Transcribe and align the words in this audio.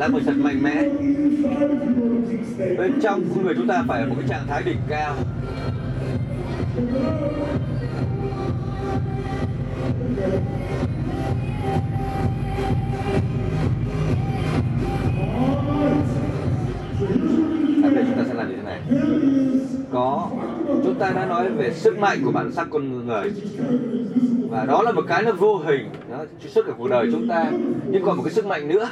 là 0.00 0.08
một 0.08 0.22
giác 0.22 0.32
thật 0.32 0.42
mạnh 0.42 0.62
mẽ. 0.62 0.88
Bên 2.78 2.92
trong 3.02 3.22
người 3.44 3.54
chúng 3.56 3.66
ta 3.66 3.84
phải 3.88 4.00
ở 4.00 4.08
một 4.08 4.14
cái 4.18 4.28
trạng 4.28 4.46
thái 4.46 4.62
đỉnh 4.62 4.76
cao. 4.88 5.14
Ở 17.82 17.90
đây 17.94 18.04
chúng 18.06 18.16
ta 18.16 18.24
sẽ 18.28 18.34
làm 18.34 18.48
như 18.48 18.56
thế 18.56 18.62
này. 18.62 18.80
Có, 19.92 20.30
chúng 20.84 20.94
ta 20.98 21.10
đã 21.10 21.26
nói 21.26 21.48
về 21.48 21.72
sức 21.72 21.98
mạnh 21.98 22.18
của 22.24 22.32
bản 22.32 22.52
sắc 22.52 22.68
con 22.70 23.06
người. 23.06 23.32
Và 24.50 24.64
đó 24.64 24.82
là 24.82 24.92
một 24.92 25.04
cái 25.08 25.22
nó 25.22 25.32
vô 25.32 25.56
hình. 25.56 25.88
Nó 26.10 26.24
sức 26.48 26.66
của 26.66 26.72
cuộc 26.78 26.88
đời 26.88 27.08
chúng 27.12 27.28
ta. 27.28 27.50
Nhưng 27.90 28.04
còn 28.04 28.16
một 28.16 28.22
cái 28.22 28.32
sức 28.32 28.46
mạnh 28.46 28.68
nữa 28.68 28.88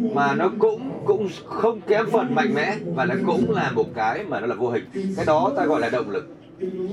mà 0.00 0.34
nó 0.34 0.50
cũng 0.58 0.90
cũng 1.04 1.28
không 1.46 1.80
kém 1.80 2.06
phần 2.12 2.34
mạnh 2.34 2.54
mẽ 2.54 2.76
và 2.94 3.04
nó 3.04 3.14
cũng 3.26 3.50
là 3.50 3.70
một 3.74 3.86
cái 3.94 4.24
mà 4.28 4.40
nó 4.40 4.46
là 4.46 4.54
vô 4.54 4.70
hình. 4.70 4.84
Cái 5.16 5.24
đó 5.26 5.52
ta 5.56 5.66
gọi 5.66 5.80
là 5.80 5.88
động 5.88 6.10
lực. 6.10 6.28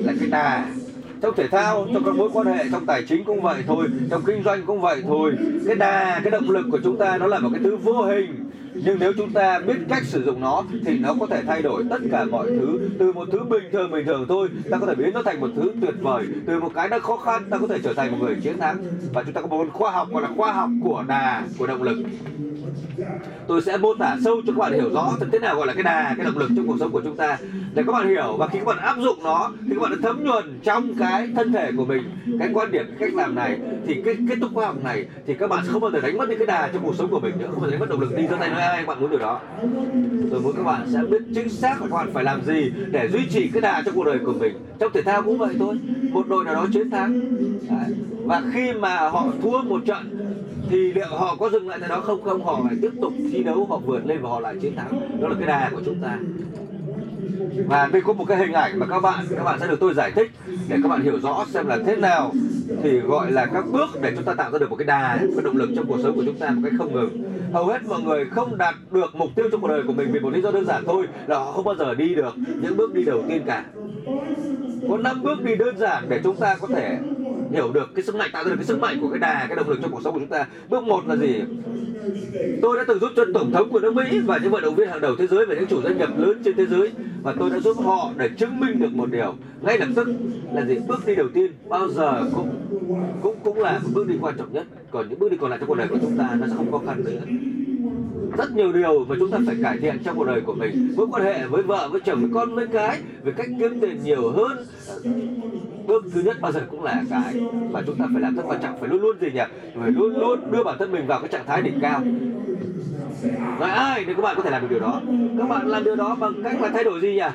Là 0.06 0.14
cái 0.20 0.30
đà. 0.30 0.66
Trong 1.22 1.36
thể 1.36 1.48
thao, 1.48 1.88
trong 1.94 2.04
các 2.04 2.16
mối 2.16 2.30
quan 2.34 2.48
hệ, 2.48 2.64
trong 2.72 2.86
tài 2.86 3.04
chính 3.04 3.24
cũng 3.24 3.42
vậy 3.42 3.64
thôi, 3.68 3.88
trong 4.10 4.22
kinh 4.26 4.44
doanh 4.44 4.66
cũng 4.66 4.82
vậy 4.82 5.04
thôi. 5.08 5.34
Cái 5.66 5.76
đà, 5.76 6.22
cái 6.24 6.32
động 6.32 6.50
lực 6.50 6.66
của 6.72 6.80
chúng 6.84 6.98
ta 6.98 7.18
nó 7.18 7.28
là 7.28 7.40
một 7.40 7.50
cái 7.54 7.62
thứ 7.64 7.78
vô 7.78 8.02
hình. 8.02 8.50
Nhưng 8.86 9.00
nếu 9.00 9.14
chúng 9.18 9.34
ta 9.34 9.60
biết 9.60 9.78
cách 9.90 10.04
sử 10.04 10.24
dụng 10.24 10.42
nó 10.42 10.64
thì 10.86 10.98
nó 10.98 11.16
có 11.20 11.26
thể 11.26 11.42
thay 11.48 11.62
đổi 11.62 11.84
tất 11.90 11.98
cả 12.12 12.26
mọi 12.26 12.48
thứ. 12.48 12.90
Từ 13.00 13.14
một 13.14 13.28
thứ 13.32 13.40
bình 13.50 13.64
thường 13.72 13.92
bình 13.92 14.06
thường 14.06 14.26
thôi, 14.28 14.48
ta 14.72 14.78
có 14.78 14.88
thể 14.88 14.96
biến 14.96 15.14
nó 15.14 15.24
thành 15.24 15.40
một 15.40 15.50
thứ 15.56 15.72
tuyệt 15.82 15.94
vời. 16.02 16.26
Từ 16.46 16.60
một 16.60 16.72
cái 16.76 16.90
nó 16.90 17.00
khó 17.00 17.18
khăn, 17.18 17.44
ta 17.50 17.58
có 17.58 17.68
thể 17.68 17.80
trở 17.84 17.94
thành 17.94 18.12
một 18.12 18.18
người 18.22 18.36
chiến 18.36 18.60
thắng. 18.60 18.78
Và 19.14 19.24
chúng 19.24 19.34
ta 19.34 19.42
có 19.42 19.48
một 19.48 19.68
khoa 19.74 19.92
học, 19.92 20.08
gọi 20.12 20.22
là 20.22 20.30
khoa 20.38 20.54
học 20.54 20.70
của 20.84 21.04
đà, 21.08 21.44
của 21.58 21.68
động 21.68 21.84
lực 21.84 21.98
tôi 23.48 23.62
sẽ 23.62 23.78
mô 23.78 23.94
tả 23.94 24.18
sâu 24.24 24.42
cho 24.48 24.54
các 24.54 24.60
bạn 24.60 24.74
hiểu 24.74 24.90
rõ 24.94 25.14
thật 25.20 25.26
thế 25.32 25.40
nào 25.40 25.56
gọi 25.56 25.68
là 25.68 25.74
cái 25.74 25.84
đà, 25.84 26.14
cái 26.18 26.26
động 26.26 26.38
lực 26.38 26.50
trong 26.56 26.68
cuộc 26.68 26.78
sống 26.80 26.92
của 26.92 27.02
chúng 27.02 27.16
ta. 27.16 27.38
Để 27.74 27.84
các 27.86 27.92
bạn 27.92 28.10
hiểu 28.10 28.36
và 28.38 28.48
khi 28.48 28.60
các 28.60 28.66
bạn 28.66 28.78
áp 28.78 28.98
dụng 29.00 29.24
nó 29.24 29.52
thì 29.70 29.76
các 29.76 29.82
bạn 29.82 29.92
đã 29.92 29.98
thấm 30.02 30.24
nhuần 30.24 30.60
trong 30.64 30.96
cái 31.00 31.30
thân 31.36 31.52
thể 31.52 31.72
của 31.78 31.86
mình, 31.86 32.04
cái 32.40 32.50
quan 32.54 32.72
điểm, 32.72 32.86
cái 32.88 32.96
cách 33.00 33.16
làm 33.16 33.36
này, 33.36 33.60
thì 33.88 34.02
cái 34.06 34.16
kết 34.30 34.36
thúc 34.42 34.52
khoa 34.54 34.66
học 34.66 34.84
này, 34.84 35.06
thì 35.28 35.34
các 35.34 35.50
bạn 35.50 35.66
sẽ 35.66 35.72
không 35.72 35.82
bao 35.82 35.92
giờ 35.92 36.02
đánh 36.02 36.18
mất 36.18 36.30
đi 36.30 36.36
cái 36.38 36.48
đà 36.48 36.70
trong 36.74 36.84
cuộc 36.84 36.96
sống 36.96 37.10
của 37.10 37.20
mình 37.20 37.34
nữa, 37.40 37.48
không 37.52 37.62
bao 37.62 37.70
giờ 37.70 37.72
đánh 37.72 37.80
mất 37.80 37.90
động 37.90 38.00
lực 38.00 38.18
đi 38.18 38.28
ra 38.28 38.38
tay 38.40 38.50
nói 38.50 38.62
ai, 38.62 38.78
các 38.78 38.88
bạn 38.88 39.02
muốn 39.02 39.10
điều 39.10 39.20
đó. 39.20 39.40
Tôi 40.32 40.42
muốn 40.42 40.54
các 40.58 40.64
bạn 40.64 40.82
sẽ 40.94 41.00
biết 41.10 41.22
chính 41.36 41.50
xác 41.50 41.82
là 41.82 41.88
các 41.88 41.96
bạn 41.96 42.14
phải 42.14 42.24
làm 42.24 42.46
gì 42.46 42.72
để 42.92 43.08
duy 43.08 43.26
trì 43.30 43.48
cái 43.48 43.62
đà 43.62 43.82
trong 43.86 43.96
cuộc 43.96 44.04
đời 44.04 44.20
của 44.26 44.34
mình. 44.34 44.54
Trong 44.80 44.92
thể 44.94 45.02
thao 45.02 45.22
cũng 45.22 45.38
vậy 45.38 45.56
thôi, 45.60 45.80
một 46.12 46.28
đội 46.28 46.46
nào 46.46 46.54
đó 46.54 46.66
chiến 46.74 46.90
thắng. 46.90 47.22
Và 48.26 48.42
khi 48.54 48.74
mà 48.74 49.10
họ 49.10 49.26
thua 49.42 49.62
một 49.62 49.82
trận 49.86 50.18
thì 50.70 50.94
liệu 50.94 51.08
họ 51.10 51.36
có 51.40 51.50
dừng 51.50 51.70
lại 51.70 51.80
tại 51.80 51.90
đó 51.90 52.02
không? 52.02 52.22
Không, 52.22 52.46
họ 52.46 52.60
lại 52.66 52.76
tiếp 52.82 52.92
tục 53.02 53.14
thi 53.32 53.44
đấu, 53.44 53.66
họ 53.70 53.78
vượt 53.78 54.06
lên 54.06 54.22
và 54.22 54.30
họ 54.30 54.40
lại 54.40 54.56
chiến 54.62 54.76
thắng. 54.76 55.20
Đó 55.22 55.28
là 55.28 55.36
cái 55.40 55.48
đà 55.48 55.70
của 55.72 55.82
chúng 55.86 56.00
ta. 56.02 56.20
Và 57.68 57.90
đây 57.94 58.02
có 58.02 58.14
một 58.14 58.26
cái 58.28 58.38
hình 58.38 58.54
ảnh 58.54 58.80
mà 58.80 58.86
các 58.86 59.00
bạn 59.00 59.26
các 59.36 59.44
bạn 59.44 59.60
sẽ 59.60 59.68
được 59.68 59.80
tôi 59.80 59.94
giải 59.94 60.12
thích 60.12 60.32
để 60.70 60.78
các 60.84 60.90
bạn 60.90 61.02
hiểu 61.02 61.20
rõ 61.20 61.46
xem 61.54 61.68
là 61.68 61.78
thế 61.86 61.96
nào 61.96 62.32
thì 62.84 63.00
gọi 63.00 63.32
là 63.32 63.46
các 63.46 63.66
bước 63.72 64.02
để 64.02 64.12
chúng 64.16 64.26
ta 64.26 64.34
tạo 64.34 64.52
ra 64.52 64.60
được 64.60 64.70
một 64.70 64.76
cái 64.76 64.86
đà, 64.86 65.18
cái 65.18 65.44
động 65.44 65.58
lực 65.58 65.70
trong 65.76 65.86
cuộc 65.88 65.98
sống 66.04 66.16
của 66.16 66.24
chúng 66.26 66.40
ta 66.40 66.50
một 66.50 66.62
cách 66.64 66.74
không 66.78 66.94
ngừng. 66.94 67.24
Hầu 67.54 67.66
hết 67.66 67.86
mọi 67.88 68.02
người 68.02 68.26
không 68.26 68.58
đạt 68.58 68.76
được 68.92 69.16
mục 69.16 69.30
tiêu 69.36 69.50
trong 69.52 69.62
cuộc 69.62 69.68
đời 69.68 69.84
của 69.88 69.94
mình 69.94 70.12
vì 70.12 70.20
một 70.20 70.34
lý 70.34 70.42
do 70.42 70.52
đơn 70.52 70.66
giản 70.66 70.84
thôi 70.86 71.08
là 71.28 71.38
họ 71.38 71.52
không 71.52 71.66
bao 71.66 71.76
giờ 71.76 71.94
đi 71.94 72.16
được 72.16 72.36
những 72.62 72.78
bước 72.78 72.94
đi 72.94 73.04
đầu 73.04 73.24
tiên 73.30 73.42
cả. 73.46 73.66
Có 74.90 74.98
năm 74.98 75.24
bước 75.24 75.44
đi 75.44 75.56
đơn 75.56 75.78
giản 75.78 76.06
để 76.10 76.20
chúng 76.24 76.36
ta 76.36 76.56
có 76.62 76.68
thể 76.68 76.98
hiểu 77.52 77.72
được 77.72 77.90
cái 77.96 78.04
sức 78.04 78.16
mạnh, 78.16 78.30
tạo 78.34 78.44
ra 78.44 78.50
được 78.50 78.56
cái 78.56 78.66
sức 78.66 78.80
mạnh 78.80 78.98
của 79.02 79.10
cái 79.10 79.20
đà, 79.20 79.46
cái 79.48 79.56
động 79.56 79.70
lực 79.70 79.80
trong 79.82 79.92
cuộc 79.92 80.02
sống 80.04 80.14
của 80.14 80.20
chúng 80.20 80.30
ta. 80.30 80.48
Bước 80.70 80.84
một 80.84 81.08
là 81.08 81.16
gì? 81.16 81.42
Tôi 82.62 82.78
đã 82.78 82.84
từng 82.88 83.00
giúp 83.00 83.10
cho 83.16 83.26
tổng 83.34 83.52
thống 83.52 83.70
của 83.70 83.80
nước 83.80 83.96
mỹ 83.96 84.20
và 84.26 84.38
những 84.38 84.52
vận 84.52 84.62
động 84.62 84.76
viên 84.76 84.90
hàng 84.90 85.02
đầu 85.02 85.16
thế 85.16 85.28
giới 85.28 85.46
và 85.46 85.56
những 85.56 85.66
chủ 85.66 85.82
doanh 85.82 85.98
nghiệp 85.98 86.10
lớn 86.18 86.42
trên 86.46 86.56
thế 86.56 86.66
giới 86.66 86.92
và 87.24 87.34
tôi 87.40 87.50
đã 87.50 87.60
giúp 87.60 87.78
họ 87.84 88.12
để 88.18 88.30
chứng 88.30 88.60
minh 88.60 88.80
được 88.80 88.94
một 88.94 89.12
điều. 89.12 89.36
Ngay 89.62 89.78
lập 89.78 89.88
tức 89.96 90.08
là 90.54 90.66
gì? 90.66 90.78
Bước 90.88 91.06
đi 91.06 91.16
đầu 91.16 91.28
tiên 91.34 91.52
bao 91.70 91.90
giờ 91.90 92.24
cũng 92.36 92.50
cũng 93.22 93.36
cũng 93.44 93.60
là 93.60 93.80
một 93.84 93.90
bước 93.94 94.08
đi 94.08 94.16
quan 94.22 94.38
trọng 94.38 94.54
nhất. 94.54 94.66
Còn 94.92 95.10
những 95.10 95.20
bước 95.20 95.32
đi 95.32 95.38
còn 95.38 95.50
lại 95.50 95.60
trong 95.60 95.70
cuộc 95.70 95.76
đời 95.76 95.88
của 95.88 95.98
chúng 96.02 96.18
ta 96.18 96.30
nó 96.40 96.48
sẽ 96.48 96.54
không 96.58 96.72
khó 96.72 96.82
khăn 96.86 97.04
nữa 97.04 97.22
rất 98.38 98.56
nhiều 98.56 98.72
điều 98.72 99.06
mà 99.06 99.16
chúng 99.20 99.32
ta 99.32 99.38
phải 99.46 99.56
cải 99.64 99.78
thiện 99.78 99.98
trong 100.04 100.18
cuộc 100.18 100.26
đời 100.26 100.42
của 100.42 100.54
mình. 100.54 100.94
Mối 100.98 101.08
quan 101.12 101.24
hệ 101.24 101.48
với 101.48 101.64
vợ, 101.64 101.90
với 101.92 102.02
chồng, 102.06 102.22
với 102.22 102.30
con, 102.34 102.56
với 102.56 102.68
cái, 102.68 103.02
về 103.24 103.32
cách 103.38 103.48
kiếm 103.60 103.80
tiền 103.80 104.04
nhiều 104.04 104.32
hơn. 104.32 104.66
Bước 105.88 106.06
thứ 106.14 106.22
nhất 106.22 106.38
bao 106.42 106.52
giờ 106.52 106.62
cũng 106.72 106.84
là 106.84 107.04
cái 107.10 107.42
mà 107.72 107.82
chúng 107.86 107.96
ta 107.96 108.06
phải 108.14 108.22
làm 108.22 108.36
rất 108.36 108.44
quan 108.46 108.60
trọng, 108.64 108.80
phải 108.80 108.90
luôn 108.90 109.02
luôn 109.02 109.20
gì 109.22 109.32
nhỉ? 109.34 109.42
Phải 109.80 109.92
luôn 109.92 110.18
luôn 110.20 110.52
đưa 110.52 110.64
bản 110.64 110.76
thân 110.80 110.92
mình 110.92 111.08
vào 111.08 111.20
cái 111.20 111.30
trạng 111.30 111.46
thái 111.46 111.62
đỉnh 111.62 111.80
cao. 111.82 112.02
Nói 113.60 113.70
ai 113.70 114.04
thì 114.08 114.14
các 114.14 114.22
bạn 114.22 114.36
có 114.36 114.44
thể 114.44 114.50
làm 114.50 114.62
được 114.62 114.68
điều 114.70 114.80
đó. 114.80 115.02
Các 115.40 115.50
bạn 115.50 115.68
làm 115.68 115.84
điều 115.84 115.96
đó 115.96 116.16
bằng 116.20 116.34
cách 116.44 116.62
là 116.62 116.70
thay 116.74 116.84
đổi 116.84 117.02
gì 117.02 117.14
nhỉ? 117.14 117.30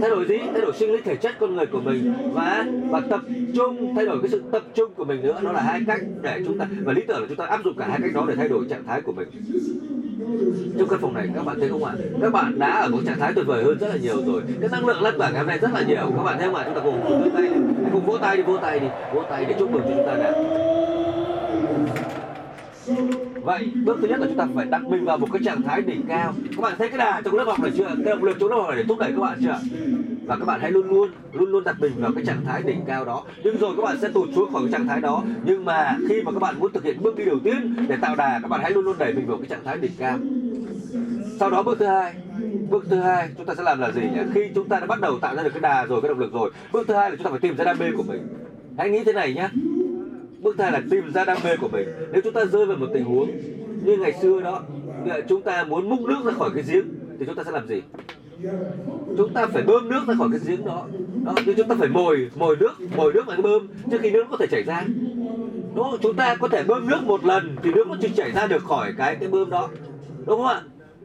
Thay 0.00 0.10
đổi 0.10 0.26
gì 0.28 0.38
thay 0.52 0.60
đổi 0.60 0.72
sinh 0.72 0.92
lý, 0.92 1.00
thể 1.00 1.16
chất 1.16 1.34
con 1.40 1.56
người 1.56 1.66
của 1.66 1.80
mình 1.80 2.14
và 2.32 2.66
và 2.90 3.00
tập 3.00 3.20
trung, 3.56 3.94
thay 3.96 4.06
đổi 4.06 4.20
cái 4.22 4.28
sự 4.30 4.42
tập 4.52 4.62
trung 4.74 4.90
của 4.96 5.04
mình 5.04 5.22
nữa. 5.22 5.40
Nó 5.42 5.52
là 5.52 5.60
hai 5.60 5.80
cách 5.86 6.00
để 6.22 6.40
chúng 6.46 6.58
ta, 6.58 6.66
và 6.84 6.92
lý 6.92 7.02
tưởng 7.08 7.20
là 7.20 7.26
chúng 7.28 7.36
ta 7.36 7.46
áp 7.46 7.60
dụng 7.64 7.74
cả 7.78 7.86
hai 7.90 7.98
cách 8.02 8.10
đó 8.14 8.24
để 8.28 8.34
thay 8.34 8.48
đổi 8.48 8.66
trạng 8.70 8.84
thái 8.86 9.00
của 9.00 9.12
mình. 9.12 9.28
Trong 10.78 10.88
căn 10.88 10.98
phòng 11.00 11.14
này, 11.14 11.28
các 11.34 11.44
bạn 11.44 11.60
thấy 11.60 11.68
không 11.68 11.84
ạ? 11.84 11.92
Các 12.20 12.32
bạn 12.32 12.58
đã 12.58 12.70
ở 12.70 12.88
một 12.88 12.98
trạng 13.06 13.18
thái 13.18 13.32
tuyệt 13.32 13.46
vời 13.46 13.64
hơn 13.64 13.78
rất 13.78 13.88
là 13.88 13.96
nhiều 13.96 14.16
rồi. 14.26 14.42
Cái 14.60 14.70
năng 14.72 14.86
lượng 14.86 15.02
lan 15.02 15.14
tỏa 15.18 15.30
ngày 15.30 15.38
hôm 15.38 15.46
nay 15.46 15.58
rất 15.58 15.70
là 15.74 15.82
nhiều. 15.82 16.12
Các 16.16 16.22
bạn 16.22 16.38
thấy 16.38 16.46
không 16.46 16.54
ạ? 16.54 16.62
Chúng 16.66 16.74
ta 16.74 16.80
cùng 16.84 17.02
vỗ 17.02 17.28
tay. 17.34 17.48
Cùng 17.92 18.06
vỗ 18.06 18.18
tay 18.18 18.36
đi, 18.36 18.42
vỗ 18.42 18.56
tay 18.56 18.80
đi. 18.80 18.86
Vỗ 19.14 19.22
tay 19.30 19.44
để 19.48 19.54
chúc 19.58 19.70
mừng 19.70 19.82
cho 19.82 19.90
chúng 19.96 20.06
ta 20.06 20.16
nào 20.16 20.32
Vậy 23.42 23.68
bước 23.84 23.98
thứ 24.00 24.08
nhất 24.08 24.20
là 24.20 24.26
chúng 24.26 24.36
ta 24.36 24.46
phải 24.54 24.66
đặt 24.66 24.82
mình 24.84 25.04
vào 25.04 25.18
một 25.18 25.28
cái 25.32 25.42
trạng 25.44 25.62
thái 25.62 25.82
đỉnh 25.82 26.02
cao. 26.08 26.34
Các 26.50 26.60
bạn 26.60 26.74
thấy 26.78 26.88
cái 26.88 26.98
đà 26.98 27.20
trong 27.24 27.34
lớp 27.34 27.44
học 27.44 27.60
này 27.60 27.72
chưa? 27.76 27.84
Cái 27.84 28.14
động 28.14 28.24
lực 28.24 28.36
trong 28.40 28.50
lớp 28.50 28.56
học 28.56 28.68
này 28.68 28.76
để 28.76 28.84
thúc 28.88 28.98
đẩy 28.98 29.12
các 29.12 29.20
bạn 29.20 29.38
chưa? 29.42 29.58
Và 30.26 30.36
các 30.36 30.44
bạn 30.44 30.60
hãy 30.60 30.70
luôn 30.70 30.88
luôn 30.88 31.10
luôn 31.32 31.50
luôn 31.50 31.64
đặt 31.64 31.76
mình 31.80 31.92
vào 31.96 32.12
cái 32.14 32.24
trạng 32.24 32.44
thái 32.44 32.62
đỉnh 32.62 32.80
cao 32.86 33.04
đó. 33.04 33.24
Nhưng 33.44 33.56
rồi 33.58 33.72
các 33.76 33.82
bạn 33.82 33.96
sẽ 34.00 34.08
tụt 34.08 34.28
xuống 34.34 34.52
khỏi 34.52 34.62
cái 34.62 34.72
trạng 34.72 34.88
thái 34.88 35.00
đó. 35.00 35.22
Nhưng 35.44 35.64
mà 35.64 35.96
khi 36.08 36.22
mà 36.22 36.32
các 36.32 36.38
bạn 36.38 36.54
muốn 36.58 36.72
thực 36.72 36.84
hiện 36.84 37.02
bước 37.02 37.16
đi 37.16 37.24
đầu 37.24 37.38
tiên 37.44 37.86
để 37.88 37.96
tạo 37.96 38.16
đà 38.16 38.38
Các 38.42 38.48
bạn 38.48 38.60
hãy 38.62 38.70
luôn 38.70 38.84
luôn 38.84 38.96
đẩy 38.98 39.12
mình 39.14 39.26
vào 39.26 39.36
cái 39.36 39.46
trạng 39.46 39.64
thái 39.64 39.76
đỉnh 39.76 39.92
cao. 39.98 40.18
Sau 41.40 41.50
đó 41.50 41.62
bước 41.62 41.78
thứ 41.78 41.86
hai. 41.86 42.14
Bước 42.70 42.86
thứ 42.90 42.96
hai 42.96 43.28
chúng 43.36 43.46
ta 43.46 43.54
sẽ 43.54 43.62
làm 43.62 43.80
là 43.80 43.90
gì 43.90 44.02
nhỉ? 44.02 44.20
Khi 44.34 44.40
chúng 44.54 44.68
ta 44.68 44.80
đã 44.80 44.86
bắt 44.86 45.00
đầu 45.00 45.18
tạo 45.18 45.36
ra 45.36 45.42
được 45.42 45.50
cái 45.50 45.60
đà 45.60 45.84
rồi, 45.84 46.02
cái 46.02 46.08
động 46.08 46.18
lực 46.18 46.32
rồi 46.32 46.50
Bước 46.72 46.88
thứ 46.88 46.94
hai 46.94 47.10
là 47.10 47.16
chúng 47.16 47.24
ta 47.24 47.30
phải 47.30 47.40
tìm 47.40 47.56
ra 47.56 47.64
đam 47.64 47.76
mê 47.78 47.86
của 47.96 48.02
mình. 48.02 48.28
Hãy 48.78 48.90
nghĩ 48.90 49.04
thế 49.04 49.12
này 49.12 49.34
nhé 49.34 49.48
bước 50.44 50.58
hai 50.58 50.72
là 50.72 50.82
tìm 50.90 51.12
ra 51.12 51.24
đam 51.24 51.38
mê 51.44 51.56
của 51.56 51.68
mình. 51.68 51.88
Nếu 52.12 52.20
chúng 52.24 52.32
ta 52.32 52.44
rơi 52.44 52.66
vào 52.66 52.76
một 52.76 52.86
tình 52.94 53.04
huống 53.04 53.30
như 53.84 53.96
ngày 53.96 54.12
xưa 54.22 54.40
đó 54.40 54.62
chúng 55.28 55.42
ta 55.42 55.64
muốn 55.64 55.88
múc 55.88 56.00
nước 56.00 56.24
ra 56.24 56.32
khỏi 56.32 56.50
cái 56.54 56.64
giếng, 56.68 56.84
thì 57.18 57.26
chúng 57.26 57.34
ta 57.34 57.44
sẽ 57.44 57.50
làm 57.50 57.68
gì? 57.68 57.82
Chúng 59.16 59.32
ta 59.32 59.46
phải 59.46 59.62
bơm 59.62 59.88
nước 59.88 60.00
ra 60.08 60.14
khỏi 60.18 60.28
cái 60.30 60.40
giếng 60.46 60.64
đó. 60.64 60.86
Đó 61.24 61.32
thì 61.46 61.54
chúng 61.56 61.68
ta 61.68 61.74
phải 61.78 61.88
mồi 61.88 62.30
mồi 62.36 62.56
nước 62.56 62.72
mồi 62.96 63.12
nước 63.12 63.28
lại 63.28 63.42
bơm 63.42 63.68
trước 63.90 63.98
khi 64.00 64.10
nước 64.10 64.24
có 64.30 64.36
thể 64.36 64.46
chảy 64.46 64.62
ra. 64.62 64.84
Đó 65.76 65.96
chúng 66.02 66.16
ta 66.16 66.34
có 66.34 66.48
thể 66.48 66.64
bơm 66.64 66.88
nước 66.88 67.02
một 67.02 67.24
lần 67.24 67.56
thì 67.62 67.72
nước 67.72 67.88
nó 67.88 67.96
chỉ 68.00 68.08
chảy 68.08 68.30
ra 68.30 68.46
được 68.46 68.64
khỏi 68.64 68.92
cái 68.98 69.16
cái 69.16 69.28
bơm 69.28 69.50
đó. 69.50 69.68
Đúng 70.26 70.38
không 70.38 70.46
ạ? 70.46 70.60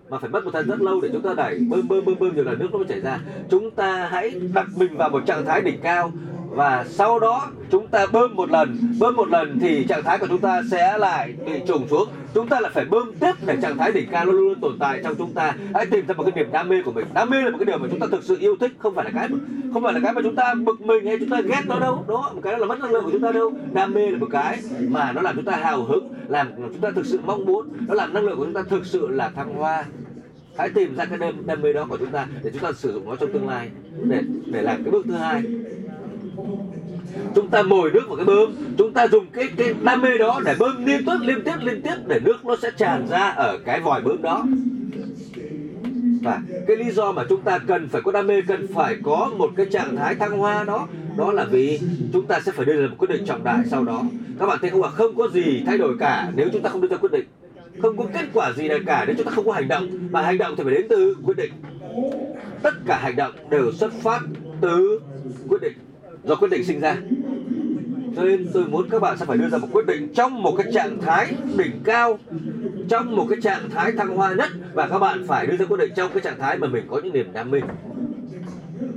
Mà 0.09 0.17
phải 0.17 0.29
mất 0.29 0.45
một 0.45 0.51
thời 0.53 0.63
gian 0.63 0.69
rất 0.69 0.81
lâu 0.81 1.01
để 1.01 1.09
chúng 1.13 1.21
ta 1.21 1.33
đẩy, 1.33 1.59
bơm 1.69 1.87
bơm 1.87 2.05
bơm 2.05 2.19
bơm 2.19 2.35
nhiều 2.35 2.43
lần 2.43 2.59
nước 2.59 2.67
nó 2.71 2.77
mới 2.77 2.87
chảy 2.87 2.99
ra. 2.99 3.19
Chúng 3.49 3.71
ta 3.71 4.07
hãy 4.11 4.41
đặt 4.53 4.67
mình 4.77 4.97
vào 4.97 5.09
một 5.09 5.23
trạng 5.25 5.45
thái 5.45 5.61
đỉnh 5.61 5.79
cao 5.81 6.11
và 6.49 6.85
sau 6.89 7.19
đó 7.19 7.47
chúng 7.71 7.87
ta 7.87 8.05
bơm 8.11 8.35
một 8.35 8.49
lần 8.49 8.77
bơm 8.99 9.15
một 9.15 9.29
lần 9.29 9.59
thì 9.59 9.85
trạng 9.89 10.03
thái 10.03 10.17
của 10.17 10.27
chúng 10.27 10.41
ta 10.41 10.61
sẽ 10.71 10.97
lại 10.97 11.33
bị 11.45 11.51
trùng 11.67 11.87
xuống 11.87 12.09
chúng 12.33 12.47
ta 12.47 12.59
lại 12.59 12.71
phải 12.75 12.85
bơm 12.85 13.11
tiếp 13.19 13.31
để 13.45 13.57
trạng 13.61 13.77
thái 13.77 13.91
đỉnh 13.91 14.09
cao 14.11 14.25
luôn 14.25 14.35
luôn 14.35 14.59
tồn 14.59 14.77
tại 14.79 14.99
trong 15.03 15.15
chúng 15.15 15.33
ta 15.33 15.55
hãy 15.73 15.85
tìm 15.85 16.05
ra 16.07 16.13
một 16.13 16.23
cái 16.23 16.31
niềm 16.35 16.51
đam 16.51 16.69
mê 16.69 16.81
của 16.81 16.91
mình 16.91 17.05
đam 17.13 17.29
mê 17.29 17.41
là 17.41 17.49
một 17.49 17.57
cái 17.59 17.65
điều 17.65 17.77
mà 17.77 17.87
chúng 17.91 17.99
ta 17.99 18.07
thực 18.11 18.23
sự 18.23 18.37
yêu 18.39 18.55
thích 18.59 18.71
không 18.79 18.95
phải 18.95 19.05
là 19.05 19.11
cái 19.11 19.29
không 19.73 19.83
phải 19.83 19.93
là 19.93 19.99
cái 20.03 20.13
mà 20.13 20.21
chúng 20.21 20.35
ta 20.35 20.53
bực 20.53 20.81
mình 20.81 21.05
hay 21.05 21.17
chúng 21.19 21.29
ta 21.29 21.41
ghét 21.41 21.61
nó 21.65 21.79
đâu 21.79 22.05
đó 22.07 22.31
một 22.35 22.41
cái 22.43 22.53
đó 22.53 22.59
là 22.59 22.65
mất 22.65 22.79
năng 22.79 22.91
lượng 22.91 23.03
của 23.03 23.11
chúng 23.11 23.21
ta 23.21 23.31
đâu 23.31 23.53
đam 23.73 23.93
mê 23.93 24.11
là 24.11 24.17
một 24.17 24.27
cái 24.31 24.59
mà 24.79 25.11
nó 25.11 25.21
làm 25.21 25.35
chúng 25.35 25.45
ta 25.45 25.55
hào 25.55 25.83
hứng 25.83 26.13
làm 26.27 26.47
chúng 26.57 26.81
ta 26.81 26.91
thực 26.95 27.05
sự 27.05 27.19
mong 27.25 27.45
muốn 27.45 27.69
nó 27.87 27.93
làm 27.93 28.13
năng 28.13 28.25
lượng 28.25 28.37
của 28.37 28.45
chúng 28.45 28.53
ta 28.53 28.63
thực 28.69 28.85
sự 28.85 29.07
là 29.07 29.29
thăng 29.29 29.55
hoa 29.55 29.85
hãy 30.57 30.69
tìm 30.69 30.95
ra 30.95 31.05
cái 31.05 31.17
đam, 31.17 31.45
đam 31.45 31.61
mê 31.61 31.73
đó 31.73 31.85
của 31.89 31.97
chúng 31.97 32.11
ta 32.11 32.27
để 32.43 32.49
chúng 32.53 32.61
ta 32.61 32.71
sử 32.71 32.93
dụng 32.93 33.09
nó 33.09 33.15
trong 33.15 33.31
tương 33.33 33.47
lai 33.47 33.69
để 34.03 34.21
để 34.45 34.61
làm 34.61 34.83
cái 34.83 34.91
bước 34.91 35.05
thứ 35.07 35.13
hai 35.13 35.43
chúng 37.35 37.47
ta 37.49 37.61
mồi 37.61 37.91
nước 37.91 38.03
vào 38.07 38.15
cái 38.15 38.25
bơm. 38.25 38.55
Chúng 38.77 38.93
ta 38.93 39.07
dùng 39.07 39.25
cái 39.33 39.49
cái 39.57 39.73
đam 39.83 40.01
mê 40.01 40.17
đó 40.17 40.41
để 40.45 40.55
bơm 40.59 40.85
liên 40.85 41.05
tiếp 41.05 41.17
liên 41.21 41.41
tiếp 41.45 41.55
liên 41.61 41.81
tiếp 41.81 41.95
để 42.07 42.19
nước 42.19 42.45
nó 42.45 42.55
sẽ 42.61 42.71
tràn 42.77 43.07
ra 43.09 43.29
ở 43.29 43.57
cái 43.65 43.79
vòi 43.79 44.01
bơm 44.01 44.21
đó. 44.21 44.45
Và 46.21 46.41
cái 46.67 46.77
lý 46.77 46.91
do 46.91 47.11
mà 47.11 47.23
chúng 47.29 47.41
ta 47.41 47.59
cần 47.59 47.87
phải 47.87 48.01
có 48.01 48.11
đam 48.11 48.27
mê, 48.27 48.41
cần 48.41 48.67
phải 48.73 48.97
có 49.03 49.31
một 49.37 49.49
cái 49.55 49.65
trạng 49.65 49.95
thái 49.95 50.15
thăng 50.15 50.37
hoa 50.37 50.63
đó 50.63 50.87
đó 51.17 51.31
là 51.31 51.43
vì 51.43 51.79
chúng 52.13 52.25
ta 52.25 52.39
sẽ 52.39 52.51
phải 52.51 52.65
đưa 52.65 52.81
ra 52.81 52.87
một 52.87 52.95
quyết 52.97 53.09
định 53.09 53.25
trọng 53.25 53.43
đại 53.43 53.59
sau 53.65 53.83
đó. 53.83 54.03
Các 54.39 54.45
bạn 54.45 54.57
thấy 54.61 54.69
không 54.69 54.83
ạ? 54.83 54.89
Không 54.89 55.15
có 55.15 55.27
gì 55.27 55.63
thay 55.65 55.77
đổi 55.77 55.97
cả 55.99 56.31
nếu 56.35 56.49
chúng 56.53 56.61
ta 56.61 56.69
không 56.69 56.81
đưa 56.81 56.87
ra 56.87 56.97
quyết 56.97 57.11
định. 57.11 57.25
Không 57.81 57.97
có 57.97 58.05
kết 58.13 58.25
quả 58.33 58.53
gì 58.53 58.67
nào 58.67 58.79
cả 58.85 59.03
nếu 59.07 59.15
chúng 59.15 59.25
ta 59.25 59.31
không 59.31 59.45
có 59.45 59.51
hành 59.51 59.67
động. 59.67 59.87
Và 60.11 60.21
hành 60.21 60.37
động 60.37 60.53
thì 60.57 60.63
phải 60.63 60.73
đến 60.73 60.85
từ 60.89 61.15
quyết 61.25 61.37
định. 61.37 61.51
Tất 62.61 62.73
cả 62.85 62.97
hành 62.97 63.15
động 63.15 63.33
đều 63.49 63.71
xuất 63.71 63.93
phát 63.93 64.21
từ 64.61 64.99
quyết 65.49 65.61
định 65.61 65.73
do 66.23 66.35
quyết 66.35 66.51
định 66.51 66.63
sinh 66.63 66.79
ra. 66.79 66.97
Cho 68.15 68.23
nên 68.23 68.47
tôi 68.53 68.65
muốn 68.65 68.89
các 68.89 69.01
bạn 69.01 69.17
sẽ 69.17 69.25
phải 69.25 69.37
đưa 69.37 69.49
ra 69.49 69.57
một 69.57 69.67
quyết 69.71 69.85
định 69.85 70.13
trong 70.15 70.43
một 70.43 70.55
cái 70.57 70.71
trạng 70.73 71.01
thái 71.01 71.33
đỉnh 71.57 71.79
cao 71.83 72.19
trong 72.89 73.15
một 73.15 73.25
cái 73.29 73.41
trạng 73.41 73.69
thái 73.69 73.91
thăng 73.91 74.15
hoa 74.15 74.33
nhất 74.33 74.49
và 74.73 74.87
các 74.87 74.99
bạn 74.99 75.23
phải 75.27 75.47
đưa 75.47 75.57
ra 75.57 75.65
quyết 75.65 75.77
định 75.77 75.91
trong 75.95 76.11
cái 76.13 76.21
trạng 76.21 76.39
thái 76.39 76.57
mà 76.57 76.67
mình 76.67 76.83
có 76.89 76.99
những 77.03 77.13
niềm 77.13 77.33
đam 77.33 77.51
mê. 77.51 77.59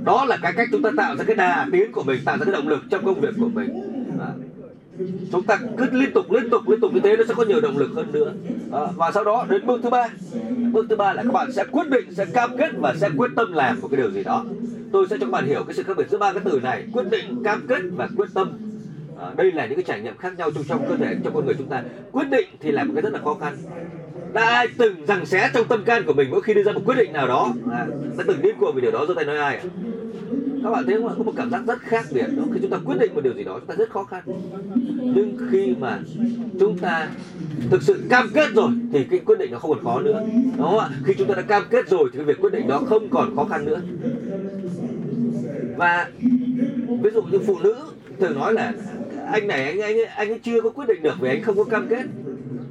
Đó 0.05 0.25
là 0.25 0.37
cái 0.41 0.53
cách 0.55 0.67
chúng 0.71 0.81
ta 0.81 0.89
tạo 0.97 1.15
ra 1.15 1.23
cái 1.23 1.35
đà 1.35 1.67
tiến 1.71 1.91
của 1.91 2.03
mình 2.03 2.19
tạo 2.25 2.37
ra 2.37 2.45
cái 2.45 2.53
động 2.53 2.67
lực 2.67 2.83
trong 2.89 3.05
công 3.05 3.21
việc 3.21 3.33
của 3.39 3.49
mình. 3.53 3.69
À. 4.19 4.31
chúng 5.31 5.43
ta 5.43 5.59
cứ 5.77 5.85
liên 5.91 6.11
tục 6.13 6.31
liên 6.31 6.49
tục 6.49 6.69
liên 6.69 6.79
tục 6.79 6.93
như 6.93 6.99
thế 6.99 7.17
nó 7.17 7.23
sẽ 7.27 7.33
có 7.37 7.43
nhiều 7.43 7.61
động 7.61 7.77
lực 7.77 7.91
hơn 7.95 8.11
nữa. 8.11 8.33
À, 8.71 8.81
và 8.95 9.11
sau 9.11 9.23
đó 9.23 9.45
đến 9.49 9.65
bước 9.65 9.79
thứ 9.83 9.89
ba. 9.89 10.09
Bước 10.71 10.85
thứ 10.89 10.95
ba 10.95 11.13
là 11.13 11.23
các 11.23 11.31
bạn 11.33 11.51
sẽ 11.51 11.63
quyết 11.71 11.89
định 11.89 12.13
sẽ 12.13 12.25
cam 12.25 12.57
kết 12.57 12.71
và 12.77 12.93
sẽ 12.97 13.09
quyết 13.17 13.31
tâm 13.35 13.51
làm 13.51 13.81
một 13.81 13.87
cái 13.91 13.97
điều 13.97 14.11
gì 14.11 14.23
đó 14.23 14.45
tôi 14.93 15.07
sẽ 15.09 15.17
cho 15.19 15.25
các 15.25 15.31
bạn 15.31 15.45
hiểu 15.45 15.63
cái 15.63 15.73
sự 15.73 15.83
khác 15.83 15.97
biệt 15.97 16.09
giữa 16.09 16.17
ba 16.17 16.33
cái 16.33 16.41
từ 16.45 16.59
này 16.63 16.85
quyết 16.93 17.09
định 17.11 17.43
cam 17.43 17.67
kết 17.67 17.81
và 17.95 18.09
quyết 18.17 18.29
tâm. 18.33 18.51
À, 19.19 19.33
đây 19.37 19.51
là 19.51 19.65
những 19.65 19.75
cái 19.75 19.83
trải 19.83 20.01
nghiệm 20.01 20.17
khác 20.17 20.37
nhau 20.37 20.51
trong 20.51 20.63
trong 20.63 20.85
cơ 20.89 20.95
thể 20.95 21.15
trong 21.23 21.33
con 21.33 21.45
người 21.45 21.55
chúng 21.57 21.67
ta. 21.67 21.83
Quyết 22.11 22.29
định 22.29 22.47
thì 22.59 22.71
là 22.71 22.83
một 22.83 22.91
cái 22.95 23.01
rất 23.01 23.13
là 23.13 23.19
khó 23.19 23.33
khăn. 23.33 23.57
Đã 24.33 24.45
ai 24.45 24.67
từng 24.77 25.05
rằng 25.05 25.25
xé 25.25 25.49
trong 25.53 25.67
tâm 25.67 25.83
can 25.85 26.03
của 26.05 26.13
mình 26.13 26.31
mỗi 26.31 26.41
khi 26.41 26.53
đưa 26.53 26.63
ra 26.63 26.71
một 26.71 26.81
quyết 26.85 26.95
định 26.97 27.13
nào 27.13 27.27
đó? 27.27 27.53
À, 27.71 27.87
đã 28.17 28.23
từng 28.27 28.41
điên 28.41 28.55
cuồng 28.59 28.75
vì 28.75 28.81
điều 28.81 28.91
đó 28.91 29.05
giơ 29.07 29.13
tay 29.13 29.25
nói 29.25 29.37
ai 29.37 29.57
à? 29.57 29.63
các 30.63 30.69
bạn 30.69 30.85
thấy 30.85 30.95
không 30.95 31.07
ạ? 31.07 31.13
Có 31.17 31.23
một 31.23 31.33
cảm 31.35 31.49
giác 31.49 31.61
rất 31.67 31.79
khác 31.79 32.05
biệt 32.11 32.27
đó. 32.37 32.43
Khi 32.53 32.59
chúng 32.61 32.71
ta 32.71 32.77
quyết 32.85 32.95
định 32.99 33.15
một 33.15 33.21
điều 33.23 33.33
gì 33.33 33.43
đó 33.43 33.59
chúng 33.59 33.67
ta 33.67 33.75
rất 33.75 33.89
khó 33.89 34.03
khăn. 34.03 34.23
Nhưng 35.15 35.37
khi 35.51 35.75
mà 35.79 35.99
chúng 36.59 36.77
ta 36.77 37.09
thực 37.69 37.83
sự 37.83 38.03
cam 38.09 38.29
kết 38.33 38.49
rồi 38.55 38.69
thì 38.93 39.03
cái 39.03 39.19
quyết 39.25 39.39
định 39.39 39.51
nó 39.51 39.59
không 39.59 39.71
còn 39.71 39.83
khó 39.83 39.99
nữa. 39.99 40.23
Đúng 40.57 40.67
không 40.67 40.79
ạ? 40.79 40.89
Khi 41.05 41.13
chúng 41.17 41.27
ta 41.27 41.35
đã 41.35 41.41
cam 41.41 41.63
kết 41.69 41.89
rồi 41.89 42.09
thì 42.11 42.17
cái 42.17 42.25
việc 42.25 42.41
quyết 42.41 42.53
định 42.53 42.67
đó 42.67 42.81
không 42.85 43.09
còn 43.09 43.35
khó 43.35 43.45
khăn 43.45 43.65
nữa 43.65 43.81
và 45.77 46.09
ví 47.01 47.09
dụ 47.13 47.21
như 47.21 47.39
phụ 47.47 47.59
nữ 47.59 47.75
thường 48.19 48.35
nói 48.35 48.53
là 48.53 48.73
anh 49.31 49.47
này, 49.47 49.63
anh 49.65 49.79
anh 49.81 49.97
anh 50.15 50.39
chưa 50.39 50.61
có 50.61 50.69
quyết 50.69 50.85
định 50.87 51.03
được 51.03 51.13
vì 51.19 51.29
anh 51.29 51.41
không 51.41 51.57
có 51.57 51.63
cam 51.63 51.87
kết 51.89 52.03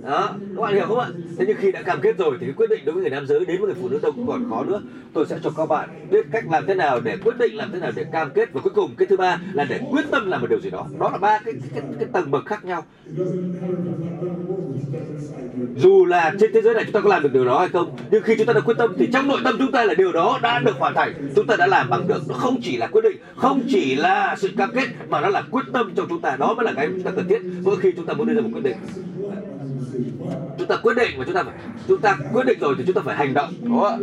đó 0.02 0.34
các 0.56 0.62
bạn 0.62 0.75
hiểu 0.75 0.87
không 0.87 0.99
ạ? 0.99 1.08
Thế 1.38 1.44
nhưng 1.49 1.56
khi 1.56 1.72
đã 1.72 1.82
cam 1.82 2.00
kết 2.00 2.19
rồi 2.19 2.37
thì 2.40 2.52
quyết 2.52 2.70
định 2.70 2.84
đối 2.84 2.94
với 2.94 3.02
người 3.02 3.10
nam 3.10 3.26
giới 3.26 3.44
đến 3.44 3.60
với 3.60 3.66
người 3.66 3.76
phụ 3.81 3.88
nữ 3.88 3.99
đâu 4.02 4.12
còn 4.26 4.50
khó 4.50 4.64
nữa. 4.64 4.81
Tôi 5.12 5.26
sẽ 5.26 5.38
cho 5.43 5.50
các 5.56 5.69
bạn 5.69 5.88
biết 6.10 6.26
cách 6.32 6.44
làm 6.50 6.66
thế 6.66 6.75
nào 6.75 7.00
để 7.00 7.16
quyết 7.25 7.38
định 7.38 7.56
làm 7.56 7.72
thế 7.72 7.78
nào 7.78 7.93
để 7.96 8.04
cam 8.12 8.31
kết. 8.31 8.52
Và 8.52 8.60
cuối 8.60 8.72
cùng 8.75 8.94
cái 8.99 9.06
thứ 9.06 9.16
ba 9.16 9.40
là 9.52 9.64
để 9.64 9.81
quyết 9.90 10.04
tâm 10.10 10.31
làm 10.31 10.40
một 10.40 10.46
điều 10.50 10.60
gì 10.60 10.70
đó. 10.70 10.87
Đó 10.99 11.10
là 11.10 11.19
ba 11.19 11.38
cái 11.44 11.54
cái, 11.75 11.82
cái 11.99 12.08
tầng 12.12 12.31
bậc 12.31 12.46
khác 12.46 12.64
nhau. 12.64 12.84
Dù 15.76 16.04
là 16.04 16.34
trên 16.40 16.50
thế 16.54 16.60
giới 16.62 16.75
này 16.75 16.84
chúng 16.84 16.93
ta 16.93 17.00
có 17.00 17.08
làm 17.08 17.22
được 17.22 17.32
điều 17.32 17.44
đó 17.44 17.58
hay 17.58 17.69
không 17.69 17.96
nhưng 18.10 18.22
khi 18.22 18.37
chúng 18.37 18.46
ta 18.46 18.52
đã 18.52 18.60
quyết 18.60 18.75
tâm 18.78 18.94
thì 18.99 19.08
trong 19.12 19.28
nội 19.28 19.40
tâm 19.44 19.54
chúng 19.58 19.72
ta 19.72 19.84
là 19.84 19.94
điều 19.94 20.12
đó 20.12 20.38
đã 20.43 20.58
được 20.58 20.76
hoàn 20.78 20.94
thành. 20.94 21.12
Chúng 21.37 21.47
ta 21.47 21.56
đã 21.56 21.66
làm 21.66 21.90
bằng 21.90 22.09
được. 22.09 22.23
Nó 22.28 22.35
không 22.35 22.61
chỉ 22.62 22.76
là 22.76 22.87
quyết 22.87 23.02
định 23.04 23.16
không 23.37 23.61
chỉ 23.68 23.94
là 23.94 24.37
sự 24.38 24.50
cam 24.56 24.71
kết 24.75 24.88
mà 25.09 25.21
nó 25.21 25.28
là 25.28 25.42
quyết 25.50 25.64
tâm 25.73 25.92
trong 25.97 26.06
chúng 26.09 26.21
ta. 26.21 26.37
Đó 26.37 26.54
mới 26.54 26.64
là 26.64 26.73
cái 26.76 26.88
chúng 26.88 27.02
ta 27.02 27.11
cần 27.16 27.28
thiết 27.28 27.42
mỗi 27.62 27.76
khi 27.76 27.92
chúng 27.97 28.06
ta 28.06 28.14
muốn 28.14 28.26
đưa 28.26 28.35
ra 28.35 28.40
một 28.40 28.50
quyết 28.52 28.64
định 28.64 28.76
chúng 30.58 30.68
ta 30.68 30.76
quyết 30.82 30.96
định 30.96 31.11
và 31.18 31.25
chúng 31.25 31.34
ta 31.34 31.42
phải 31.42 31.54
chúng 31.88 32.00
ta 32.00 32.16
quyết 32.32 32.46
định 32.46 32.58
rồi 32.61 32.75
thì 32.78 32.84
chúng 32.87 32.94
ta 32.94 33.02
phải 33.04 33.16
hành 33.16 33.34
động. 33.34 33.50
Đó 33.61 33.99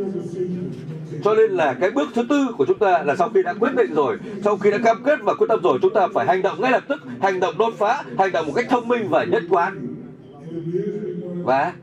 cho 1.24 1.36
nên 1.36 1.52
là 1.52 1.74
cái 1.74 1.92
bước 1.92 2.10
thứ 2.14 2.24
tư 2.30 2.48
của 2.58 2.66
chúng 2.66 2.80
ta 2.80 3.04
là 3.04 3.16
sau 3.16 3.30
khi 3.34 3.44
đã 3.44 3.54
quyết 3.54 3.76
định 3.76 3.94
rồi, 3.94 4.18
sau 4.44 4.58
khi 4.58 4.72
đã 4.72 4.78
cam 4.84 5.04
kết 5.04 5.20
và 5.24 5.34
quyết 5.34 5.48
tâm 5.50 5.62
rồi, 5.64 5.80
chúng 5.82 5.94
ta 5.94 6.08
phải 6.14 6.26
hành 6.26 6.42
động 6.42 6.62
ngay 6.62 6.72
lập 6.72 6.84
tức, 6.88 7.02
hành 7.22 7.40
động 7.40 7.58
đột 7.58 7.74
phá, 7.78 8.04
hành 8.18 8.32
động 8.32 8.48
một 8.48 8.54
cách 8.56 8.66
thông 8.70 8.88
minh 8.88 9.10
và 9.10 9.24
nhất 9.24 9.44
quán. 9.50 9.96
Và 11.44 11.74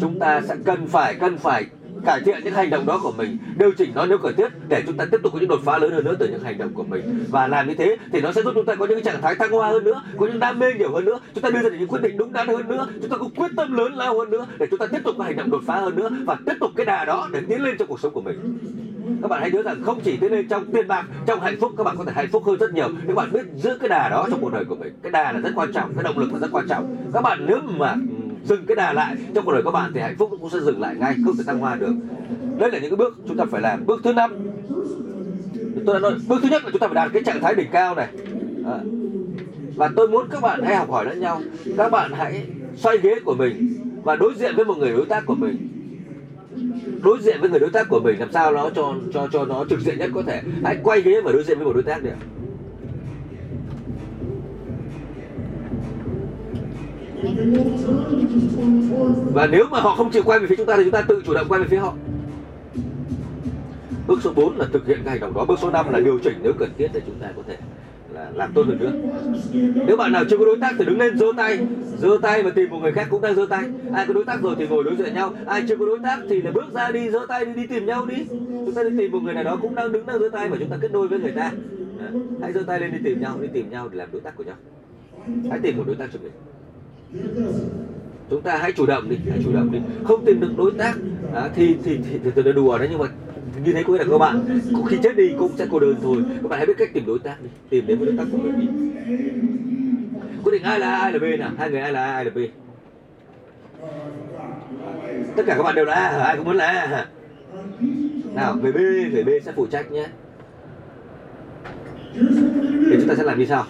chúng 0.00 0.18
ta 0.18 0.40
sẽ 0.48 0.56
cần 0.64 0.86
phải 0.86 1.14
cần 1.14 1.38
phải 1.38 1.66
cải 2.04 2.20
thiện 2.20 2.44
những 2.44 2.54
hành 2.54 2.70
động 2.70 2.86
đó 2.86 3.00
của 3.02 3.12
mình, 3.12 3.38
điều 3.56 3.72
chỉnh 3.72 3.92
nó 3.94 4.06
nếu 4.06 4.18
cần 4.18 4.36
thiết 4.36 4.48
để 4.68 4.82
chúng 4.86 4.96
ta 4.96 5.04
tiếp 5.10 5.18
tục 5.22 5.32
có 5.32 5.38
những 5.38 5.48
đột 5.48 5.60
phá 5.64 5.78
lớn 5.78 5.92
hơn 5.92 6.04
nữa 6.04 6.14
từ 6.18 6.28
những 6.28 6.42
hành 6.42 6.58
động 6.58 6.74
của 6.74 6.84
mình. 6.84 7.24
Và 7.30 7.46
làm 7.46 7.68
như 7.68 7.74
thế 7.74 7.96
thì 8.12 8.20
nó 8.20 8.32
sẽ 8.32 8.42
giúp 8.42 8.52
chúng 8.54 8.64
ta 8.64 8.74
có 8.74 8.86
những 8.86 9.02
trạng 9.02 9.22
thái 9.22 9.34
thăng 9.34 9.50
hoa 9.50 9.68
hơn 9.68 9.84
nữa, 9.84 10.02
có 10.16 10.26
những 10.26 10.40
đam 10.40 10.58
mê 10.58 10.66
nhiều 10.78 10.92
hơn 10.92 11.04
nữa. 11.04 11.20
Chúng 11.34 11.42
ta 11.42 11.50
đưa 11.50 11.70
ra 11.70 11.76
những 11.78 11.88
quyết 11.88 12.02
định 12.02 12.16
đúng 12.16 12.32
đắn 12.32 12.48
hơn 12.48 12.68
nữa, 12.68 12.86
chúng 13.00 13.10
ta 13.10 13.16
có 13.16 13.28
quyết 13.36 13.50
tâm 13.56 13.72
lớn 13.72 13.94
lao 13.94 14.18
hơn 14.18 14.30
nữa 14.30 14.46
để 14.58 14.66
chúng 14.70 14.78
ta 14.78 14.86
tiếp 14.86 15.00
tục 15.04 15.14
có 15.18 15.24
hành 15.24 15.36
động 15.36 15.50
đột 15.50 15.62
phá 15.66 15.76
hơn 15.80 15.96
nữa 15.96 16.08
và 16.26 16.36
tiếp 16.46 16.54
tục 16.60 16.70
cái 16.76 16.86
đà 16.86 17.04
đó 17.04 17.28
để 17.32 17.40
tiến 17.48 17.62
lên 17.62 17.76
trong 17.78 17.88
cuộc 17.88 18.00
sống 18.00 18.12
của 18.12 18.20
mình. 18.20 18.58
Các 19.22 19.28
bạn 19.28 19.40
hãy 19.40 19.50
nhớ 19.50 19.62
rằng 19.62 19.82
không 19.82 20.00
chỉ 20.00 20.16
tiến 20.16 20.32
lên 20.32 20.48
trong 20.48 20.64
tiền 20.72 20.88
bạc, 20.88 21.06
trong 21.26 21.40
hạnh 21.40 21.56
phúc, 21.60 21.72
các 21.76 21.84
bạn 21.84 21.96
có 21.96 22.04
thể 22.04 22.12
hạnh 22.12 22.28
phúc 22.32 22.42
hơn 22.46 22.58
rất 22.58 22.72
nhiều 22.74 22.88
nếu 23.06 23.16
bạn 23.16 23.32
biết 23.32 23.46
giữ 23.56 23.78
cái 23.80 23.88
đà 23.88 24.08
đó 24.08 24.26
trong 24.30 24.40
cuộc 24.40 24.52
đời 24.52 24.64
của 24.64 24.74
mình. 24.74 24.92
Cái 25.02 25.12
đà 25.12 25.32
là 25.32 25.40
rất 25.40 25.50
quan 25.54 25.72
trọng, 25.72 25.94
cái 25.94 26.04
động 26.04 26.18
lực 26.18 26.32
là 26.32 26.38
rất 26.38 26.48
quan 26.52 26.68
trọng. 26.68 26.96
Các 27.12 27.20
bạn 27.20 27.46
nếu 27.46 27.58
mà 27.78 27.94
dừng 28.44 28.66
cái 28.66 28.76
đà 28.76 28.92
lại, 28.92 29.16
trong 29.34 29.44
cuộc 29.44 29.52
đời 29.52 29.62
các 29.64 29.70
bạn 29.70 29.90
thì 29.94 30.00
hạnh 30.00 30.16
phúc 30.18 30.30
cũng 30.40 30.50
sẽ 30.50 30.60
dừng 30.60 30.80
lại 30.80 30.94
ngay, 30.98 31.14
không 31.24 31.36
thể 31.36 31.44
thăng 31.46 31.58
hoa 31.58 31.76
được. 31.76 31.92
Đây 32.58 32.70
là 32.70 32.78
những 32.78 32.90
cái 32.90 32.96
bước 32.96 33.16
chúng 33.28 33.36
ta 33.36 33.44
phải 33.50 33.60
làm. 33.60 33.86
Bước 33.86 34.00
thứ 34.04 34.12
năm. 34.12 34.30
Tôi 35.86 35.94
đã 35.94 36.00
nói, 36.00 36.12
bước 36.28 36.38
thứ 36.42 36.48
nhất 36.48 36.64
là 36.64 36.70
chúng 36.70 36.80
ta 36.80 36.86
phải 36.86 36.94
đạt 36.94 37.10
cái 37.12 37.22
trạng 37.22 37.40
thái 37.40 37.54
đỉnh 37.54 37.70
cao 37.72 37.94
này. 37.94 38.08
À. 38.66 38.80
và 39.76 39.90
tôi 39.96 40.08
muốn 40.08 40.28
các 40.30 40.42
bạn 40.42 40.62
hãy 40.62 40.76
học 40.76 40.90
hỏi 40.90 41.04
lẫn 41.04 41.20
nhau. 41.20 41.40
Các 41.76 41.88
bạn 41.88 42.12
hãy 42.12 42.46
xoay 42.76 42.98
ghế 42.98 43.14
của 43.24 43.34
mình 43.34 43.74
và 44.04 44.16
đối 44.16 44.34
diện 44.34 44.56
với 44.56 44.64
một 44.64 44.78
người 44.78 44.92
đối 44.92 45.06
tác 45.06 45.26
của 45.26 45.34
mình. 45.34 45.68
Đối 47.02 47.18
diện 47.20 47.40
với 47.40 47.50
người 47.50 47.60
đối 47.60 47.70
tác 47.70 47.88
của 47.88 48.00
mình, 48.00 48.20
làm 48.20 48.32
sao 48.32 48.52
nó 48.52 48.70
cho 48.70 48.94
cho 49.14 49.28
cho 49.32 49.44
nó 49.44 49.64
trực 49.70 49.80
diện 49.80 49.98
nhất 49.98 50.10
có 50.14 50.22
thể. 50.22 50.42
Hãy 50.64 50.78
quay 50.82 51.00
ghế 51.00 51.20
và 51.20 51.32
đối 51.32 51.42
diện 51.44 51.58
với 51.58 51.66
một 51.66 51.72
đối 51.72 51.82
tác 51.82 52.02
đi 52.02 52.10
và 59.32 59.46
nếu 59.46 59.64
mà 59.70 59.80
họ 59.80 59.94
không 59.94 60.10
chịu 60.10 60.22
quay 60.22 60.38
về 60.38 60.46
phía 60.46 60.56
chúng 60.56 60.66
ta 60.66 60.76
thì 60.76 60.82
chúng 60.84 60.92
ta 60.92 61.02
tự 61.02 61.22
chủ 61.26 61.34
động 61.34 61.46
quay 61.48 61.60
về 61.60 61.66
phía 61.70 61.76
họ. 61.76 61.94
Bước 64.06 64.18
số 64.22 64.32
4 64.32 64.56
là 64.56 64.66
thực 64.72 64.86
hiện 64.86 64.98
cái 65.04 65.10
hành 65.10 65.20
động 65.20 65.34
đó. 65.34 65.44
Bước 65.44 65.58
số 65.62 65.70
5 65.70 65.92
là 65.92 66.00
điều 66.00 66.18
chỉnh 66.18 66.34
nếu 66.42 66.52
cần 66.58 66.70
thiết 66.78 66.88
để 66.92 67.00
chúng 67.06 67.14
ta 67.20 67.28
có 67.36 67.42
thể 67.46 67.56
là 68.14 68.30
làm 68.34 68.52
tốt 68.54 68.66
hơn 68.66 68.78
nữa. 68.78 68.92
Nếu 69.86 69.96
bạn 69.96 70.12
nào 70.12 70.24
chưa 70.30 70.38
có 70.38 70.44
đối 70.44 70.56
tác 70.58 70.74
thì 70.78 70.84
đứng 70.84 70.98
lên, 70.98 71.18
giơ 71.18 71.26
tay. 71.36 71.58
Giơ 71.98 72.18
tay 72.22 72.42
và 72.42 72.50
tìm 72.50 72.70
một 72.70 72.78
người 72.82 72.92
khác 72.92 73.06
cũng 73.10 73.20
đang 73.20 73.34
giơ 73.34 73.46
tay. 73.46 73.64
Ai 73.94 74.06
có 74.06 74.14
đối 74.14 74.24
tác 74.24 74.42
rồi 74.42 74.54
thì 74.58 74.66
ngồi 74.68 74.84
đối 74.84 74.96
diện 74.96 75.14
nhau. 75.14 75.32
Ai 75.46 75.64
chưa 75.68 75.76
có 75.76 75.86
đối 75.86 75.98
tác 75.98 76.18
thì 76.28 76.42
là 76.42 76.50
bước 76.50 76.72
ra 76.74 76.90
đi, 76.90 77.10
giơ 77.10 77.26
tay 77.28 77.44
đi 77.44 77.52
đi 77.52 77.66
tìm 77.66 77.86
nhau 77.86 78.06
đi. 78.06 78.24
Chúng 78.66 78.74
ta 78.74 78.82
đi 78.82 78.98
tìm 78.98 79.12
một 79.12 79.22
người 79.22 79.34
nào 79.34 79.44
đó 79.44 79.58
cũng 79.62 79.74
đang 79.74 79.92
đứng 79.92 80.06
đang 80.06 80.18
giơ 80.18 80.28
tay 80.28 80.48
và 80.48 80.56
chúng 80.60 80.68
ta 80.68 80.76
kết 80.80 80.92
nối 80.92 81.08
với 81.08 81.20
người 81.20 81.32
ta. 81.32 81.52
Hãy 82.42 82.52
giơ 82.52 82.62
tay 82.66 82.80
lên 82.80 82.92
đi 82.92 82.98
tìm 83.04 83.20
nhau, 83.20 83.38
đi 83.40 83.48
tìm 83.52 83.70
nhau 83.70 83.88
để 83.88 83.98
làm 83.98 84.08
đối 84.12 84.20
tác 84.20 84.36
của 84.36 84.44
nhau. 84.44 84.56
Hãy 85.50 85.58
tìm 85.62 85.76
một 85.76 85.84
đối 85.86 85.96
tác 85.96 86.08
cho 86.12 86.18
mình 86.22 86.32
chúng 88.30 88.42
ta 88.42 88.56
hãy 88.56 88.72
chủ 88.72 88.86
động 88.86 89.08
đi 89.08 89.16
hãy 89.30 89.38
chủ 89.44 89.52
động 89.52 89.72
đi. 89.72 89.78
Không 90.04 90.24
tìm 90.24 90.40
được 90.40 90.50
đối 90.56 90.72
tác 90.72 90.94
à, 91.34 91.48
thì 91.54 91.76
thì 91.84 91.98
thì, 92.10 92.18
thì 92.24 92.30
thì 92.34 92.52
đùa 92.52 92.78
đấy 92.78 92.88
nhưng 92.90 92.98
mà 92.98 93.06
như 93.64 93.72
thế 93.72 93.82
có 93.82 93.92
nghĩa 93.92 93.98
là 93.98 94.04
các 94.10 94.18
bạn 94.18 94.60
khi 94.88 94.98
chết 95.02 95.16
đi 95.16 95.34
cũng 95.38 95.52
sẽ 95.56 95.66
cô 95.70 95.78
đơn 95.78 95.94
thôi. 96.02 96.24
Các 96.42 96.48
bạn 96.48 96.58
hãy 96.58 96.66
biết 96.66 96.74
cách 96.78 96.90
tìm 96.94 97.06
đối 97.06 97.18
tác 97.18 97.36
đi 97.42 97.48
tìm 97.68 97.86
đến 97.86 97.98
với 97.98 98.06
đối 98.06 98.16
tác 98.16 98.24
của 98.32 98.38
mình 98.38 98.60
đi. 98.60 98.66
Quyết 100.44 100.52
định 100.52 100.62
ai 100.62 100.80
là 100.80 100.90
A 100.90 100.98
ai 100.98 101.12
là 101.12 101.18
B 101.18 101.22
nào? 101.38 101.50
Hai 101.58 101.70
người 101.70 101.80
ai 101.80 101.92
là 101.92 102.04
A 102.04 102.12
ai 102.12 102.24
là 102.24 102.30
B? 102.30 102.38
Tất 105.36 105.42
cả 105.46 105.54
các 105.56 105.62
bạn 105.62 105.74
đều 105.74 105.84
là 105.84 105.94
A 105.94 106.08
ai 106.08 106.36
cũng 106.36 106.44
muốn 106.44 106.56
là 106.56 106.66
A 106.66 107.06
nào 108.34 108.56
về 108.62 108.72
B 108.72 108.76
về 109.14 109.24
B 109.24 109.28
sẽ 109.44 109.52
phụ 109.52 109.66
trách 109.66 109.92
nhé. 109.92 110.06
Thì 112.90 112.96
chúng 112.98 113.08
ta 113.08 113.14
sẽ 113.14 113.22
làm 113.22 113.38
như 113.38 113.44
sau 113.44 113.64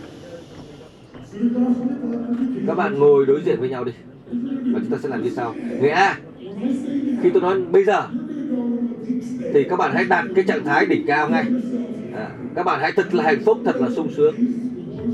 các 2.66 2.74
bạn 2.76 2.98
ngồi 2.98 3.26
đối 3.26 3.40
diện 3.44 3.60
với 3.60 3.68
nhau 3.68 3.84
đi. 3.84 3.92
Và 4.72 4.80
chúng 4.80 4.90
ta 4.90 4.96
sẽ 5.02 5.08
làm 5.08 5.22
như 5.22 5.30
sau. 5.30 5.54
Người 5.80 5.90
A 5.90 6.18
khi 7.22 7.30
tôi 7.30 7.42
nói 7.42 7.60
bây 7.70 7.84
giờ 7.84 8.06
thì 9.54 9.64
các 9.64 9.76
bạn 9.76 9.94
hãy 9.94 10.04
đặt 10.04 10.24
cái 10.34 10.44
trạng 10.44 10.64
thái 10.64 10.86
đỉnh 10.86 11.06
cao 11.06 11.30
ngay. 11.30 11.44
À, 12.16 12.30
các 12.54 12.62
bạn 12.62 12.80
hãy 12.80 12.92
thật 12.96 13.14
là 13.14 13.24
hạnh 13.24 13.42
phúc 13.44 13.58
thật 13.64 13.76
là 13.76 13.88
sung 13.90 14.08
sướng. 14.16 14.34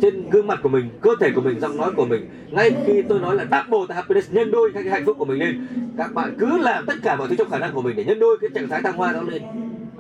Trên 0.03 0.31
gương 0.31 0.47
mặt 0.47 0.61
của 0.63 0.69
mình 0.69 0.91
cơ 1.01 1.11
thể 1.21 1.31
của 1.35 1.41
mình 1.41 1.61
giọng 1.61 1.77
nói 1.77 1.91
của 1.97 2.07
mình. 2.07 2.29
Ngay 2.51 2.77
khi 2.87 3.03
tôi 3.09 3.21
nói 3.21 3.37
là 3.37 3.45
double 3.45 3.87
the 3.89 3.95
happiness 3.95 4.33
nhân 4.33 4.51
đôi 4.51 4.73
cái 4.75 4.83
hạnh 4.83 5.05
phúc 5.07 5.17
của 5.19 5.25
mình 5.25 5.39
lên 5.39 5.67
các 5.97 6.15
bạn 6.15 6.35
cứ 6.39 6.59
làm 6.59 6.87
tất 6.87 6.95
cả 7.03 7.17
mọi 7.17 7.29
thứ 7.29 7.35
trong 7.39 7.51
khả 7.51 7.59
năng 7.59 7.75
của 7.75 7.83
mình 7.83 7.97
để 7.97 8.05
nhân 8.05 8.19
đôi 8.19 8.39
cái 8.41 8.51
trạng 8.55 8.69
thái 8.69 8.83
thăng 8.83 8.97
hoa 8.97 9.13
đó 9.13 9.23
lên 9.23 9.43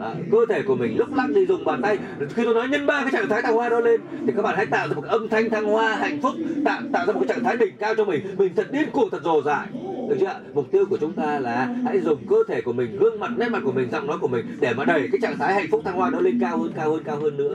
à, 0.04 0.14
cơ 0.32 0.38
thể 0.48 0.62
của 0.62 0.74
mình 0.74 0.98
lúc 0.98 1.08
lắc 1.14 1.30
đi 1.34 1.46
dùng 1.46 1.64
bàn 1.64 1.82
tay. 1.82 1.98
Khi 2.34 2.44
tôi 2.44 2.54
nói 2.54 2.68
nhân 2.68 2.86
ba 2.86 3.00
cái 3.00 3.10
trạng 3.12 3.28
thái 3.28 3.42
thăng 3.42 3.54
hoa 3.54 3.68
đó 3.68 3.80
lên 3.80 4.00
thì 4.26 4.32
các 4.36 4.42
bạn 4.42 4.56
hãy 4.56 4.66
tạo 4.66 4.88
ra 4.88 4.94
một 4.94 5.04
âm 5.04 5.28
thanh 5.28 5.50
thăng 5.50 5.64
hoa 5.64 5.96
hạnh 5.96 6.18
phúc 6.22 6.32
tạo 6.64 6.80
tạo 6.92 7.06
ra 7.06 7.12
một 7.12 7.20
cái 7.20 7.28
trạng 7.28 7.44
thái 7.44 7.56
đỉnh 7.56 7.76
cao 7.78 7.94
cho 7.94 8.04
mình. 8.04 8.20
Mình 8.38 8.52
thật 8.56 8.72
điên 8.72 8.90
cuồng 8.92 9.10
thật 9.10 9.22
dồ 9.24 9.42
dại 9.42 9.66
được 10.08 10.16
chưa 10.20 10.40
mục 10.54 10.66
tiêu 10.72 10.84
của 10.90 10.96
chúng 10.96 11.12
ta 11.12 11.38
là 11.38 11.68
hãy 11.84 12.00
dùng 12.00 12.18
cơ 12.30 12.36
thể 12.48 12.60
của 12.60 12.72
mình 12.72 12.96
gương 13.00 13.20
mặt 13.20 13.30
nét 13.36 13.48
mặt 13.48 13.62
của 13.64 13.72
mình 13.72 13.90
giọng 13.90 14.06
nói 14.06 14.18
của 14.20 14.28
mình 14.28 14.46
để 14.60 14.74
mà 14.74 14.84
đẩy 14.84 15.08
cái 15.12 15.20
trạng 15.22 15.38
thái 15.38 15.54
hạnh 15.54 15.66
phúc 15.70 15.82
thăng 15.84 15.96
hoa 15.96 16.10
đó 16.10 16.20
lên 16.20 16.38
cao 16.40 16.58
hơn 16.58 16.72
cao 16.76 16.90
hơn 16.90 17.02
cao 17.04 17.16
hơn 17.16 17.36
nữa. 17.36 17.54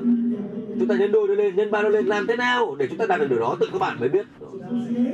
Chúng 0.80 0.88
ta 0.88 0.96
nhân 0.96 1.12
đôi 1.12 1.28
nó 1.28 1.34
lên 1.34 1.56
nhân 1.56 1.72
ba 1.72 1.82
nó 1.82 1.90
lên 1.90 2.06
làm 2.06 2.28
thế 2.28 2.36
nào 2.36 2.76
để 2.80 2.88
chúng 2.88 2.98
ta 2.98 3.06
đạt 3.06 3.20
được 3.20 3.28
điều 3.30 3.40
đó 3.40 3.58
tự 3.60 3.68
các 3.74 3.80
bạn 3.80 3.98
mới 4.00 4.10
biết. 4.10 4.26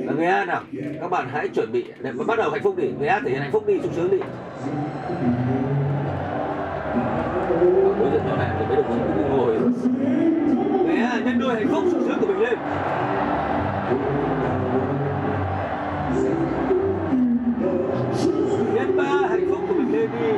Là 0.06 0.12
người 0.12 0.26
A 0.26 0.44
nào 0.44 0.62
các 1.00 1.10
bạn 1.10 1.28
hãy 1.32 1.48
chuẩn 1.48 1.72
bị 1.72 1.84
để 2.00 2.12
mà 2.12 2.24
bắt 2.24 2.38
đầu 2.38 2.50
hạnh 2.50 2.62
phúc 2.62 2.76
đi. 2.76 2.88
Người 2.98 3.08
A 3.08 3.20
thể 3.20 3.30
hiện 3.30 3.40
hạnh 3.40 3.52
phúc 3.52 3.66
đi 3.66 3.74
sung 3.82 3.92
sướng 3.96 4.10
đi 4.10 4.18
đối 7.98 8.10
diện 8.10 8.20
nhỏ 8.26 8.36
này 8.36 8.50
thì 8.58 8.66
mới 8.66 8.76
được 8.76 8.82
ngồi 9.30 9.56
người 10.86 10.96
nhân 11.24 11.38
đôi 11.38 11.54
hạnh 11.54 11.68
phúc, 11.68 11.84
sung 11.92 12.02
sướng 12.06 12.20
của 12.20 12.26
mình 12.26 12.40
lên. 12.40 12.58
Nhân 18.74 18.96
ba, 18.96 19.28
hạnh 19.28 19.46
phúc 19.50 19.60
của 19.68 19.74
mình 19.74 19.92
lên 19.92 20.10
đi. 20.20 20.32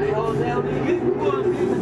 Hãy 0.00 0.12
hò 0.12 0.32
reo 0.40 0.62
đi 0.62 0.72
hít 0.86 1.02
cuồng 1.20 1.42
đi. 1.42 1.77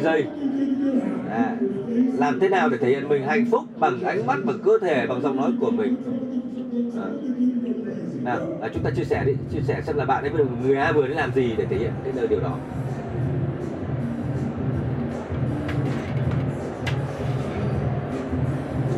30 0.00 0.02
giây. 0.02 0.26
À, 1.30 1.56
làm 2.16 2.40
thế 2.40 2.48
nào 2.48 2.68
để 2.68 2.76
thể 2.76 2.88
hiện 2.88 3.08
mình 3.08 3.22
hạnh 3.22 3.44
phúc 3.50 3.64
bằng 3.78 4.02
ánh 4.02 4.26
mắt 4.26 4.38
bằng 4.44 4.58
cơ 4.64 4.78
thể 4.80 5.06
bằng 5.06 5.20
giọng 5.22 5.36
nói 5.36 5.52
của 5.60 5.70
mình? 5.70 5.96
À. 6.96 7.08
nào 8.24 8.38
à, 8.60 8.68
chúng 8.74 8.82
ta 8.82 8.90
chia 8.90 9.04
sẻ 9.04 9.24
đi 9.24 9.32
chia 9.52 9.60
sẻ 9.60 9.80
xem 9.86 9.96
là 9.96 10.04
bạn 10.04 10.22
ấy 10.24 10.32
người 10.62 10.76
A 10.76 10.92
vừa 10.92 11.06
đi 11.06 11.14
làm 11.14 11.32
gì 11.32 11.54
để 11.56 11.64
thể 11.70 11.76
hiện 11.76 11.92
cái 12.04 12.26
điều 12.26 12.40
đó. 12.40 12.56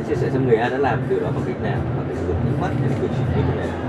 Chia 0.09 0.15
sẻ 0.15 0.31
xem 0.31 0.47
người 0.47 0.57
A 0.57 0.69
đã 0.69 0.79
làm 0.79 0.99
điều 1.09 1.21
đó 1.21 1.31
bằng 1.35 1.45
cách 1.47 1.63
nào 1.63 1.81
bằng 1.97 2.07
cách 2.09 2.17
sử 2.21 2.27
dụng 2.27 2.37
ánh 2.37 2.61
mắt 2.61 2.71
hay 2.81 2.91
là 2.91 2.97
cử 3.01 3.09
chỉ 3.17 3.23
như 3.37 3.43
thế 3.49 3.57
nào 3.57 3.82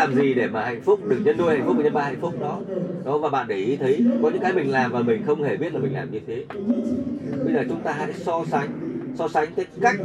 làm 0.00 0.14
gì 0.14 0.34
để 0.34 0.46
mà 0.46 0.64
hạnh 0.64 0.80
phúc 0.80 1.08
được 1.08 1.18
nhân 1.24 1.36
đôi 1.36 1.56
hạnh 1.56 1.66
phúc 1.66 1.76
và 1.76 1.82
nhân 1.82 1.92
ba 1.92 2.02
hạnh 2.02 2.20
phúc 2.20 2.34
đó. 2.40 2.60
Đó 3.04 3.18
và 3.18 3.28
bạn 3.28 3.48
để 3.48 3.56
ý 3.56 3.76
thấy 3.76 4.04
có 4.22 4.30
những 4.30 4.42
cái 4.42 4.52
mình 4.52 4.70
làm 4.70 4.92
và 4.92 5.02
mình 5.02 5.22
không 5.26 5.42
hề 5.42 5.56
biết 5.56 5.72
là 5.72 5.80
mình 5.80 5.94
làm 5.94 6.10
như 6.10 6.20
thế. 6.26 6.44
Bây 7.44 7.54
giờ 7.54 7.64
chúng 7.68 7.80
ta 7.80 7.92
hãy 7.92 8.12
so 8.12 8.44
sánh 8.50 8.68
so 9.14 9.28
sánh 9.28 9.48
cái 9.56 9.66
cách 9.80 9.96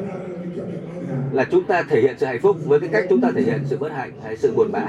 là 1.31 1.43
chúng 1.51 1.63
ta 1.63 1.83
thể 1.83 2.01
hiện 2.01 2.15
sự 2.17 2.25
hạnh 2.25 2.41
phúc 2.41 2.57
với 2.65 2.79
cái 2.79 2.89
cách 2.91 3.05
chúng 3.09 3.21
ta 3.21 3.31
thể 3.35 3.41
hiện 3.41 3.59
sự 3.65 3.77
bất 3.77 3.91
hạnh 3.91 4.11
hay 4.23 4.37
sự 4.37 4.51
buồn 4.55 4.71
bã. 4.71 4.85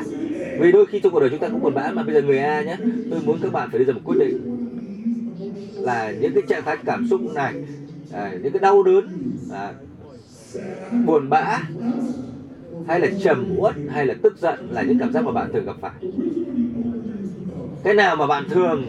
Vì 0.61 0.73
đôi 0.73 0.87
khi 0.87 1.01
trong 1.01 1.13
cuộc 1.13 1.21
đời 1.21 1.31
chúng 1.31 1.41
ta 1.41 1.49
cũng 1.49 1.63
buồn 1.63 1.75
bã 1.75 1.91
mà 1.91 2.03
bây 2.03 2.15
giờ 2.15 2.23
người 2.23 2.39
A 2.39 2.63
nhé 2.63 2.77
tôi 3.11 3.21
muốn 3.25 3.39
các 3.43 3.53
bạn 3.53 3.69
phải 3.71 3.79
đưa 3.79 3.85
ra 3.85 3.93
một 3.93 4.01
quyết 4.05 4.17
định 4.19 4.39
là 5.75 6.13
những 6.21 6.35
cái 6.35 6.43
trạng 6.49 6.63
thái 6.65 6.77
cảm 6.85 7.07
xúc 7.11 7.21
này 7.35 7.55
à, 8.13 8.33
những 8.43 8.53
cái 8.53 8.61
đau 8.61 8.83
đớn 8.83 9.09
à, 9.53 9.73
buồn 11.07 11.29
bã 11.29 11.61
hay 12.87 13.01
là 13.01 13.09
trầm 13.23 13.55
uất, 13.57 13.75
hay 13.89 14.07
là 14.07 14.15
tức 14.23 14.39
giận 14.39 14.69
là 14.71 14.83
những 14.83 14.99
cảm 14.99 15.13
giác 15.13 15.25
mà 15.25 15.33
bạn 15.33 15.53
thường 15.53 15.67
gặp 15.67 15.77
phải. 15.81 15.93
Cái 17.85 17.95
nào 17.95 18.17
mà 18.17 18.27
bạn 18.27 18.45
thường 18.49 18.85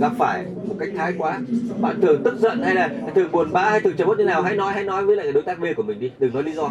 gặp 0.00 0.12
phải 0.18 0.44
một 0.68 0.74
cách 0.78 0.88
thái 0.96 1.14
quá? 1.18 1.40
Bạn 1.80 2.00
thường 2.00 2.22
tức 2.24 2.38
giận 2.38 2.62
hay 2.62 2.74
là 2.74 2.90
thường 3.14 3.32
buồn 3.32 3.52
bã 3.52 3.62
hay 3.62 3.80
thường 3.80 3.92
trầm 3.96 4.08
uất 4.08 4.18
như 4.18 4.24
nào? 4.24 4.42
Hãy 4.42 4.56
nói 4.56 4.72
hãy 4.72 4.84
nói 4.84 5.04
với 5.04 5.16
lại 5.16 5.32
đối 5.32 5.42
tác 5.42 5.58
B 5.58 5.64
của 5.76 5.82
mình 5.82 6.00
đi, 6.00 6.10
đừng 6.18 6.34
nói 6.34 6.42
lý 6.42 6.52
do. 6.52 6.70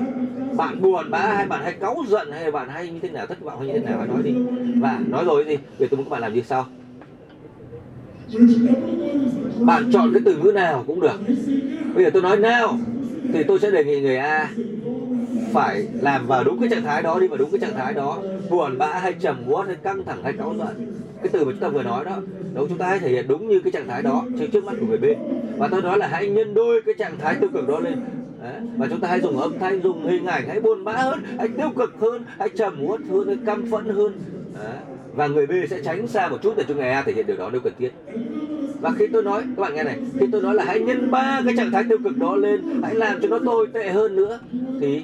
Bạn 0.57 0.81
buồn 0.81 1.09
bã 1.09 1.19
hay 1.19 1.47
bạn 1.47 1.63
hay 1.63 1.73
cáu 1.73 2.03
giận 2.07 2.31
hay 2.31 2.45
là 2.45 2.51
bạn 2.51 2.69
hay 2.69 2.89
như 2.89 2.99
thế 2.99 3.09
nào, 3.09 3.27
thất 3.27 3.41
vọng 3.41 3.59
hay 3.59 3.67
như 3.67 3.73
thế 3.73 3.85
nào, 3.85 3.97
hãy 3.97 4.07
nói 4.07 4.23
đi. 4.23 4.33
Và 4.81 4.99
nói 5.07 5.25
rồi 5.25 5.45
gì 5.45 5.57
bây 5.57 5.79
giờ 5.79 5.87
tôi 5.91 5.97
muốn 5.97 6.05
các 6.05 6.09
bạn 6.09 6.21
làm 6.21 6.33
như 6.33 6.41
sau. 6.41 6.65
Bạn 9.59 9.89
chọn 9.93 10.13
cái 10.13 10.21
từ 10.25 10.37
ngữ 10.37 10.51
nào 10.51 10.83
cũng 10.87 10.99
được. 10.99 11.19
Bây 11.95 12.03
giờ 12.03 12.09
tôi 12.09 12.21
nói 12.21 12.37
nào, 12.37 12.79
thì 13.33 13.43
tôi 13.43 13.59
sẽ 13.59 13.71
đề 13.71 13.83
nghị 13.83 14.01
người 14.01 14.17
A 14.17 14.49
phải 15.55 15.87
làm 16.01 16.27
vào 16.27 16.43
đúng 16.43 16.59
cái 16.59 16.69
trạng 16.69 16.83
thái 16.83 17.03
đó 17.03 17.19
đi, 17.19 17.27
vào 17.27 17.37
đúng 17.37 17.51
cái 17.51 17.59
trạng 17.59 17.73
thái 17.73 17.93
đó 17.93 18.19
buồn, 18.49 18.77
bã 18.77 18.87
hay 18.87 19.13
trầm, 19.13 19.43
uất 19.47 19.67
hay 19.67 19.75
căng 19.75 20.03
thẳng 20.05 20.23
hay 20.23 20.33
cáu 20.33 20.55
giận 20.57 20.93
cái 21.21 21.29
từ 21.31 21.45
mà 21.45 21.51
chúng 21.51 21.61
ta 21.61 21.67
vừa 21.67 21.83
nói 21.83 22.05
đó 22.05 22.17
đúng 22.53 22.67
chúng 22.69 22.77
ta 22.77 22.87
hãy 22.87 22.99
thể 22.99 23.09
hiện 23.09 23.27
đúng 23.27 23.47
như 23.47 23.59
cái 23.59 23.71
trạng 23.71 23.87
thái 23.87 24.01
đó 24.01 24.25
trước 24.39 24.45
trước 24.53 24.63
mắt 24.63 24.75
của 24.79 24.85
người 24.85 24.97
bên 24.97 25.17
và 25.57 25.67
tôi 25.67 25.81
nói 25.81 25.97
là 25.97 26.07
hãy 26.07 26.29
nhân 26.29 26.53
đôi 26.53 26.81
cái 26.81 26.95
trạng 26.97 27.17
thái 27.17 27.35
tiêu 27.35 27.49
cực 27.53 27.67
đó 27.67 27.79
lên 27.79 27.95
Đấy. 28.43 28.61
và 28.77 28.87
chúng 28.89 28.99
ta 28.99 29.07
hãy 29.07 29.21
dùng 29.21 29.37
âm 29.37 29.59
thanh, 29.59 29.81
dùng 29.81 30.07
hình 30.07 30.25
ảnh, 30.25 30.43
hãy 30.47 30.59
buồn 30.59 30.83
bã 30.83 30.93
hơn, 30.93 31.23
hãy 31.37 31.47
tiêu 31.47 31.69
cực 31.75 31.99
hơn, 31.99 32.23
hãy 32.39 32.49
trầm 32.49 32.85
uất 32.85 33.01
hơn, 33.09 33.27
hãy 33.27 33.37
căm 33.45 33.71
phẫn 33.71 33.85
hơn 33.85 34.13
Đấy. 34.53 34.77
và 35.15 35.27
người 35.27 35.47
B 35.47 35.51
sẽ 35.69 35.81
tránh 35.83 36.07
xa 36.07 36.27
một 36.27 36.37
chút 36.41 36.53
để 36.57 36.63
cho 36.67 36.75
người 36.75 36.89
A 36.89 37.01
thể 37.01 37.13
hiện 37.13 37.27
điều 37.27 37.37
đó 37.37 37.49
nếu 37.51 37.61
cần 37.61 37.73
thiết 37.79 37.91
và 38.85 38.91
khi 38.99 39.07
tôi 39.07 39.23
nói 39.23 39.41
các 39.41 39.61
bạn 39.61 39.75
nghe 39.75 39.83
này 39.83 39.97
khi 40.19 40.25
tôi 40.31 40.41
nói 40.41 40.55
là 40.55 40.63
hãy 40.65 40.79
nhân 40.79 41.11
ba 41.11 41.41
cái 41.45 41.55
trạng 41.57 41.71
thái 41.71 41.83
tiêu 41.83 41.97
cực 42.03 42.17
đó 42.17 42.35
lên 42.35 42.61
hãy 42.83 42.95
làm 42.95 43.21
cho 43.21 43.27
nó 43.27 43.39
tồi 43.45 43.67
tệ 43.73 43.89
hơn 43.89 44.15
nữa 44.15 44.39
thì 44.81 45.03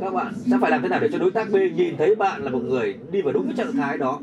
các 0.00 0.14
bạn 0.14 0.34
sẽ 0.50 0.56
phải 0.60 0.70
làm 0.70 0.82
thế 0.82 0.88
nào 0.88 1.00
để 1.00 1.08
cho 1.12 1.18
đối 1.18 1.30
tác 1.30 1.50
B 1.50 1.54
nhìn 1.54 1.96
thấy 1.96 2.14
bạn 2.14 2.44
là 2.44 2.50
một 2.50 2.62
người 2.64 2.96
đi 3.12 3.22
vào 3.22 3.32
đúng 3.32 3.44
cái 3.44 3.54
trạng 3.56 3.72
thái 3.72 3.98
đó? 3.98 4.20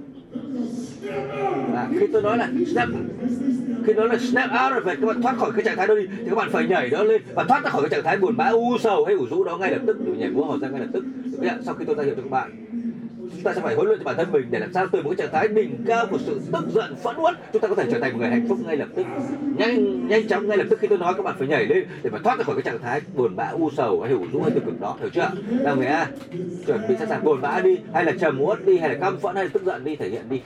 À, 1.76 1.88
khi 2.00 2.08
tôi 2.14 2.22
nói 2.22 2.38
là 2.38 2.50
snap 2.74 2.90
khi 3.86 3.94
nói 3.94 4.08
là 4.08 4.18
snap 4.18 4.50
out 4.50 4.86
rồi 4.86 4.96
các 4.96 5.08
bạn 5.08 5.22
thoát 5.22 5.38
khỏi 5.38 5.52
cái 5.56 5.66
trạng 5.66 5.78
thái 5.78 5.88
đó 5.88 5.96
đi 5.96 6.08
thì 6.18 6.30
các 6.30 6.36
bạn 6.36 6.50
phải 6.52 6.68
nhảy 6.68 6.90
đó 6.90 7.04
lên 7.04 7.22
và 7.36 7.44
thoát 7.44 7.64
ra 7.64 7.70
khỏi 7.70 7.82
cái 7.82 7.90
trạng 7.90 8.04
thái 8.04 8.18
buồn 8.18 8.38
bã 8.38 8.46
u 8.46 8.78
sầu 8.78 9.06
hay 9.06 9.16
ủ 9.16 9.26
rũ 9.30 9.44
đó 9.44 9.58
ngay 9.58 9.72
lập 9.72 9.82
tức 9.88 9.98
để 10.06 10.12
nhảy 10.18 10.30
múa 10.30 10.46
hò 10.46 10.58
ra 10.58 10.70
ngay 10.70 10.80
lập 10.80 10.90
tức. 10.94 11.06
Sau 11.66 11.74
khi 11.74 11.86
tôi 11.86 11.96
ra 11.96 12.04
hiệu 12.04 12.14
cho 12.16 12.22
các 12.22 12.32
bạn 12.32 12.69
chúng 13.32 13.44
ta 13.44 13.54
sẽ 13.54 13.62
phải 13.62 13.76
huấn 13.76 13.88
luyện 13.88 14.00
cho 14.00 14.06
bản 14.06 14.16
thân 14.18 14.32
mình 14.32 14.48
để 14.50 14.60
làm 14.60 14.74
sao 14.74 14.88
từ 14.92 15.02
một 15.02 15.10
cái 15.10 15.18
trạng 15.18 15.34
thái 15.34 15.48
đỉnh 15.48 15.84
cao 15.88 16.08
của 16.12 16.18
sự 16.18 16.42
tức 16.52 16.66
giận, 16.74 16.96
phẫn 16.96 17.16
uất. 17.18 17.36
Chúng 17.54 17.62
ta 17.62 17.68
có 17.68 17.76
thể 17.76 17.86
trở 17.92 18.00
thành 18.00 18.12
một 18.12 18.20
người 18.20 18.30
hạnh 18.30 18.46
phúc 18.50 18.58
ngay 18.66 18.78
lập 18.78 18.88
tức. 18.96 19.06
Nhanh 19.58 20.08
nhanh 20.08 20.28
chóng, 20.28 20.48
ngay 20.48 20.58
lập 20.58 20.66
tức 20.70 20.80
khi 20.80 20.88
tôi 20.88 20.98
nói 20.98 21.14
các 21.18 21.24
bạn 21.24 21.36
phải 21.38 21.48
nhảy 21.48 21.66
lên 21.66 21.86
để 22.04 22.10
mà 22.10 22.20
thoát 22.24 22.38
ra 22.38 22.44
khỏi 22.44 22.56
cái 22.56 22.64
trạng 22.64 22.82
thái 22.82 23.02
buồn 23.16 23.36
bã, 23.36 23.46
u 23.46 23.70
sầu 23.78 24.02
hay 24.02 24.14
hủ 24.14 24.26
rũ 24.32 24.42
hay 24.42 24.52
tiêu 24.52 24.62
cực 24.66 24.82
đó, 24.82 24.98
hiểu 25.00 25.10
chưa? 25.10 25.32
Nào 25.64 25.76
người 25.76 25.86
a, 25.86 26.08
chuẩn 26.68 26.88
bị 26.90 26.96
sẵn 27.00 27.10
sàng 27.10 27.24
buồn 27.24 27.42
bã 27.42 27.60
đi, 27.60 27.78
hay 27.94 28.06
là 28.06 28.12
trầm 28.20 28.42
uất 28.42 28.66
đi, 28.66 28.78
hay 28.78 28.90
là 28.90 28.96
căm 28.96 29.18
phẫn, 29.18 29.36
hay 29.36 29.44
là 29.44 29.50
tức 29.54 29.64
giận 29.64 29.84
đi, 29.84 29.96
thể 29.96 30.10
hiện 30.10 30.30
đi. 30.30 30.42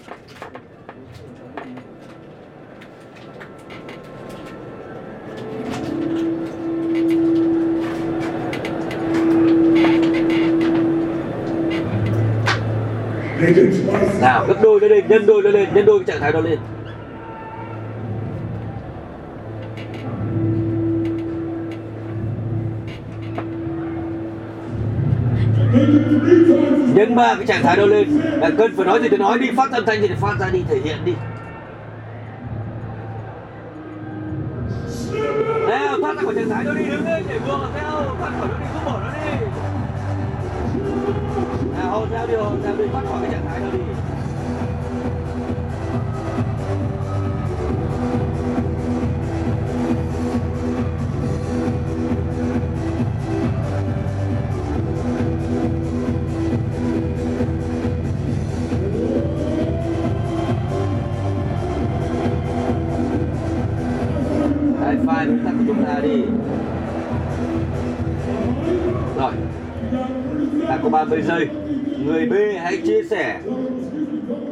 Nào, 14.21 14.45
gấp 14.47 14.55
đôi 14.63 14.79
nó 14.79 14.87
lên, 14.87 15.07
nhân 15.07 15.25
đôi 15.25 15.41
nó 15.43 15.49
lên, 15.49 15.69
nhân 15.73 15.85
đôi 15.85 15.99
cái 15.99 16.05
trạng 16.07 16.21
thái 16.21 16.31
đó 16.31 16.39
lên. 16.39 16.59
Nhân 26.95 27.15
ba 27.15 27.35
cái 27.35 27.45
trạng 27.45 27.63
thái 27.63 27.77
đó 27.77 27.85
lên. 27.85 28.21
Là 28.41 28.49
cần 28.57 28.71
phải 28.77 28.85
nói 28.85 29.01
gì 29.01 29.09
thì 29.09 29.17
nói 29.17 29.39
đi, 29.39 29.49
phát 29.57 29.71
âm 29.71 29.85
thanh 29.85 30.01
thì 30.01 30.09
phát 30.21 30.39
ra 30.39 30.49
đi, 30.53 30.63
thể 30.69 30.79
hiện 30.83 30.97
đi. 31.05 31.13
Nào 35.67 35.97
thoát 36.01 36.15
ra 36.15 36.21
khỏi 36.21 36.35
trạng 36.35 36.49
thái 36.49 36.63
đó 36.63 36.71
đi, 36.73 36.85
đứng 36.85 37.05
lên, 37.05 37.23
để 37.29 37.39
vừa 37.47 37.57
là 37.57 37.67
theo 37.75 37.91
thoát 38.19 38.31
khỏi 38.39 38.47
đó 38.49 38.55
đi, 38.59 38.65
không 38.73 38.85
bỏ 38.85 38.99
nó 39.03 39.12
đi 42.03 42.09
theo 42.11 42.27
điều 42.27 42.51
theo 42.63 42.75
điều 42.77 42.87
thoát 42.87 43.03
khỏi 43.09 43.21
cái 43.21 43.31
trạng 43.31 43.45
thái 43.45 43.59
đó 43.59 43.67
đi. 43.73 43.79
High 64.79 65.05
five 65.05 65.43
với 65.43 65.53
của 65.57 65.63
chúng 65.67 65.85
ta 65.85 65.99
đi 65.99 66.23
Rồi 69.17 69.31
Ta 70.67 70.77
có 70.83 70.89
30 70.89 71.21
giây. 71.21 71.62
Người 72.05 72.25
B 72.25 72.33
hãy 72.61 72.77
chia 72.77 73.03
sẻ 73.03 73.41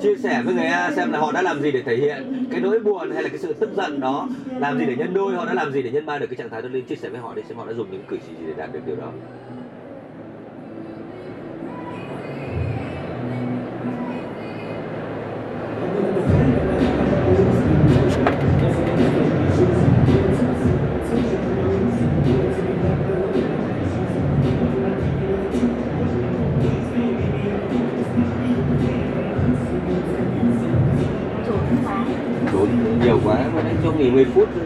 Chia 0.01 0.15
sẻ 0.15 0.41
với 0.45 0.53
người 0.53 0.65
A 0.65 0.91
xem 0.91 1.11
là 1.11 1.19
họ 1.19 1.31
đã 1.31 1.41
làm 1.41 1.61
gì 1.61 1.71
để 1.71 1.81
thể 1.81 1.95
hiện 1.95 2.45
Cái 2.51 2.61
nỗi 2.61 2.79
buồn 2.79 3.11
hay 3.11 3.23
là 3.23 3.29
cái 3.29 3.37
sự 3.37 3.53
tức 3.53 3.69
giận 3.75 3.99
đó. 3.99 4.29
Làm 4.59 4.79
gì 4.79 4.85
để 4.85 4.95
nhân 4.95 5.13
đôi, 5.13 5.35
họ 5.35 5.45
đã 5.45 5.53
làm 5.53 5.73
gì 5.73 5.81
để 5.81 5.91
nhân 5.91 6.05
ba 6.05 6.17
được 6.17 6.27
cái 6.27 6.35
trạng 6.35 6.49
thái 6.49 6.61
đó. 6.61 6.69
Lên 6.71 6.85
Chia 6.85 6.95
sẻ 6.95 7.09
với 7.09 7.19
họ 7.19 7.33
để 7.35 7.43
xem 7.47 7.57
họ 7.57 7.65
đã 7.65 7.73
dùng 7.73 7.91
những 7.91 8.03
cử 8.07 8.17
chỉ 8.27 8.33
gì 8.39 8.45
để 8.47 8.53
đạt 8.57 8.73
được 8.73 8.79
điều 8.85 8.95
đó. 8.95 9.11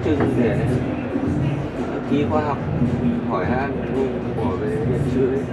Chừng 0.06 0.20
để 0.44 0.58
ký 2.12 2.26
khoa 2.30 2.42
học, 2.42 2.58
hỏi 3.30 3.46
han 3.46 3.72
bỏ 4.38 4.52
về 4.62 4.68
hiện 4.68 5.00
trường. 5.14 5.46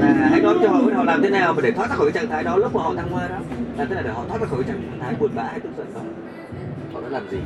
Là 0.00 0.28
hãy 0.30 0.40
nói 0.40 0.54
cho 0.62 0.68
họ 0.68 0.82
biết 0.82 0.92
họ 0.96 1.04
làm 1.04 1.22
thế 1.22 1.30
nào 1.30 1.52
mà 1.54 1.62
để 1.62 1.70
thoát 1.70 1.90
ra 1.90 1.96
khỏi 1.96 2.10
cái 2.12 2.22
trạng 2.22 2.30
thái 2.30 2.44
đó. 2.44 2.56
Lúc 2.56 2.74
mà 2.74 2.82
họ 2.82 2.94
thăng 2.96 3.10
hoa 3.10 3.28
đó 3.28 3.38
làm 3.78 3.88
thế 3.88 3.94
là 3.94 4.02
để 4.02 4.10
họ 4.10 4.24
thoát 4.28 4.40
ra 4.40 4.46
khỏi 4.46 4.62
cái 4.62 4.74
trạng 4.74 5.00
thái 5.00 5.14
buồn 5.20 5.30
bã 5.34 5.42
hay 5.42 5.60
tức 5.60 5.70
giận 5.76 5.86
đó? 5.94 6.00
Họ 6.92 7.00
đã 7.00 7.08
làm 7.08 7.28
gì? 7.30 7.38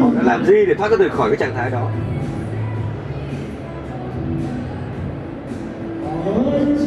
Họ 0.00 0.10
đã 0.14 0.22
làm 0.22 0.44
gì 0.44 0.66
để 0.68 0.74
thoát 0.74 0.90
ra 0.90 1.08
khỏi 1.08 1.30
cái 1.30 1.36
trạng 1.36 1.54
thái 1.54 1.70
đó? 1.70 1.90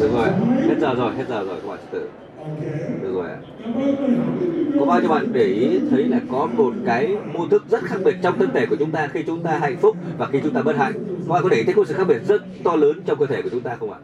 Được 0.00 0.10
rồi, 0.12 0.28
hết 0.68 0.74
giờ 0.80 0.94
rồi, 0.94 1.12
hết 1.14 1.24
giờ 1.28 1.44
rồi, 1.44 1.56
các 1.62 1.68
bạn 1.68 1.78
từ 1.90 1.98
tự 2.00 2.08
được 3.02 3.12
rồi 3.14 3.28
ạ. 3.28 3.38
Có 4.80 4.86
bao 4.86 5.00
nhiêu 5.00 5.08
bạn 5.08 5.32
để 5.32 5.44
ý 5.44 5.80
thấy 5.90 6.04
là 6.04 6.20
có 6.30 6.48
một 6.56 6.72
cái 6.86 7.16
mô 7.32 7.46
thức 7.46 7.62
rất 7.70 7.82
khác 7.82 7.96
biệt 8.04 8.16
trong 8.22 8.38
thân 8.38 8.50
thể 8.54 8.66
của 8.66 8.76
chúng 8.76 8.90
ta 8.90 9.08
khi 9.12 9.22
chúng 9.22 9.42
ta 9.42 9.58
hạnh 9.58 9.76
phúc 9.76 9.96
và 10.18 10.26
khi 10.26 10.40
chúng 10.44 10.54
ta 10.54 10.62
bất 10.62 10.76
hạnh? 10.76 10.92
Các 10.94 11.28
bạn 11.28 11.42
có 11.42 11.48
để 11.48 11.56
ý 11.56 11.62
thấy 11.64 11.74
có 11.74 11.84
sự 11.84 11.94
khác 11.94 12.04
biệt 12.08 12.20
rất 12.28 12.42
to 12.64 12.76
lớn 12.76 13.00
trong 13.06 13.18
cơ 13.18 13.26
thể 13.26 13.42
của 13.42 13.48
chúng 13.48 13.60
ta 13.60 13.76
không 13.80 13.92
ạ? 13.92 13.98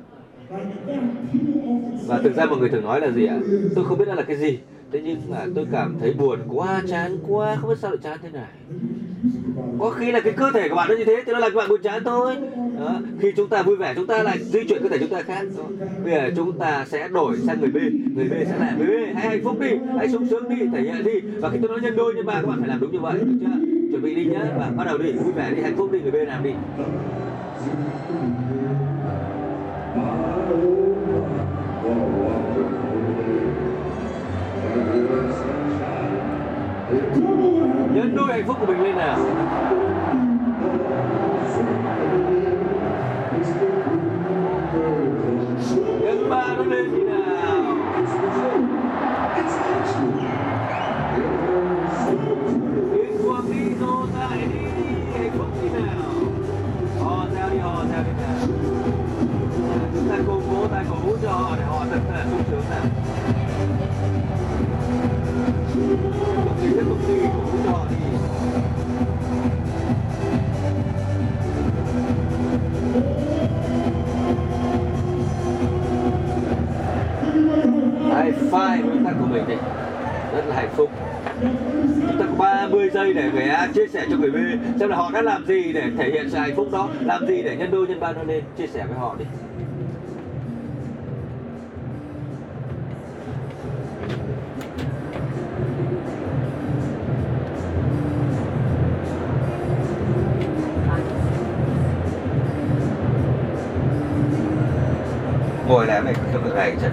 Và 2.06 2.18
thực 2.18 2.36
ra 2.36 2.44
mọi 2.44 2.58
người 2.58 2.68
thường 2.68 2.82
nói 2.82 3.00
là 3.00 3.10
gì 3.10 3.26
ạ? 3.26 3.38
Tôi 3.74 3.84
không 3.84 3.98
biết 3.98 4.04
đó 4.04 4.14
là 4.14 4.22
cái 4.22 4.36
gì 4.36 4.58
thế 4.92 5.00
nhưng 5.04 5.20
mà 5.30 5.46
tôi 5.54 5.66
cảm 5.72 5.96
thấy 6.00 6.12
buồn 6.12 6.38
quá, 6.48 6.82
chán 6.88 7.18
quá, 7.28 7.56
không 7.60 7.70
biết 7.70 7.78
sao 7.78 7.90
lại 7.90 7.98
chán 8.02 8.18
thế 8.22 8.28
này 8.32 8.48
có 9.78 9.90
khi 9.90 10.12
là 10.12 10.20
cái 10.20 10.32
cơ 10.32 10.50
thể 10.54 10.68
của 10.68 10.74
bạn 10.74 10.88
nó 10.88 10.94
như 10.96 11.04
thế 11.04 11.22
thì 11.26 11.32
nó 11.32 11.38
làm 11.38 11.52
cho 11.52 11.58
bạn 11.58 11.68
buồn 11.68 11.82
chán 11.82 12.04
thôi 12.04 12.36
đó. 12.80 13.00
khi 13.20 13.32
chúng 13.36 13.48
ta 13.48 13.62
vui 13.62 13.76
vẻ, 13.76 13.92
chúng 13.96 14.06
ta 14.06 14.22
lại 14.22 14.38
di 14.38 14.64
chuyển 14.68 14.82
cơ 14.82 14.88
thể 14.88 14.98
chúng 14.98 15.08
ta 15.08 15.22
khác 15.22 15.42
đó. 15.56 15.64
bây 16.04 16.12
giờ 16.12 16.30
chúng 16.36 16.58
ta 16.58 16.84
sẽ 16.88 17.08
đổi 17.08 17.36
sang 17.46 17.60
người 17.60 17.70
B 17.70 17.76
người 18.16 18.28
B 18.28 18.32
sẽ 18.32 18.58
là, 18.58 18.74
người 18.78 18.86
B, 18.86 19.16
hãy 19.16 19.28
hạnh 19.28 19.40
phúc 19.44 19.60
đi, 19.60 19.70
hãy 19.96 20.08
sung 20.08 20.26
sướng 20.30 20.48
đi, 20.48 20.56
thể 20.72 20.82
hiện 20.82 21.04
đi 21.04 21.20
và 21.20 21.50
khi 21.50 21.58
tôi 21.62 21.68
nói 21.68 21.80
nhân 21.82 21.96
đôi 21.96 22.14
như 22.14 22.22
ba, 22.22 22.34
các 22.34 22.46
bạn 22.46 22.58
phải 22.58 22.68
làm 22.68 22.80
đúng 22.80 22.92
như 22.92 23.00
vậy, 23.00 23.14
được 23.18 23.38
chưa 23.40 23.46
chuẩn 23.90 24.02
bị 24.02 24.14
đi 24.14 24.24
nhá, 24.24 24.44
và 24.58 24.70
bắt 24.76 24.84
đầu 24.84 24.98
đi, 24.98 25.12
vui 25.12 25.32
vẻ 25.32 25.50
đi, 25.56 25.62
hạnh 25.62 25.76
phúc 25.76 25.92
đi, 25.92 26.00
người 26.00 26.10
B 26.10 26.14
làm 26.28 26.42
đi 26.42 26.52
nhân 37.94 38.16
đôi 38.16 38.26
hạnh 38.32 38.44
phúc 38.46 38.56
của 38.60 38.66
mình 38.66 38.82
lên 38.82 38.96
nào. 38.96 39.18
Nhân 46.00 46.30
ba 46.30 46.54
nó 46.56 46.62
lên 46.64 46.92
đi 46.92 47.02
nào. 47.02 47.76
Điên 52.94 53.16
cuồng 53.22 53.52
đi 53.52 53.74
rô 53.80 54.06
dại 54.14 54.38
đi, 54.52 54.60
hạnh 55.18 55.30
phúc 55.38 55.46
đi 55.62 55.68
nào. 55.68 56.10
Hò 57.04 57.26
theo 57.34 57.50
đi 57.50 57.58
hò 57.58 57.84
theo 57.90 58.02
đi 58.04 58.10
nào. 58.22 58.36
Chúng 59.94 60.08
ta 60.08 60.16
cùng 60.26 60.42
cố, 60.50 60.68
ta 60.68 60.84
cổ 60.90 60.96
vũ 60.96 61.16
cho 61.22 61.30
họ 61.30 61.56
để 61.56 61.64
họ 61.64 61.84
thật 61.90 62.00
là 62.12 62.24
sung 62.30 62.42
sướng 62.50 62.62
nào. 62.70 62.97
Mình 79.38 79.48
đi. 79.48 79.54
Rất 80.34 80.46
là 80.48 80.56
hạnh 80.56 80.70
phúc. 80.76 80.90
Chúng 82.08 82.18
ta 82.18 82.26
có 82.26 82.34
30 82.38 82.90
giây 82.90 83.14
để 83.14 83.30
người 83.34 83.42
A 83.42 83.68
chia 83.74 83.86
sẻ 83.86 84.06
cho 84.10 84.16
người 84.16 84.30
B 84.30 84.36
xem 84.80 84.88
là 84.88 84.96
họ 84.96 85.10
đã 85.14 85.22
làm 85.22 85.46
gì 85.46 85.72
để 85.72 85.82
thể 85.98 86.10
hiện 86.10 86.30
sự 86.30 86.38
hạnh 86.38 86.56
phúc 86.56 86.68
đó. 86.72 86.88
Làm 87.00 87.26
gì 87.26 87.42
để 87.42 87.56
nhân 87.56 87.70
đôi 87.70 87.86
nhân 87.86 88.00
ba 88.00 88.12
nó 88.12 88.22
lên. 88.22 88.42
Chia 88.58 88.66
sẻ 88.66 88.84
với 88.88 88.98
họ 88.98 89.16
đi. 89.18 89.24
Ngồi 105.68 105.86
làm 105.86 106.04
này 106.04 106.14
không 106.32 106.44
được 106.44 106.54
này 106.56 106.72
chắc 106.82 106.92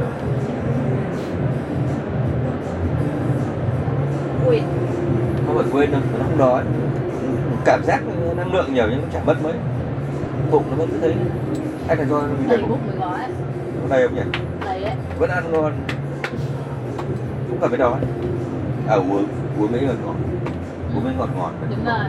năng 8.45 8.53
lượng 8.53 8.73
nhiều 8.73 8.87
nhưng 8.89 9.01
cũng 9.01 9.09
chả 9.09 9.23
mất 9.25 9.35
mấy. 9.43 9.53
Bụng 10.51 10.63
nó 10.71 10.75
vẫn 10.75 10.89
cứ 10.91 10.97
thấy 11.01 11.13
anh 11.87 11.99
là 11.99 12.05
do 12.05 12.21
mình 12.21 12.49
Đầy 12.49 12.57
bụng 12.57 12.79
mới 12.87 12.95
có 12.99 13.17
đầy 13.89 14.07
không 14.07 14.15
nhỉ? 14.15 14.21
Đầy 14.65 14.81
đấy 14.81 14.93
vẫn 15.19 15.29
ăn 15.29 15.51
ngon. 15.51 15.73
Cũng 17.49 17.57
cảm 17.61 17.69
thấy 17.69 17.77
đói 17.77 17.99
à 18.87 18.95
uống. 18.95 19.25
Uống 19.59 19.71
mấy 19.71 19.81
ngọt 19.81 19.93
ngọt. 20.05 20.15
Uống 20.95 21.03
mấy 21.03 21.13
ngọt 21.17 21.29
ngọt. 21.37 21.51
Đúng 21.69 21.85
rồi. 21.85 22.05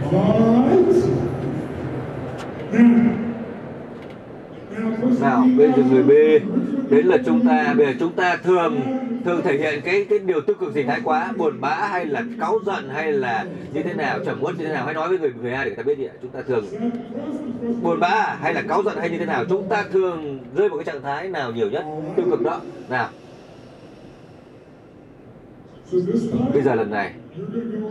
Nào 5.20 5.44
bây 5.58 5.72
giờ 5.72 5.82
người 5.90 6.02
B 6.02 6.10
đến 6.90 7.06
là 7.06 7.18
chúng 7.26 7.46
ta, 7.48 7.74
bây 7.76 7.86
giờ 7.86 7.92
chúng 8.00 8.12
ta 8.12 8.36
thường 8.36 8.80
thường 9.24 9.40
thể 9.44 9.58
hiện 9.58 9.80
cái 9.84 10.06
cái 10.10 10.18
điều 10.18 10.40
tiêu 10.40 10.56
cực 10.60 10.74
gì 10.74 10.82
thái 10.82 11.00
quá, 11.04 11.32
buồn 11.36 11.60
bã 11.60 11.74
hay 11.74 12.06
là 12.06 12.22
cáu 12.40 12.58
giận 12.66 12.88
hay 12.88 13.12
là 13.12 13.46
như 13.72 13.82
thế 13.82 13.94
nào 13.94 14.18
chẳng 14.26 14.40
muốn 14.40 14.58
như 14.58 14.64
thế 14.64 14.72
nào, 14.72 14.84
hãy 14.84 14.94
nói 14.94 15.08
với 15.08 15.18
người 15.18 15.32
người 15.42 15.52
A 15.52 15.64
để 15.64 15.70
người 15.70 15.76
ta 15.76 15.82
biết 15.82 15.98
đi 15.98 16.04
ạ. 16.04 16.12
Chúng 16.22 16.30
ta 16.30 16.40
thường 16.42 16.64
buồn 17.82 18.00
bã 18.00 18.36
hay 18.40 18.54
là 18.54 18.62
cáu 18.68 18.82
giận 18.82 18.96
hay 18.98 19.10
như 19.10 19.18
thế 19.18 19.26
nào, 19.26 19.44
chúng 19.48 19.68
ta 19.68 19.84
thường 19.92 20.38
rơi 20.56 20.68
vào 20.68 20.78
cái 20.78 20.84
trạng 20.84 21.02
thái 21.02 21.28
nào 21.28 21.52
nhiều 21.52 21.70
nhất? 21.70 21.84
Tiêu 22.16 22.26
cực 22.30 22.42
đó. 22.42 22.60
Nào 22.88 23.08
bây 26.52 26.62
giờ 26.62 26.74
lần 26.74 26.90
này 26.90 27.12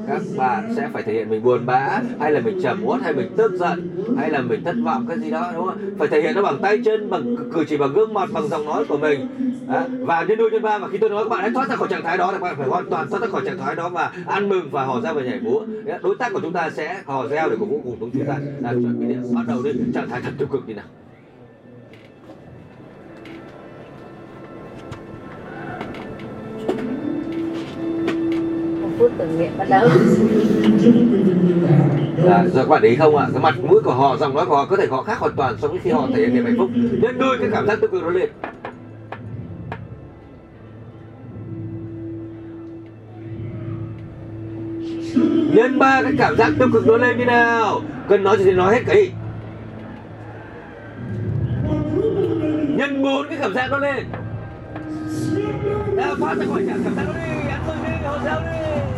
các 0.08 0.22
bạn 0.38 0.74
sẽ 0.76 0.90
phải 0.94 1.04
thể 1.04 1.14
hiện 1.14 1.30
mình 1.30 1.44
buồn 1.44 1.66
bã 1.66 2.02
hay 2.20 2.32
là 2.32 2.40
mình 2.40 2.60
trầm 2.64 2.84
uất 2.86 3.02
hay 3.02 3.14
mình 3.14 3.32
tức 3.38 3.52
giận 3.56 4.06
hay 4.18 4.30
là 4.30 4.42
mình 4.42 4.64
thất 4.64 4.76
vọng 4.84 5.06
cái 5.10 5.20
gì 5.20 5.30
đó 5.30 5.52
đúng 5.56 5.66
không 5.66 5.78
phải 5.98 6.08
thể 6.08 6.22
hiện 6.22 6.36
nó 6.36 6.42
bằng 6.42 6.58
tay 6.62 6.82
chân 6.86 7.10
bằng 7.10 7.36
cử 7.54 7.64
chỉ 7.68 7.78
bằng 7.78 7.94
gương 7.94 8.14
mặt 8.14 8.30
bằng 8.34 8.48
giọng 8.48 8.66
nói 8.66 8.86
của 8.90 8.98
mình. 8.98 9.28
À, 9.68 9.88
và 10.00 10.26
trên 10.28 10.38
đôi 10.38 10.50
trên 10.52 10.62
ba 10.62 10.78
và 10.78 10.88
khi 10.88 10.98
tôi 10.98 11.10
nói 11.10 11.24
các 11.24 11.30
bạn 11.30 11.42
hãy 11.42 11.52
thoát 11.54 11.70
ra 11.70 11.76
khỏi 11.76 11.88
trạng 11.92 12.04
thái 12.04 12.18
đó 12.18 12.32
là 12.32 12.38
các 12.38 12.44
bạn 12.44 12.56
phải 12.58 12.68
hoàn 12.68 12.90
toàn 12.90 13.10
thoát 13.10 13.22
ra 13.22 13.28
khỏi 13.28 13.42
trạng 13.46 13.58
thái 13.58 13.76
đó 13.76 13.90
và 13.90 14.12
ăn 14.26 14.50
mừng 14.50 14.70
và 14.72 14.86
hò 14.86 15.02
reo 15.02 15.14
và 15.14 15.22
nhảy 15.22 15.40
múa. 15.40 15.66
Đối 16.04 16.16
tác 16.16 16.34
của 16.34 16.40
chúng 16.40 16.54
ta 16.54 16.70
sẽ 16.70 17.02
hò 17.06 17.28
reo 17.28 17.50
để 17.50 17.56
cổ 17.60 17.66
vũ 17.66 17.82
cùng 18.00 18.12
chúng 18.14 18.26
ta. 18.26 18.38
Là 18.60 18.72
chuẩn 18.72 19.00
bị 19.00 19.16
bắt 19.36 19.42
đầu 19.48 19.64
đi. 19.64 19.72
Trạng 19.94 20.10
thái 20.10 20.22
thật 20.22 20.32
tiêu 20.38 20.48
cực 20.52 20.68
đi 20.68 20.74
nào. 20.74 20.86
Phút 29.00 29.12
tưởng 29.18 29.40
niệm 29.40 29.52
bắt 29.58 29.68
đầu 29.70 29.90
À, 32.30 32.46
giờ 32.54 32.62
các 32.64 32.70
bạn 32.70 32.82
thấy 32.82 32.90
ý 32.90 32.96
không 32.96 33.16
ạ? 33.16 33.28
Cái 33.34 33.42
mặt 33.42 33.56
mũi 33.64 33.82
của 33.84 33.94
họ, 33.94 34.18
giọng 34.18 34.36
nói 34.36 34.46
của 34.46 34.56
họ 34.56 34.66
có 34.66 34.78
thể 34.78 34.88
họ 34.88 35.04
khác 35.04 35.18
hoàn 35.20 35.34
toàn 35.36 35.56
so 35.62 35.68
với 35.68 35.80
khi 35.84 35.92
họ 35.92 36.08
thể 36.16 36.22
hiện 36.22 36.34
niềm 36.34 36.46
hạnh 36.46 36.56
phúc. 36.58 36.70
Nhân 36.76 37.18
đôi 37.20 37.38
cái 37.40 37.50
cảm 37.52 37.68
giác 37.68 37.80
tiêu 37.82 37.90
cực 37.92 38.04
đó 38.04 38.10
lên. 38.10 38.30
Nhân 45.56 45.80
ba 45.80 46.02
cái 46.04 46.14
cảm 46.18 46.36
giác 46.38 46.52
tiêu 46.60 46.68
cực 46.74 46.88
đó 46.88 46.98
lên 46.98 47.18
như 47.18 47.26
nào? 47.26 47.82
Cần 48.10 48.24
nói 48.24 48.38
gì 48.38 48.44
thì 48.44 48.52
nói 48.52 48.74
hết 48.76 48.82
cái. 48.88 49.12
Nhân 52.78 53.04
bốn 53.04 53.28
cái 53.30 53.38
cảm 53.42 53.54
giác 53.54 53.72
đó 53.72 53.78
lên. 53.78 54.06
đã 55.96 56.16
phát 56.20 56.38
ra 56.38 56.46
khỏi 56.50 56.64
cảm 56.68 56.84
giác 56.84 56.92
đó 56.96 57.14
lên 57.14 57.35
ăn 58.24 58.44
mừng 58.46 58.95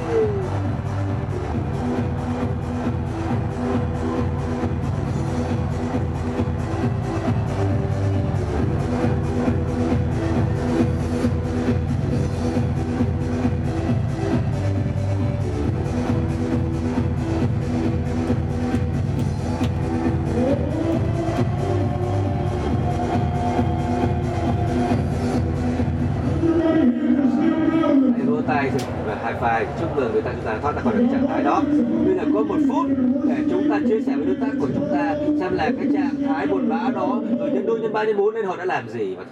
là 35.68 35.74
cái 35.78 35.88
trạng 35.94 36.28
thái 36.28 36.48
buồn 36.48 36.70
bã 36.70 36.90
đó, 36.96 37.22
rồi 37.40 37.52
nhân 37.52 37.66
đôi 37.66 37.80
nhân 37.80 37.94
ba, 37.94 38.04
nhân 38.04 38.18
bốn 38.18 38.36
nên 38.36 38.46
họ 38.46 38.56
đã 38.56 38.66
làm 38.66 38.90
gì 38.90 39.16
và 39.16 39.26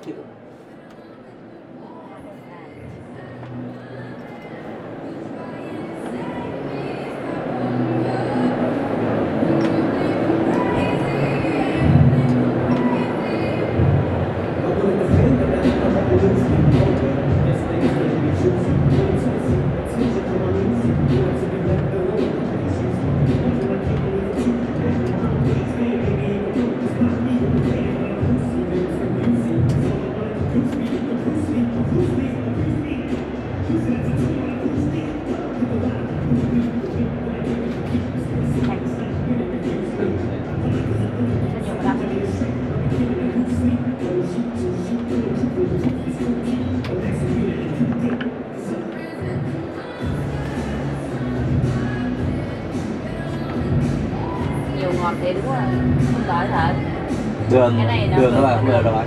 đường 57.70 58.22
đường 58.22 58.34
các 58.36 58.42
bạn 58.42 58.66
vừa 58.66 58.72
vừa 58.72 58.82
rồi 58.82 59.04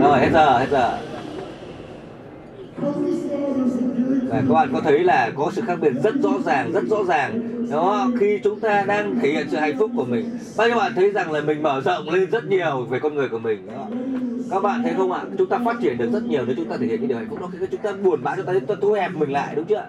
rồi, 0.00 0.20
hết 0.20 0.28
giờ 0.32 0.58
hết 0.58 0.66
giờ. 0.70 0.98
Và 4.28 4.42
các 4.48 4.54
bạn 4.54 4.68
có 4.72 4.80
thấy 4.80 4.98
là 4.98 5.30
có 5.36 5.50
sự 5.52 5.62
khác 5.66 5.78
biệt 5.80 5.92
rất 6.04 6.14
rõ 6.22 6.30
ràng, 6.44 6.72
rất 6.72 6.84
rõ 6.90 7.04
ràng. 7.08 7.40
Đó, 7.70 8.10
khi 8.20 8.38
chúng 8.44 8.60
ta 8.60 8.84
đang 8.86 9.18
thể 9.20 9.28
hiện 9.28 9.46
sự 9.50 9.56
hạnh 9.56 9.78
phúc 9.78 9.90
của 9.96 10.04
mình. 10.04 10.30
Bao 10.56 10.68
nhiêu 10.68 10.76
bạn 10.76 10.92
thấy 10.94 11.10
rằng 11.10 11.32
là 11.32 11.40
mình 11.40 11.62
mở 11.62 11.80
rộng 11.84 12.10
lên 12.10 12.30
rất 12.30 12.44
nhiều 12.44 12.86
về 12.90 12.98
con 13.00 13.14
người 13.14 13.28
của 13.28 13.38
mình, 13.38 13.66
đó. 13.66 13.86
các 14.50 14.62
bạn 14.62 14.82
thấy 14.82 14.92
không 14.96 15.12
ạ? 15.12 15.20
Chúng 15.38 15.48
ta 15.48 15.58
phát 15.64 15.76
triển 15.82 15.98
được 15.98 16.12
rất 16.12 16.24
nhiều 16.24 16.42
nếu 16.46 16.56
chúng 16.56 16.68
ta 16.68 16.76
thể 16.80 16.86
hiện 16.86 16.98
cái 16.98 17.06
điều 17.06 17.18
hạnh 17.18 17.26
phúc 17.30 17.40
đó. 17.40 17.50
Khi 17.60 17.66
chúng 17.70 17.80
ta 17.80 17.92
buồn 17.92 18.22
bã, 18.22 18.36
chúng 18.36 18.46
ta 18.46 18.52
chúng 18.52 18.66
ta 18.66 18.74
thu 18.80 18.92
hẹp 18.92 19.10
mình 19.14 19.30
lại, 19.30 19.54
đúng 19.54 19.64
chưa 19.64 19.86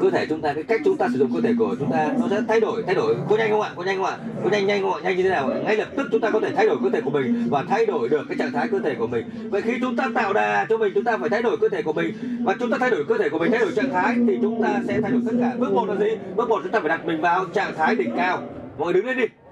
cơ 0.00 0.10
thể 0.10 0.26
chúng 0.26 0.40
ta, 0.40 0.52
cái 0.52 0.62
cách 0.62 0.80
chúng 0.84 0.96
ta 0.96 1.08
sử 1.12 1.18
dụng 1.18 1.30
cơ 1.34 1.40
thể 1.40 1.54
của 1.58 1.76
chúng 1.78 1.92
ta 1.92 2.08
nó 2.20 2.28
sẽ 2.30 2.40
thay 2.48 2.60
đổi 2.60 2.82
thay 2.86 2.94
đổi. 2.94 3.16
Có 3.28 3.36
nhanh 3.36 3.50
không 3.50 3.60
ạ? 3.60 3.70
Có 3.76 3.82
nhanh 3.82 3.96
không 3.96 4.06
ạ? 4.06 4.16
Có 4.44 4.50
nhanh 4.50 4.66
nhanh 4.66 4.82
không 4.82 4.92
ạ? 4.92 5.00
Nhanh 5.02 5.16
như 5.16 5.22
thế 5.22 5.28
nào 5.28 5.50
ngay 5.64 5.76
lập 5.76 5.88
tức 5.96 6.08
chúng 6.12 6.20
ta 6.20 6.30
có 6.30 6.40
thể 6.40 6.52
thay 6.56 6.66
đổi 6.66 6.76
cơ 6.82 6.90
thể 6.90 7.00
của 7.00 7.10
mình 7.10 7.46
và 7.50 7.64
thay 7.68 7.86
đổi 7.86 8.08
được 8.08 8.24
cái 8.28 8.38
trạng 8.38 8.52
thái 8.52 8.68
cơ 8.68 8.78
thể 8.78 8.94
của 8.94 9.06
mình. 9.06 9.24
Vậy 9.50 9.62
khi 9.62 9.72
chúng 9.80 9.96
ta 9.96 10.08
tạo 10.14 10.32
đà 10.32 10.66
cho 10.68 10.76
mình, 10.76 10.92
chúng 10.94 11.04
ta 11.04 11.16
phải 11.16 11.28
thay 11.28 11.42
đổi 11.42 11.56
cơ 11.60 11.68
thể 11.68 11.82
của 11.82 11.92
mình. 11.92 12.14
Và 12.44 12.54
chúng 12.60 12.70
ta 12.70 12.76
thay 12.80 12.90
đổi 12.90 13.04
cơ 13.08 13.18
thể 13.18 13.28
của 13.28 13.38
mình, 13.38 13.50
thay 13.50 13.60
đổi 13.60 13.72
trạng 13.76 13.90
thái 13.92 14.14
thì 14.26 14.38
chúng 14.42 14.62
ta 14.62 14.80
sẽ 14.88 15.00
thay 15.00 15.10
đổi 15.10 15.20
tất 15.26 15.32
cả. 15.40 15.52
Bước 15.58 15.72
một 15.72 15.88
là 15.88 15.96
gì? 15.96 16.10
Bước 16.36 16.48
một, 16.48 16.60
chúng 16.62 16.72
ta 16.72 16.80
phải 16.80 16.88
đặt 16.88 17.06
mình 17.06 17.20
vào 17.20 17.44
trạng 17.44 17.74
thái 17.76 17.96
đỉnh 17.96 18.16
cao. 18.16 18.42
Mọi 18.78 18.92
người 18.92 18.92
đứng 18.92 19.06
lên 19.06 19.16
đi 19.16 19.43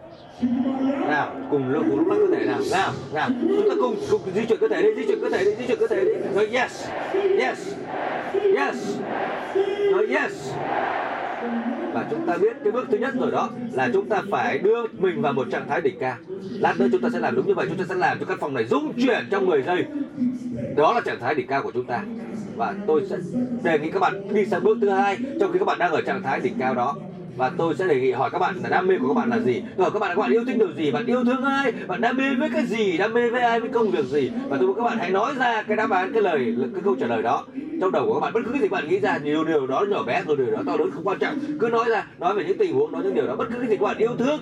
nào, 1.08 1.36
cùng 1.50 1.68
lúc 1.68 1.84
cùng 1.88 1.98
lúc 1.98 2.08
lắc 2.08 2.16
cơ 2.18 2.36
thể 2.36 2.44
nào. 2.46 2.58
Nào 2.72 2.92
nào. 3.14 3.30
Chúng 3.40 3.68
ta 3.68 3.74
cùng 3.80 3.96
cùng 4.10 4.20
di 4.34 4.46
chuyển 4.46 4.58
cơ 4.60 4.68
thể 4.68 4.82
đi, 4.82 4.88
di 4.96 5.06
chuyển 5.06 5.20
cơ 5.20 5.30
thể 5.30 5.44
đi, 5.44 5.50
di 5.58 5.66
chuyển 5.66 5.78
cơ 5.78 5.86
thể 5.86 6.04
đi. 6.04 6.10
Rồi 6.34 6.48
yes 6.52 6.88
yes 7.38 7.74
yes. 8.56 8.96
Rồi 9.92 10.06
yes. 10.06 10.52
Và 11.92 12.06
chúng 12.10 12.26
ta 12.26 12.36
biết 12.36 12.56
cái 12.64 12.72
bước 12.72 12.86
thứ 12.90 12.98
nhất 12.98 13.14
rồi 13.20 13.30
đó 13.30 13.50
là 13.72 13.88
chúng 13.92 14.08
ta 14.08 14.22
phải 14.30 14.58
đưa 14.58 14.86
mình 14.98 15.22
vào 15.22 15.32
một 15.32 15.46
trạng 15.52 15.68
thái 15.68 15.80
đỉnh 15.80 15.98
cao. 15.98 16.16
Lát 16.50 16.80
nữa 16.80 16.86
chúng 16.92 17.00
ta 17.00 17.08
sẽ 17.12 17.18
làm 17.18 17.36
đúng 17.36 17.46
như 17.46 17.54
vậy, 17.54 17.66
chúng 17.68 17.78
ta 17.78 17.84
sẽ 17.88 17.94
làm 17.94 18.18
cho 18.18 18.26
căn 18.26 18.38
phòng 18.40 18.54
này 18.54 18.64
rung 18.64 18.92
chuyển 18.92 19.24
trong 19.30 19.46
10 19.46 19.62
giây. 19.62 19.84
Đó 20.76 20.92
là 20.92 21.00
trạng 21.00 21.20
thái 21.20 21.34
đỉnh 21.34 21.46
cao 21.46 21.62
của 21.62 21.70
chúng 21.74 21.86
ta. 21.86 22.04
Và 22.56 22.74
tôi 22.86 23.06
sẽ 23.10 23.16
đề 23.62 23.78
nghị 23.78 23.90
các 23.90 24.00
bạn 24.00 24.34
đi 24.34 24.46
sang 24.46 24.64
bước 24.64 24.78
thứ 24.80 24.88
hai, 24.88 25.16
trong 25.40 25.52
khi 25.52 25.58
các 25.58 25.64
bạn 25.64 25.78
đang 25.78 25.92
ở 25.92 26.02
trạng 26.02 26.22
thái 26.22 26.40
đỉnh 26.40 26.54
cao 26.58 26.74
đó 26.74 26.96
và 27.36 27.50
tôi 27.58 27.74
sẽ 27.74 27.86
đề 27.86 28.00
nghị 28.00 28.10
hỏi 28.10 28.30
các 28.30 28.38
bạn 28.38 28.54
là 28.62 28.68
đam 28.68 28.86
mê 28.86 28.98
của 28.98 29.08
các 29.08 29.14
bạn 29.14 29.30
là 29.30 29.38
gì. 29.38 29.62
Tôi 29.76 29.84
hỏi 29.84 29.90
các 29.94 29.98
bạn 29.98 30.10
là 30.10 30.14
các 30.14 30.20
bạn 30.20 30.30
yêu 30.30 30.44
thích 30.44 30.56
điều 30.58 30.72
gì? 30.72 30.90
Bạn 30.90 31.06
yêu 31.06 31.24
thương 31.24 31.44
ai? 31.44 31.72
Bạn 31.72 32.00
đam 32.00 32.16
mê 32.16 32.34
với 32.34 32.50
cái 32.50 32.66
gì? 32.66 32.98
Đam 32.98 33.14
mê 33.14 33.30
với 33.30 33.42
ai? 33.42 33.60
Với 33.60 33.68
công 33.68 33.90
việc 33.90 34.04
gì? 34.04 34.30
Và 34.48 34.56
tôi 34.56 34.66
muốn 34.66 34.76
các 34.76 34.82
bạn 34.82 34.98
hãy 34.98 35.10
nói 35.10 35.34
ra 35.38 35.62
cái 35.62 35.76
đáp 35.76 35.90
án, 35.90 36.12
cái 36.12 36.22
lời, 36.22 36.54
cái 36.74 36.82
câu 36.84 36.94
trả 37.00 37.06
lời 37.06 37.22
đó 37.22 37.46
trong 37.80 37.92
đầu 37.92 38.06
của 38.06 38.14
các 38.14 38.20
bạn. 38.20 38.32
Bất 38.32 38.40
cứ 38.44 38.52
cái 38.52 38.60
gì 38.60 38.68
bạn 38.68 38.88
nghĩ 38.88 39.00
ra 39.00 39.18
nhiều 39.18 39.44
điều 39.44 39.66
đó 39.66 39.84
nhỏ 39.88 40.02
bé 40.02 40.22
rồi 40.26 40.36
điều 40.36 40.50
đó 40.50 40.58
to 40.66 40.76
lớn 40.76 40.90
không 40.94 41.04
quan 41.04 41.18
trọng. 41.18 41.38
Cứ 41.60 41.68
nói 41.68 41.84
ra, 41.90 42.06
nói 42.18 42.34
về 42.34 42.44
những 42.44 42.58
tình 42.58 42.74
huống, 42.74 42.92
nói 42.92 43.02
những 43.04 43.14
điều 43.14 43.26
đó. 43.26 43.36
Bất 43.36 43.48
cứ 43.52 43.58
cái 43.58 43.68
gì 43.68 43.76
các 43.76 43.84
bạn 43.84 43.96
yêu 43.98 44.16
thương 44.18 44.40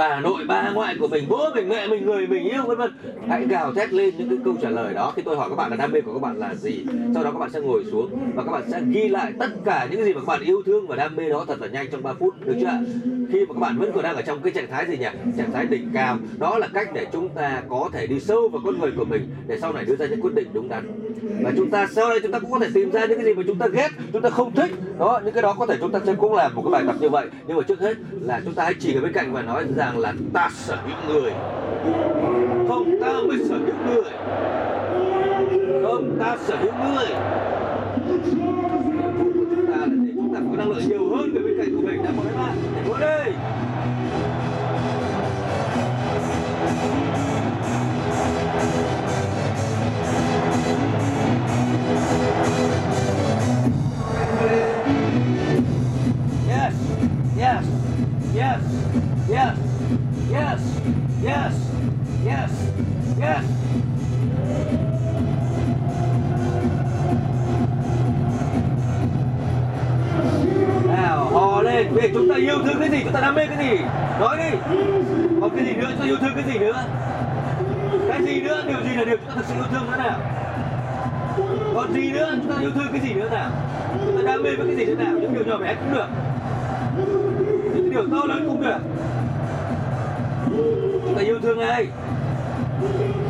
bà 0.00 0.20
nội, 0.20 0.44
bà 0.48 0.70
ngoại 0.70 0.96
của 1.00 1.08
mình, 1.08 1.24
bố 1.28 1.50
mình, 1.54 1.68
mẹ 1.68 1.88
mình, 1.88 2.06
người 2.06 2.26
mình 2.26 2.44
yêu, 2.44 2.62
vân 2.66 2.78
vân. 2.78 2.90
Hãy 3.28 3.46
gào 3.48 3.74
thét 3.74 3.92
lên 3.92 4.14
những 4.18 4.28
cái 4.28 4.38
câu 4.44 4.54
trả 4.62 4.70
lời 4.70 4.94
đó. 4.94 5.12
Khi 5.16 5.22
tôi 5.22 5.36
hỏi 5.36 5.48
các 5.48 5.56
bạn 5.56 5.70
là 5.70 5.76
đam 5.76 5.92
mê 5.92 6.00
của 6.00 6.12
các 6.12 6.22
bạn 6.22 6.38
là 6.38 6.54
gì, 6.54 6.84
sau 7.14 7.24
đó 7.24 7.32
các 7.32 7.38
bạn 7.38 7.50
sẽ 7.50 7.60
ngồi 7.60 7.84
xuống 7.90 8.32
và 8.34 8.42
các 8.44 8.52
bạn 8.52 8.62
sẽ 8.70 8.80
ghi 8.90 9.08
lại 9.08 9.32
tất 9.38 9.48
cả 9.64 9.88
những 9.90 10.04
gì 10.04 10.14
mà 10.14 10.20
các 10.20 10.26
bạn 10.26 10.40
yêu 10.40 10.62
thương 10.66 10.86
và 10.86 10.96
đam 10.96 11.16
mê 11.16 11.28
đó 11.28 11.44
thật 11.48 11.60
là 11.60 11.66
nhanh 11.66 11.86
trong 11.90 12.02
3 12.02 12.12
phút, 12.12 12.34
được 12.46 12.56
chưa 12.60 12.66
ạ? 12.66 12.80
khi 13.32 13.40
mà 13.40 13.54
các 13.54 13.60
bạn 13.60 13.78
vẫn 13.78 13.92
còn 13.94 14.02
đang 14.02 14.16
ở 14.16 14.22
trong 14.22 14.42
cái 14.42 14.52
trạng 14.52 14.68
thái 14.70 14.86
gì 14.86 14.98
nhỉ? 14.98 15.08
Trạng 15.38 15.52
thái 15.52 15.66
đỉnh 15.66 15.90
cao. 15.94 16.18
Đó 16.38 16.58
là 16.58 16.68
cách 16.74 16.88
để 16.94 17.06
chúng 17.12 17.28
ta 17.28 17.62
có 17.68 17.90
thể 17.92 18.06
đi 18.06 18.20
sâu 18.20 18.48
vào 18.48 18.62
con 18.64 18.80
người 18.80 18.90
của 18.96 19.04
mình 19.04 19.28
để 19.46 19.58
sau 19.60 19.72
này 19.72 19.84
đưa 19.84 19.96
ra 19.96 20.06
những 20.06 20.20
quyết 20.20 20.34
định 20.34 20.48
đúng 20.52 20.68
đắn. 20.68 20.92
Và 21.42 21.52
chúng 21.56 21.70
ta 21.70 21.86
sau 21.86 22.08
đây 22.08 22.20
chúng 22.22 22.32
ta 22.32 22.38
cũng 22.38 22.50
có 22.50 22.58
thể 22.58 22.68
tìm 22.74 22.90
ra 22.90 23.06
những 23.06 23.18
cái 23.18 23.24
gì 23.24 23.34
mà 23.34 23.42
chúng 23.46 23.58
ta 23.58 23.66
ghét, 23.66 23.88
chúng 24.12 24.22
ta 24.22 24.30
không 24.30 24.54
thích. 24.54 24.70
Đó, 24.98 25.20
những 25.24 25.34
cái 25.34 25.42
đó 25.42 25.54
có 25.58 25.66
thể 25.66 25.76
chúng 25.80 25.92
ta 25.92 26.00
sẽ 26.06 26.14
cũng 26.14 26.34
làm 26.34 26.54
một 26.54 26.62
cái 26.62 26.72
bài 26.72 26.82
tập 26.86 26.96
như 27.00 27.08
vậy. 27.08 27.26
Nhưng 27.46 27.56
mà 27.56 27.62
trước 27.62 27.80
hết 27.80 27.96
là 28.20 28.40
chúng 28.44 28.54
ta 28.54 28.64
hãy 28.64 28.74
chỉ 28.80 28.94
ở 28.94 29.00
bên 29.00 29.12
cạnh 29.12 29.32
và 29.32 29.42
nói 29.42 29.64
rằng 29.76 29.89
ràng 29.90 29.98
là 29.98 30.14
ta 30.32 30.50
sở 30.54 30.76
hữu 30.76 31.14
người. 31.14 31.32
Không 32.68 32.98
ta 33.00 33.12
mới 33.28 33.38
sở 33.48 33.58
hữu 33.58 33.74
người. 33.86 34.12
Không 35.82 36.16
ta 36.20 36.36
sở 36.46 36.56
hữu 36.56 36.72
người. 36.72 37.06
Nhiệm 38.06 39.12
của 39.18 39.30
chúng 39.34 39.66
ta 39.66 39.76
là 39.76 39.86
để 39.86 40.12
chúng 40.16 40.34
ta 40.34 40.40
có 40.50 40.56
năng 40.56 40.70
lượng 40.70 40.88
nhiều 40.88 41.16
hơn 41.16 41.34
về 41.34 41.40
bên 41.40 41.58
cạnh 41.58 41.76
của 41.76 41.82
mình 41.82 42.02
đã 42.04 42.10
có 42.16 42.22
các 42.24 42.36
bạn. 42.36 42.56
Để 42.84 42.92
đây. 43.00 43.32
Yes, 56.48 56.74
yes, 57.38 57.64
yes, 58.36 58.60
yes. 59.30 59.69
Yes. 61.30 61.54
Yes. 62.26 62.50
Yes. 63.20 63.44
lên. 71.62 71.88
Vì 71.94 72.10
chúng 72.14 72.28
ta 72.28 72.34
yêu 72.34 72.58
thương 72.64 72.80
cái 72.80 72.88
gì? 72.90 73.00
Chúng 73.04 73.12
ta 73.12 73.20
đam 73.20 73.34
mê 73.34 73.46
cái 73.46 73.66
gì? 73.66 73.84
Nói 74.20 74.36
đi. 74.36 74.58
Còn 75.40 75.50
cái 75.56 75.64
gì 75.64 75.72
nữa? 75.72 75.86
Chúng 75.90 75.98
ta 75.98 76.04
yêu 76.04 76.16
thương 76.16 76.34
cái 76.34 76.44
gì 76.52 76.58
nữa? 76.58 76.84
Cái 78.08 78.22
gì 78.22 78.40
nữa? 78.40 78.62
Điều 78.68 78.80
gì 78.82 78.96
là 78.96 79.04
điều 79.04 79.16
chúng 79.16 79.28
ta 79.28 79.34
thực 79.34 79.44
sự 79.46 79.54
yêu 79.54 79.64
thương 79.70 79.90
nữa 79.90 79.96
nào? 79.98 80.18
Còn 81.74 81.92
gì 81.92 82.12
nữa? 82.12 82.34
Chúng 82.42 82.52
ta 82.52 82.60
yêu 82.60 82.70
thương 82.74 82.88
cái 82.92 83.00
gì 83.00 83.14
nữa 83.14 83.28
nào? 83.30 83.50
Chúng 84.06 84.16
ta 84.16 84.22
đam 84.32 84.42
mê 84.42 84.56
với 84.56 84.66
cái 84.66 84.76
gì 84.76 84.84
nữa 84.84 85.04
nào? 85.04 85.12
Những 85.20 85.34
điều 85.34 85.44
nhỏ 85.44 85.58
bé 85.58 85.74
cũng 85.74 85.94
được. 85.94 86.06
Những 87.74 87.90
điều 87.90 88.08
to 88.10 88.26
lớn 88.26 88.44
cũng 88.48 88.62
được 88.62 88.78
chúng 91.10 91.18
ta 91.18 91.24
yêu 91.24 91.38
thương 91.42 91.58
ai? 91.58 91.86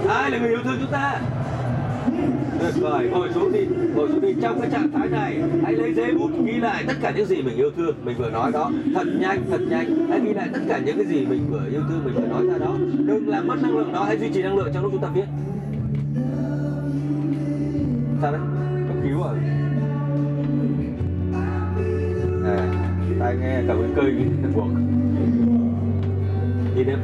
Ai 0.08 0.30
là 0.30 0.38
người 0.38 0.48
yêu 0.48 0.58
thương 0.64 0.76
chúng 0.80 0.90
ta? 0.90 1.20
Tuyệt 2.60 2.74
vời, 2.80 3.08
ngồi 3.10 3.28
xuống 3.34 3.52
đi, 3.52 3.66
ngồi 3.94 4.08
xuống 4.08 4.20
đi. 4.20 4.34
Trong 4.42 4.60
cái 4.60 4.70
trạng 4.70 4.90
thái 4.92 5.08
này, 5.08 5.42
hãy 5.64 5.72
lấy 5.72 5.94
giấy 5.94 6.14
bút, 6.14 6.30
ghi 6.44 6.52
lại 6.52 6.84
tất 6.86 6.94
cả 7.02 7.12
những 7.16 7.26
gì 7.26 7.42
mình 7.42 7.56
yêu 7.56 7.70
thương, 7.76 7.96
mình 8.04 8.16
vừa 8.18 8.30
nói 8.30 8.52
đó. 8.52 8.70
Thật 8.94 9.06
nhanh 9.20 9.42
thật 9.50 9.60
nhanh. 9.68 10.08
Hãy 10.10 10.20
ghi 10.20 10.32
lại 10.32 10.48
tất 10.52 10.60
cả 10.68 10.78
những 10.78 10.96
cái 10.96 11.06
gì 11.06 11.26
mình 11.26 11.46
vừa 11.50 11.62
yêu 11.70 11.80
thương, 11.88 12.04
mình 12.04 12.14
vừa 12.14 12.26
nói 12.26 12.46
ra 12.46 12.58
đó. 12.58 12.76
Đừng 13.06 13.28
làm 13.28 13.46
mất 13.46 13.56
năng 13.62 13.76
lượng 13.76 13.92
đó, 13.92 14.04
hãy 14.04 14.18
duy 14.18 14.28
trì 14.34 14.42
năng 14.42 14.56
lượng 14.56 14.70
trong 14.74 14.82
lúc 14.82 14.92
chúng 14.92 15.02
ta 15.02 15.08
viết. 15.14 15.26
Sao 18.22 18.32
đấy? 18.32 18.40
Cấp 18.88 18.96
cứu 19.02 19.22
à 19.22 19.32
à 22.44 22.66
tai 23.20 23.36
nghe 23.36 23.62
cảm 23.68 23.76
ơn 23.76 23.92
cây 23.96 24.12
buộc 24.54 24.68
đi 26.76 26.84
đêm 26.84 26.98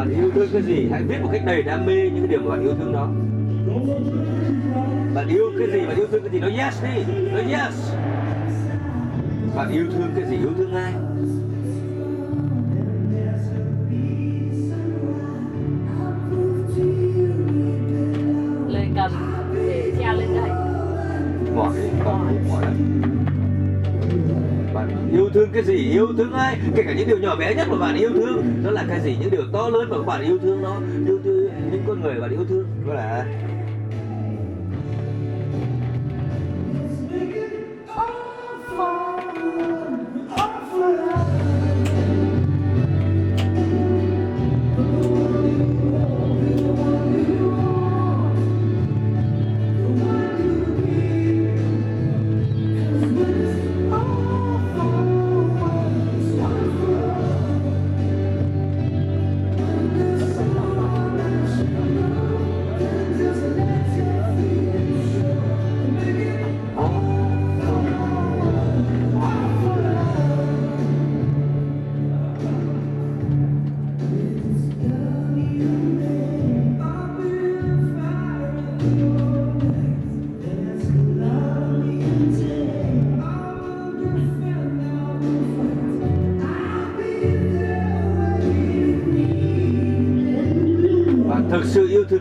bạn 0.00 0.10
yêu 0.20 0.30
thương 0.34 0.48
cái 0.52 0.62
gì, 0.62 0.88
hãy 0.90 1.02
viết 1.02 1.18
một 1.22 1.28
cách 1.32 1.42
đầy 1.46 1.62
đam 1.62 1.86
mê 1.86 1.94
những 1.94 2.26
cái 2.26 2.28
điều 2.28 2.40
mà 2.40 2.50
bạn 2.50 2.62
yêu 2.62 2.74
thương 2.74 2.92
đó. 2.92 3.08
Bạn 5.14 5.28
yêu 5.28 5.52
cái 5.58 5.68
gì, 5.72 5.86
bạn 5.86 5.96
yêu 5.96 6.06
thương 6.10 6.22
cái 6.22 6.32
gì? 6.32 6.40
Nói 6.40 6.52
yes 6.58 6.82
đi, 6.82 7.12
nói 7.32 7.42
yes. 7.42 7.92
Bạn 9.56 9.72
yêu 9.72 9.86
thương 9.92 10.12
cái 10.16 10.24
gì, 10.30 10.36
yêu 10.36 10.50
thương 10.58 10.74
ai? 10.74 10.92
Bạn 24.86 25.10
yêu 25.12 25.28
thương 25.34 25.48
cái 25.52 25.62
gì 25.62 25.90
yêu 25.92 26.06
thương 26.16 26.32
ai? 26.32 26.58
Kể 26.76 26.82
cả 26.86 26.92
những 26.92 27.08
điều 27.08 27.18
nhỏ 27.18 27.36
bé 27.36 27.54
nhất 27.54 27.66
mà 27.70 27.76
bạn 27.78 27.96
yêu 27.96 28.10
thương. 28.14 28.42
Đó 28.64 28.70
là 28.70 28.84
cái 28.88 29.00
gì? 29.00 29.16
Những 29.20 29.30
điều 29.30 29.42
to 29.52 29.68
lớn 29.68 29.90
mà 29.90 29.96
các 29.96 30.06
bạn 30.06 30.22
yêu 30.22 30.38
thương 30.42 30.62
nó. 30.62 30.76
Yêu 31.06 31.20
thương 31.24 31.50
những 31.72 31.82
con 31.86 32.00
người 32.00 32.20
bạn 32.20 32.30
yêu 32.30 32.44
thương. 32.48 32.66
Đó 32.86 32.94
là 32.94 33.26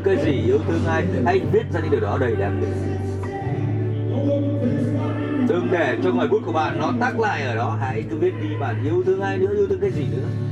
thương 0.03 0.15
cái 0.15 0.25
gì 0.25 0.43
yêu 0.45 0.59
thương 0.67 0.85
ai? 0.85 1.05
Hãy 1.25 1.39
viết 1.51 1.63
ra 1.73 1.79
những 1.79 1.91
điều 1.91 1.99
đó 1.99 2.17
đầy 2.21 2.35
đam 2.35 2.61
mê 2.61 2.67
đừng 5.49 5.67
để 5.71 5.97
cho 6.03 6.11
ngòi 6.11 6.27
bút 6.27 6.39
của 6.45 6.51
bạn 6.51 6.79
nó 6.79 6.93
tắc 6.99 7.19
lại 7.19 7.43
ở 7.43 7.55
đó. 7.55 7.77
Hãy 7.81 8.03
cứ 8.09 8.17
viết 8.17 8.33
đi 8.41 8.49
bạn 8.59 8.83
yêu 8.83 9.03
thương 9.05 9.21
ai 9.21 9.37
nữa, 9.37 9.53
yêu 9.55 9.67
thương 9.67 9.79
cái 9.79 9.91
gì 9.91 10.05
nữa. 10.11 10.48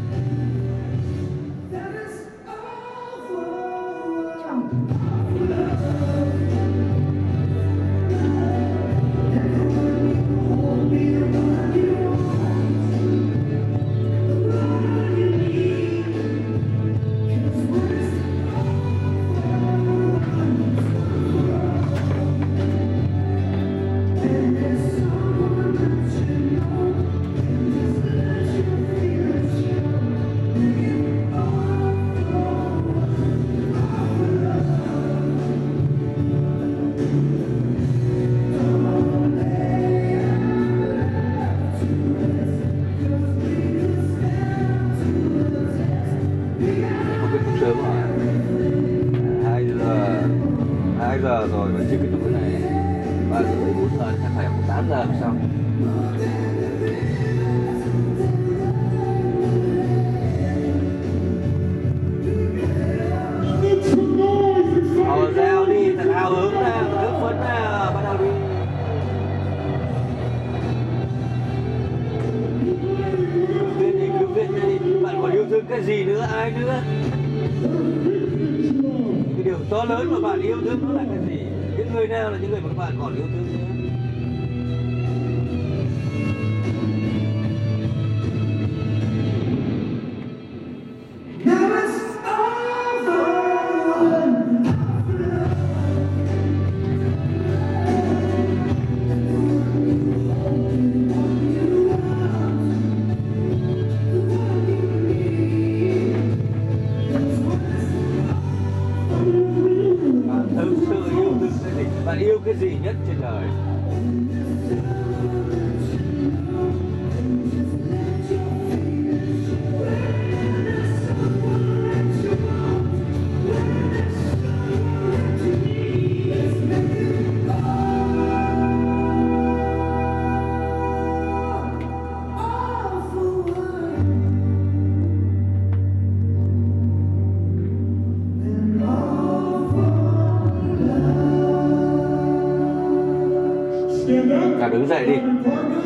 Đứng 144.78 144.88
dậy 144.88 145.06
đi. 145.06 145.16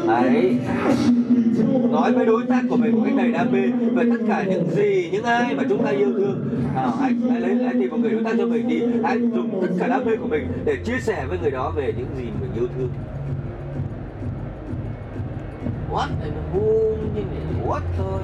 Đấy. 0.08 0.58
Nói 1.92 2.12
với 2.12 2.26
đối 2.26 2.46
tác 2.46 2.62
của 2.70 2.76
mình 2.76 2.96
một 2.96 3.02
cách 3.06 3.14
đầy 3.18 3.32
đam 3.32 3.52
mê 3.52 3.62
về 3.96 4.04
tất 4.12 4.26
cả 4.28 4.44
những 4.50 4.70
gì 4.70 5.10
những 5.12 5.24
ai 5.24 5.56
mà 5.56 5.64
chúng 5.70 5.84
ta 5.84 5.90
yêu 5.90 6.14
thương. 6.14 6.50
À, 6.76 6.92
hãy 7.00 7.14
hãy 7.32 7.42
lấy 7.42 7.56
hãy 7.56 7.74
tìm 7.74 7.90
một 7.90 7.98
người 7.98 8.12
đối 8.12 8.24
tác 8.24 8.34
cho 8.38 8.46
mình 8.46 8.68
đi. 8.68 8.82
Hãy 9.04 9.20
dùng 9.20 9.62
tất 9.62 9.68
cả 9.80 9.88
đam 9.88 10.06
mê 10.06 10.16
của 10.16 10.28
mình 10.28 10.48
để 10.66 10.76
chia 10.86 11.00
sẻ 11.00 11.26
với 11.30 11.38
người 11.42 11.52
đó 11.52 11.72
về 11.76 11.94
những 11.98 12.08
gì 12.18 12.24
mình 12.42 12.52
yêu 12.56 12.68
thương. 12.78 12.90
What? 15.92 16.08
And 16.22 16.34
who 16.54 16.90
như 17.16 17.22
này. 17.22 17.68
What 17.68 17.82
thôi. 17.98 18.22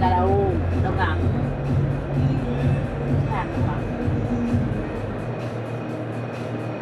Là 0.00 0.26
ngắm 0.82 0.98
hàng 0.98 1.18
mà 3.66 3.74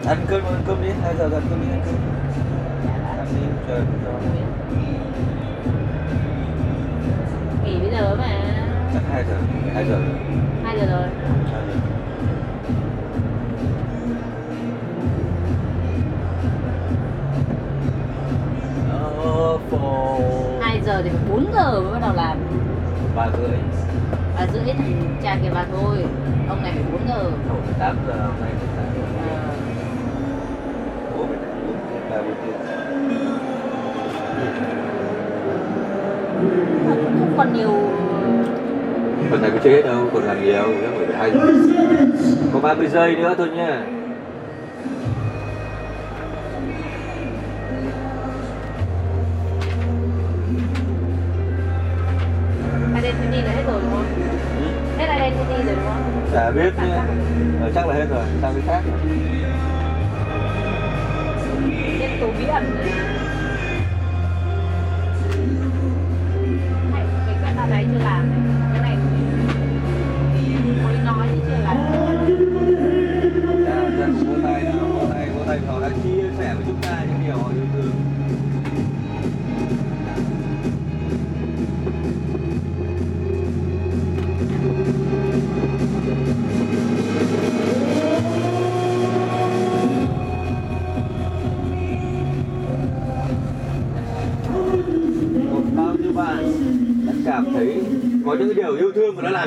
ăn 0.07 0.19
cơm 0.29 0.45
ăn 0.45 0.63
cơm 0.67 0.83
đi. 0.83 0.89
Hai 1.03 1.15
giờ 1.17 1.25
ăn 1.25 1.43
cơm 1.51 1.61
đi 1.61 1.71
ăn 1.71 1.81
cơm. 1.85 1.95
Là- 2.87 3.15
ăn 3.19 3.27
đi 3.35 3.47
chờ 3.69 3.81
làm 40.35 40.45
nhiều 40.45 40.69
nữa 40.81 40.91
phải 41.07 41.17
hai 41.17 41.31
giờ 41.31 41.41
có 42.53 42.61
30 42.61 42.89
giây 42.89 43.17
nữa 43.17 43.35
thôi 43.39 43.49
nha. 43.57 43.87
Identity 53.03 53.43
là 53.43 53.51
hết 53.53 53.63
rồi 53.67 53.81
đúng 53.83 53.91
không? 53.91 54.07
Ừ. 54.59 54.99
hết 54.99 55.07
identity 55.17 55.67
rồi 55.67 55.75
đúng 55.77 55.85
không? 55.85 56.29
Chả 56.33 56.51
biết 56.51 56.71
nha 56.77 57.07
ờ, 57.61 57.71
chắc 57.75 57.87
là 57.89 57.95
hết 57.95 58.07
rồi. 58.11 58.25
Sang 58.43 58.55
cái 58.55 58.63
khác. 58.67 58.83
Hết 61.99 62.09
tố 62.21 62.27
bí 62.39 62.45
ẩn 62.47 62.65
rồi 62.79 63.24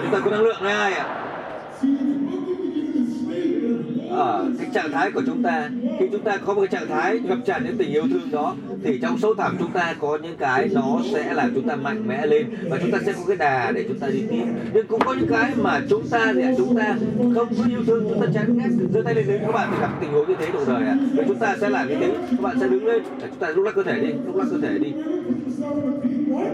chúng 0.02 0.12
ta 0.12 0.20
có 0.20 0.32
năng 0.32 0.42
lượng 0.42 0.58
với 0.62 0.74
ai 0.74 0.94
ạ 0.94 1.24
ở 4.18 4.50
cái 4.60 4.68
trạng 4.74 4.92
thái 4.92 5.12
của 5.12 5.22
chúng 5.26 5.44
ta 5.44 5.70
khi 6.00 6.06
chúng 6.12 6.22
ta 6.22 6.38
có 6.38 6.54
một 6.54 6.62
cái 6.62 6.68
trạng 6.68 6.90
thái 6.90 7.20
ngập 7.20 7.38
tràn 7.46 7.64
những 7.64 7.78
tình 7.78 7.92
yêu 7.92 8.04
thương 8.10 8.32
đó 8.32 8.56
thì 8.84 9.00
trong 9.02 9.20
sâu 9.20 9.36
thẳm 9.36 9.56
chúng 9.60 9.72
ta 9.72 9.96
có 10.00 10.18
những 10.24 10.38
cái 10.38 10.70
nó 10.74 11.00
sẽ 11.14 11.34
làm 11.34 11.52
chúng 11.56 11.68
ta 11.68 11.76
mạnh 11.76 12.08
mẽ 12.08 12.26
lên 12.26 12.46
và 12.70 12.78
chúng 12.82 12.92
ta 12.92 12.98
sẽ 13.06 13.14
có 13.14 13.22
cái 13.28 13.38
đà 13.38 13.72
để 13.72 13.86
chúng 13.88 14.00
ta 14.00 14.08
đi 14.08 14.24
tiếp 14.30 14.46
nhưng 14.74 14.88
cũng 14.88 15.02
có 15.06 15.14
những 15.14 15.30
cái 15.30 15.52
mà 15.56 15.82
chúng 15.90 16.08
ta 16.10 16.34
thì 16.36 16.42
chúng 16.58 16.78
ta 16.78 16.96
không 17.36 17.48
có 17.58 17.64
yêu 17.70 17.84
thương 17.88 18.06
chúng 18.10 18.22
ta 18.22 18.28
chán 18.34 18.58
ghét 18.58 18.70
giơ 18.94 19.02
tay 19.02 19.16
lên 19.16 19.28
đấy 19.28 19.40
các 19.46 19.52
bạn 19.52 19.70
thì 19.72 19.78
gặp 19.82 19.92
tình 20.02 20.12
huống 20.12 20.28
như 20.28 20.36
thế 20.40 20.48
đồng 20.54 20.66
đời 20.68 20.84
ạ 20.84 20.98
à. 21.18 21.24
chúng 21.28 21.40
ta 21.40 21.56
sẽ 21.62 21.70
làm 21.70 21.88
như 21.88 21.96
thế 21.96 22.12
các 22.32 22.42
bạn 22.42 22.58
sẽ 22.60 22.68
đứng 22.68 22.86
lên 22.86 23.04
chúng 23.22 23.40
ta 23.40 23.50
lúc 23.50 23.66
lắc 23.66 23.76
cơ 23.76 23.84
thể 23.84 24.00
đi 24.00 24.14
lúc 24.26 24.36
lắc 24.36 24.46
cơ 24.52 24.58
thể 24.62 24.78
đi 24.78 24.94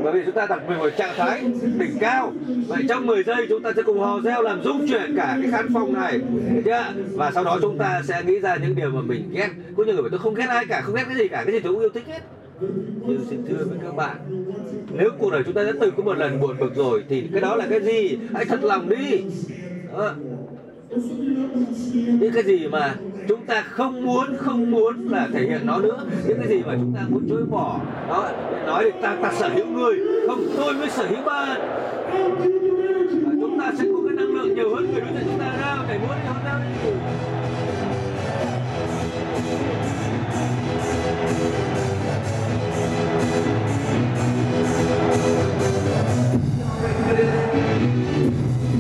bởi 0.04 0.14
vì 0.14 0.22
chúng 0.26 0.36
ta 0.36 0.46
đặt 0.50 0.70
mình 0.70 0.80
vào 0.80 0.90
trạng 0.90 1.16
thái 1.18 1.42
đỉnh 1.80 1.98
cao. 2.00 2.34
Vậy 2.68 2.84
trong 2.90 3.06
10 3.06 3.24
giây 3.24 3.46
chúng 3.50 3.64
ta 3.64 3.74
sẽ 3.76 3.82
cùng 3.82 4.00
hò 4.00 4.20
reo 4.22 4.42
làm 4.42 4.64
rung 4.64 4.88
chuyển 4.88 5.16
cả 5.18 5.38
cái 5.42 5.52
khán 5.52 5.74
phòng 5.74 5.94
này. 5.94 6.18
Được 6.54 6.62
chưa? 6.66 6.84
và 7.14 7.32
sau 7.32 7.44
đó 7.44 7.60
chúng 7.62 7.78
ta 7.78 8.02
sẽ 8.08 8.24
nghĩ 8.24 8.40
ra 8.40 8.56
những 8.56 8.76
điều 8.76 8.90
mà 8.90 9.02
mình 9.02 9.30
ghét. 9.32 9.50
Có 9.78 9.84
nhiều 9.84 9.96
người 9.96 10.10
tôi 10.10 10.20
không 10.20 10.36
ghét 10.36 10.46
ai 10.50 10.66
cả, 10.66 10.82
không 10.82 10.96
ghét 10.96 11.04
cái 11.08 11.18
gì 11.18 11.28
cả, 11.28 11.44
cái 11.46 11.54
gì 11.54 11.60
tôi 11.60 11.74
cũng 11.74 11.82
yêu 11.82 11.90
thích 11.90 12.04
hết. 12.08 12.22
Nhưng 13.08 13.26
xin 13.30 13.46
thưa 13.48 13.66
với 13.70 13.78
các 13.84 13.96
bạn, 13.96 14.18
nếu 14.92 15.10
cuộc 15.20 15.32
đời 15.32 15.44
chúng 15.44 15.54
ta 15.54 15.64
đã 15.64 15.72
từng 15.82 15.94
có 15.98 16.04
một 16.04 16.18
lần 16.18 16.42
buồn 16.42 16.58
bực 16.60 16.76
rồi, 16.76 17.04
thì 17.10 17.30
cái 17.32 17.42
đó 17.42 17.56
là 17.56 17.66
cái 17.70 17.82
gì? 17.82 18.18
Hãy 18.34 18.46
thật 18.46 18.64
lòng 18.64 18.90
đi. 18.90 19.24
Đó 19.98 20.14
những 22.20 22.32
cái 22.34 22.44
gì 22.44 22.68
mà 22.68 22.96
chúng 23.28 23.46
ta 23.46 23.62
không 23.62 24.06
muốn 24.06 24.28
không 24.38 24.72
muốn 24.72 25.08
là 25.10 25.28
thể 25.34 25.42
hiện 25.42 25.66
nó 25.66 25.80
nữa. 25.80 26.06
Những 26.28 26.38
cái 26.38 26.48
gì 26.48 26.64
mà 26.66 26.76
chúng 26.76 26.94
ta 26.96 27.02
muốn 27.10 27.30
chối 27.30 27.46
bỏ 27.46 27.80
đó 28.08 28.32
nói 28.66 28.84
thì 28.84 28.92
ta 29.02 29.18
ta 29.22 29.32
sở 29.40 29.50
hữu 29.50 29.66
người 29.66 29.96
không 30.28 30.46
tôi 30.58 30.74
mới 30.74 30.90
sở 30.90 31.06
hữu 31.06 31.24
bạn. 31.26 31.62
Và 33.26 33.32
chúng 33.42 33.60
ta 33.60 33.72
sẽ 33.78 33.86
có 33.94 34.00
cái 34.08 34.16
năng 34.18 34.28
lượng 34.28 34.56
nhiều 34.56 34.76
hơn 34.76 34.92
người 34.92 35.02
đối 35.02 35.14
diện 35.14 35.24
chúng 35.26 35.40
ta 35.40 35.58
ra 35.62 35.78
để 35.90 36.00
muốn 36.00 36.10
đi 36.10 36.16
hơn 36.26 36.62
đi. 36.84 36.90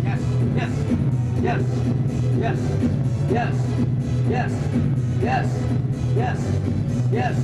Yes, 0.05 0.19
yes, 0.55 0.69
yes, 1.45 1.92
Yes. 2.43 2.57
Yes. 3.31 3.53
Yes. 4.29 4.51
Yes. 5.23 5.47
Yes. 6.17 6.39
Yes. 7.13 7.37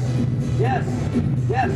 Yes. 0.59 0.85
Yes. 1.49 1.71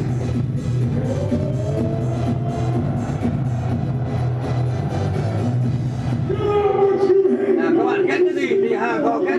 Nào 7.56 7.72
các 7.78 7.84
bạn 7.86 8.06
ghét 8.06 8.20
cái 8.26 8.34
gì 8.34 8.48
thì 8.48 8.76
hà 8.76 8.98
gò 8.98 9.20
ghét 9.20 9.38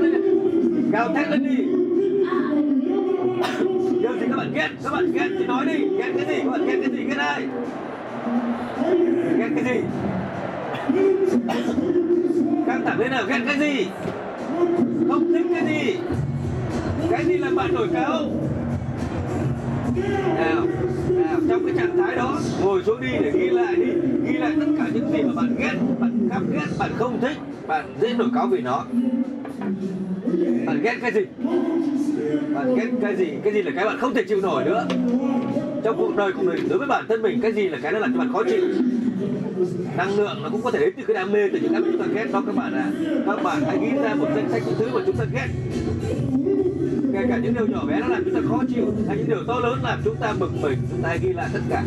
gào 0.92 1.14
thét 1.14 1.28
lên 1.30 1.44
đi 1.44 1.56
điều 4.02 4.12
gì 4.12 4.26
các 4.30 4.36
bạn 4.36 4.52
ghét 4.54 4.68
các 4.84 4.90
bạn 4.92 5.12
ghét 5.12 5.28
thì 5.38 5.46
nói 5.46 5.66
đi 5.66 5.88
ghét 5.98 6.12
cái 6.16 6.26
gì 6.26 6.42
các 6.44 6.50
bạn 6.50 6.66
ghét 6.66 6.78
cái 6.80 6.90
gì 6.90 7.04
ghét 7.04 7.18
ai 7.18 7.48
ghét 9.38 9.48
cái 9.54 9.64
gì 9.64 9.80
căng 12.66 12.84
thẳng 12.84 13.00
lên 13.00 13.10
nào? 13.10 13.24
Ghét 13.28 13.40
cái 13.46 13.58
gì? 13.58 13.86
Không 15.08 15.32
thích 15.32 15.46
cái 15.54 15.66
gì? 15.66 15.96
Cái 17.10 17.24
gì 17.24 17.38
làm 17.38 17.56
bạn 17.56 17.74
nổi 17.74 17.88
cáo 17.92 18.20
nào 20.36 20.66
nào, 21.16 21.40
trong 21.48 21.66
cái 21.66 21.74
trạng 21.76 21.96
thái 21.96 22.16
đó, 22.16 22.40
ngồi 22.62 22.82
xuống 22.82 23.00
đi 23.00 23.08
để 23.20 23.32
ghi 23.34 23.50
lại 23.50 23.76
đi. 23.76 23.92
Ghi 24.26 24.38
lại 24.38 24.52
tất 24.60 24.66
cả 24.78 24.86
những 24.94 25.12
gì 25.12 25.22
mà 25.22 25.32
bạn 25.34 25.54
ghét, 25.58 25.74
bạn 25.98 26.28
căm 26.30 26.52
ghét, 26.52 26.66
bạn 26.78 26.90
không 26.96 27.20
thích, 27.20 27.36
bạn 27.66 27.94
dễ 28.00 28.14
nổi 28.14 28.28
cáo 28.34 28.46
vì 28.46 28.60
nó. 28.60 28.84
Bạn 30.66 30.80
ghét 30.82 30.96
cái 31.00 31.12
gì? 31.12 31.20
Bạn 32.54 32.74
ghét 32.76 32.88
cái 33.02 33.16
gì? 33.16 33.26
Cái 33.44 33.52
gì 33.52 33.62
là 33.62 33.72
cái 33.76 33.84
bạn 33.84 33.98
không 33.98 34.14
thể 34.14 34.22
chịu 34.22 34.40
nổi 34.40 34.64
nữa? 34.64 34.86
Trong 35.84 35.96
cuộc 35.98 36.16
đời 36.16 36.32
của 36.32 36.42
mình, 36.42 36.68
đối 36.68 36.78
với 36.78 36.88
bản 36.88 37.04
thân 37.08 37.22
mình, 37.22 37.40
cái 37.40 37.52
gì 37.52 37.68
là 37.68 37.78
cái 37.82 37.92
nó 37.92 37.98
làm 37.98 38.12
cho 38.12 38.18
bạn 38.18 38.32
khó 38.32 38.42
chịu? 38.44 38.64
Năng 39.96 40.16
lượng 40.16 40.42
nó 40.42 40.48
cũng 40.48 40.62
có 40.62 40.70
thể 40.70 40.78
đến 40.78 40.94
từ 40.96 41.02
cái 41.06 41.14
đam 41.14 41.32
mê 41.32 41.48
từ 41.52 41.58
những 41.58 41.72
cái 41.72 41.80
mà 41.80 41.88
chúng 41.92 42.00
ta 42.00 42.06
ghét 42.14 42.26
đó 42.32 42.42
các 42.46 42.56
bạn 42.56 42.74
ạ. 42.74 42.86
Các 43.26 43.42
bạn 43.42 43.62
hãy 43.66 43.78
ghi 43.82 43.98
ra 44.02 44.14
một 44.14 44.28
danh 44.34 44.50
sách 44.50 44.62
những 44.66 44.74
thứ 44.78 44.88
mà 44.94 45.00
chúng 45.06 45.16
ta 45.16 45.24
ghét. 45.32 45.48
Kể 47.12 47.20
cả 47.28 47.38
những 47.42 47.54
điều 47.54 47.66
nhỏ 47.66 47.84
bé 47.88 48.00
nó 48.00 48.08
làm 48.08 48.24
chúng 48.24 48.34
ta 48.34 48.40
khó 48.48 48.62
chịu, 48.74 48.84
hay 49.08 49.16
những 49.16 49.28
điều 49.28 49.44
to 49.46 49.60
lớn 49.60 49.78
làm 49.82 50.00
chúng 50.04 50.16
ta 50.16 50.34
bực 50.38 50.50
mình. 50.62 50.78
Chúng 50.90 51.02
ta 51.02 51.08
hãy 51.08 51.18
ghi 51.22 51.32
lại 51.32 51.48
tất 51.52 51.60
cả. 51.70 51.84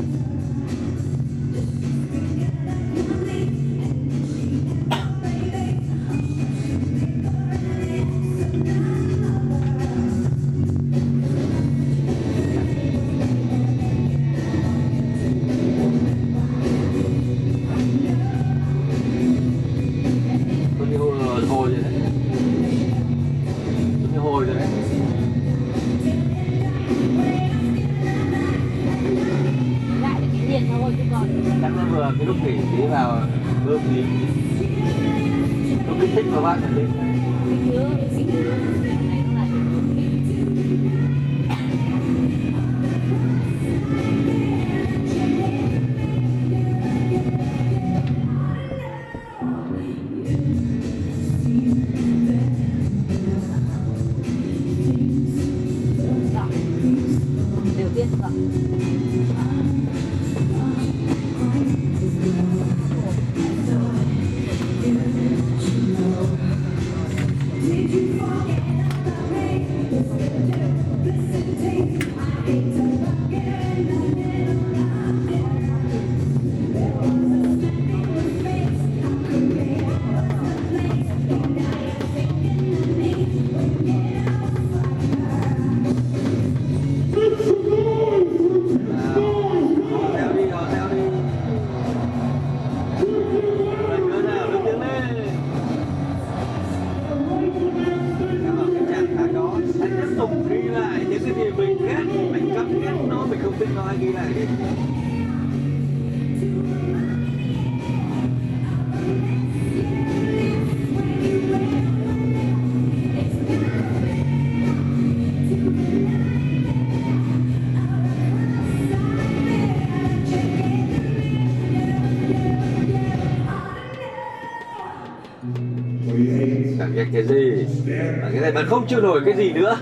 Bạn 128.47 128.53
bạn 128.55 128.65
không 128.69 128.87
chịu 128.87 129.01
nổi 129.01 129.21
cái 129.25 129.35
gì 129.37 129.51
nữa. 129.51 129.77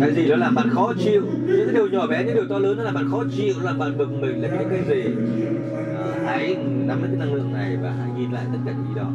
Cái 0.00 0.14
gì 0.14 0.28
đó 0.28 0.36
làm 0.36 0.54
bạn 0.54 0.70
khó 0.70 0.92
chịu. 1.04 1.22
Những 1.46 1.66
cái 1.66 1.74
điều 1.74 1.88
nhỏ 1.88 2.06
bé, 2.06 2.24
những 2.24 2.34
điều 2.34 2.48
to 2.48 2.58
lớn 2.58 2.76
nó 2.76 2.82
làm 2.82 2.94
bạn 2.94 3.10
khó 3.10 3.24
chịu 3.36 3.54
là 3.62 3.72
bạn 3.72 3.98
bực 3.98 4.12
mình, 4.12 4.42
là 4.42 4.48
những 4.48 4.68
cái 4.70 4.82
gì? 4.88 5.10
À, 5.98 6.04
hãy 6.26 6.56
nắm 6.86 7.02
lấy 7.02 7.10
cái 7.10 7.18
năng 7.18 7.34
lượng 7.34 7.52
này 7.52 7.76
và 7.82 7.90
hãy 7.90 8.08
ghi 8.18 8.24
lại 8.32 8.44
tất 8.52 8.58
cả 8.66 8.72
những 8.72 8.86
gì 8.88 8.94
đó. 8.96 9.10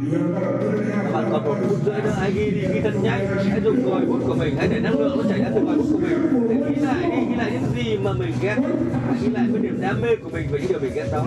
Các 1.04 1.14
bạn 1.14 1.24
còn 1.32 1.44
một 1.44 1.56
phút 1.70 1.78
rưỡi 1.86 1.96
nữa, 1.96 2.14
hãy 2.20 2.32
ghi 2.32 2.52
đi 2.52 2.62
ghi 2.74 2.80
thật 2.84 2.94
nhanh. 3.04 3.28
Hãy 3.50 3.62
dùng 3.64 3.90
còi 3.90 4.06
bút 4.06 4.20
của 4.28 4.36
mình, 4.36 4.56
hãy 4.58 4.68
để 4.72 4.80
năng 4.80 5.00
lượng 5.00 5.18
nó 5.18 5.30
chảy 5.30 5.40
ra 5.40 5.48
từ 5.56 5.62
còi 5.66 5.76
bút 5.76 5.86
của 5.94 6.00
mình. 6.00 6.64
Hãy 6.64 6.74
ghi 6.76 6.82
lại 6.82 7.12
đi, 7.12 7.26
ghi 7.30 7.36
lại 7.36 7.52
những 7.52 7.86
gì 7.86 7.98
mà 8.04 8.14
mình 8.14 8.32
ghét. 8.42 8.56
Hãy 9.08 9.18
ghi 9.22 9.30
lại 9.30 9.46
cái 9.54 9.62
niềm 9.62 9.82
đam 9.82 10.02
mê 10.02 10.16
của 10.16 10.30
mình 10.30 10.48
và 10.52 10.58
những 10.58 10.68
điều 10.70 10.80
mình 10.80 10.92
ghét 10.96 11.08
đó. 11.12 11.26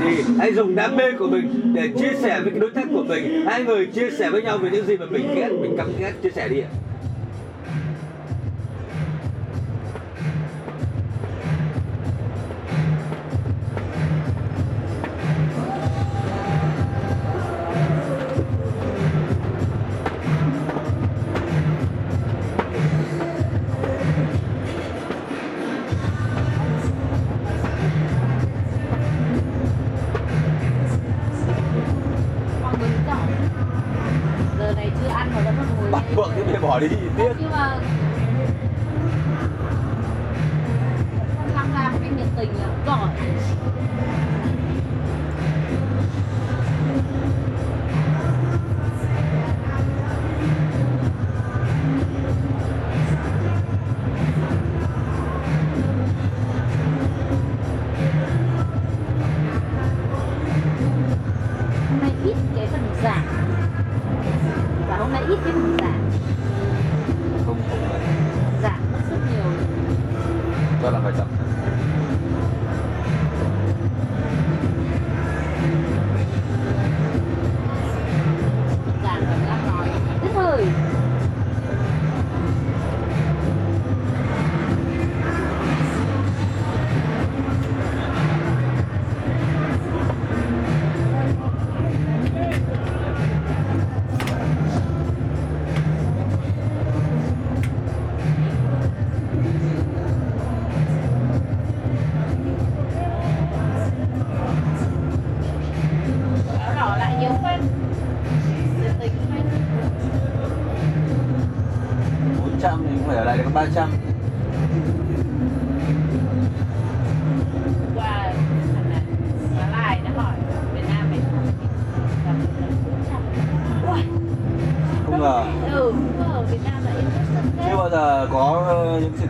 Thì 0.00 0.22
hãy 0.38 0.54
dùng 0.54 0.74
đam 0.74 0.96
mê 0.96 1.12
của 1.18 1.26
mình 1.26 1.72
để 1.74 1.88
chia 1.98 2.12
sẻ 2.22 2.40
với 2.40 2.50
cái 2.50 2.60
đối 2.60 2.70
tác 2.70 2.84
của 2.92 3.02
mình. 3.02 3.44
Hai 3.46 3.64
người 3.64 3.86
chia 3.86 4.10
sẻ 4.10 4.30
với 4.30 4.42
nhau 4.42 4.58
về 4.58 4.70
những 4.72 4.86
gì 4.86 4.96
mà 4.96 5.06
mình 5.10 5.34
ghét, 5.34 5.48
mình 5.60 5.76
căm 5.76 5.86
ghét, 5.98 6.12
chia 6.22 6.30
sẻ 6.30 6.48
đi 6.48 6.60
ạ. 6.60 6.68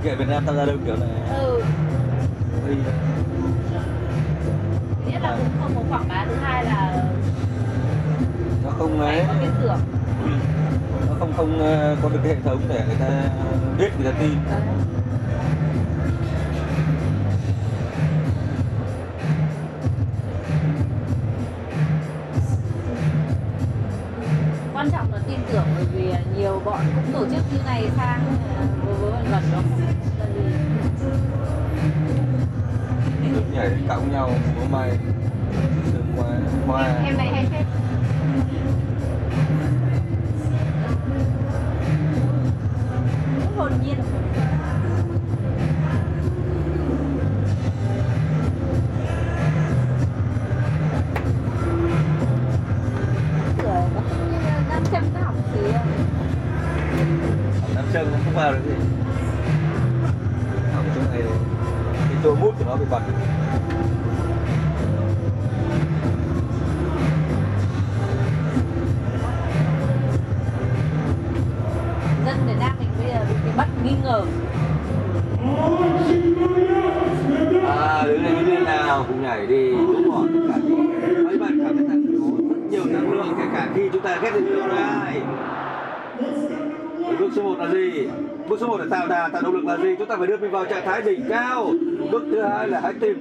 nghệ 0.06 0.14
Việt 0.14 0.28
Nam 0.28 0.42
tham 0.46 0.56
gia 0.56 0.64
đâu 0.64 0.76
kiểu 0.86 0.96
này 0.96 1.08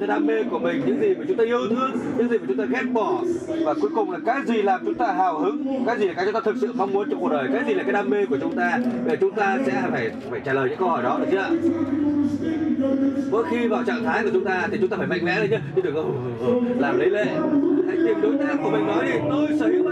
cái 0.07 0.15
đam 0.15 0.25
mê 0.25 0.43
của 0.43 0.59
mình, 0.59 0.81
những 0.85 1.01
gì 1.01 1.15
mà 1.15 1.25
chúng 1.27 1.37
ta 1.37 1.43
yêu 1.43 1.59
thương, 1.69 1.91
những 2.17 2.29
gì 2.29 2.37
mà 2.37 2.45
chúng 2.47 2.57
ta 2.57 2.65
ghét 2.65 2.83
bỏ. 2.93 3.21
Và 3.65 3.73
cuối 3.81 3.89
cùng 3.95 4.11
là 4.11 4.19
cái 4.25 4.41
gì 4.45 4.61
làm 4.61 4.81
chúng 4.85 4.93
ta 4.93 5.13
hào 5.13 5.39
hứng, 5.39 5.85
cái 5.85 5.99
gì 5.99 6.07
là 6.07 6.13
cái 6.13 6.25
chúng 6.25 6.33
ta 6.33 6.39
thực 6.39 6.55
sự 6.61 6.73
mong 6.75 6.93
muốn 6.93 7.09
trong 7.09 7.19
cuộc 7.19 7.29
đời, 7.29 7.47
cái 7.53 7.63
gì 7.67 7.73
là 7.73 7.83
cái 7.83 7.93
đam 7.93 8.09
mê 8.09 8.25
của 8.25 8.37
chúng 8.41 8.55
ta 8.55 8.79
để 9.05 9.15
chúng 9.15 9.31
ta 9.31 9.57
sẽ 9.65 9.83
phải 9.91 10.11
phải 10.29 10.39
trả 10.45 10.53
lời 10.53 10.69
những 10.69 10.79
câu 10.79 10.89
hỏi 10.89 11.03
đó, 11.03 11.19
được 11.19 11.27
chưa? 11.31 11.49
Mỗi 13.31 13.43
khi 13.49 13.67
vào 13.67 13.83
trạng 13.83 14.03
thái 14.03 14.23
của 14.23 14.29
chúng 14.33 14.45
ta 14.45 14.67
thì 14.71 14.77
chúng 14.81 14.89
ta 14.89 14.97
phải 14.97 15.07
mạnh 15.07 15.25
mẽ 15.25 15.39
lên 15.39 15.51
nhá. 15.51 15.61
Chứ 15.75 15.81
đừng 15.81 15.95
có 15.95 16.01
ừ, 16.01 16.07
ừ, 16.39 16.45
ừ, 16.45 16.59
làm 16.79 16.99
lấy 16.99 17.09
lệ. 17.09 17.25
Hãy 17.87 17.97
tìm 18.07 18.21
đối 18.21 18.37
tác 18.37 18.55
của 18.63 18.69
mình 18.69 18.87
nói 18.87 19.05
đi. 19.05 19.11
Tôi 19.29 19.47
sở 19.59 19.67
hữu 19.67 19.84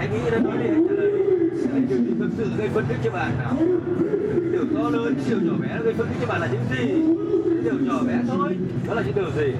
anh 0.00 0.12
nghĩ 0.12 0.30
nó 0.32 0.38
nói 0.38 0.58
đi, 0.58 0.68
anh 0.68 0.86
trả 0.88 0.94
lời 0.94 1.10
đi. 1.10 1.22
Anh 1.72 1.86
điều 1.88 1.98
gì 1.98 2.10
thực 2.18 2.30
sự 2.36 2.44
gây 2.58 2.68
phân 2.68 2.84
tích 2.88 2.96
cho 3.04 3.10
bạn 3.10 3.32
nào? 3.38 3.52
Điều 4.52 4.64
to 4.74 4.90
lớn 4.90 5.14
điều 5.28 5.40
nhỏ 5.40 5.52
bé 5.62 5.68
gây 5.84 5.94
phân 5.94 6.06
tích 6.06 6.16
cho 6.20 6.26
bạn 6.26 6.40
là 6.40 6.48
những 6.52 6.62
gì? 6.70 6.92
Những 7.44 7.64
điều 7.64 7.74
nhỏ 7.74 8.02
bé 8.08 8.14
thôi. 8.28 8.56
Đó 8.88 8.94
là 8.94 9.02
những 9.02 9.14
điều 9.14 9.30
gì? 9.30 9.52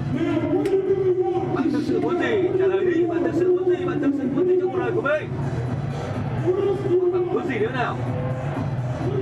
Bạn 1.55 1.71
thực 1.71 1.81
sự 1.87 1.99
muốn 1.99 2.19
gì? 2.19 2.49
Trả 2.59 2.67
lời 2.67 2.85
đi, 2.85 3.05
bạn 3.05 3.23
thực 3.23 3.33
sự 3.33 3.51
muốn 3.51 3.69
gì? 3.69 3.85
Bạn 3.85 3.99
thực 4.01 4.11
sự 4.17 4.23
muốn 4.35 4.47
gì 4.47 4.55
trong 4.61 4.71
cuộc 4.71 4.79
đời 4.79 4.91
của 4.95 5.01
mình? 5.01 5.27
Bạn 7.13 7.33
muốn 7.33 7.47
gì 7.47 7.59
nữa 7.59 7.71
nào? 7.73 7.97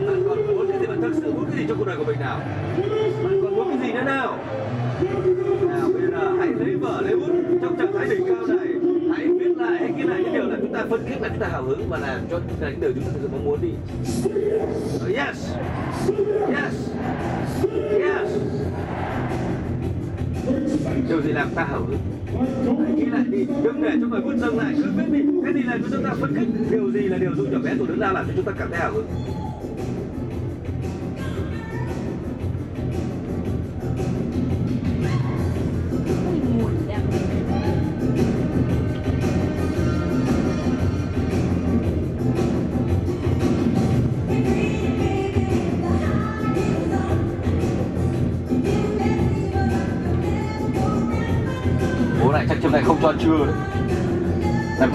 Bạn 0.08 0.24
còn 0.30 0.48
muốn 0.48 0.68
cái 0.72 0.80
gì? 0.80 0.88
Bạn 0.88 1.02
thực 1.02 1.14
sự 1.16 1.34
muốn 1.34 1.46
cái 1.46 1.58
gì 1.58 1.66
trong 1.68 1.78
cuộc 1.78 1.88
đời 1.88 1.98
của 1.98 2.06
mình 2.06 2.20
nào? 2.20 2.40
phân 10.90 11.06
khích 11.10 11.22
là 11.22 11.30
chúng 11.30 11.40
ta 11.40 11.48
hào 11.48 11.64
hứng 11.64 11.90
và 11.90 11.98
làm 11.98 12.20
cho 12.32 12.40
cái 12.62 12.76
điều 12.82 12.94
chúng 12.94 13.04
ta 13.04 13.10
thực 13.14 13.20
sự 13.22 13.30
mong 13.32 13.46
muốn 13.46 13.60
đi. 13.62 13.70
Yes. 15.16 15.54
Yes. 16.48 16.90
Yes. 18.00 18.38
Điều 21.10 21.22
gì 21.22 21.32
làm 21.32 21.50
ta 21.56 21.64
hào 21.64 21.82
hứng? 21.86 21.98
Hãy 22.86 22.94
nghĩ 22.96 23.06
lại 23.06 23.24
đi. 23.30 23.46
Đừng 23.64 23.82
để 23.84 23.92
cho 24.02 24.08
người 24.08 24.22
vứt 24.22 24.38
dâng 24.38 24.58
lại. 24.58 24.74
Cứ 24.78 24.92
biết 24.98 25.04
đi. 25.12 25.20
Cái 25.44 25.54
gì 25.54 25.64
là 25.64 25.78
chúng 25.92 26.04
ta 26.04 26.14
phân 26.20 26.36
khích? 26.36 26.48
Điều 26.72 26.92
gì 26.92 27.00
là 27.00 27.18
điều 27.18 27.36
giúp 27.36 27.48
nhỏ 27.52 27.60
bé 27.64 27.72
tuổi 27.78 27.88
đứng 27.88 28.00
ra 28.00 28.12
làm 28.12 28.28
cho 28.28 28.34
chúng 28.36 28.46
ta 28.46 28.52
cảm 28.60 28.70
thấy 28.72 28.80
hào 28.80 28.92
hứng? 28.92 29.06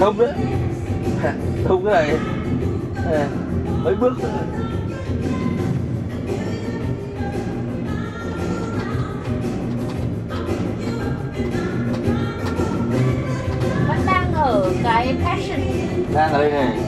thông 0.00 0.18
đấy 0.18 0.32
thông 1.64 1.84
cái 1.84 1.94
này. 1.94 2.16
Ờ, 3.10 3.26
mấy 3.84 3.94
bước. 3.94 4.12
Nữa. 4.22 4.28
vẫn 13.88 13.98
đang 14.06 14.32
ở 14.34 14.72
cái 14.82 15.14
passion 15.24 15.60
đang 16.14 16.32
ở 16.32 16.38
đây 16.38 16.50
này. 16.50 16.83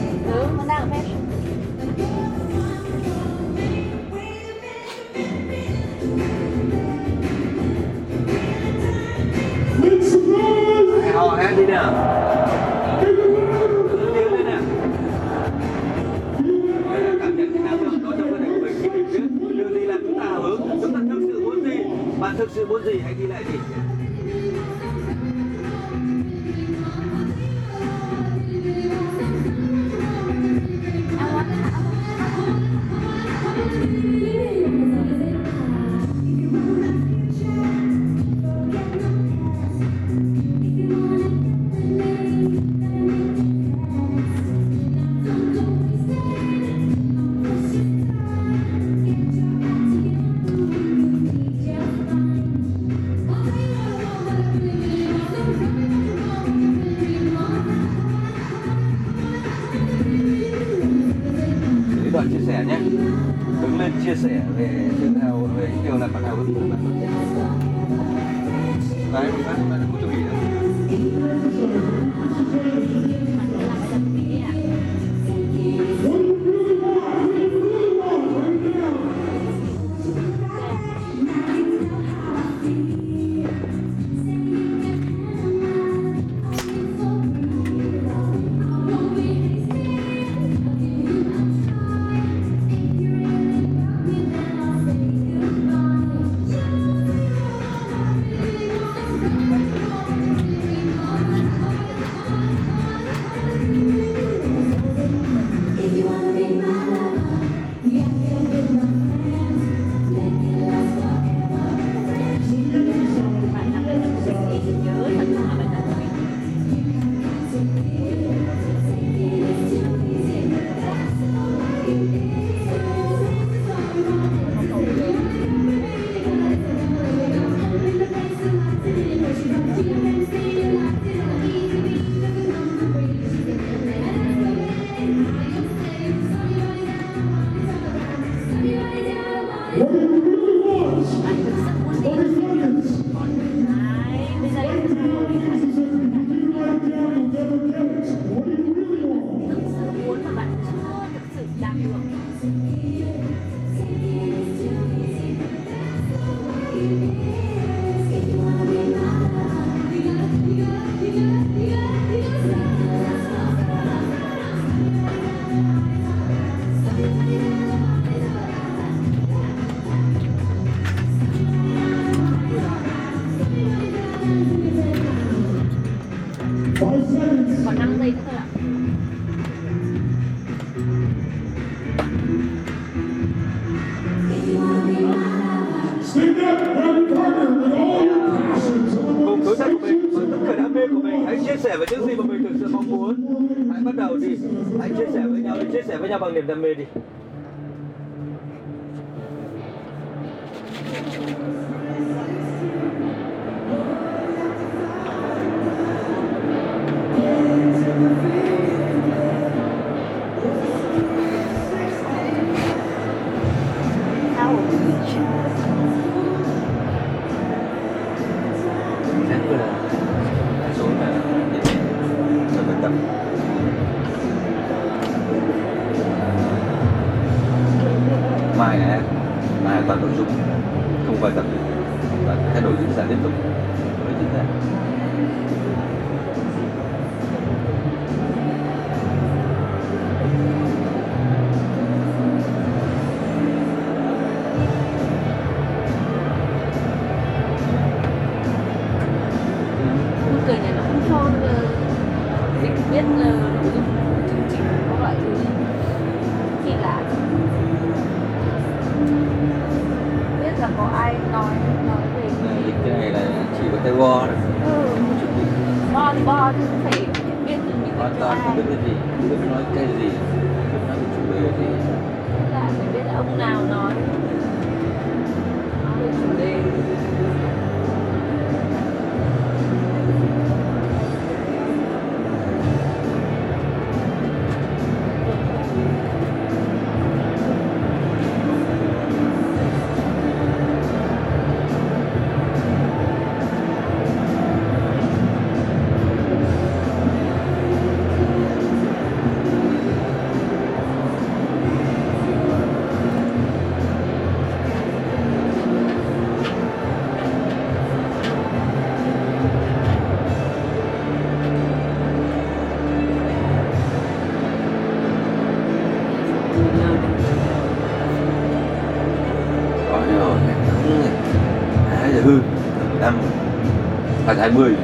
20 324.37 324.75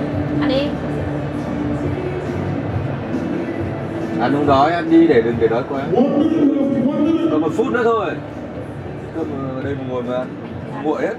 Ăn 0.42 0.50
đi. 0.50 0.68
Ăn 4.22 4.34
không 4.34 4.48
đói, 4.48 4.72
ăn 4.72 4.90
đi 4.92 5.08
để 5.08 5.22
đừng 5.22 5.36
để 5.40 5.48
đói 5.48 5.64
quá. 5.70 5.82
Còn 7.32 7.42
một 7.42 7.52
phút 7.58 7.68
nữa 7.72 7.82
thôi. 7.84 8.06
Ờ, 8.10 8.16
Cơm 9.16 9.28
ở 9.58 9.64
đây 9.64 9.76
mà 9.76 9.84
ngồi 9.90 10.04
mà 10.04 10.16
ăn 10.16 10.28
Nguội 10.84 11.02
hết. 11.02 11.14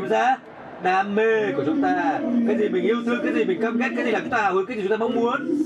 Tìm 0.00 0.08
ra. 0.08 0.36
Đam 0.82 1.14
mê 1.14 1.52
của 1.52 1.62
chúng 1.66 1.82
ta. 1.82 2.20
Cái 2.46 2.58
gì 2.58 2.68
mình 2.68 2.84
yêu 2.84 2.96
thương 3.06 3.20
cái 3.24 3.34
gì 3.34 3.44
mình 3.44 3.60
căm 3.62 3.78
ghét 3.78 3.88
cái 3.96 4.04
gì 4.04 4.10
là 4.10 4.20
chúng 4.20 4.30
ta 4.30 4.42
hào 4.42 4.54
hứng 4.54 4.66
cái 4.66 4.76
gì 4.76 4.82
chúng 4.82 4.90
ta 4.90 4.96
mong 4.96 5.14
muốn. 5.14 5.62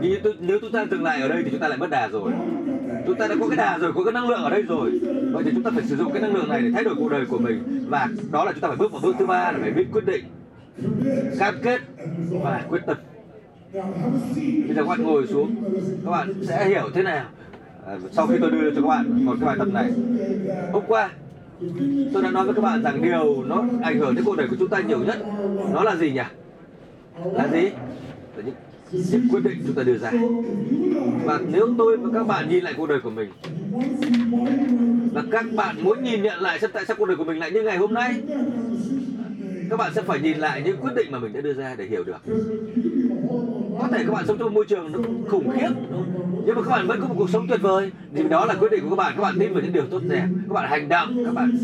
Nhưng 0.00 0.20
nếu, 0.40 0.58
chúng 0.60 0.72
ta 0.72 0.86
dừng 0.90 1.04
lại 1.04 1.22
ở 1.22 1.28
đây 1.28 1.42
thì 1.44 1.50
chúng 1.50 1.60
ta 1.60 1.68
lại 1.68 1.78
mất 1.78 1.90
đà 1.90 2.08
rồi. 2.08 2.32
Chúng 3.06 3.16
ta 3.16 3.26
đã 3.28 3.34
có 3.40 3.48
cái 3.48 3.56
đà 3.56 3.78
rồi 3.78 3.92
có 3.92 4.04
cái 4.04 4.12
năng 4.12 4.28
lượng 4.28 4.42
ở 4.42 4.50
đây 4.50 4.62
rồi. 4.62 5.00
Vậy 5.32 5.44
thì 5.44 5.50
chúng 5.54 5.62
ta 5.62 5.70
phải 5.74 5.84
sử 5.84 5.96
dụng 5.96 6.12
cái 6.12 6.22
năng 6.22 6.34
lượng 6.34 6.48
này 6.48 6.60
để 6.60 6.70
thay 6.74 6.84
đổi 6.84 6.94
cuộc 6.98 7.08
đời 7.08 7.26
của 7.26 7.38
mình. 7.38 7.86
Và 7.88 8.08
đó 8.32 8.44
là 8.44 8.52
chúng 8.52 8.60
ta 8.60 8.68
phải 8.68 8.76
bước 8.76 8.92
vào 8.92 9.00
bước 9.04 9.16
thứ 9.18 9.26
ba 9.26 9.52
là 9.52 9.58
phải 9.60 9.70
biết 9.70 9.86
quyết 9.92 10.06
định 10.06 10.24
cam 11.38 11.54
kết 11.62 11.80
và 12.30 12.62
quyết 12.68 12.82
tâm. 12.86 12.96
Bây 14.66 14.74
giờ 14.76 14.82
các 14.82 14.88
bạn 14.88 15.02
ngồi 15.02 15.26
xuống. 15.26 15.54
Các 16.04 16.10
bạn 16.10 16.34
sẽ 16.42 16.68
hiểu 16.68 16.90
thế 16.94 17.02
nào. 17.02 17.24
À, 17.86 17.96
sau 18.12 18.26
khi 18.26 18.34
tôi 18.40 18.50
đưa 18.50 18.70
cho 18.70 18.80
các 18.80 18.88
bạn 18.88 19.24
một 19.26 19.36
cái 19.40 19.46
bài 19.46 19.56
tập 19.58 19.68
này. 19.72 19.92
Hôm 20.72 20.82
qua 20.88 21.10
tôi 22.12 22.22
đã 22.22 22.30
nói 22.30 22.44
với 22.44 22.54
các 22.54 22.62
bạn 22.62 22.82
rằng 22.82 23.02
điều 23.02 23.44
nó 23.44 23.64
ảnh 23.82 23.98
hưởng 23.98 24.14
đến 24.14 24.24
cuộc 24.24 24.36
đời 24.36 24.48
của 24.48 24.56
chúng 24.58 24.68
ta 24.68 24.80
nhiều 24.80 24.98
nhất 24.98 25.18
nó 25.72 25.82
là 25.82 25.96
gì 25.96 26.10
nhỉ? 26.10 26.20
Là 27.32 27.48
gì? 27.52 27.62
Là 28.36 28.42
những, 28.44 28.54
những 28.92 29.28
quyết 29.30 29.44
định 29.44 29.62
chúng 29.66 29.74
ta 29.74 29.82
đưa 29.82 29.98
ra. 29.98 30.10
Và 31.24 31.40
nếu 31.52 31.68
tôi 31.78 31.96
và 31.96 32.10
các 32.14 32.26
bạn 32.26 32.48
nhìn 32.48 32.64
lại 32.64 32.74
cuộc 32.76 32.86
đời 32.86 33.00
của 33.00 33.10
mình 33.10 33.30
và 35.12 35.22
các 35.30 35.46
bạn 35.56 35.76
muốn 35.82 36.02
nhìn 36.02 36.22
nhận 36.22 36.40
lại 36.40 36.58
xem 36.58 36.70
tại 36.72 36.84
sao 36.84 36.96
cuộc 36.98 37.06
đời 37.06 37.16
của 37.16 37.24
mình 37.24 37.38
lại 37.38 37.50
như 37.50 37.62
ngày 37.62 37.76
hôm 37.76 37.94
nay 37.94 38.22
các 39.70 39.76
bạn 39.76 39.92
sẽ 39.94 40.02
phải 40.02 40.20
nhìn 40.20 40.38
lại 40.38 40.62
những 40.64 40.76
quyết 40.80 40.94
định 40.96 41.12
mà 41.12 41.18
mình 41.18 41.32
đã 41.32 41.40
đưa 41.40 41.52
ra 41.52 41.74
để 41.78 41.86
hiểu 41.86 42.04
được 42.04 42.18
có 43.82 43.88
thể 43.88 44.04
các 44.06 44.12
bạn 44.12 44.26
sống 44.26 44.38
trong 44.38 44.54
môi 44.54 44.64
trường 44.64 44.92
nó 44.92 44.98
khủng 45.28 45.50
khiếp. 45.50 45.70
Nhưng 46.46 46.56
mà 46.56 46.62
các 46.62 46.70
bạn 46.70 46.86
vẫn 46.86 47.00
có 47.00 47.08
một 47.08 47.14
cuộc 47.18 47.30
sống 47.30 47.46
tuyệt 47.48 47.60
vời. 47.62 47.90
Thì 48.14 48.28
đó 48.28 48.44
là 48.44 48.54
quyết 48.54 48.70
định 48.70 48.80
của 48.84 48.90
các 48.90 48.96
bạn. 48.96 49.12
Các 49.16 49.22
bạn 49.22 49.34
tin 49.38 49.52
vào 49.52 49.62
những 49.62 49.72
điều 49.72 49.86
tốt 49.90 50.00
đẹp. 50.08 50.26
Các 50.48 50.54
bạn 50.54 50.70
hành 50.70 50.88
động 50.88 51.24
các 51.24 51.34
bạn 51.34 51.58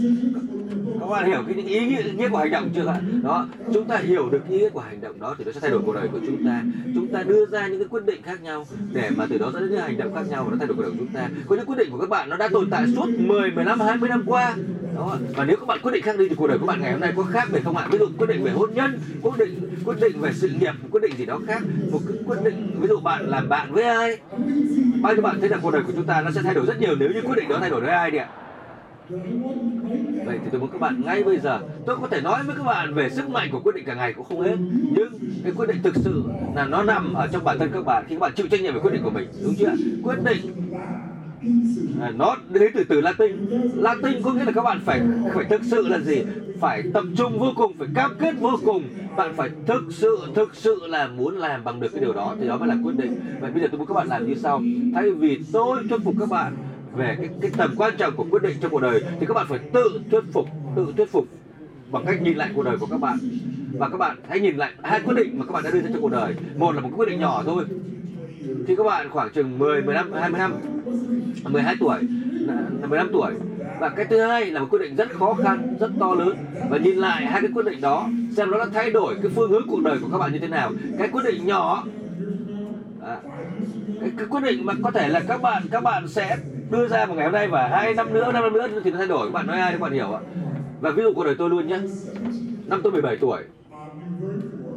các 1.09 1.13
bạn 1.13 1.27
hiểu 1.27 1.43
cái 1.47 1.65
ý 1.65 1.87
nghĩa, 1.87 2.03
nghĩa 2.17 2.29
của 2.29 2.37
hành 2.39 2.51
động 2.51 2.71
chưa 2.75 2.87
ạ? 2.87 3.01
Đó 3.23 3.47
chúng 3.75 3.85
ta 3.85 3.97
hiểu 3.97 4.29
được 4.31 4.49
ý 4.49 4.59
nghĩa 4.59 4.69
của 4.69 4.81
hành 4.81 5.01
động 5.01 5.21
đó 5.21 5.35
thì 5.39 5.45
nó 5.45 5.53
sẽ 5.53 5.61
thay 5.61 5.71
đổi 5.71 5.83
cuộc 5.87 5.95
đời 5.95 6.09
của 6.13 6.19
chúng 6.27 6.47
ta. 6.47 6.63
Chúng 6.95 7.09
ta 7.09 7.23
đưa 7.23 7.47
ra 7.47 7.67
những 7.67 7.79
cái 7.79 7.89
quyết 7.89 8.07
định 8.07 8.23
khác 8.23 8.43
nhau 8.43 8.67
để 8.93 9.11
mà 9.17 9.27
từ 9.31 9.39
đó 9.39 9.51
dẫn 9.53 9.63
đến 9.63 9.71
những 9.71 9.81
hành 9.81 9.99
động 9.99 10.15
khác 10.15 10.23
nhau 10.31 10.45
và 10.45 10.51
nó 10.51 10.57
thay 10.59 10.67
đổi 10.67 10.77
cuộc 10.77 10.83
đời 10.83 10.91
của 10.91 10.97
chúng 10.99 11.13
ta. 11.15 11.29
Có 11.49 11.57
những 11.57 11.67
quyết 11.67 11.79
định 11.79 11.91
của 11.91 11.99
các 11.99 12.09
bạn 12.09 12.31
nó 12.31 12.37
đã 12.37 12.49
tồn 12.49 12.71
tại 12.71 12.87
suốt 12.97 13.07
10, 13.19 13.51
15, 13.51 13.81
20 13.81 14.09
năm 14.09 14.23
qua. 14.27 14.57
Đó 14.97 15.19
và 15.37 15.45
nếu 15.45 15.57
các 15.57 15.67
bạn 15.67 15.79
quyết 15.83 15.93
định 15.93 16.03
khác 16.03 16.19
đi 16.19 16.29
thì 16.29 16.35
cuộc 16.35 16.47
đời 16.47 16.59
của 16.59 16.67
bạn 16.67 16.81
ngày 16.81 16.93
hôm 16.93 17.01
nay 17.01 17.13
có 17.17 17.23
khác 17.23 17.49
về 17.51 17.61
không 17.61 17.77
ạ? 17.77 17.87
Ví 17.91 17.99
dụ 17.99 18.07
quyết 18.19 18.27
định 18.27 18.45
về 18.45 18.51
hôn 18.51 18.75
nhân 18.75 18.99
quyết 19.23 19.39
định 19.39 19.61
quyết 19.85 20.01
định 20.01 20.21
về 20.21 20.33
sự 20.33 20.49
nghiệp 20.61 20.73
quyết 20.91 21.01
định 21.03 21.17
gì 21.17 21.27
đó 21.27 21.41
khác. 21.47 21.63
Một 21.93 22.01
cái 22.09 22.17
quyết 22.27 22.37
định 22.45 22.77
ví 22.81 22.89
dụ 22.89 23.01
bạn 23.01 23.29
làm 23.29 23.49
bạn 23.49 23.73
với 23.73 23.85
ai 23.85 24.19
bao 25.03 25.15
nhiêu 25.15 25.23
bạn 25.23 25.41
thấy 25.41 25.49
là 25.49 25.59
cuộc 25.63 25.71
đời 25.71 25.83
của 25.83 25.93
chúng 25.97 26.07
ta 26.07 26.21
nó 26.21 26.31
sẽ 26.31 26.43
thay 26.43 26.55
đổi 26.55 26.67
rất 26.67 26.81
nhiều 26.81 26.95
nếu 26.99 27.09
như 27.09 27.21
quyết 27.21 27.37
định 27.37 27.49
đó 27.49 27.57
thay 27.61 27.71
đổi 27.71 27.81
với 27.81 27.91
ai 27.91 28.11
đi 28.11 28.19
ạ? 28.19 28.29
Vậy 29.09 30.39
thì 30.45 30.49
tôi 30.53 30.61
muốn 30.61 30.71
các 30.73 30.81
bạn 30.81 31.03
ngay 31.05 31.23
bây 31.23 31.39
giờ 31.39 31.61
Tôi 31.87 31.97
có 32.01 32.09
thể 32.09 32.21
nói 32.21 32.43
với 32.47 32.57
các 32.57 32.63
bạn 32.63 32.95
về 32.95 33.11
sức 33.11 33.31
mạnh 33.31 33.49
của 33.53 33.61
quyết 33.61 33.75
định 33.75 33.85
cả 33.85 33.95
ngày 33.95 34.13
cũng 34.13 34.25
không 34.25 34.41
hết. 34.41 34.57
Nhưng 34.97 35.09
cái 35.45 35.53
quyết 35.57 35.69
định 35.69 35.83
thực 35.83 35.95
sự 35.97 36.25
là 36.55 36.67
nó 36.67 36.83
nằm 36.83 37.15
ở 37.15 37.27
trong 37.27 37.45
bản 37.45 37.59
thân 37.59 37.71
các 37.73 37.85
bạn 37.85 38.05
Khi 38.09 38.15
các 38.15 38.21
bạn 38.21 38.33
chịu 38.37 38.47
trách 38.51 38.61
nhiệm 38.61 38.75
về 38.75 38.81
quyết 38.81 38.93
định 38.93 39.03
của 39.03 39.11
mình 39.11 39.29
Đúng 39.43 39.55
chưa? 39.59 39.73
Quyết 40.03 40.17
định 40.25 40.41
à, 42.01 42.13
Nó 42.17 42.37
đến 42.49 42.73
từ 42.75 42.85
từ 42.85 43.01
Latin. 43.01 43.37
Latin 43.75 44.23
có 44.23 44.33
nghĩa 44.33 44.45
là 44.45 44.53
các 44.53 44.63
bạn 44.63 44.81
phải 44.85 45.01
phải 45.35 45.45
thực 45.45 45.61
sự 45.65 45.89
là 45.89 45.99
gì? 45.99 46.23
Phải 46.61 46.83
tập 46.95 47.05
trung 47.17 47.39
vô 47.39 47.53
cùng, 47.57 47.73
phải 47.79 47.89
cam 47.95 48.17
kết 48.19 48.35
vô 48.41 48.59
cùng. 48.65 48.83
Bạn 49.17 49.35
phải 49.37 49.51
thực 49.67 49.83
sự, 49.91 50.19
thực 50.35 50.55
sự 50.55 50.87
là 50.87 51.07
muốn 51.07 51.39
làm 51.39 51.65
bằng 51.65 51.81
được 51.81 51.89
cái 51.93 52.01
điều 52.01 52.13
đó 52.13 52.35
Thì 52.41 52.49
đó 52.49 52.57
mới 52.59 52.69
là 52.69 52.77
quyết 52.85 52.97
định. 52.97 53.21
Vậy 53.41 53.51
bây 53.51 53.63
giờ 53.63 53.69
tôi 53.71 53.79
muốn 53.79 53.87
các 53.89 53.95
bạn 53.95 54.09
làm 54.09 54.27
như 54.27 54.35
sau. 54.35 54.63
Thay 54.95 55.11
vì 55.11 55.41
tôi 55.53 55.83
thuyết 55.89 56.01
phục 56.05 56.15
các 56.21 56.29
bạn 56.29 56.57
về 56.97 57.17
cái, 57.19 57.29
cái 57.41 57.51
tầm 57.57 57.75
quan 57.77 57.95
trọng 57.99 58.17
của 58.17 58.27
quyết 58.31 58.43
định 58.43 58.57
trong 58.61 58.71
cuộc 58.71 58.81
đời 58.81 59.05
thì 59.21 59.27
các 59.27 59.35
bạn 59.35 59.47
phải 59.49 59.59
tự 59.59 60.01
thuyết 60.11 60.25
phục 60.33 60.49
tự 60.77 60.93
thuyết 60.97 61.11
phục 61.11 61.27
bằng 61.91 62.05
cách 62.07 62.23
nhìn 62.23 62.37
lại 62.37 62.51
cuộc 62.55 62.63
đời 62.63 62.77
của 62.81 62.87
các 62.87 63.01
bạn. 63.01 63.19
Và 63.79 63.89
các 63.89 63.97
bạn 63.97 64.17
hãy 64.29 64.41
nhìn 64.41 64.57
lại 64.57 64.73
hai 64.83 65.01
quyết 65.01 65.15
định 65.17 65.39
mà 65.39 65.45
các 65.45 65.53
bạn 65.53 65.65
đã 65.65 65.71
đưa 65.71 65.81
ra 65.81 65.89
trong 65.93 66.03
cuộc 66.03 66.13
đời. 66.13 66.35
Một 66.57 66.75
là 66.75 66.81
một 66.81 66.91
quyết 66.97 67.09
định 67.09 67.21
nhỏ 67.21 67.43
thôi. 67.47 67.65
Khi 68.67 68.77
các 68.77 68.83
bạn 68.85 69.11
khoảng 69.11 69.33
chừng 69.33 69.59
10, 69.59 69.83
15, 69.83 70.13
20 70.13 70.39
năm 70.39 70.55
12 71.45 71.77
tuổi 71.81 71.99
à, 72.49 72.87
15 72.89 73.09
tuổi. 73.13 73.33
Và 73.81 73.89
cái 73.89 74.05
thứ 74.05 74.21
hai 74.21 74.47
là 74.51 74.61
một 74.61 74.67
quyết 74.71 74.79
định 74.79 74.97
rất 74.97 75.11
khó 75.13 75.35
khăn 75.35 75.77
rất 75.81 75.91
to 76.01 76.15
lớn. 76.15 76.37
Và 76.71 76.79
nhìn 76.79 76.97
lại 76.97 77.27
hai 77.27 77.41
cái 77.41 77.51
quyết 77.55 77.67
định 77.67 77.81
đó 77.81 78.09
xem 78.37 78.51
nó 78.51 78.59
đã 78.59 78.67
thay 78.75 78.91
đổi 78.91 79.15
cái 79.23 79.33
phương 79.35 79.51
hướng 79.51 79.67
cuộc 79.69 79.81
đời 79.85 79.99
của 80.03 80.09
các 80.13 80.19
bạn 80.19 80.33
như 80.33 80.39
thế 80.39 80.49
nào. 80.49 80.73
Cái 80.99 81.09
quyết 81.09 81.23
định 81.25 81.47
nhỏ 81.47 81.85
à, 83.03 83.17
cái 84.01 84.11
cái 84.19 84.27
quyết 84.27 84.41
định 84.43 84.67
mà 84.67 84.73
có 84.83 84.91
thể 84.91 85.09
là 85.09 85.21
các 85.29 85.43
bạn 85.43 85.63
các 85.71 85.83
bạn 85.83 86.09
sẽ 86.09 86.37
đưa 86.71 86.89
ra 86.89 87.07
một 87.07 87.15
ngày 87.15 87.25
hôm 87.25 87.33
nay 87.33 87.49
và 87.49 87.69
hai 87.69 87.95
năm 87.95 88.13
nữa, 88.13 88.33
năm 88.33 88.43
năm 88.43 88.53
nữa 88.53 88.69
thì 88.85 88.91
nó 88.91 88.99
thay 88.99 89.07
đổi. 89.07 89.27
Các 89.27 89.33
bạn 89.33 89.47
nói 89.47 89.61
ai 89.61 89.73
các 89.73 89.81
bạn 89.81 89.93
hiểu 89.93 90.13
ạ. 90.13 90.21
Và 90.81 90.91
ví 90.91 91.03
dụ 91.03 91.13
cuộc 91.15 91.25
đời 91.25 91.35
tôi 91.39 91.51
luôn 91.51 91.67
nhé. 91.67 91.79
Năm 92.67 92.81
tôi 92.83 92.93
17 92.93 93.17
tuổi. 93.17 93.39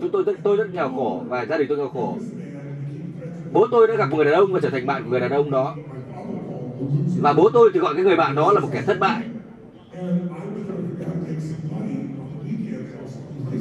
Chúng 0.01 0.09
tôi 0.11 0.23
rất 0.23 0.33
tôi 0.43 0.57
rất 0.57 0.73
nghèo 0.73 0.89
khổ 0.95 1.23
và 1.27 1.45
gia 1.45 1.57
đình 1.57 1.67
tôi 1.67 1.77
nghèo 1.77 1.89
khổ. 1.89 2.17
Bố 3.53 3.67
tôi 3.71 3.87
đã 3.87 3.95
gặp 3.95 4.05
một 4.09 4.15
người 4.15 4.25
đàn 4.25 4.33
ông 4.33 4.53
và 4.53 4.59
trở 4.59 4.69
thành 4.69 4.85
bạn 4.85 5.03
của 5.03 5.09
người 5.09 5.19
đàn 5.19 5.31
ông 5.31 5.51
đó. 5.51 5.75
Và 7.21 7.33
bố 7.33 7.49
tôi 7.53 7.69
thì 7.73 7.79
gọi 7.79 7.95
cái 7.95 8.03
người 8.03 8.15
bạn 8.15 8.35
đó 8.35 8.51
là 8.51 8.59
một 8.59 8.69
kẻ 8.71 8.81
thất 8.81 8.99
bại. 8.99 9.23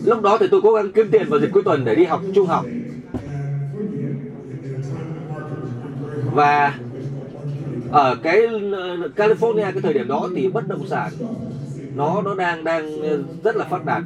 Lúc 0.05 0.23
đó 0.23 0.37
thì 0.41 0.47
tôi 0.51 0.61
cố 0.63 0.73
gắng 0.73 0.93
kiếm 0.93 1.09
tiền 1.13 1.27
vào 1.29 1.41
dịp 1.41 1.51
cuối 1.53 1.63
tuần 1.63 1.85
để 1.85 1.95
đi 1.95 2.05
học, 2.05 2.21
trung 2.35 2.47
học. 2.47 2.65
Và 6.35 6.75
ở 7.89 8.15
cái 8.23 8.47
ờ, 8.73 8.97
California 9.17 9.73
cái 9.73 9.81
thời 9.83 9.93
điểm 9.95 10.09
đó 10.09 10.29
thì 10.35 10.49
bất 10.49 10.67
động 10.69 10.85
sản 10.87 11.13
nó 11.93 12.23
nó 12.23 12.35
đang 12.35 12.65
đang 12.65 13.01
rất 13.43 13.57
là 13.57 13.65
phát 13.65 13.85
đạt. 13.85 14.05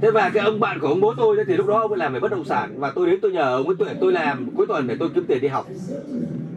Thế 0.00 0.10
và 0.10 0.30
cái 0.30 0.42
ông 0.44 0.60
bạn 0.60 0.78
của 0.80 0.86
ông 0.86 1.00
bố 1.00 1.14
tôi 1.16 1.36
thì 1.46 1.56
lúc 1.56 1.66
đó 1.66 1.80
ông 1.80 1.90
ấy 1.90 1.98
làm 1.98 2.12
về 2.12 2.20
bất 2.20 2.30
động 2.30 2.44
sản 2.44 2.78
và 2.80 2.90
tôi 2.94 3.06
đến 3.06 3.18
tôi 3.22 3.32
nhờ 3.32 3.56
ông 3.56 3.66
ấy 3.66 3.74
tuyển, 3.78 3.96
tôi 4.00 4.12
làm 4.12 4.50
cuối 4.54 4.66
tuần 4.68 4.86
để 4.86 4.94
tôi 4.98 5.08
kiếm 5.14 5.26
tiền 5.26 5.40
đi 5.40 5.48
học. 5.48 5.66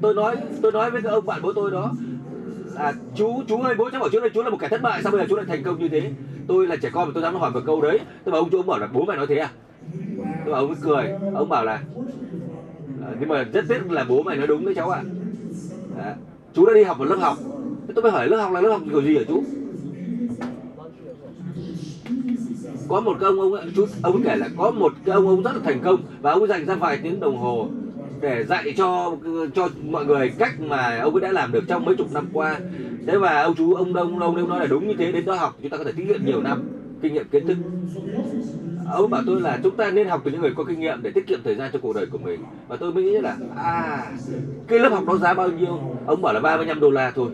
Tôi 0.02 0.14
nói 0.16 0.38
tôi 0.62 0.72
nói 0.72 0.92
với 0.92 1.02
cái 1.02 1.12
ông 1.12 1.26
bạn 1.26 1.42
bố 1.44 1.54
tôi 1.56 1.72
đó 1.72 1.96
là 2.74 2.94
chú 3.14 3.44
chú 3.48 3.62
ơi, 3.62 3.76
bố 3.76 3.90
cháu 3.92 4.00
bảo 4.02 4.10
chú 4.10 4.20
là 4.20 4.30
chú 4.34 4.44
là 4.44 4.50
một 4.50 4.58
kẻ 4.60 4.70
thất 4.70 4.82
bại, 4.82 5.02
sao 5.04 5.12
bây 5.12 5.22
giờ 5.22 5.26
chú 5.30 5.36
lại 5.36 5.46
thành 5.46 5.64
công 5.64 5.80
như 5.80 5.90
thế? 5.90 6.12
Tôi 6.48 6.68
là 6.68 6.76
trẻ 6.76 6.90
con 6.94 7.08
mà 7.08 7.12
tôi 7.16 7.24
dám 7.24 7.36
hỏi 7.36 7.52
một 7.52 7.62
câu 7.66 7.82
đấy. 7.82 8.00
Tôi 8.26 8.32
bảo 8.32 8.42
ông 8.42 8.50
chú 8.52 8.58
ông 8.60 8.68
bảo 8.68 8.80
là, 8.80 8.88
bố 8.88 9.06
mày 9.06 9.18
nói 9.18 9.28
thế 9.28 9.38
à? 9.38 9.54
Tôi 10.44 10.52
bảo 10.54 10.62
ông 10.62 10.70
ấy 10.70 10.78
cười, 10.82 11.16
ông 11.32 11.50
bảo 11.50 11.66
là 11.66 11.86
ờ, 12.96 13.16
nhưng 13.20 13.30
mà 13.30 13.44
rất 13.44 13.66
tiếc 13.68 13.90
là 13.92 14.04
bố 14.04 14.24
mày 14.24 14.38
nói 14.38 14.48
đúng 14.48 14.66
đấy 14.66 14.74
cháu 14.76 14.90
ạ. 14.90 15.06
Chú 16.54 16.66
đã 16.66 16.74
đi 16.74 16.84
học 16.84 17.00
ở 17.00 17.06
lớp 17.06 17.16
học. 17.16 17.38
Thế 17.88 17.94
tôi 17.96 18.04
mới 18.04 18.12
hỏi 18.12 18.28
lớp 18.28 18.38
học 18.38 18.52
là 18.52 18.62
lớp 18.62 18.70
học 18.70 18.82
kiểu 18.90 19.02
gì 19.02 19.18
hả 19.18 19.24
chú? 19.28 19.44
Có 22.88 23.02
một 23.02 23.18
cái 23.20 23.28
ông 23.28 23.40
ông 23.40 23.54
ấy, 23.54 23.66
chú 23.76 23.86
ông 24.02 24.24
kể 24.24 24.36
là 24.36 24.50
có 24.58 24.72
một 24.72 24.94
cái 25.06 25.16
ông 25.16 25.28
ông 25.28 25.44
rất 25.44 25.52
là 25.54 25.60
thành 25.64 25.80
công 25.84 26.02
và 26.22 26.32
ông 26.32 26.48
dành 26.48 26.66
ra 26.66 26.76
vài 26.76 27.00
tiếng 27.04 27.20
đồng 27.20 27.38
hồ 27.38 27.70
để 28.22 28.44
dạy 28.44 28.74
cho 28.78 29.16
cho 29.56 29.70
mọi 29.90 30.06
người 30.06 30.34
cách 30.38 30.62
mà 30.62 31.00
ông 31.00 31.14
ấy 31.14 31.22
đã 31.22 31.32
làm 31.32 31.52
được 31.52 31.64
trong 31.68 31.86
mấy 31.86 31.96
chục 31.96 32.14
năm 32.14 32.28
qua. 32.34 32.60
Thế 33.08 33.18
và 33.18 33.42
ông 33.42 33.56
chú 33.56 33.74
ông 33.74 33.94
đông 33.94 34.20
ông 34.20 34.36
đông 34.36 34.50
nói 34.50 34.60
là 34.60 34.66
đúng 34.66 34.88
như 34.88 34.94
thế 34.98 35.12
đến 35.12 35.26
đó 35.26 35.36
học 35.36 35.58
chúng 35.62 35.70
ta 35.70 35.78
có 35.78 35.84
thể 35.84 35.92
kinh 35.98 36.08
nghiệm 36.08 36.26
nhiều 36.26 36.42
năm 36.42 36.64
kinh 37.02 37.14
nghiệm 37.14 37.28
kiến 37.32 37.48
thức 37.48 37.58
ông 38.94 39.10
bảo 39.10 39.22
tôi 39.28 39.42
là 39.42 39.60
chúng 39.64 39.78
ta 39.78 39.92
nên 39.92 40.08
học 40.08 40.22
từ 40.24 40.32
những 40.32 40.42
người 40.42 40.54
có 40.58 40.64
kinh 40.64 40.80
nghiệm 40.80 41.04
để 41.04 41.12
tiết 41.12 41.28
kiệm 41.28 41.44
thời 41.44 41.56
gian 41.56 41.72
cho 41.74 41.80
cuộc 41.80 41.96
đời 41.96 42.06
của 42.06 42.18
mình. 42.18 42.40
Và 42.68 42.76
tôi 42.76 42.94
mới 42.94 43.04
nghĩ 43.04 43.12
là 43.22 43.38
à 43.56 44.12
cái 44.68 44.80
lớp 44.80 44.90
học 44.90 45.06
đó 45.08 45.18
giá 45.18 45.34
bao 45.34 45.50
nhiêu? 45.52 45.80
Ông 46.06 46.22
bảo 46.22 46.34
là 46.34 46.40
35 46.40 46.80
đô 46.80 46.90
la 46.90 47.12
thôi. 47.12 47.32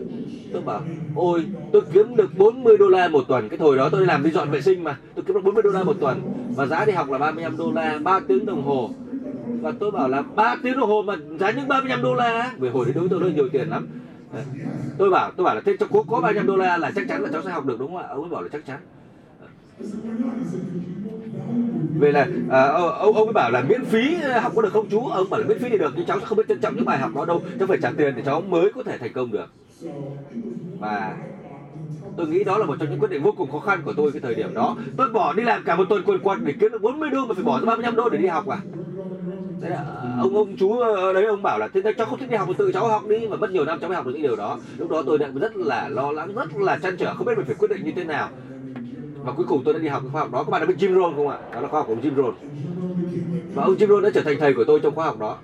Tôi 0.52 0.62
bảo 0.62 0.80
ôi 1.14 1.46
tôi 1.72 1.82
kiếm 1.92 2.16
được 2.16 2.30
40 2.38 2.78
đô 2.78 2.88
la 2.88 3.08
một 3.08 3.24
tuần. 3.28 3.48
Cái 3.48 3.58
thời 3.58 3.76
đó 3.76 3.88
tôi 3.88 4.06
làm 4.06 4.24
đi 4.24 4.30
dọn 4.30 4.50
vệ 4.50 4.60
sinh 4.60 4.84
mà 4.84 4.98
tôi 5.14 5.24
kiếm 5.24 5.34
được 5.34 5.44
40 5.44 5.62
đô 5.62 5.70
la 5.70 5.82
một 5.82 5.96
tuần. 6.00 6.20
Và 6.56 6.66
giá 6.66 6.84
đi 6.84 6.92
học 6.92 7.10
là 7.10 7.18
35 7.18 7.56
đô 7.56 7.72
la 7.72 7.98
3 8.02 8.20
tiếng 8.28 8.46
đồng 8.46 8.62
hồ. 8.62 8.90
Và 9.60 9.72
tôi 9.80 9.90
bảo 9.90 10.08
là 10.08 10.22
3 10.22 10.56
tiếng 10.62 10.76
đồng 10.76 10.88
hồ 10.88 11.02
mà 11.02 11.16
giá 11.40 11.50
những 11.50 11.68
35 11.68 12.02
đô 12.02 12.14
la 12.14 12.52
vì 12.58 12.68
hồi 12.68 12.84
đấy 12.84 12.94
đối 12.94 13.08
tôi 13.08 13.20
nó 13.20 13.26
nhiều 13.26 13.48
tiền 13.52 13.68
lắm. 13.68 13.86
Tôi 14.98 15.10
bảo 15.10 15.30
tôi 15.36 15.44
bảo 15.44 15.54
là 15.54 15.60
thế 15.64 15.76
cho 15.80 15.86
có, 15.92 16.02
có 16.10 16.20
35 16.20 16.46
đô 16.46 16.56
la 16.56 16.76
là 16.76 16.90
chắc 16.94 17.04
chắn 17.08 17.22
là 17.22 17.28
cháu 17.32 17.42
sẽ 17.42 17.50
học 17.50 17.64
được 17.66 17.78
đúng 17.78 17.88
không 17.88 17.96
ạ? 17.96 18.06
Ông 18.10 18.20
ấy 18.20 18.30
bảo 18.30 18.42
là 18.42 18.48
chắc 18.52 18.66
chắn 18.66 18.78
về 21.98 22.12
là 22.12 22.26
à, 22.50 22.62
ông 22.98 23.14
ông 23.14 23.26
mới 23.26 23.32
bảo 23.32 23.50
là 23.50 23.62
miễn 23.62 23.84
phí 23.84 24.14
học 24.14 24.52
có 24.56 24.62
được 24.62 24.72
không 24.72 24.86
chú? 24.90 25.06
Ông 25.06 25.30
bảo 25.30 25.40
là 25.40 25.46
miễn 25.46 25.58
phí 25.58 25.68
thì 25.68 25.78
được 25.78 25.92
nhưng 25.96 26.06
cháu 26.06 26.20
sẽ 26.20 26.26
không 26.26 26.38
biết 26.38 26.44
trân 26.48 26.60
trọng 26.60 26.76
những 26.76 26.84
bài 26.84 26.98
học 26.98 27.10
đó 27.14 27.24
đâu. 27.24 27.42
Cháu 27.58 27.68
phải 27.68 27.78
trả 27.82 27.90
tiền 27.90 28.14
để 28.16 28.22
cháu 28.26 28.40
mới 28.40 28.72
có 28.74 28.82
thể 28.82 28.98
thành 28.98 29.12
công 29.12 29.32
được. 29.32 29.46
Và 30.80 31.16
tôi 32.16 32.28
nghĩ 32.28 32.44
đó 32.44 32.58
là 32.58 32.66
một 32.66 32.76
trong 32.80 32.90
những 32.90 32.98
quyết 32.98 33.10
định 33.10 33.22
vô 33.22 33.32
cùng 33.36 33.50
khó 33.50 33.58
khăn 33.58 33.82
của 33.84 33.92
tôi 33.96 34.12
cái 34.12 34.20
thời 34.20 34.34
điểm 34.34 34.54
đó. 34.54 34.76
Tôi 34.96 35.10
bỏ 35.10 35.32
đi 35.32 35.42
làm 35.42 35.62
cả 35.64 35.76
một 35.76 35.84
tuần 35.88 36.02
quần 36.06 36.18
quật 36.18 36.38
để 36.44 36.54
kiếm 36.60 36.72
được 36.72 36.82
40 36.82 37.10
đô 37.10 37.26
mà 37.26 37.34
phải 37.34 37.44
bỏ 37.44 37.60
ra 37.60 37.66
35 37.66 37.96
đô 37.96 38.08
để 38.08 38.18
đi 38.18 38.26
học 38.26 38.46
à? 38.46 38.58
Đấy 39.60 39.70
là, 39.70 39.84
ông 40.20 40.36
ông 40.36 40.56
chú 40.56 40.78
ờ, 40.78 41.12
đấy 41.12 41.24
ông 41.24 41.42
bảo 41.42 41.58
là 41.58 41.68
thế 41.68 41.80
cháu 41.96 42.06
không 42.06 42.18
thích 42.18 42.30
đi 42.30 42.36
học 42.36 42.48
tự 42.58 42.72
cháu 42.72 42.88
học 42.88 43.06
đi 43.08 43.26
và 43.26 43.36
mất 43.36 43.50
nhiều 43.50 43.64
năm 43.64 43.78
cháu 43.80 43.88
mới 43.88 43.96
học 43.96 44.06
được 44.06 44.12
những 44.14 44.22
điều 44.22 44.36
đó. 44.36 44.58
Lúc 44.78 44.90
đó 44.90 45.02
tôi 45.06 45.18
đã 45.18 45.28
rất 45.34 45.56
là 45.56 45.88
lo 45.88 46.12
lắng 46.12 46.34
rất 46.34 46.56
là 46.56 46.78
chăn 46.78 46.96
trở 46.96 47.14
không 47.14 47.26
biết 47.26 47.32
mình 47.36 47.46
phải 47.46 47.56
quyết 47.58 47.70
định 47.70 47.84
như 47.84 47.92
thế 47.96 48.04
nào 48.04 48.30
và 49.28 49.34
cuối 49.36 49.46
cùng 49.48 49.62
tôi 49.64 49.74
đã 49.74 49.80
đi 49.80 49.88
học 49.88 50.02
cái 50.02 50.10
khoa 50.10 50.20
học 50.20 50.32
đó. 50.32 50.44
Các 50.44 50.50
bạn 50.50 50.60
đã 50.60 50.66
biết 50.66 50.74
Jim 50.78 50.94
Rohn 50.94 51.16
không 51.16 51.28
ạ? 51.28 51.38
Đó 51.54 51.60
là 51.60 51.68
khoa 51.68 51.80
học 51.80 51.86
của 51.86 51.92
ông 51.92 52.02
Jim 52.02 52.16
Rohn. 52.16 52.34
Và 53.54 53.62
ông 53.62 53.74
Jim 53.74 53.86
Rohn 53.86 54.02
đã 54.02 54.10
trở 54.14 54.22
thành 54.22 54.36
thầy 54.40 54.54
của 54.54 54.64
tôi 54.64 54.80
trong 54.80 54.94
khoa 54.94 55.06
học 55.06 55.18
đó. 55.18 55.38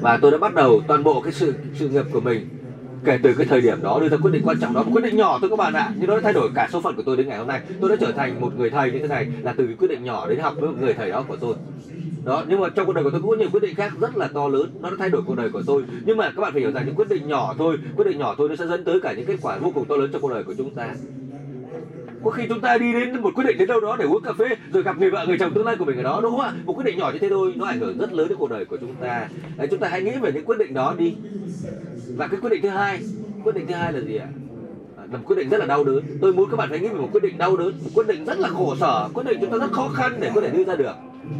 Và 0.00 0.18
tôi 0.22 0.30
đã 0.30 0.38
bắt 0.38 0.54
đầu 0.54 0.80
toàn 0.88 1.04
bộ 1.04 1.20
cái 1.20 1.32
sự 1.32 1.54
sự 1.74 1.88
nghiệp 1.88 2.04
của 2.12 2.20
mình 2.20 2.48
kể 3.04 3.18
từ 3.22 3.34
cái 3.34 3.46
thời 3.46 3.60
điểm 3.60 3.82
đó, 3.82 3.98
đưa 4.00 4.08
ra 4.08 4.16
quyết 4.16 4.30
định 4.30 4.42
quan 4.44 4.56
trọng 4.60 4.74
đó. 4.74 4.82
Một 4.82 4.90
quyết 4.94 5.04
định 5.04 5.16
nhỏ 5.16 5.38
thôi 5.40 5.50
các 5.50 5.58
bạn 5.58 5.72
ạ. 5.72 5.92
Nhưng 5.96 6.08
nó 6.10 6.16
đã 6.16 6.20
thay 6.22 6.32
đổi 6.32 6.50
cả 6.54 6.68
số 6.72 6.80
phận 6.80 6.96
của 6.96 7.02
tôi 7.06 7.16
đến 7.16 7.28
ngày 7.28 7.38
hôm 7.38 7.46
nay. 7.46 7.60
Tôi 7.80 7.90
đã 7.90 7.96
trở 8.00 8.12
thành 8.12 8.40
một 8.40 8.52
người 8.56 8.70
thầy 8.70 8.92
như 8.92 8.98
thế 8.98 9.08
này 9.08 9.26
là 9.42 9.54
từ 9.56 9.66
cái 9.66 9.76
quyết 9.78 9.88
định 9.88 10.04
nhỏ 10.04 10.28
đến 10.28 10.38
học 10.38 10.54
với 10.56 10.68
một 10.68 10.76
người 10.80 10.94
thầy 10.94 11.10
đó 11.10 11.24
của 11.28 11.36
tôi. 11.36 11.54
Đó, 12.24 12.44
nhưng 12.48 12.60
mà 12.60 12.68
trong 12.68 12.86
cuộc 12.86 12.92
đời 12.92 13.04
của 13.04 13.10
tôi 13.10 13.20
cũng 13.20 13.30
có 13.30 13.36
nhiều 13.36 13.48
quyết 13.52 13.62
định 13.62 13.74
khác 13.74 13.92
rất 14.00 14.16
là 14.16 14.28
to 14.34 14.48
lớn. 14.48 14.70
Nó 14.80 14.90
đã 14.90 14.96
thay 14.98 15.10
đổi 15.10 15.22
cuộc 15.26 15.34
đời 15.34 15.50
của 15.50 15.62
tôi. 15.66 15.82
Nhưng 16.04 16.16
mà 16.16 16.32
các 16.36 16.42
bạn 16.42 16.52
phải 16.52 16.60
hiểu 16.60 16.70
rằng 16.70 16.86
những 16.86 16.94
quyết 16.94 17.08
định 17.08 17.28
nhỏ 17.28 17.54
thôi, 17.58 17.78
quyết 17.96 18.04
định 18.04 18.18
nhỏ 18.18 18.34
thôi 18.38 18.48
nó 18.48 18.56
sẽ 18.56 18.66
dẫn 18.66 18.84
tới 18.84 19.00
cả 19.00 19.12
những 19.12 19.26
kết 19.26 19.36
quả 19.42 19.58
vô 19.58 19.70
cùng 19.74 19.84
to 19.84 19.96
lớn 19.96 20.10
trong 20.12 20.22
cuộc 20.22 20.30
đời 20.30 20.44
của 20.44 20.54
chúng 20.58 20.74
ta 20.74 20.94
có 22.26 22.32
khi 22.32 22.46
chúng 22.48 22.60
ta 22.60 22.78
đi 22.78 22.92
đến 22.92 23.22
một 23.22 23.30
quyết 23.34 23.44
định 23.44 23.58
đến 23.58 23.68
đâu 23.68 23.80
đó 23.80 23.96
để 23.98 24.04
uống 24.04 24.22
cà 24.22 24.32
phê 24.32 24.56
rồi 24.72 24.82
gặp 24.82 24.98
người 24.98 25.10
vợ 25.10 25.26
người 25.26 25.38
chồng 25.38 25.52
tương 25.54 25.66
lai 25.66 25.76
của 25.76 25.84
mình 25.84 25.96
ở 25.96 26.02
đó 26.02 26.20
đúng 26.22 26.30
không 26.30 26.40
ạ 26.40 26.52
một 26.64 26.72
quyết 26.72 26.84
định 26.84 26.98
nhỏ 26.98 27.10
như 27.12 27.18
thế 27.18 27.28
thôi 27.28 27.52
nó 27.56 27.64
ảnh 27.66 27.80
hưởng 27.80 27.98
rất 27.98 28.12
lớn 28.12 28.28
đến 28.28 28.38
cuộc 28.38 28.50
đời 28.50 28.64
của 28.64 28.76
chúng 28.76 28.94
ta 29.00 29.28
Đấy, 29.56 29.68
chúng 29.70 29.80
ta 29.80 29.88
hãy 29.88 30.02
nghĩ 30.02 30.12
về 30.20 30.32
những 30.32 30.44
quyết 30.44 30.58
định 30.58 30.74
đó 30.74 30.94
đi 30.98 31.16
và 32.16 32.26
cái 32.26 32.40
quyết 32.40 32.50
định 32.50 32.62
thứ 32.62 32.68
hai 32.68 33.00
quyết 33.44 33.54
định 33.54 33.66
thứ 33.66 33.74
hai 33.74 33.92
là 33.92 34.00
gì 34.00 34.16
ạ 34.16 34.26
là 35.10 35.18
một 35.18 35.24
quyết 35.26 35.36
định 35.36 35.48
rất 35.48 35.58
là 35.58 35.66
đau 35.66 35.84
đớn 35.84 36.04
tôi 36.20 36.32
muốn 36.32 36.50
các 36.50 36.56
bạn 36.56 36.70
phải 36.70 36.80
nghĩ 36.80 36.88
về 36.88 36.98
một 36.98 37.08
quyết 37.12 37.22
định 37.22 37.38
đau 37.38 37.56
đớn 37.56 37.72
một 37.84 37.90
quyết 37.94 38.06
định 38.06 38.24
rất 38.24 38.38
là 38.38 38.48
khổ 38.48 38.74
sở 38.80 39.08
quyết 39.14 39.26
định 39.26 39.38
chúng 39.40 39.50
ta 39.50 39.58
rất 39.58 39.72
khó 39.72 39.88
khăn 39.94 40.12
để 40.20 40.30
có 40.34 40.40
thể 40.40 40.50
đưa 40.50 40.64
ra 40.64 40.76
được 40.76 40.94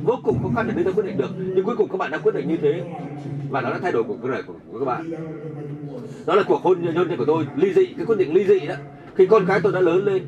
vô 0.05 0.15
cùng 0.25 0.39
khó 0.43 0.49
khăn 0.57 0.67
để 0.69 0.75
đưa 0.75 0.83
ra 0.83 0.93
quyết 0.95 1.07
định 1.07 1.19
được 1.19 1.31
nhưng 1.39 1.65
cuối 1.65 1.77
cùng 1.77 1.89
các 1.89 1.97
bạn 1.97 2.11
đã 2.11 2.19
quyết 2.19 2.35
định 2.35 2.49
như 2.49 2.57
thế 2.57 2.83
và 3.51 3.61
nó 3.61 3.71
đã 3.71 3.79
thay 3.83 3.93
đổi 3.93 4.03
cuộc 4.03 4.25
đời 4.25 4.43
của, 4.43 4.55
của 4.73 4.79
các 4.79 4.85
bạn 4.85 5.11
đó 6.27 6.35
là 6.35 6.43
cuộc 6.43 6.63
hôn 6.63 6.79
nhân 6.95 7.17
của 7.19 7.25
tôi 7.25 7.47
ly 7.57 7.73
dị 7.73 7.87
cái 7.87 8.07
quyết 8.07 8.19
định 8.19 8.35
ly 8.35 8.45
dị 8.47 8.67
đó 8.67 8.75
khi 9.15 9.27
con 9.27 9.47
cái 9.47 9.61
tôi 9.61 9.73
đã 9.73 9.81
lớn 9.81 10.05
lên 10.05 10.23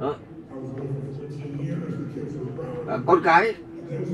đó. 0.00 0.14
À, 2.88 2.98
con 3.06 3.20
cái 3.24 3.54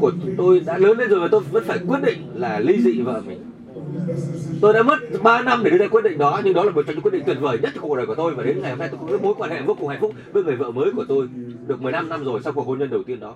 của 0.01 0.13
tôi 0.37 0.61
đã 0.61 0.79
lớn 0.79 0.99
lên 0.99 1.09
rồi 1.09 1.21
và 1.21 1.29
tôi 1.31 1.41
vẫn 1.41 1.65
phải 1.65 1.79
quyết 1.89 2.03
định 2.03 2.31
là 2.35 2.61
ly 2.61 2.83
dị 2.83 3.01
vợ 3.01 3.23
mình. 3.27 3.43
Tôi 4.61 4.73
đã 4.73 4.83
mất 4.83 4.99
3 5.23 5.43
năm 5.43 5.65
để 5.65 5.71
đưa 5.71 5.79
ra 5.79 5.89
quyết 5.89 6.05
định 6.05 6.19
đó 6.19 6.41
nhưng 6.45 6.55
đó 6.55 6.65
là 6.65 6.71
một 6.71 6.83
trong 6.87 6.95
những 6.95 7.03
quyết 7.03 7.11
định 7.11 7.23
tuyệt 7.27 7.37
vời 7.41 7.59
nhất 7.63 7.73
trong 7.75 7.89
cuộc 7.89 7.97
đời 7.97 8.07
của 8.07 8.15
tôi. 8.15 8.35
Và 8.35 8.43
đến 8.43 8.63
ngày 8.63 8.71
hôm 8.71 8.79
nay 8.79 8.89
tôi 8.89 9.01
có 9.11 9.19
mối 9.23 9.35
quan 9.39 9.51
hệ 9.51 9.63
vô 9.63 9.75
cùng 9.75 9.89
hạnh 9.89 9.99
phúc 10.01 10.13
với 10.33 10.45
người 10.45 10.57
vợ 10.57 10.71
mới 10.71 10.93
của 10.97 11.05
tôi 11.09 11.29
được 11.67 11.83
15 11.83 12.09
năm 12.09 12.25
rồi 12.25 12.41
sau 12.45 12.53
cuộc 12.53 12.67
hôn 12.67 12.79
nhân 12.79 12.91
đầu 12.91 13.03
tiên 13.03 13.21
đó. 13.21 13.35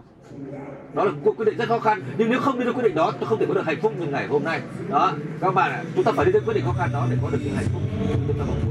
Đó 0.94 1.04
là 1.04 1.10
một 1.10 1.34
quyết 1.36 1.44
định 1.44 1.56
rất 1.58 1.68
khó 1.68 1.78
khăn 1.78 2.02
nhưng 2.18 2.30
nếu 2.30 2.40
không 2.40 2.58
đưa 2.58 2.64
ra 2.64 2.72
quyết 2.72 2.82
định 2.82 2.94
đó 2.94 3.12
tôi 3.20 3.28
không 3.28 3.38
thể 3.38 3.46
có 3.46 3.54
được 3.54 3.66
hạnh 3.66 3.78
phúc 3.82 3.92
như 3.98 4.06
ngày 4.06 4.26
hôm 4.26 4.44
nay. 4.44 4.60
Đó 4.88 5.12
các 5.40 5.54
bạn 5.54 5.70
ạ 5.70 5.84
chúng 5.94 6.04
ta 6.04 6.12
phải 6.12 6.26
đưa 6.26 6.32
ra 6.32 6.40
quyết 6.46 6.54
định 6.54 6.64
khó 6.64 6.74
khăn 6.78 6.90
đó 6.92 7.06
để 7.10 7.16
có 7.22 7.30
được 7.30 7.38
những 7.44 7.54
hạnh 7.54 7.66
phúc. 7.72 7.82
chúng 8.28 8.38
ta 8.38 8.44
mong 8.48 8.56
muốn 8.64 8.69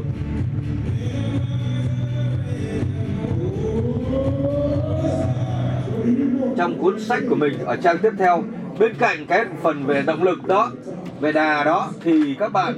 trong 6.59 6.77
cuốn 6.77 6.99
sách 6.99 7.23
của 7.29 7.35
mình 7.35 7.53
ở 7.65 7.75
trang 7.75 7.97
tiếp 7.97 8.11
theo. 8.17 8.43
Bên 8.79 8.93
cạnh 8.99 9.25
cái 9.27 9.45
phần 9.61 9.85
về 9.85 10.01
động 10.01 10.23
lực 10.23 10.47
đó, 10.47 10.71
về 11.19 11.31
đà 11.31 11.63
đó, 11.63 11.89
thì 12.01 12.35
các 12.39 12.53
bạn 12.53 12.73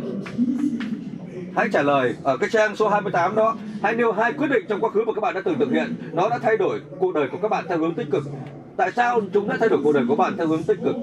hãy 1.55 1.69
trả 1.73 1.81
lời 1.81 2.15
ở 2.23 2.37
cái 2.37 2.49
trang 2.49 2.75
số 2.75 2.89
28 2.89 3.35
đó. 3.35 3.55
Hãy 3.81 3.95
nêu 3.95 4.11
hai 4.11 4.33
quyết 4.33 4.47
định 4.47 4.65
trong 4.69 4.79
quá 4.79 4.89
khứ 4.89 5.03
mà 5.07 5.13
các 5.13 5.21
bạn 5.21 5.33
đã 5.33 5.41
từng 5.45 5.59
thực 5.59 5.71
hiện. 5.71 5.95
Nó 6.13 6.29
đã 6.29 6.39
thay 6.39 6.57
đổi 6.57 6.81
cuộc 6.99 7.13
đời 7.13 7.27
của 7.31 7.37
các 7.41 7.47
bạn 7.47 7.65
theo 7.69 7.77
hướng 7.77 7.93
tích 7.93 8.07
cực. 8.11 8.23
Tại 8.77 8.91
sao 8.91 9.21
chúng 9.33 9.47
đã 9.47 9.57
thay 9.59 9.69
đổi 9.69 9.79
cuộc 9.83 9.91
đời 9.93 10.03
của 10.07 10.15
bạn 10.15 10.33
theo 10.37 10.47
hướng 10.47 10.63
tích 10.63 10.79
cực? 10.83 10.95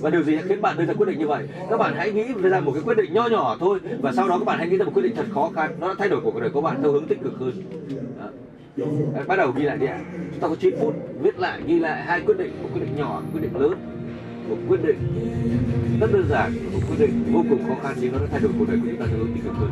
Và 0.00 0.10
điều 0.10 0.22
gì 0.22 0.36
đã 0.36 0.42
khiến 0.48 0.62
bạn 0.62 0.76
đưa 0.76 0.84
ra 0.84 0.94
quyết 0.94 1.06
định 1.08 1.18
như 1.18 1.26
vậy? 1.26 1.48
Các 1.70 1.76
bạn 1.76 1.94
hãy 1.96 2.12
nghĩ 2.12 2.24
ra 2.42 2.60
một 2.60 2.72
cái 2.72 2.82
quyết 2.82 2.96
định 2.96 3.12
nho 3.12 3.26
nhỏ 3.26 3.56
thôi, 3.60 3.78
và 4.02 4.12
sau 4.12 4.28
đó 4.28 4.38
các 4.38 4.44
bạn 4.44 4.58
hãy 4.58 4.68
nghĩ 4.68 4.76
ra 4.76 4.84
một 4.84 4.92
quyết 4.94 5.02
định 5.02 5.16
thật 5.16 5.26
khó 5.34 5.50
khăn. 5.54 5.70
Nó 5.80 5.88
đã 5.88 5.94
thay 5.98 6.08
đổi 6.08 6.20
cuộc 6.20 6.40
đời 6.40 6.50
của 6.50 6.60
bạn 6.60 6.76
theo 6.82 6.92
hướng 6.92 7.06
tích 7.06 7.18
cực 7.22 7.38
hơn. 7.38 7.52
Đó. 8.18 8.26
Ờ, 9.14 9.24
bắt 9.26 9.36
đầu 9.36 9.52
ghi 9.52 9.62
lại 9.62 9.78
đi 9.78 9.86
ạ. 9.86 9.98
Chúng 10.30 10.40
ta 10.40 10.48
có 10.48 10.54
9 10.54 10.74
phút 10.80 10.94
viết 11.22 11.38
lại, 11.38 11.60
ghi 11.66 11.78
lại 11.78 12.02
hai 12.02 12.20
quyết 12.20 12.38
định, 12.38 12.52
một 12.62 12.68
quyết 12.74 12.80
định 12.80 12.96
nhỏ 12.96 13.22
một 13.24 13.28
quyết 13.32 13.40
định 13.42 13.60
lớn, 13.60 13.78
một 14.48 14.56
quyết 14.68 14.82
định 14.82 14.96
rất 16.00 16.12
đơn 16.12 16.26
giản, 16.30 16.52
một 16.72 16.80
quyết 16.88 16.96
định 16.98 17.32
vô 17.32 17.44
cùng 17.50 17.68
khó 17.68 17.74
khăn 17.82 17.96
nhưng 18.00 18.12
nó 18.12 18.18
đã 18.18 18.26
thay 18.30 18.40
đổi 18.40 18.52
cuộc 18.58 18.64
đời 18.68 18.76
của 18.76 18.86
chúng 18.90 18.96
ta 19.00 19.06
theo 19.10 19.18
hướng 19.18 19.32
tích 19.34 19.44
cực 19.44 19.54
hơn 19.54 19.70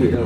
đó 0.00 0.23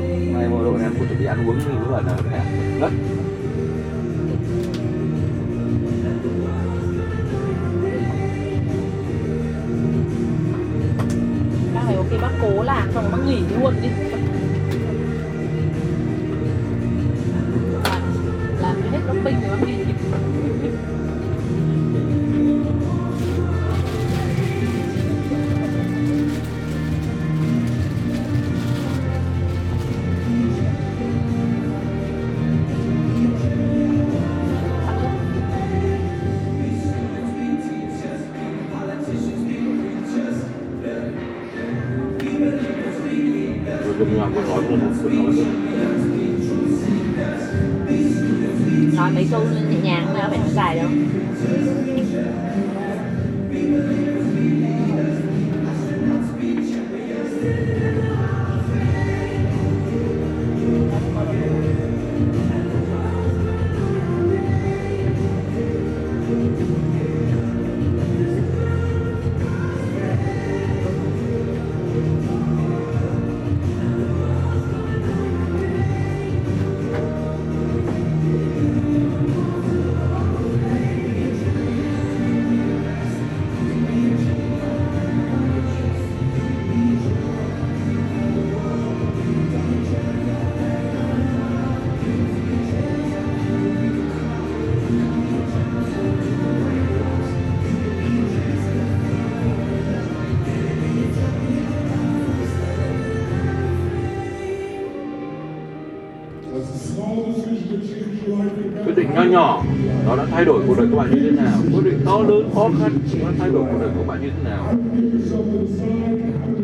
quyết 108.84 108.96
định 108.96 109.08
nho 109.14 109.22
nhỏ, 109.22 109.64
nó 110.06 110.16
đã 110.16 110.26
thay 110.30 110.44
đổi 110.44 110.62
cuộc 110.66 110.74
đời 110.78 110.86
các 110.90 110.96
bạn 110.96 111.10
như 111.10 111.20
thế 111.20 111.30
nào? 111.30 111.58
Quyết 111.72 111.84
định 111.84 112.00
to 112.06 112.18
lớn, 112.28 112.50
khó 112.54 112.70
khăn, 112.80 112.92
nó 113.22 113.28
thay 113.38 113.50
đổi 113.50 113.64
cuộc 113.72 113.78
đời 113.80 113.90
của 113.96 114.04
bạn 114.04 114.22
như 114.22 114.30
thế 114.36 114.50
nào? 114.50 114.64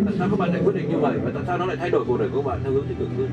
Tại 0.05 0.14
sao 0.18 0.28
các 0.30 0.38
bạn 0.38 0.50
lại 0.52 0.61
quyết 0.64 0.74
định 0.74 0.88
như 0.90 0.98
vậy? 0.98 1.18
Và 1.24 1.30
tại 1.34 1.42
sao 1.46 1.59
nó 1.59 1.66
lại 1.66 1.76
thay 1.80 1.90
đổi 1.90 2.05
cuộc 2.09 2.18
đời 2.18 2.28
của 2.28 2.42
các 2.42 2.46
bạn 2.46 2.61
theo 2.62 2.72
hướng 2.72 2.86
tích 2.86 2.98
cực 2.98 3.09
hơn? 3.18 3.28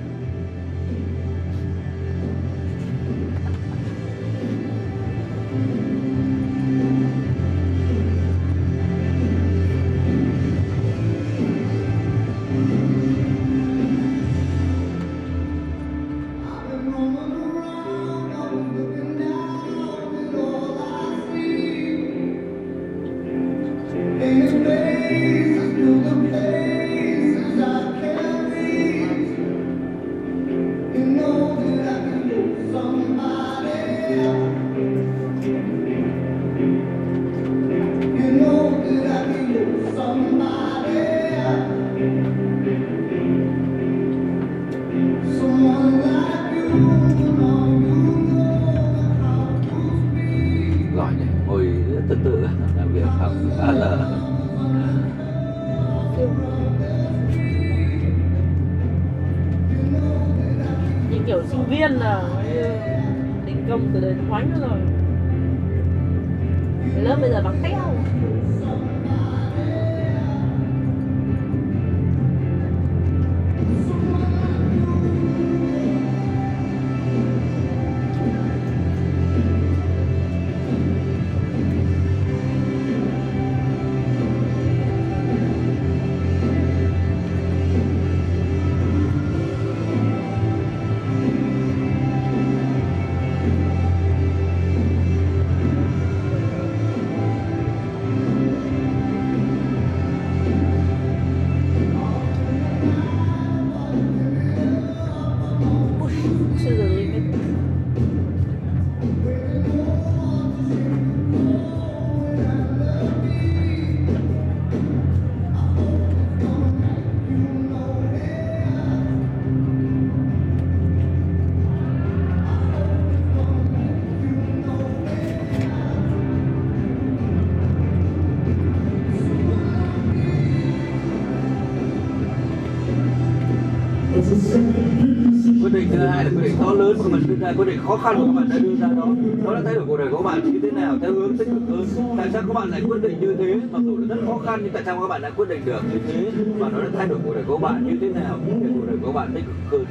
To 137.21 137.27
lớn 137.29 137.39
mà 137.41 137.53
quyết 137.57 137.65
định 137.65 137.79
khó 137.87 137.97
khăn 137.97 138.15
của 138.17 138.25
các 138.25 138.33
bạn 138.33 138.49
đã 138.49 138.59
đưa 138.59 138.75
ra 138.75 138.87
đó. 138.87 139.07
Nó 139.43 139.53
đã 139.53 139.61
thay 139.65 139.75
đổi 139.75 139.85
cuộc 139.87 139.97
đời 139.97 140.07
của 140.11 140.17
các 140.17 140.23
bạn. 140.23 140.53
Như 140.53 140.59
thế 140.63 140.71
nào? 140.71 140.97
Theo 141.01 141.13
hướng 141.13 141.37
tích 141.37 141.47
cực 141.47 141.61
hơn. 141.69 141.85
Tại 142.17 142.29
sao 142.33 142.41
các 142.47 142.53
bạn 142.53 142.69
lại 142.69 142.81
quyết 142.87 143.01
định 143.01 143.17
như 143.21 143.35
thế? 143.39 143.59
Mặc 143.71 143.81
dù 143.85 143.97
là 143.97 144.15
rất 144.15 144.21
khó 144.27 144.37
khăn, 144.45 144.59
nhưng 144.63 144.73
tại 144.73 144.83
sao 144.85 145.01
các 145.01 145.07
bạn 145.07 145.21
lại 145.21 145.31
quyết 145.35 145.49
định 145.49 145.61
được 145.65 145.81
như 145.93 145.99
thế? 146.07 146.31
Và 146.59 146.69
nó 146.69 146.81
đã 146.81 146.89
thay 146.97 147.07
đổi 147.07 147.19
cuộc 147.25 147.33
đời 147.33 147.43
của 147.47 147.57
các 147.57 147.61
bạn 147.61 147.87
như 147.87 147.97
thế 148.01 148.21
nào? 148.21 148.39
Để 148.61 148.69
cuộc 148.75 148.85
đời 148.87 148.97
của 149.01 149.07
các 149.07 149.13
bạn 149.13 149.31
tích 149.35 149.43
cực 149.45 149.71
hơn. 149.71 149.85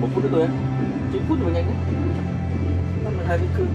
Một 0.00 0.08
phút 0.14 0.24
nữa 0.24 0.30
thôi 0.32 0.48
chín 1.12 1.22
phút 1.28 1.38
rồi 1.40 1.52
nhanh 1.52 1.64
đấy 1.64 1.74
năm 3.04 3.12
là 3.18 3.24
hai 3.28 3.38
phút 3.38 3.66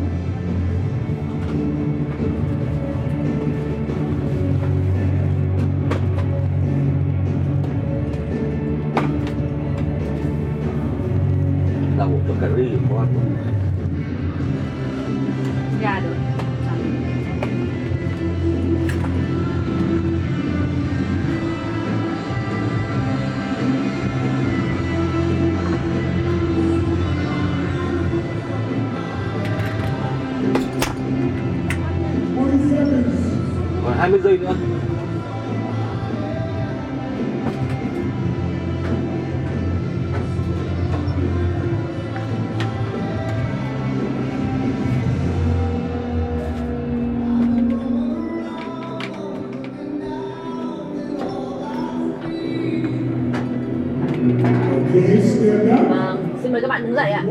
Vâng, 55.90 56.28
xin 56.44 56.52
mời 56.52 56.62
các 56.62 56.68
bạn 56.68 56.84
đứng 56.84 56.96
dậy 56.96 57.12
ạ. 57.12 57.24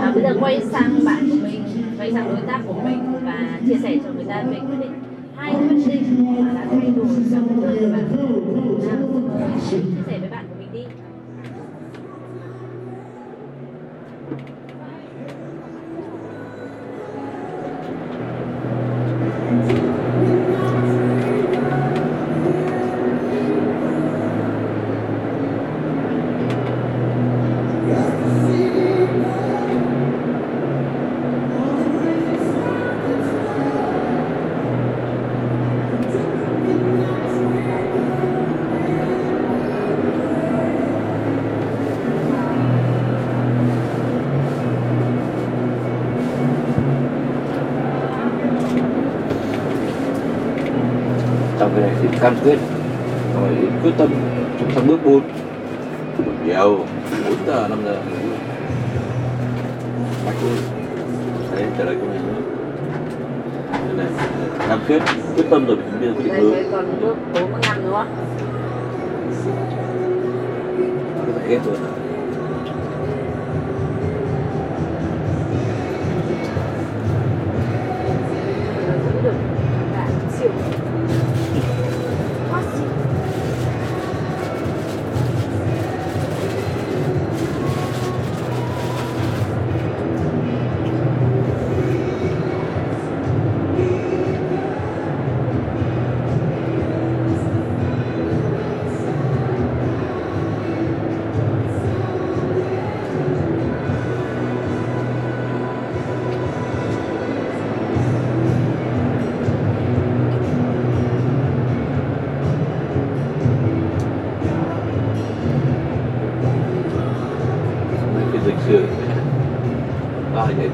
À, 0.00 0.12
bây 0.14 0.22
giờ 0.22 0.36
quay 0.40 0.60
sang 0.70 1.04
bạn 1.04 1.28
của 1.30 1.36
mình, 1.42 1.62
quay 1.98 2.12
sang 2.12 2.28
đối 2.28 2.46
tác 2.46 2.60
của 2.66 2.74
mình 2.84 2.98
và 3.24 3.60
chia 3.68 3.76
sẻ 3.82 3.98
cho 4.04 4.10
người 4.12 4.24
ta 4.24 4.42
về 4.50 4.56
quyết 4.56 4.76
định 4.80 4.92
hai 5.36 5.54
quyết 5.54 5.86
định 5.86 6.36
mà 6.44 6.52
đã 6.54 6.66
thay 6.70 6.92
đổi 6.96 7.06
trong 7.30 7.48
cuộc 7.48 7.62
đời 7.62 7.76
của 7.78 7.86
bạn. 7.92 8.04
Chia 9.70 9.78
sẻ 10.06 10.18
với 10.18 10.30
bạn 10.30 10.44
cam 52.20 52.34
kết. 52.44 52.56
Rồi 53.34 53.48
quyết 53.82 53.92
tâm 53.98 54.08
trong 54.60 54.70
sang 54.74 54.86
bước 54.86 54.98
4 55.04 55.20
nhiều 56.46 56.84
4 57.28 57.46
giờ 57.46 57.68
5 57.68 57.78
giờ. 57.84 57.96
Bạch 60.26 60.34
ơi 60.42 60.76
đấy 61.52 61.64
trả 61.78 61.84
lời 61.84 61.96
câu 62.00 62.08
này 62.08 62.18
nữa 62.18 62.56
này 63.96 64.06
cam 64.68 64.80
kết 64.88 65.02
quyết 65.36 65.44
tâm 65.50 65.66
rồi 65.66 65.76
mình 65.76 66.00
đưa 66.00 66.12
quyết 66.12 66.24
định 66.24 66.34
hướng 66.34 66.54
còn 66.72 67.00
bước 67.00 67.16
45 67.34 67.82
đúng 67.84 67.92
không? 67.92 68.06
cái 71.26 71.34
phải 71.38 71.48
hết 71.48 71.58
rồi 71.66 71.76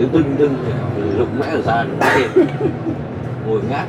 tưng 0.03 0.13
tưng 0.13 0.37
tưng 0.39 0.55
lục 1.19 1.29
mẽ 1.41 1.47
ở 1.47 1.63
tay 2.01 2.29
ngồi 3.47 3.61
ngáp 3.71 3.87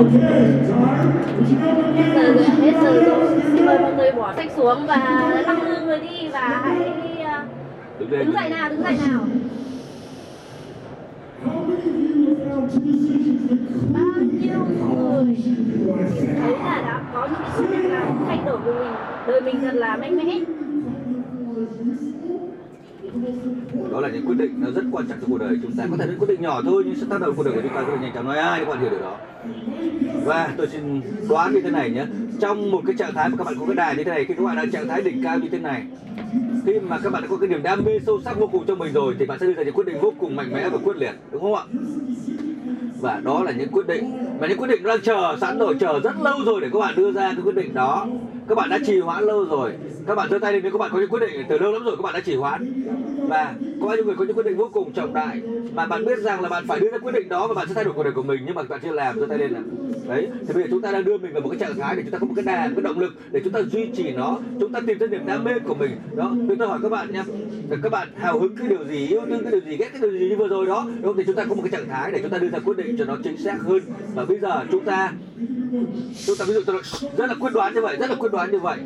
cao 0.00 0.20
hết 1.94 2.12
giờ 2.14 2.32
rồi 2.32 2.44
hết 2.44 2.72
giờ 2.82 3.02
rồi 3.02 3.40
xin 3.52 3.66
mời 3.66 3.78
mọi 3.78 3.94
người 3.94 4.12
bỏ 4.12 4.34
sách 4.36 4.52
xuống 4.56 4.86
và 4.86 4.96
lắc 5.46 5.62
lư 5.62 5.86
người 5.86 6.00
đi 6.00 6.28
và 6.32 6.62
hãy 6.64 6.92
đứng 7.98 8.10
đứng 8.10 8.32
dậy 8.32 8.50
nào 8.50 8.68
đứng 8.68 8.82
dậy 8.82 8.98
nào 9.08 9.20
bao 13.92 14.04
nhiêu 14.40 14.58
người 14.96 15.36
thấy 16.40 16.52
là 16.52 16.82
đã 16.86 17.02
có 17.14 17.28
những 17.30 17.40
cái 17.42 17.50
quyết 17.58 17.70
định 17.70 17.90
nào 17.92 18.16
thay 18.26 18.38
đổi 18.46 18.58
của 18.64 18.72
mình 18.78 18.92
đời 19.26 19.40
mình 19.40 19.60
thật 19.60 19.74
là 19.74 19.96
mạnh 19.96 20.16
mẽ 20.16 20.40
đó 23.92 24.00
là 24.00 24.08
những 24.08 24.26
quyết 24.26 24.38
định 24.38 24.54
nó 24.58 24.70
rất 24.70 24.82
quan 24.92 25.06
trọng 25.06 25.18
trong 25.20 25.30
cuộc 25.30 25.38
đời. 25.38 25.58
Chúng 25.62 25.72
ta 25.72 25.84
có 25.90 25.96
thể 25.96 26.06
những 26.06 26.18
quyết 26.18 26.28
định 26.28 26.42
nhỏ 26.42 26.60
thôi, 26.64 26.82
nhưng 26.86 26.96
sẽ 26.96 27.06
tác 27.10 27.20
động 27.20 27.34
cuộc 27.36 27.42
đời 27.42 27.54
của 27.54 27.60
chúng 27.62 27.74
ta 27.74 27.80
rất 27.80 27.94
là 27.94 28.00
nhanh 28.00 28.12
chóng. 28.14 28.24
Nói 28.24 28.38
ai 28.38 28.60
các 28.60 28.68
bạn 28.68 28.80
hiểu 28.80 28.90
điều 28.90 29.00
đó 29.00 29.16
và 30.24 30.54
tôi 30.56 30.68
xin 30.68 31.00
đoán 31.28 31.54
như 31.54 31.60
thế 31.60 31.70
này 31.70 31.90
nhé. 31.90 32.04
Trong 32.40 32.70
một 32.70 32.82
cái 32.86 32.96
trạng 32.98 33.14
thái 33.14 33.28
mà 33.28 33.36
các 33.36 33.44
bạn 33.44 33.54
có 33.60 33.66
cái 33.66 33.74
đài 33.74 33.96
như 33.96 34.04
thế 34.04 34.10
này 34.10 34.24
khi 34.24 34.34
các 34.34 34.44
bạn 34.44 34.56
đang 34.56 34.70
trạng 34.70 34.88
thái 34.88 35.02
đỉnh 35.02 35.22
cao 35.22 35.38
như 35.38 35.48
thế 35.48 35.58
này. 35.58 35.82
Khi 36.66 36.80
mà 36.80 36.98
các 37.02 37.12
bạn 37.12 37.22
đã 37.22 37.28
có 37.28 37.36
cái 37.36 37.48
niềm 37.48 37.62
đam 37.62 37.84
mê 37.84 37.98
sâu 38.06 38.20
sắc 38.24 38.38
vô 38.38 38.46
cùng 38.46 38.64
trong 38.66 38.78
mình 38.78 38.92
rồi, 38.92 39.14
thì 39.18 39.26
bạn 39.26 39.38
sẽ 39.38 39.46
đưa 39.46 39.52
ra 39.52 39.62
những 39.62 39.74
quyết 39.74 39.86
định 39.86 40.00
vô 40.00 40.12
cùng 40.18 40.36
mạnh 40.36 40.52
mẽ 40.52 40.68
và 40.68 40.78
quyết 40.84 40.96
liệt, 40.96 41.14
đúng 41.32 41.42
không 41.42 41.54
ạ? 41.54 41.64
Và 43.00 43.20
đó 43.24 43.42
là 43.42 43.52
những 43.52 43.68
quyết 43.72 43.86
định 43.86 44.12
và 44.38 44.46
những 44.46 44.58
quyết 44.58 44.68
định 44.68 44.82
đang 44.82 45.00
chờ, 45.00 45.36
sẵn 45.40 45.58
rồi, 45.58 45.76
chờ 45.80 46.00
rất 46.00 46.22
lâu 46.22 46.38
rồi 46.46 46.60
để 46.60 46.68
các 46.72 46.78
bạn 46.78 46.94
đưa 46.96 47.12
ra 47.12 47.32
cái 47.36 47.42
quyết 47.44 47.54
định 47.54 47.74
đó 47.74 48.06
các 48.50 48.56
bạn 48.56 48.70
đã 48.70 48.78
trì 48.86 49.00
hoãn 49.00 49.24
lâu 49.24 49.44
rồi. 49.44 49.72
Các 50.06 50.14
bạn 50.14 50.30
giơ 50.30 50.38
tay 50.38 50.52
lên, 50.52 50.62
nếu 50.62 50.72
các 50.72 50.78
bạn 50.78 50.90
có 50.92 51.00
những 51.00 51.08
quyết 51.08 51.20
định, 51.20 51.44
từ 51.48 51.58
lâu 51.58 51.72
lắm 51.72 51.84
rồi 51.84 51.96
các 51.96 52.02
bạn 52.02 52.14
đã 52.14 52.20
trì 52.20 52.34
hoãn. 52.34 52.82
Và 53.28 53.54
có 53.80 53.86
bao 53.86 53.96
nhiêu 53.96 54.04
người 54.04 54.14
có 54.16 54.24
những 54.24 54.36
quyết 54.36 54.46
định 54.46 54.56
vô 54.56 54.70
cùng 54.72 54.92
trọng 54.92 55.14
đại. 55.14 55.40
Mà 55.74 55.86
bạn 55.86 56.04
biết 56.04 56.18
rằng 56.18 56.40
là 56.40 56.48
bạn 56.48 56.66
phải 56.66 56.80
đưa 56.80 56.90
ra 56.90 56.98
quyết 56.98 57.12
định 57.12 57.28
đó 57.28 57.46
và 57.46 57.54
bạn 57.54 57.68
sẽ 57.68 57.74
thay 57.74 57.84
đổi 57.84 57.94
cuộc 57.94 58.02
đời 58.02 58.12
của 58.12 58.22
mình, 58.22 58.40
nhưng 58.46 58.54
mà 58.54 58.62
bạn 58.62 58.80
chưa 58.82 58.92
làm. 58.92 59.20
Giơ 59.20 59.26
tay 59.26 59.38
lên 59.38 59.50
là 59.50 59.60
đấy 60.08 60.28
thì 60.46 60.54
bây 60.54 60.62
giờ 60.62 60.68
chúng 60.70 60.82
ta 60.82 60.92
đang 60.92 61.04
đưa 61.04 61.18
mình 61.18 61.32
vào 61.32 61.42
một 61.42 61.48
cái 61.48 61.58
trạng 61.58 61.78
thái 61.78 61.96
để 61.96 62.02
chúng 62.02 62.10
ta 62.10 62.18
có 62.18 62.26
một 62.26 62.32
cái 62.36 62.44
đà 62.44 62.66
một 62.66 62.72
cái 62.76 62.82
động 62.82 62.98
lực 62.98 63.12
để 63.30 63.40
chúng 63.44 63.52
ta 63.52 63.60
duy 63.62 63.90
trì 63.96 64.12
nó, 64.12 64.38
chúng 64.60 64.72
ta 64.72 64.80
tìm 64.86 64.98
thấy 64.98 65.08
niềm 65.08 65.26
đam 65.26 65.44
mê 65.44 65.52
của 65.58 65.74
mình. 65.74 65.90
Đó 66.16 66.32
tôi 66.48 66.56
tôi 66.56 66.68
hỏi 66.68 66.78
các 66.82 66.88
bạn 66.88 67.12
nhé 67.12 67.22
các 67.82 67.92
bạn 67.92 68.08
hào 68.16 68.38
hứng 68.38 68.56
cái 68.56 68.68
điều 68.68 68.84
gì, 68.84 69.06
yêu 69.06 69.20
thương 69.28 69.42
cái 69.42 69.52
điều 69.52 69.60
gì, 69.60 69.76
ghét 69.76 69.88
cái 69.92 70.00
điều 70.02 70.10
gì 70.10 70.28
như 70.28 70.36
vừa 70.36 70.48
rồi 70.48 70.66
đó, 70.66 70.86
đúng 70.88 71.02
không? 71.02 71.16
thì 71.16 71.22
chúng 71.26 71.36
ta 71.36 71.44
có 71.44 71.54
một 71.54 71.62
cái 71.62 71.70
trạng 71.70 71.88
thái 71.88 72.12
để 72.12 72.18
chúng 72.22 72.30
ta 72.30 72.38
đưa 72.38 72.48
ra 72.48 72.58
quyết 72.58 72.76
định 72.76 72.96
cho 72.98 73.04
nó 73.04 73.16
chính 73.24 73.36
xác 73.36 73.56
hơn. 73.60 73.80
Và 74.14 74.24
bây 74.24 74.38
giờ 74.38 74.64
chúng 74.72 74.84
ta 74.84 75.12
chúng 76.26 76.36
ta 76.36 76.44
ví 76.44 76.54
dụ 76.54 76.60
tôi 76.66 76.82
rất 77.16 77.26
là 77.26 77.34
quyết 77.40 77.52
đoán 77.52 77.74
như 77.74 77.80
vậy, 77.80 77.96
rất 77.96 78.10
là 78.10 78.16
quyết 78.16 78.32
đoán 78.32 78.39
như 78.46 78.58
vậy. 78.58 78.78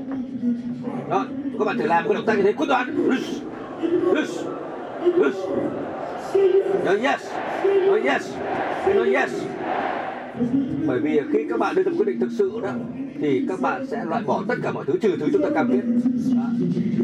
Đó 1.10 1.26
các 1.58 1.64
bạn 1.64 1.78
thử 1.78 1.86
làm 1.86 2.04
cái 2.04 2.14
động 2.14 2.26
tác 2.26 2.36
như 2.36 2.42
thế. 2.42 2.52
Quyết 2.52 2.66
đoán. 2.68 3.08
Yes 4.16 4.40
yes 5.24 5.34
nói 6.84 7.00
yes. 7.02 7.32
Nói 7.86 8.00
yes. 8.04 8.34
Nói 8.94 9.14
yes. 9.14 9.44
Bởi 10.86 11.00
vì 11.00 11.20
khi 11.32 11.38
các 11.50 11.58
bạn 11.58 11.74
đưa 11.74 11.82
ra 11.82 11.92
quyết 11.96 12.06
định 12.06 12.20
thực 12.20 12.30
sự 12.30 12.60
đó, 12.62 12.68
thì 13.20 13.46
các 13.48 13.60
bạn 13.60 13.86
sẽ 13.86 14.04
loại 14.04 14.22
bỏ 14.26 14.42
tất 14.48 14.54
cả 14.62 14.72
mọi 14.72 14.84
thứ, 14.84 14.92
trừ 15.00 15.16
thứ 15.20 15.26
chúng 15.32 15.42
ta 15.42 15.48
cam 15.54 15.72
kết. 15.72 15.82
Đó. 16.36 16.42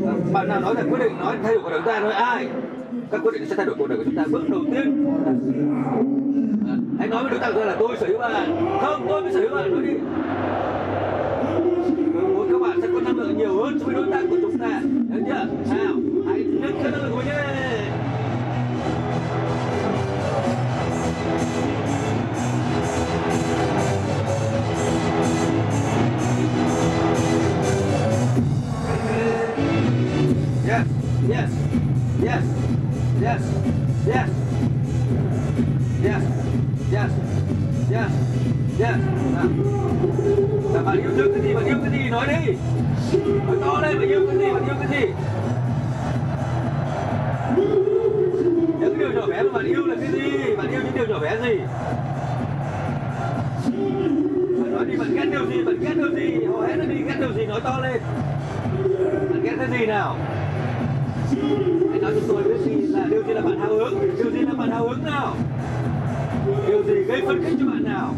Ờ, 0.06 0.12
bạn 0.32 0.48
nào 0.48 0.60
nói 0.60 0.74
là 0.74 0.82
quyết 0.90 0.98
định, 0.98 1.18
nói 1.18 1.36
thay 1.42 1.54
đổi 1.54 1.62
cuộc 1.62 1.70
đời 1.70 1.78
chúng 1.78 1.86
ta 1.86 2.00
nói 2.00 2.12
ai, 2.12 2.48
các 3.10 3.20
quyết 3.22 3.30
định 3.34 3.48
sẽ 3.48 3.56
thay 3.56 3.66
đổi 3.66 3.74
cuộc 3.78 3.86
đời 3.86 3.98
của 3.98 4.04
chúng 4.04 4.16
ta. 4.16 4.24
Bước 4.30 4.48
đầu 4.48 4.60
tiên. 4.74 5.06
Ờ, 5.24 5.32
hãy 6.98 7.08
nói 7.08 7.22
với 7.22 7.30
đối 7.30 7.40
tác 7.40 7.50
của 7.54 7.64
là 7.64 7.76
tôi 7.78 7.96
sở 8.00 8.06
hữu 8.06 8.18
bạn. 8.18 8.78
Không, 8.82 9.06
tôi 9.08 9.22
mới 9.22 9.32
sở 9.32 9.40
hữu 9.40 9.54
bạn, 9.54 9.70
nói 9.70 9.84
đi 9.86 9.94
các 12.52 12.60
bạn 12.60 12.80
sẽ 12.82 12.88
có 12.94 13.00
năng 13.00 13.16
lượng 13.16 13.38
nhiều 13.38 13.62
hơn 13.62 13.78
cho 13.80 13.86
với 13.86 13.94
đối 13.94 14.06
tác 14.10 14.22
của 14.30 14.36
chúng 14.42 14.58
ta. 14.58 14.80
Được 15.08 15.20
chưa? 15.26 15.74
Nào 15.74 15.94
hãy 16.26 16.44
nâng 16.44 16.82
cao 16.82 16.90
năng 16.90 17.02
lượng 17.02 17.10
của 17.10 17.16
mình 17.16 17.26
Yes, 30.66 30.86
Yes, 31.28 31.50
yes, 32.22 32.42
yes, 33.20 33.42
yes, 34.06 34.28
yes, 36.02 36.22
yes, 36.92 37.12
yes, 37.90 38.10
yes, 38.78 39.00
yes. 40.38 40.49
Bạn 40.86 40.98
yêu 40.98 41.10
thương 41.16 41.32
cái 41.34 41.42
gì, 41.42 41.54
bạn 41.54 41.64
yêu 41.64 41.76
cái 41.82 41.90
gì, 41.92 42.10
nói 42.10 42.26
đi. 42.26 42.52
Nói 43.46 43.56
to 43.60 43.80
lên, 43.80 43.98
bạn 43.98 44.08
yêu 44.08 44.26
cái 44.26 44.38
gì, 44.38 44.52
bạn 44.52 44.64
yêu 44.66 44.74
cái 44.80 45.00
gì. 45.00 45.06
Những 48.80 48.98
điều 48.98 49.12
nhỏ 49.12 49.26
bé 49.26 49.42
mà 49.42 49.52
bạn 49.52 49.66
yêu 49.66 49.86
là 49.86 49.94
cái 50.00 50.12
gì, 50.12 50.56
bạn 50.56 50.70
yêu 50.70 50.80
những 50.84 50.94
điều 50.94 51.06
nhỏ 51.06 51.18
bé 51.18 51.36
gì. 51.42 51.60
Bạn 54.62 54.74
nói 54.74 54.84
đi, 54.84 54.96
bạn 54.96 55.14
ghét 55.14 55.24
điều 55.30 55.46
gì, 55.46 55.64
bạn 55.64 55.76
ghét 55.80 55.94
điều 55.94 56.10
gì, 56.10 56.44
hầu 56.44 56.60
hết 56.60 56.76
là 56.76 56.84
đi, 56.84 56.96
ghét 57.06 57.16
điều 57.20 57.32
gì, 57.32 57.46
nói 57.46 57.60
to 57.64 57.78
lên. 57.82 58.00
Bạn 59.30 59.42
ghét 59.42 59.54
cái 59.58 59.80
gì 59.80 59.86
nào? 59.86 60.16
Hãy 61.90 62.00
nói 62.00 62.12
cho 62.14 62.20
tôi 62.28 62.42
biết 62.42 62.58
gì 62.64 62.74
là 62.74 63.04
điều 63.10 63.22
gì 63.22 63.32
là 63.32 63.40
bạn 63.40 63.60
hào 63.60 63.74
hứng, 63.74 64.16
điều 64.16 64.30
gì 64.30 64.40
là 64.40 64.52
bạn 64.52 64.70
hào 64.70 64.88
hứng 64.88 65.04
nào? 65.04 65.34
Điều 66.66 66.82
gì 66.82 66.94
gây 66.94 67.22
phấn 67.26 67.44
khích 67.44 67.56
cho 67.60 67.66
bạn 67.66 67.84
nào? 67.84 68.14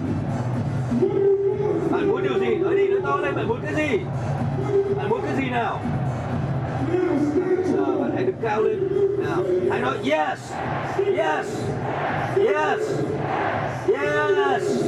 Bạn 1.93 2.09
muốn 2.09 2.23
điều 2.23 2.39
gì? 2.39 2.55
Nói 2.55 2.77
đi, 2.77 2.89
nói 2.89 3.01
to 3.03 3.17
lên, 3.17 3.35
bạn 3.35 3.49
muốn 3.49 3.61
cái 3.63 3.75
gì? 3.75 3.99
Bạn 4.97 5.11
muốn 5.11 5.21
cái 5.23 5.37
gì 5.37 5.51
nào? 5.51 5.81
Giờ 7.65 7.85
bạn 8.01 8.11
hãy 8.15 8.25
đứng 8.25 8.37
cao 8.43 8.63
lên. 8.63 8.79
Nào, 9.19 9.43
hãy 9.71 9.81
nói 9.81 9.97
yes, 9.97 10.53
yes, 11.07 11.67
yes, 12.37 12.81
yes. 13.89 14.85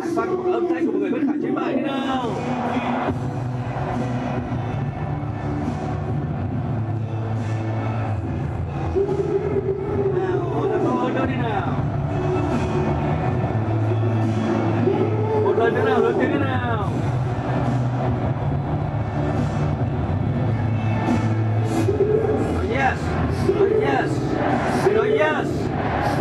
Hãy 0.00 0.10
phát 0.16 0.28
âm 0.52 0.68
thanh 0.68 0.86
của 0.86 0.92
một 0.92 0.98
người 1.00 1.10
bất 1.10 1.18
khả 1.26 1.32
chế 1.42 1.50
bại 1.50 1.74
đi. 1.74 1.82
Nào, 1.82 2.30
Một 15.70 15.76
thế 15.76 15.84
nào, 15.84 16.00
lớn 16.00 16.14
thế 16.18 16.38
nào. 16.38 16.88
Yes, 22.70 22.98
yes, 23.80 24.10
hãy 24.82 24.94
nói 24.94 25.10
yes, 25.10 25.46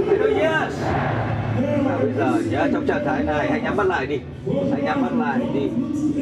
hãy 0.08 0.18
nói 0.18 0.34
yes. 0.34 0.74
Và 1.86 1.98
bây 2.02 2.14
giờ 2.14 2.42
nhớ 2.52 2.70
trong 2.74 2.88
trạng 2.88 3.06
thái 3.06 3.24
này 3.24 3.48
hãy 3.52 3.62
nhắm 3.62 3.78
mắt 3.78 3.88
lại 3.88 4.06
đi, 4.06 4.20
hãy 4.72 4.82
nhắm 4.82 5.02
mắt 5.02 5.14
lại 5.26 5.40
đi. 5.54 5.70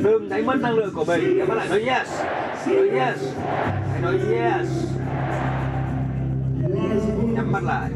Đừng 0.04 0.30
đánh 0.30 0.46
mất 0.46 0.56
năng 0.62 0.76
lượng 0.76 0.94
của 0.96 1.06
mình, 1.06 1.38
nhắm 1.38 1.48
mắt 1.48 1.56
lại 1.56 1.68
nói 1.70 1.84
yes, 1.84 2.22
nói 2.68 2.90
yes, 2.90 3.20
hãy 3.92 4.02
nói 4.02 4.20
yes. 4.32 4.68
Nhắm 7.36 7.52
mắt 7.52 7.64
lại. 7.64 7.90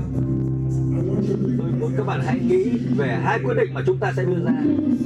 Vâng, 1.92 1.98
các 1.98 2.08
bạn 2.08 2.22
hãy 2.26 2.40
nghĩ 2.40 2.78
về 2.98 3.20
hai 3.24 3.40
quyết 3.44 3.54
định 3.58 3.74
mà 3.74 3.82
chúng 3.86 3.98
ta 3.98 4.14
sẽ 4.16 4.24
đưa 4.24 4.46
ra. 4.46 4.54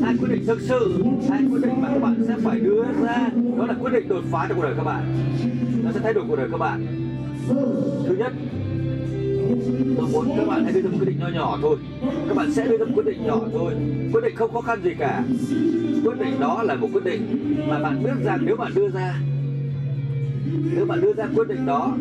Hai 0.02 0.16
quyết 0.20 0.28
định 0.32 0.45
thực 0.48 0.62
sự, 0.62 1.03
Hai 1.30 1.44
quyết 1.52 1.62
định 1.62 1.82
mà 1.82 1.88
các 1.94 2.02
bạn 2.02 2.16
sẽ 2.28 2.36
phải 2.44 2.60
đưa 2.60 2.84
ra. 2.84 3.30
Đó 3.57 3.66
là 3.66 3.74
quyết 3.82 3.94
định 3.94 4.07
đột 4.10 4.24
phá 4.32 4.45
trong 4.49 4.57
cuộc 4.57 4.64
đời 4.64 4.74
các 4.78 4.84
bạn. 4.84 5.03
Nó 5.84 5.91
sẽ 5.91 5.99
thay 6.03 6.14
đổi 6.14 6.24
cuộc 6.28 6.36
đời 6.36 6.48
các 6.52 6.57
bạn. 6.57 6.88
Thứ 8.07 8.16
nhất, 8.16 8.34
Tôi 9.98 10.07
muốn 10.12 10.30
các 10.38 10.48
bạn 10.48 10.64
hãy 10.64 10.74
đưa 10.74 10.82
ra 10.82 10.90
một 10.90 10.98
quyết 10.99 11.07
định 11.07 11.20
nho 11.20 11.28
nhỏ 11.28 11.57
thôi. 11.62 11.78
Các 12.28 12.38
bạn 12.38 12.53
sẽ 12.53 12.68
đưa 12.68 12.78
ra 12.78 12.86
một 12.86 12.91
quyết 12.95 13.06
định 13.06 13.28
nhỏ 13.28 13.40
thôi. 13.53 13.74
Quyết 14.14 14.22
định 14.24 14.36
không 14.36 14.53
khó 14.53 14.62
khăn 14.62 14.82
gì 14.84 14.91
cả. 14.99 15.24
Quyết 16.03 16.20
định 16.20 16.40
đó 16.40 16.64
là 16.64 16.76
một 16.76 16.88
quyết 16.94 17.03
định 17.03 17.56
Mà 17.68 17.80
bạn 17.80 18.03
biết 18.03 18.12
rằng 18.24 18.40
nếu 18.45 18.56
bạn 18.56 18.72
đưa 18.76 18.90
ra 18.90 19.16
nếu 20.76 20.86
bạn 20.86 21.02
đưa 21.02 21.14
ra 21.14 21.28
quyết 21.36 21.48
định 21.48 21.66
đó, 21.66 21.96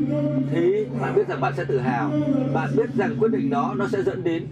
thì 0.51 0.87
bạn 1.01 1.15
biết 1.15 1.29
rằng 1.29 1.41
bạn 1.41 1.53
sẽ 1.57 1.65
tự 1.65 1.79
hào. 1.79 2.11
Bạn 2.55 2.69
biết 2.77 2.89
rằng 2.97 3.16
quyết 3.21 3.31
định 3.31 3.51
đó 3.51 3.75
nó 3.77 3.87
sẽ 3.87 4.03
dẫn 4.03 4.25
đến 4.25 4.47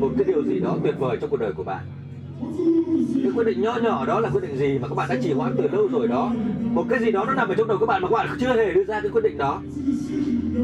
một 0.00 0.10
cái 0.18 0.24
điều 0.26 0.42
gì 0.42 0.60
đó 0.60 0.76
tuyệt 0.82 0.94
vời 0.98 1.16
trong 1.20 1.30
cuộc 1.30 1.40
đời 1.40 1.52
của 1.52 1.62
bạn. 1.62 1.84
Cái 3.22 3.32
quyết 3.34 3.44
định 3.44 3.62
nhỏ 3.62 3.78
nhỏ 3.82 4.06
đó 4.06 4.20
là 4.20 4.30
quyết 4.30 4.42
định 4.42 4.56
gì 4.56 4.78
mà 4.78 4.88
các 4.88 4.94
bạn 4.94 5.08
đã 5.08 5.16
trì 5.22 5.32
hoãn 5.32 5.54
từ 5.56 5.68
lâu 5.68 5.88
rồi 5.88 6.08
đó? 6.08 6.32
Một 6.62 6.84
cái 6.88 7.00
gì 7.00 7.10
đó 7.10 7.24
nó 7.24 7.34
nằm 7.34 7.48
ở 7.48 7.54
trong 7.54 7.68
đầu 7.68 7.78
các 7.78 7.86
bạn 7.86 8.02
mà 8.02 8.08
các 8.08 8.12
bạn 8.12 8.28
chưa 8.40 8.56
hề 8.56 8.74
đưa 8.74 8.84
ra 8.84 9.00
cái 9.00 9.10
quyết 9.10 9.24
định 9.24 9.38
đó. 9.38 9.60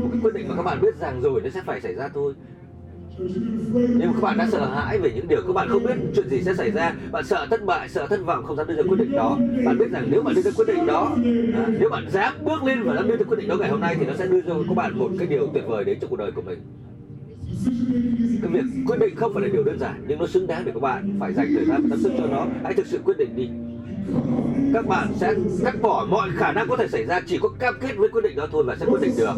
Một 0.03 0.09
cái 0.13 0.21
quyết 0.23 0.35
định 0.35 0.49
mà 0.49 0.55
các 0.57 0.63
bạn 0.63 0.81
biết 0.81 1.01
rằng 1.01 1.21
rồi 1.23 1.41
nó 1.45 1.51
sẽ 1.51 1.63
phải 1.67 1.81
xảy 1.81 1.95
ra 1.95 2.09
thôi 2.15 2.33
nhưng 3.19 4.13
các 4.13 4.23
bạn 4.23 4.39
đã 4.39 4.49
sợ 4.53 4.67
hãi 4.75 4.99
về 4.99 5.13
những 5.15 5.29
điều 5.29 5.43
các 5.47 5.53
bạn 5.53 5.69
không 5.69 5.83
biết 5.85 5.95
chuyện 6.15 6.29
gì 6.29 6.43
sẽ 6.43 6.55
xảy 6.55 6.71
ra 6.71 6.95
bạn 7.13 7.25
sợ 7.25 7.47
thất 7.51 7.65
bại 7.65 7.89
sợ 7.89 8.07
thất 8.07 8.25
vọng 8.25 8.45
không 8.45 8.57
dám 8.57 8.67
đưa 8.67 8.75
ra 8.75 8.83
quyết 8.89 8.99
định 8.99 9.13
đó. 9.13 9.39
Bạn 9.65 9.79
biết 9.79 9.91
rằng 9.91 10.07
nếu 10.11 10.23
bạn 10.23 10.35
đưa 10.35 10.43
ra 10.43 10.51
quyết 10.57 10.65
định 10.69 10.87
đó 10.87 11.17
à, 11.55 11.67
nếu 11.79 11.89
bạn 11.89 12.11
dám 12.11 12.35
bước 12.45 12.65
lên 12.65 12.83
và 12.83 12.95
dám 12.95 13.09
đưa 13.09 13.17
ra 13.17 13.25
quyết 13.25 13.39
định 13.39 13.49
đó 13.49 13.57
ngày 13.61 13.71
hôm 13.71 13.81
nay 13.81 13.97
thì 14.01 14.07
nó 14.07 14.13
sẽ 14.19 14.27
đưa 14.27 14.41
cho 14.41 14.55
các 14.69 14.75
bạn 14.77 14.99
một 14.99 15.11
cái 15.19 15.27
điều 15.27 15.51
tuyệt 15.55 15.65
vời 15.67 15.85
đến 15.85 15.99
trong 16.01 16.11
cuộc 16.11 16.17
đời 16.17 16.33
của 16.33 16.43
mình. 16.43 16.59
Cái 18.43 18.51
việc 18.51 18.65
quyết 18.87 18.99
định 19.01 19.17
không 19.17 19.35
phải 19.35 19.43
là 19.43 19.49
điều 19.53 19.65
đơn 19.65 19.79
giản 19.79 20.05
nhưng 20.09 20.19
nó 20.19 20.27
xứng 20.27 20.47
đáng 20.47 20.63
để 20.65 20.73
các 20.75 20.81
bạn 20.81 21.17
phải 21.21 21.33
dành 21.33 21.47
thời 21.55 21.65
gian 21.65 21.83
và 21.83 21.89
tâm 21.91 21.99
sức 22.03 22.13
cho 22.19 22.27
nó. 22.27 22.47
Hãy 22.65 22.75
thực 22.75 22.87
sự 22.87 22.99
quyết 23.05 23.19
định 23.19 23.37
đi 23.37 23.51
các 24.77 24.87
bạn 24.87 25.09
sẽ 25.15 25.35
cắt 25.65 25.83
bỏ 25.83 26.07
mọi 26.11 26.31
khả 26.35 26.53
năng 26.53 26.69
có 26.69 26.77
thể 26.77 26.89
xảy 26.89 27.05
ra, 27.07 27.21
chỉ 27.27 27.39
có 27.43 27.49
cam 27.59 27.75
kết 27.81 27.97
với 27.97 28.09
quyết 28.09 28.25
định 28.25 28.37
đó 28.37 28.47
thôi 28.53 28.65
và 28.67 28.77
sẽ 28.77 28.87
quyết 28.87 29.01
định 29.03 29.13
được. 29.19 29.35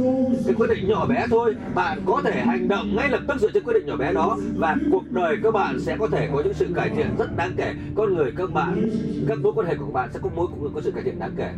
Cái 0.47 0.55
quyết 0.55 0.66
định 0.70 0.89
nhỏ 0.89 1.06
bé 1.06 1.27
thôi, 1.31 1.55
bạn 1.74 1.98
có 2.06 2.23
thể 2.24 2.40
hành 2.40 2.69
động 2.69 2.97
ngay 2.97 3.09
lập 3.09 3.20
tức 3.28 3.36
dựa 3.40 3.48
trên 3.55 3.65
quyết 3.65 3.73
định 3.73 3.86
nhỏ 3.86 3.97
bé 3.97 4.12
đó, 4.12 4.39
và 4.56 4.77
cuộc 4.93 5.05
đời 5.10 5.36
các 5.43 5.55
bạn 5.55 5.81
sẽ 5.81 5.97
có 5.97 6.09
thể 6.09 6.28
có 6.32 6.43
những 6.44 6.55
sự 6.55 6.66
cải 6.74 6.90
thiện 6.97 7.06
rất 7.19 7.36
đáng 7.36 7.52
kể. 7.56 7.74
Con 7.94 8.15
người 8.15 8.32
các 8.36 8.52
bạn, 8.52 8.90
các 9.28 9.39
mối 9.39 9.52
quan 9.56 9.66
hệ 9.66 9.74
của 9.74 9.93
bạn 9.93 10.09
sẽ 10.12 10.19
có 10.23 10.31
mối 10.35 10.47
cũng 10.47 10.74
có 10.74 10.81
sự 10.81 10.90
cải 10.90 11.05
thiện 11.05 11.19
đáng 11.19 11.32
kể. 11.36 11.51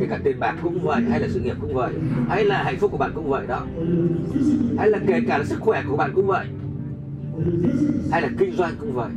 Kể 0.00 0.06
cả 0.10 0.18
tiền 0.24 0.40
bạc 0.40 0.56
cũng 0.62 0.78
vậy, 0.82 1.02
hay 1.10 1.20
là 1.20 1.28
sự 1.30 1.40
nghiệp 1.40 1.56
cũng 1.60 1.74
vậy, 1.74 1.92
hay 2.28 2.44
là 2.44 2.62
hạnh 2.62 2.76
phúc 2.80 2.90
của 2.90 2.98
bạn 2.98 3.12
cũng 3.14 3.30
vậy 3.30 3.46
đó. 3.46 3.60
Hay 4.78 4.90
là 4.90 4.98
kể 5.06 5.20
cả 5.28 5.38
là 5.38 5.44
sức 5.44 5.60
khỏe 5.60 5.82
của 5.88 5.96
bạn 5.96 6.10
cũng 6.14 6.26
vậy, 6.26 6.46
hay 8.10 8.22
là 8.22 8.28
kinh 8.38 8.56
doanh 8.56 8.72
cũng 8.80 8.92
vậy 8.92 9.10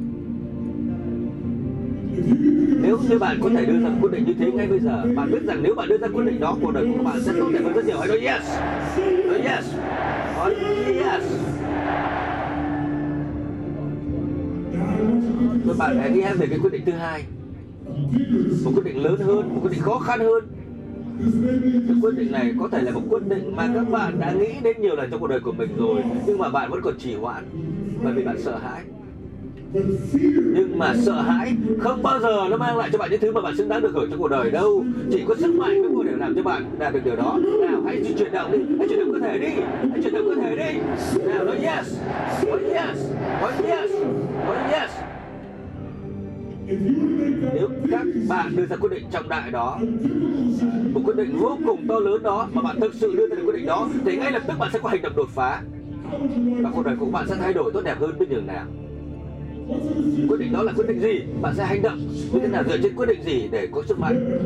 nếu 2.81 2.97
như 3.09 3.19
bạn 3.19 3.39
có 3.41 3.49
thể 3.49 3.65
đưa 3.65 3.79
ra 3.79 3.89
quyết 4.01 4.11
định 4.11 4.23
như 4.25 4.33
thế 4.39 4.51
ngay 4.51 4.67
bây 4.67 4.79
giờ, 4.79 5.05
bạn 5.15 5.31
biết 5.31 5.43
rằng 5.43 5.63
nếu 5.63 5.75
bạn 5.75 5.89
đưa 5.89 5.97
ra 5.97 6.07
quyết 6.07 6.25
định 6.25 6.39
đó, 6.39 6.57
cuộc 6.61 6.71
đời 6.71 6.85
của 6.85 6.93
các 6.97 7.03
bạn 7.03 7.21
sẽ 7.21 7.33
tốt 7.39 7.49
đẹp 7.53 7.59
hơn 7.63 7.73
rất 7.73 7.85
nhiều. 7.85 7.97
Hãy 7.99 8.07
nói 8.07 8.19
yes. 8.19 8.43
Nói 9.27 9.41
yes. 9.43 9.75
Nói 10.37 10.55
yes. 10.85 11.23
Rồi 15.65 15.75
bạn 15.77 15.97
hãy 15.99 16.11
nghĩ 16.11 16.21
về 16.37 16.47
cái 16.49 16.59
quyết 16.59 16.73
định 16.73 16.81
thứ 16.85 16.91
hai. 16.91 17.23
Một 18.65 18.71
quyết 18.75 18.85
định 18.85 19.03
lớn 19.03 19.19
hơn, 19.19 19.49
một 19.55 19.59
quyết 19.63 19.71
định 19.71 19.81
khó 19.81 19.99
khăn 19.99 20.19
hơn. 20.19 20.47
Cái 21.87 21.97
quyết 22.01 22.15
định 22.17 22.31
này 22.31 22.53
có 22.59 22.67
thể 22.71 22.81
là 22.81 22.91
một 22.91 23.01
quyết 23.09 23.27
định 23.27 23.55
mà 23.55 23.69
các 23.75 23.89
bạn 23.89 24.19
đã 24.19 24.31
nghĩ 24.31 24.53
đến 24.63 24.81
nhiều 24.81 24.95
lần 24.95 25.11
trong 25.11 25.19
cuộc 25.19 25.27
đời 25.27 25.39
của 25.39 25.51
mình 25.51 25.69
rồi, 25.77 26.01
nhưng 26.27 26.37
mà 26.37 26.49
bạn 26.49 26.71
vẫn 26.71 26.81
còn 26.83 26.93
trì 26.99 27.15
hoãn 27.15 27.43
bởi 28.03 28.13
vì 28.13 28.23
bạn 28.23 28.41
sợ 28.41 28.57
hãi 28.57 28.81
nhưng 29.73 30.77
mà 30.77 30.93
sợ 30.95 31.21
hãi, 31.21 31.53
không 31.79 32.03
bao 32.03 32.19
giờ 32.19 32.47
nó 32.49 32.57
mang 32.57 32.77
lại 32.77 32.89
cho 32.91 32.97
bạn 32.97 33.11
những 33.11 33.19
thứ 33.19 33.31
mà 33.31 33.41
bạn 33.41 33.55
xứng 33.55 33.69
đáng 33.69 33.81
được 33.81 33.91
hưởng 33.93 34.09
trong 34.09 34.19
cuộc 34.19 34.27
đời 34.27 34.51
đâu. 34.51 34.85
Chỉ 35.11 35.23
có 35.27 35.35
sức 35.35 35.53
mạnh 35.55 35.81
mới 35.81 35.91
có 35.97 36.03
thể 36.11 36.17
làm 36.17 36.35
cho 36.35 36.43
bạn 36.43 36.65
đạt 36.79 36.93
được 36.93 36.99
điều 37.05 37.15
đó. 37.15 37.39
Nào, 37.61 37.81
hãy 37.85 38.15
chuyển 38.17 38.31
động 38.31 38.51
đi. 38.51 38.57
Hãy 38.79 38.87
chuyển 38.87 38.99
động 38.99 39.11
cơ 39.13 39.19
thể 39.27 39.39
đi. 39.39 39.61
Hãy 39.91 40.01
chuyển 40.03 40.13
động 40.13 40.25
cơ 40.35 40.41
thể 40.41 40.55
đi. 40.55 40.79
Nào, 41.25 41.43
nói 41.43 41.55
yes. 41.55 41.99
Nói 42.45 42.59
yes. 42.63 43.11
Nói 43.41 43.51
yes. 43.65 43.91
Nói 44.45 44.57
yes. 44.71 44.89
Nếu 47.53 47.69
các 47.91 48.05
bạn 48.29 48.55
đưa 48.55 48.65
ra 48.65 48.75
quyết 48.75 48.89
định 48.91 49.03
trọng 49.11 49.29
đại 49.29 49.51
đó, 49.51 49.79
một 50.93 51.01
quyết 51.05 51.15
định 51.15 51.37
vô 51.37 51.57
cùng 51.65 51.87
to 51.87 51.99
lớn 51.99 52.23
đó, 52.23 52.47
mà 52.53 52.61
bạn 52.61 52.79
thực 52.79 52.93
sự 52.93 53.15
đưa 53.15 53.27
ra 53.27 53.35
được 53.35 53.43
quyết 53.45 53.55
định 53.55 53.65
đó, 53.65 53.89
thì 54.05 54.17
ngay 54.17 54.31
lập 54.31 54.41
tức 54.47 54.53
bạn 54.59 54.69
sẽ 54.73 54.79
có 54.79 54.89
hành 54.89 55.01
động 55.01 55.13
đột 55.15 55.29
phá. 55.29 55.61
Và 56.61 56.69
cuộc 56.75 56.85
đời 56.85 56.95
của 56.99 57.05
bạn 57.05 57.27
sẽ 57.29 57.35
thay 57.39 57.53
đổi 57.53 57.71
tốt 57.73 57.81
đẹp 57.83 57.99
hơn 57.99 58.19
biết 58.19 58.25
nhường 58.29 58.47
nào 58.47 58.65
quyết 60.29 60.39
định 60.39 60.53
đó 60.53 60.63
là 60.63 60.73
quyết 60.73 60.87
định 60.87 60.99
gì 60.99 61.21
bạn 61.41 61.53
sẽ 61.55 61.65
hành 61.65 61.81
động 61.81 61.99
như 62.33 62.39
thế 62.39 62.47
nào 62.47 62.63
dựa 62.67 62.77
trên 62.77 62.95
quyết 62.95 63.05
định 63.05 63.23
gì 63.23 63.49
để 63.51 63.67
có 63.71 63.83
sức 63.87 63.99
mạnh 63.99 64.39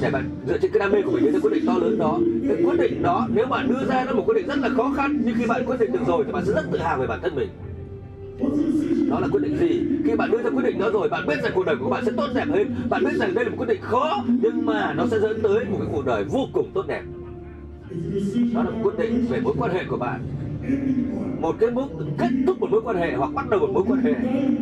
để 0.00 0.10
bạn 0.10 0.30
dựa 0.46 0.58
trên 0.58 0.70
cái 0.70 0.80
đam 0.80 0.92
mê 0.92 1.02
của 1.02 1.10
mình 1.10 1.24
đưa 1.24 1.30
ra 1.30 1.38
quyết 1.42 1.52
định 1.52 1.66
to 1.66 1.78
lớn 1.78 1.98
đó 1.98 2.20
cái 2.48 2.56
quyết 2.64 2.78
định 2.78 3.02
đó 3.02 3.28
nếu 3.34 3.46
bạn 3.46 3.68
đưa 3.68 3.84
ra 3.86 4.04
nó 4.04 4.12
một 4.12 4.22
quyết 4.26 4.34
định 4.34 4.46
rất 4.46 4.58
là 4.58 4.68
khó 4.68 4.92
khăn 4.96 5.18
nhưng 5.24 5.34
khi 5.38 5.46
bạn 5.46 5.66
quyết 5.66 5.80
định 5.80 5.92
được 5.92 6.06
rồi 6.06 6.24
thì 6.26 6.32
bạn 6.32 6.44
sẽ 6.46 6.52
rất 6.52 6.64
tự 6.72 6.78
hào 6.78 6.98
về 6.98 7.06
bản 7.06 7.20
thân 7.22 7.34
mình 7.34 7.48
đó 9.10 9.20
là 9.20 9.28
quyết 9.32 9.42
định 9.42 9.58
gì 9.58 9.80
khi 10.04 10.16
bạn 10.16 10.30
đưa 10.30 10.42
ra 10.42 10.50
quyết 10.50 10.64
định 10.64 10.78
đó 10.78 10.90
rồi 10.90 11.08
bạn 11.08 11.26
biết 11.26 11.42
rằng 11.42 11.52
cuộc 11.54 11.66
đời 11.66 11.76
của 11.76 11.90
bạn 11.90 12.04
sẽ 12.04 12.12
tốt 12.16 12.26
đẹp 12.34 12.44
hơn 12.48 12.74
bạn 12.90 13.04
biết 13.04 13.14
rằng 13.14 13.34
đây 13.34 13.44
là 13.44 13.50
một 13.50 13.56
quyết 13.58 13.68
định 13.68 13.80
khó 13.80 14.24
nhưng 14.42 14.66
mà 14.66 14.94
nó 14.96 15.06
sẽ 15.10 15.18
dẫn 15.20 15.42
tới 15.42 15.64
một 15.64 15.76
cái 15.78 15.88
cuộc 15.92 16.06
đời 16.06 16.24
vô 16.24 16.46
cùng 16.52 16.70
tốt 16.74 16.84
đẹp 16.88 17.02
đó 18.54 18.62
là 18.62 18.70
một 18.70 18.78
quyết 18.82 18.98
định 18.98 19.26
về 19.30 19.40
mối 19.40 19.54
quan 19.58 19.74
hệ 19.74 19.84
của 19.88 19.96
bạn 19.96 20.20
một 21.40 21.56
cái 21.60 21.70
bước, 21.70 21.90
kết 22.18 22.28
thúc 22.46 22.60
một 22.60 22.70
mối 22.70 22.80
quan 22.84 22.96
hệ 22.96 23.12
hoặc 23.12 23.30
bắt 23.34 23.50
đầu 23.50 23.60
một 23.60 23.70
mối 23.72 23.82
quan 23.88 24.00
hệ. 24.00 24.14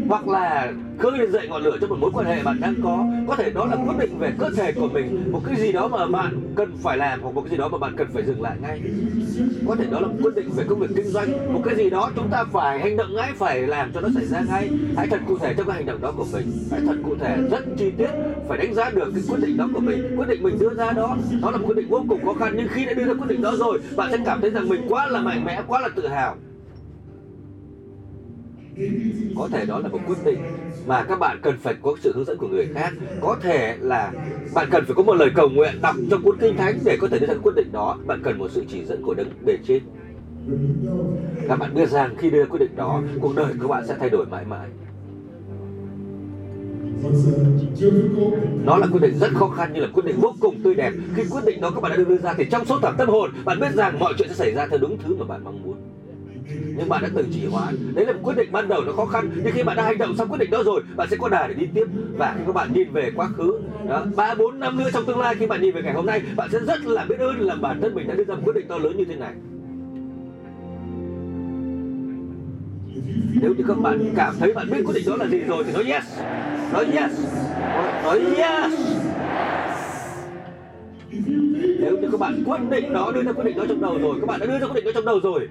Hoặc 0.09 0.29
là 0.29 0.73
khơi 0.99 1.27
dậy 1.31 1.47
ngọn 1.49 1.63
lửa 1.63 1.77
cho 1.81 1.87
một 1.87 1.97
mối 2.01 2.11
quan 2.15 2.27
hệ 2.27 2.43
bạn 2.43 2.61
đang 2.61 2.75
có. 2.85 3.07
Có 3.29 3.37
thể 3.37 3.51
đó 3.51 3.67
là 3.67 3.77
quyết 3.77 3.99
định 3.99 4.19
về 4.19 4.33
cơ 4.39 4.51
thể 4.57 4.73
của 4.73 4.89
mình. 4.89 5.33
Một 5.33 5.41
cái 5.47 5.57
gì 5.57 5.73
đó 5.73 5.89
mà 5.89 6.07
bạn 6.07 6.41
cần 6.55 6.73
phải 6.83 6.97
làm 6.99 7.21
hoặc 7.23 7.35
một 7.35 7.41
cái 7.41 7.51
gì 7.51 7.57
đó 7.57 7.69
mà 7.69 7.79
bạn 7.79 7.97
cần 7.97 8.07
phải 8.13 8.23
dừng 8.23 8.43
lại 8.43 8.57
ngay. 8.63 8.81
Có 9.69 9.75
thể 9.75 9.85
đó 9.91 10.01
là 10.01 10.07
một 10.07 10.15
quyết 10.23 10.35
định 10.37 10.51
về 10.57 10.65
công 10.69 10.79
việc 10.79 10.91
kinh 10.97 11.07
doanh. 11.07 11.53
Một 11.55 11.61
cái 11.65 11.75
gì 11.77 11.91
đó 11.91 12.11
chúng 12.17 12.29
ta 12.31 12.45
phải 12.53 12.79
hành 12.79 12.97
động 12.97 13.15
ngay, 13.17 13.33
phải 13.37 13.67
làm 13.67 13.93
cho 13.93 14.01
nó 14.01 14.09
xảy 14.15 14.25
ra 14.25 14.41
ngay. 14.49 14.71
Hãy 14.97 15.07
thật 15.07 15.21
cụ 15.27 15.39
thể 15.39 15.55
trong 15.57 15.67
cái 15.67 15.77
hành 15.77 15.87
động 15.87 16.01
đó 16.01 16.13
của 16.17 16.27
mình. 16.33 16.53
Hãy 16.71 16.81
thật 16.87 16.97
cụ 17.05 17.17
thể, 17.21 17.37
rất 17.51 17.65
chi 17.79 17.91
tiết. 17.91 18.11
Phải 18.49 18.59
đánh 18.59 18.75
giá 18.75 18.91
được 18.91 19.13
cái 19.15 19.23
quyết 19.29 19.47
định 19.47 19.57
đó 19.57 19.69
của 19.75 19.81
mình. 19.81 20.17
Quyết 20.17 20.29
định 20.29 20.43
mình 20.43 20.59
đưa 20.59 20.75
ra 20.75 20.93
đó. 20.93 21.17
Đó 21.43 21.51
là 21.51 21.57
một 21.57 21.65
quyết 21.67 21.77
định 21.77 21.89
vô 21.89 22.05
cùng 22.09 22.25
khó 22.25 22.33
khăn. 22.33 22.55
Nhưng 22.57 22.69
khi 22.71 22.85
đã 22.85 22.93
đưa 22.93 23.05
ra 23.05 23.15
quyết 23.15 23.29
định 23.29 23.43
đó 23.43 23.53
rồi, 23.59 23.81
bạn 23.97 24.09
sẽ 24.13 24.19
cảm 24.25 24.41
thấy 24.41 24.51
rằng 24.51 24.69
mình 24.69 24.81
quá 24.89 25.07
là 25.07 25.21
mạnh 25.21 25.45
mẽ, 25.45 25.63
quá 25.67 25.81
là 25.81 25.89
tự 25.97 26.07
hào. 26.07 26.37
Có 29.37 29.49
thể 29.53 29.67
đó 29.67 29.79
là 29.79 29.89
một 29.89 29.99
quyết 30.07 30.25
định 30.25 30.39
mà 30.87 31.05
các 31.09 31.19
bạn 31.19 31.39
cần 31.43 31.59
phải 31.59 31.75
có 31.83 31.95
sự 32.01 32.13
hướng 32.15 32.25
dẫn 32.25 32.39
của 32.39 32.49
người 32.49 32.67
khác. 32.75 32.93
Có 33.21 33.37
thể 33.43 33.77
là 33.81 34.13
bạn 34.55 34.69
cần 34.71 34.85
phải 34.85 34.95
có 34.95 35.03
một 35.03 35.15
lời 35.15 35.31
cầu 35.35 35.49
nguyện 35.49 35.75
đọc 35.83 35.97
trong 36.11 36.23
cuốn 36.23 36.37
kinh 36.41 36.57
thánh 36.57 36.79
để 36.85 36.99
có 37.01 37.09
thể 37.09 37.19
đưa 37.19 37.27
ra 37.27 37.35
quyết 37.43 37.53
định 37.57 37.69
đó. 37.73 37.99
Bạn 38.07 38.21
cần 38.25 38.39
một 38.39 38.51
sự 38.51 38.65
chỉ 38.69 38.85
dẫn 38.85 39.03
của 39.03 39.15
đấng 39.15 39.29
bề 39.45 39.59
trên. 39.67 39.83
Các 41.49 41.57
bạn 41.59 41.75
biết 41.75 41.89
rằng 41.89 42.15
khi 42.19 42.31
đưa 42.31 42.47
quyết 42.47 42.59
định 42.59 42.77
đó, 42.77 43.03
cuộc 43.21 43.37
đời 43.37 43.55
của 43.63 43.69
bạn 43.69 43.87
sẽ 43.87 43.97
thay 44.01 44.11
đổi 44.11 44.27
mãi 44.27 44.45
mãi. 44.45 44.69
Nó 48.65 48.77
là 48.77 48.87
quyết 48.93 49.01
định 49.03 49.19
rất 49.19 49.31
khó 49.35 49.49
khăn 49.49 49.71
nhưng 49.75 49.83
là 49.83 49.89
quyết 49.93 50.05
định 50.07 50.17
vô 50.21 50.35
cùng 50.41 50.63
tươi 50.63 50.75
đẹp. 50.75 50.93
Khi 51.15 51.23
quyết 51.31 51.45
định 51.47 51.61
đó 51.61 51.71
các 51.71 51.81
bạn 51.81 51.93
đã 51.93 52.05
đưa 52.05 52.17
ra 52.17 52.35
thì 52.37 52.45
trong 52.51 52.65
số 52.65 52.79
thẳm 52.79 52.95
tâm 52.99 53.09
hồn, 53.09 53.31
bạn 53.45 53.61
biết 53.61 53.75
rằng 53.75 53.99
mọi 53.99 54.15
chuyện 54.19 54.29
sẽ 54.29 54.35
xảy 54.35 54.53
ra 54.53 54.67
theo 54.67 54.79
đúng 54.79 54.99
thứ 54.99 55.17
mà 55.17 55.25
bạn 55.25 55.45
mong 55.45 55.63
muốn 55.63 55.77
nhưng 56.77 56.89
bạn 56.89 57.03
đã 57.03 57.09
tự 57.15 57.25
chỉ 57.33 57.47
hóa. 57.47 57.73
Đấy 57.95 58.07
là 58.07 58.13
một 58.13 58.19
quyết 58.23 58.37
định 58.37 58.53
ban 58.53 58.69
đầu 58.69 58.83
nó 58.87 58.93
khó 58.93 59.07
khăn, 59.07 59.31
nhưng 59.45 59.53
khi 59.53 59.63
bạn 59.63 59.77
đã 59.77 59.83
hành 59.83 59.99
động 59.99 60.17
xong 60.17 60.29
quyết 60.29 60.39
định 60.39 60.51
đó 60.51 60.63
rồi, 60.63 60.83
bạn 60.97 61.09
sẽ 61.11 61.17
có 61.17 61.29
đà 61.29 61.47
để 61.47 61.55
đi 61.55 61.67
tiếp. 61.75 61.87
Và 62.19 62.35
khi 62.39 62.43
các 62.47 62.55
bạn 62.55 62.73
nhìn 62.73 62.93
về 62.93 63.11
quá 63.17 63.29
khứ 63.37 63.61
ba, 64.17 64.35
bốn, 64.35 64.61
năm 64.61 64.79
nữa 64.79 64.89
trong 64.93 65.05
tương 65.05 65.19
lai 65.19 65.35
khi 65.39 65.47
bạn 65.47 65.63
nhìn 65.63 65.75
về 65.75 65.83
ngày 65.83 65.95
hôm 65.95 66.07
nay, 66.07 66.23
bạn 66.37 66.49
sẽ 66.53 66.59
rất 66.59 66.87
là 66.87 67.05
biết 67.05 67.19
ơn 67.19 67.41
là 67.41 67.55
bản 67.55 67.81
thân 67.81 67.95
mình 67.95 68.09
đã 68.09 68.15
đưa 68.15 68.25
ra 68.25 68.35
một 68.35 68.41
quyết 68.45 68.55
định 68.55 68.67
to 68.69 68.79
lớn 68.79 68.97
như 68.97 69.05
thế 69.05 69.15
này. 69.15 69.33
Nếu 73.43 73.55
như 73.55 73.65
các 73.69 73.79
bạn 73.79 74.13
cảm 74.17 74.35
thấy 74.39 74.53
bạn 74.53 74.71
biết 74.71 74.83
quyết 74.85 74.95
định 74.95 75.05
đó 75.07 75.17
là 75.17 75.27
gì 75.27 75.39
rồi 75.39 75.65
thì 75.65 75.73
nói 75.73 75.85
yes. 75.85 76.05
Nói 76.73 76.85
yes. 76.85 77.37
Nói 78.05 78.21
yes 78.37 78.73
nếu 81.81 81.97
như 81.97 82.09
các 82.11 82.21
bạn 82.21 82.43
quyết 82.47 82.61
định 82.71 82.93
đó 82.93 83.13
đưa 83.15 83.23
ra 83.23 83.33
quyết 83.33 83.45
định 83.45 83.57
đó 83.57 83.65
trong 83.69 83.81
đầu 83.81 83.99
rồi, 84.03 84.17
các 84.21 84.27
bạn 84.27 84.41
đã 84.41 84.47
đưa 84.47 84.59
ra 84.59 84.67
quyết 84.67 84.75
định 84.75 84.85
đó 84.85 84.91
trong 84.95 85.05
đầu 85.05 85.21
rồi, 85.23 85.49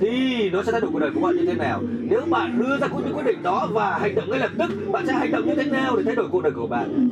thì 0.00 0.48
nó 0.50 0.62
sẽ 0.62 0.72
thay 0.72 0.80
đổi 0.80 0.90
cuộc 0.92 0.98
đời 0.98 1.10
của 1.14 1.20
bạn 1.20 1.36
như 1.36 1.44
thế 1.46 1.54
nào. 1.54 1.82
Nếu 2.08 2.26
bạn 2.30 2.58
đưa 2.58 2.76
ra 2.78 2.86
những 3.04 3.14
quyết 3.14 3.24
định 3.26 3.42
đó 3.42 3.68
và 3.72 3.98
hành 3.98 4.14
động 4.14 4.30
ngay 4.30 4.38
lập 4.38 4.50
tức, 4.58 4.70
bạn 4.92 5.06
sẽ 5.06 5.12
hành 5.12 5.30
động 5.30 5.46
như 5.46 5.54
thế 5.54 5.64
nào 5.64 5.96
để 5.96 6.02
thay 6.02 6.14
đổi 6.14 6.26
cuộc 6.32 6.42
đời 6.42 6.52
của 6.52 6.66
bạn? 6.66 7.08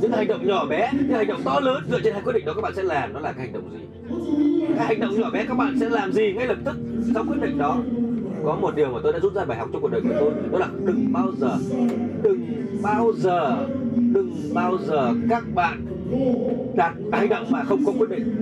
Những 0.00 0.12
hành 0.12 0.26
động 0.26 0.46
nhỏ 0.46 0.66
bé, 0.66 0.92
những 1.08 1.16
hành 1.16 1.26
động 1.26 1.40
to 1.44 1.60
lớn 1.60 1.84
dựa 1.90 2.00
trên 2.00 2.12
hai 2.12 2.22
quyết 2.22 2.32
định 2.32 2.44
đó 2.44 2.52
các 2.54 2.60
bạn 2.62 2.74
sẽ 2.74 2.82
làm, 2.82 3.12
nó 3.12 3.20
là 3.20 3.32
cái 3.32 3.46
hành 3.46 3.52
động 3.52 3.70
gì? 3.72 3.78
Cái 4.76 4.86
hành 4.86 5.00
động 5.00 5.20
nhỏ 5.20 5.30
bé 5.30 5.44
các 5.44 5.56
bạn 5.56 5.76
sẽ 5.80 5.88
làm 5.88 6.12
gì 6.12 6.32
ngay 6.32 6.46
lập 6.46 6.58
tức 6.64 6.76
sau 7.14 7.24
quyết 7.28 7.40
định 7.40 7.58
đó? 7.58 7.76
Có 8.44 8.54
một 8.54 8.76
điều 8.76 8.90
mà 8.90 9.00
tôi 9.02 9.12
đã 9.12 9.18
rút 9.18 9.34
ra 9.34 9.44
bài 9.44 9.58
học 9.58 9.68
trong 9.72 9.82
cuộc 9.82 9.88
đời 9.88 10.00
của 10.00 10.14
tôi 10.20 10.32
đó 10.52 10.58
là 10.58 10.68
đừng 10.84 11.12
bao 11.12 11.32
giờ 11.38 11.58
đừng 12.22 12.46
bao 12.82 13.12
giờ 13.16 13.66
đừng 14.12 14.54
bao 14.54 14.78
giờ 14.86 15.14
các 15.30 15.44
bạn 15.54 15.86
đặt 16.74 16.94
hành 17.12 17.28
động 17.28 17.50
mà 17.50 17.64
không 17.64 17.84
có 17.86 17.92
quyết 17.98 18.10
định. 18.10 18.36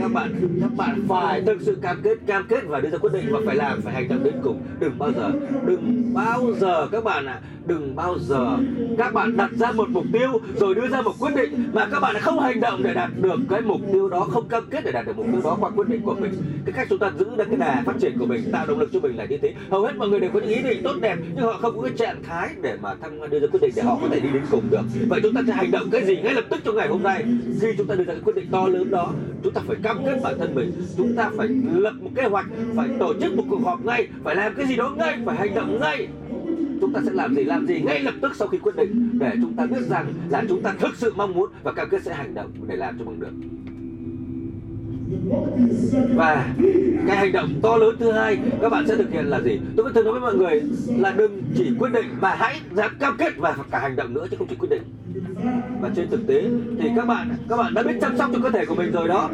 Các 0.00 0.12
bạn 0.12 0.32
các 0.60 0.70
bạn 0.76 1.04
phải 1.08 1.42
thực 1.42 1.58
sự 1.60 1.78
cam 1.82 2.00
kết 2.02 2.18
cam 2.26 2.46
kết 2.48 2.60
và 2.66 2.80
đưa 2.80 2.90
ra 2.90 2.98
quyết 2.98 3.12
định 3.12 3.24
và 3.30 3.40
phải 3.46 3.56
làm 3.56 3.80
phải 3.82 3.94
hành 3.94 4.08
động 4.08 4.24
đến 4.24 4.34
cùng. 4.42 4.62
Đừng 4.80 4.98
bao 4.98 5.12
giờ 5.12 5.30
đừng 5.66 6.14
bao 6.14 6.42
giờ 6.60 6.88
các 6.92 7.04
bạn 7.04 7.26
ạ 7.26 7.32
à, 7.32 7.42
đừng 7.68 7.96
bao 7.96 8.18
giờ 8.18 8.56
các 8.98 9.12
bạn 9.14 9.36
đặt 9.36 9.50
ra 9.52 9.72
một 9.72 9.88
mục 9.88 10.04
tiêu 10.12 10.40
rồi 10.56 10.74
đưa 10.74 10.88
ra 10.88 11.02
một 11.02 11.12
quyết 11.20 11.30
định 11.36 11.64
mà 11.72 11.88
các 11.92 12.00
bạn 12.00 12.16
không 12.20 12.40
hành 12.40 12.60
động 12.60 12.82
để 12.82 12.94
đạt 12.94 13.10
được 13.20 13.40
cái 13.50 13.60
mục 13.60 13.80
tiêu 13.92 14.08
đó, 14.08 14.20
không 14.20 14.48
cam 14.48 14.64
kết 14.70 14.84
để 14.84 14.92
đạt 14.92 15.06
được 15.06 15.16
mục 15.16 15.26
tiêu 15.32 15.40
đó 15.44 15.56
qua 15.60 15.70
quyết 15.70 15.88
định 15.88 16.02
của 16.02 16.14
mình. 16.14 16.32
Cái 16.64 16.72
cách 16.72 16.86
chúng 16.90 16.98
ta 16.98 17.10
giữ 17.18 17.24
được 17.36 17.44
cái 17.48 17.56
đà 17.56 17.82
phát 17.86 17.94
triển 18.00 18.18
của 18.18 18.26
mình, 18.26 18.50
tạo 18.52 18.66
động 18.66 18.78
lực 18.78 18.88
cho 18.92 19.00
mình 19.00 19.16
là 19.16 19.24
như 19.24 19.38
thế. 19.38 19.54
Hầu 19.70 19.82
hết 19.82 19.96
mọi 19.96 20.08
người 20.08 20.20
đều 20.20 20.30
có 20.34 20.40
những 20.40 20.48
ý 20.48 20.62
định 20.62 20.82
tốt 20.84 20.94
đẹp, 21.00 21.18
nhưng 21.34 21.44
họ 21.44 21.58
không 21.62 21.76
có 21.76 21.82
cái 21.82 21.92
trạng 21.98 22.22
thái 22.22 22.48
để 22.62 22.76
mà 22.82 22.94
tham 22.94 23.30
đưa 23.30 23.40
ra 23.40 23.46
quyết 23.52 23.60
định 23.62 23.72
để 23.76 23.82
họ 23.82 23.98
có 24.02 24.08
thể 24.08 24.20
đi 24.20 24.28
đến 24.32 24.42
cùng 24.50 24.62
được. 24.70 24.82
Vậy 25.08 25.20
chúng 25.22 25.34
ta 25.34 25.40
sẽ 25.46 25.52
hành 25.52 25.70
động 25.70 25.88
cái 25.92 26.04
gì 26.04 26.16
ngay 26.16 26.34
lập 26.34 26.44
tức 26.50 26.60
trong 26.64 26.76
ngày 26.76 26.88
hôm 26.88 27.02
nay? 27.02 27.24
Khi 27.60 27.68
chúng 27.78 27.86
ta 27.86 27.94
đưa 27.94 28.04
ra 28.04 28.12
cái 28.12 28.22
quyết 28.24 28.36
định 28.36 28.46
to 28.50 28.66
lớn 28.66 28.90
đó, 28.90 29.12
chúng 29.42 29.52
ta 29.52 29.60
phải 29.66 29.76
cam 29.82 29.98
kết 30.04 30.18
bản 30.22 30.38
thân 30.38 30.54
mình. 30.54 30.72
Chúng 30.96 31.14
ta 31.16 31.30
phải 31.36 31.48
lập 31.74 31.94
một 32.00 32.10
kế 32.14 32.22
hoạch, 32.22 32.46
phải 32.76 32.88
tổ 32.98 33.14
chức 33.20 33.36
một 33.36 33.44
cuộc 33.50 33.60
họp 33.64 33.84
ngay, 33.84 34.08
phải 34.24 34.36
làm 34.36 34.54
cái 34.54 34.66
gì 34.66 34.76
đó 34.76 34.94
ngay, 34.96 35.18
phải 35.26 35.36
hành 35.36 35.54
động 35.54 35.80
ngay 35.80 36.08
chúng 36.80 36.92
ta 36.92 37.00
sẽ 37.04 37.10
làm 37.12 37.34
gì 37.34 37.44
làm 37.44 37.66
gì 37.66 37.80
ngay 37.80 38.00
lập 38.00 38.14
tức 38.22 38.32
sau 38.36 38.48
khi 38.48 38.58
quyết 38.58 38.76
định, 38.76 39.18
để 39.18 39.32
chúng 39.42 39.54
ta 39.56 39.66
biết 39.66 39.80
rằng 39.88 40.12
là 40.28 40.44
chúng 40.48 40.62
ta 40.62 40.74
thực 40.78 40.96
sự 40.96 41.12
mong 41.16 41.34
muốn 41.34 41.50
và 41.62 41.72
cam 41.72 41.88
kết 41.90 42.02
sẽ 42.02 42.14
hành 42.14 42.34
động 42.34 42.50
để 42.66 42.76
làm 42.76 42.98
cho 42.98 43.04
bằng 43.04 43.20
được. 43.20 43.32
Và 46.14 46.54
cái 47.06 47.16
hành 47.16 47.32
động 47.32 47.48
to 47.62 47.76
lớn 47.76 47.96
thứ 47.98 48.12
hai, 48.12 48.38
các 48.62 48.68
bạn 48.68 48.84
sẽ 48.88 48.96
thực 48.96 49.10
hiện 49.10 49.24
là 49.24 49.40
gì? 49.40 49.60
Tôi 49.76 49.84
vẫn 49.84 49.94
thường 49.94 50.04
nói 50.04 50.12
với 50.12 50.20
mọi 50.20 50.34
người 50.34 50.62
là 50.98 51.10
đừng 51.10 51.42
chỉ 51.56 51.70
quyết 51.78 51.92
định 51.92 52.06
mà 52.20 52.34
hãy 52.34 52.60
dám 52.72 52.90
cam 53.00 53.16
kết 53.18 53.36
và 53.36 53.56
cả 53.70 53.78
hành 53.78 53.96
động 53.96 54.14
nữa 54.14 54.26
chứ 54.30 54.36
không 54.38 54.46
chỉ 54.50 54.56
quyết 54.56 54.70
định. 54.70 54.82
Và 55.80 55.90
trên 55.96 56.10
thực 56.10 56.26
tế 56.26 56.50
thì 56.80 56.88
các 56.96 57.06
bạn 57.06 57.28
các 57.48 57.56
bạn 57.56 57.74
đã 57.74 57.82
biết 57.82 57.94
chăm 58.00 58.16
sóc 58.16 58.30
cho 58.32 58.38
cơ 58.42 58.50
thể 58.50 58.64
của 58.66 58.74
mình 58.74 58.92
rồi 58.92 59.08
đó 59.08 59.30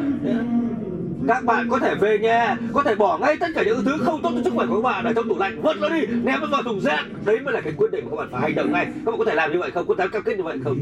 các 1.27 1.43
bạn 1.45 1.69
có 1.69 1.79
thể 1.79 1.95
về 1.95 2.19
nhà, 2.19 2.57
có 2.73 2.83
thể 2.83 2.95
bỏ 2.95 3.17
ngay 3.17 3.37
tất 3.39 3.47
cả 3.55 3.63
những 3.63 3.83
thứ 3.85 3.97
không 4.05 4.21
tốt 4.21 4.31
cho 4.35 4.41
sức 4.43 4.53
khỏe 4.55 4.65
của 4.65 4.75
các 4.75 4.81
bạn 4.81 5.05
ở 5.05 5.13
trong 5.13 5.29
tủ 5.29 5.37
lạnh, 5.37 5.61
vứt 5.61 5.77
nó 5.81 5.89
đi, 5.89 6.05
ném 6.05 6.41
nó 6.41 6.47
vào 6.51 6.63
thùng 6.63 6.81
rác. 6.81 7.05
Đấy 7.25 7.39
mới 7.39 7.53
là 7.53 7.61
cái 7.61 7.73
quyết 7.77 7.91
định 7.91 8.05
mà 8.05 8.09
các 8.11 8.17
bạn 8.17 8.27
phải 8.31 8.41
hành 8.41 8.55
động 8.55 8.71
ngay. 8.71 8.85
Các 8.85 9.11
bạn 9.11 9.17
có 9.17 9.25
thể 9.25 9.35
làm 9.35 9.51
như 9.51 9.59
vậy 9.59 9.71
không? 9.71 9.87
Có 9.87 9.95
dám 9.95 10.09
cam 10.09 10.23
kết 10.23 10.37
như 10.37 10.43
vậy 10.43 10.57
không? 10.63 10.77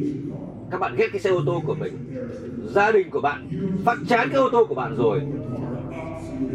Các 0.72 0.80
bạn 0.80 0.96
ghét 0.96 1.08
cái 1.12 1.22
xe 1.22 1.30
ô 1.30 1.42
tô 1.46 1.62
của 1.66 1.76
mình. 1.76 1.94
Gia 2.64 2.92
đình 2.92 3.10
của 3.10 3.22
bạn 3.22 3.50
phát 3.86 3.98
chán 4.10 4.30
cái 4.30 4.40
ô 4.40 4.50
tô 4.50 4.66
của 4.66 4.76
bạn 4.76 4.96
rồi. 4.98 5.22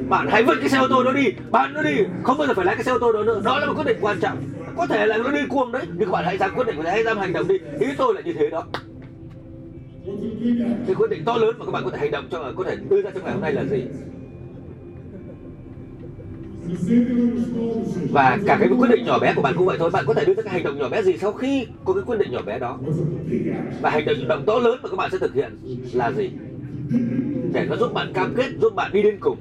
Bạn 0.09 0.27
hãy 0.31 0.43
vứt 0.43 0.57
cái 0.61 0.69
xe 0.69 0.79
ô 0.79 0.89
tô 0.89 1.05
đó 1.05 1.13
đi, 1.13 1.25
bán 1.51 1.75
nó 1.75 1.83
đi. 1.83 1.97
Không 2.23 2.39
bao 2.39 2.47
giờ 2.47 2.55
phải 2.55 2.67
lái 2.67 2.75
cái 2.75 2.85
xe 2.85 2.93
ô 2.93 2.99
tô 2.99 3.13
đó 3.13 3.23
nữa. 3.23 3.41
Đó 3.45 3.59
là 3.59 3.67
một 3.67 3.73
quyết 3.77 3.87
định 3.87 3.99
quan 4.01 4.21
trọng. 4.21 4.39
Có 4.77 4.87
thể 4.87 5.07
là 5.07 5.17
nó 5.17 5.31
đi 5.31 5.41
cuồng 5.49 5.73
đấy, 5.73 5.83
nhưng 5.87 6.09
các 6.09 6.13
bạn 6.13 6.25
hãy 6.25 6.39
dám 6.39 6.51
quyết 6.55 6.67
định, 6.67 6.83
hãy 6.85 7.05
dám 7.05 7.19
hành 7.19 7.33
động 7.33 7.49
đi. 7.49 7.55
Ý 7.81 7.87
tôi 7.99 8.15
là 8.15 8.21
như 8.21 8.33
thế 8.33 8.51
đó 8.51 8.65
cái 10.87 10.95
quyết 10.95 11.11
định 11.11 11.25
to 11.25 11.37
lớn 11.37 11.57
mà 11.59 11.65
các 11.65 11.71
bạn 11.73 11.85
có 11.85 11.91
thể 11.91 11.99
hành 11.99 12.11
động 12.11 12.29
cho, 12.31 12.53
có 12.57 12.65
thể 12.65 12.77
đưa 12.77 13.03
ra 13.03 13.11
trong 13.15 13.25
ngày 13.25 13.33
hôm 13.33 13.41
nay 13.43 13.53
là 13.53 13.65
gì? 13.65 13.89
Và 18.09 18.39
cả 18.47 18.57
cái 18.61 18.69
quyết 18.79 18.89
định 18.91 19.05
nhỏ 19.05 19.19
bé 19.19 19.33
của 19.35 19.43
bạn 19.43 19.55
cũng 19.57 19.67
vậy 19.67 19.77
thôi, 19.79 19.91
bạn 19.91 20.05
có 20.07 20.15
thể 20.15 20.25
đưa 20.25 20.35
ra 20.35 20.43
cái 20.43 20.53
hành 20.53 20.63
động 20.63 20.77
nhỏ 20.79 20.89
bé 20.89 21.03
gì 21.03 21.17
sau 21.17 21.33
khi 21.33 21.67
có 21.85 21.95
cái 21.95 22.03
quyết 22.07 22.17
định 22.19 22.31
nhỏ 22.31 22.43
bé 22.43 22.59
đó? 22.59 22.81
Và 23.79 23.91
hành 23.91 24.05
động 24.05 24.29
động 24.29 24.45
to 24.47 24.59
lớn 24.59 24.79
mà 24.83 24.89
các 24.89 24.97
bạn 24.97 25.11
sẽ 25.11 25.19
thực 25.19 25.35
hiện 25.35 25.57
là 25.93 26.13
gì? 26.13 26.33
Để 27.51 27.65
nó 27.67 27.77
giúp 27.77 27.93
bạn 27.93 28.13
cam 28.13 28.35
kết, 28.35 28.51
giúp 28.57 28.75
bạn 28.75 28.93
đi 28.93 29.03
đến 29.03 29.17
cùng 29.21 29.39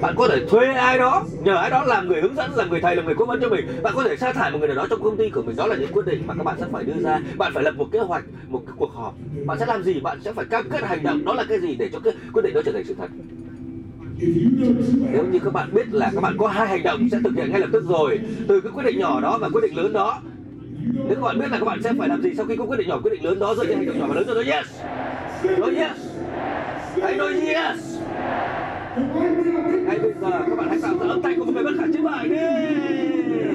bạn 0.00 0.14
có 0.16 0.28
thể 0.28 0.46
thuê 0.48 0.66
ai 0.66 0.98
đó, 0.98 1.24
nhờ 1.42 1.56
ai 1.56 1.70
đó 1.70 1.84
làm 1.84 2.08
người 2.08 2.20
hướng 2.20 2.36
dẫn, 2.36 2.50
làm 2.54 2.70
người 2.70 2.80
thầy, 2.80 2.96
làm 2.96 3.04
người 3.04 3.14
cố 3.14 3.24
vấn 3.24 3.40
cho 3.40 3.48
mình. 3.48 3.66
Bạn 3.82 3.92
có 3.96 4.02
thể 4.04 4.16
sa 4.16 4.32
thải 4.32 4.50
một 4.50 4.58
người 4.58 4.68
nào 4.68 4.76
đó 4.76 4.86
trong 4.90 5.02
công 5.02 5.16
ty 5.16 5.30
của 5.30 5.42
mình. 5.42 5.56
Đó 5.56 5.66
là 5.66 5.76
những 5.76 5.92
quyết 5.92 6.06
định 6.06 6.22
mà 6.26 6.34
các 6.34 6.44
bạn 6.44 6.56
sẽ 6.60 6.66
phải 6.72 6.84
đưa 6.84 7.02
ra. 7.02 7.20
Bạn 7.36 7.52
phải 7.54 7.62
lập 7.64 7.74
một 7.76 7.88
kế 7.92 7.98
hoạch, 7.98 8.24
một 8.48 8.62
cái 8.66 8.74
cuộc 8.78 8.92
họp. 8.92 9.14
Bạn 9.46 9.58
sẽ 9.58 9.66
làm 9.66 9.82
gì, 9.82 10.00
bạn 10.00 10.18
sẽ 10.24 10.32
phải 10.32 10.44
cam 10.44 10.68
kết 10.70 10.82
hành 10.82 11.02
động. 11.02 11.24
Đó 11.24 11.34
là 11.34 11.44
cái 11.48 11.60
gì 11.60 11.74
để 11.78 11.88
cho 11.92 12.00
cái 12.00 12.12
quyết 12.32 12.42
định 12.42 12.54
đó 12.54 12.60
trở 12.64 12.72
thành 12.72 12.84
sự 12.84 12.94
thật? 12.98 13.08
Nếu 15.12 15.24
như 15.32 15.38
các 15.44 15.52
bạn 15.52 15.74
biết 15.74 15.94
là 15.94 16.10
các 16.14 16.20
bạn 16.20 16.36
có 16.38 16.48
hai 16.48 16.68
hành 16.68 16.82
động 16.82 17.08
sẽ 17.12 17.18
thực 17.24 17.34
hiện 17.36 17.50
ngay 17.50 17.60
lập 17.60 17.68
tức 17.72 17.84
rồi. 17.88 18.20
Từ 18.48 18.60
cái 18.60 18.72
quyết 18.72 18.84
định 18.84 18.98
nhỏ 18.98 19.20
đó 19.20 19.38
và 19.40 19.48
quyết 19.48 19.60
định 19.62 19.76
lớn 19.76 19.92
đó. 19.92 20.20
Nếu 20.94 21.14
các 21.14 21.22
bạn 21.22 21.38
biết 21.38 21.50
là 21.50 21.58
các 21.58 21.64
bạn 21.64 21.82
sẽ 21.82 21.92
phải 21.98 22.08
làm 22.08 22.22
gì 22.22 22.30
sau 22.36 22.46
khi 22.46 22.56
có 22.56 22.64
quyết 22.64 22.76
định 22.76 22.88
nhỏ, 22.88 23.00
quyết 23.02 23.12
định 23.12 23.24
lớn 23.24 23.38
đó 23.38 23.54
rồi 23.54 23.66
những 23.66 23.76
hành 23.76 23.86
động 23.86 23.98
nhỏ 23.98 24.06
và 24.08 24.14
lớn 24.14 24.24
rồi 24.26 24.34
nói 24.34 24.44
yes. 24.44 24.66
Nói 25.58 25.74
yes. 25.74 25.96
Hãy 27.02 27.16
nói 27.16 27.32
yes 27.32 27.98
ngay 28.96 29.98
bây 29.98 30.12
giờ 30.20 30.30
các 30.48 30.56
bạn 30.58 30.68
hãy 30.68 30.78
tạo 30.82 30.98
ra 30.98 31.06
âm 31.08 31.22
thanh 31.22 31.38
của 31.38 31.44
một 31.44 31.52
người 31.54 31.64
bất 31.64 31.72
khả 31.78 31.84
chiến 31.92 32.04
bại 32.04 32.28
đi. 32.28 33.45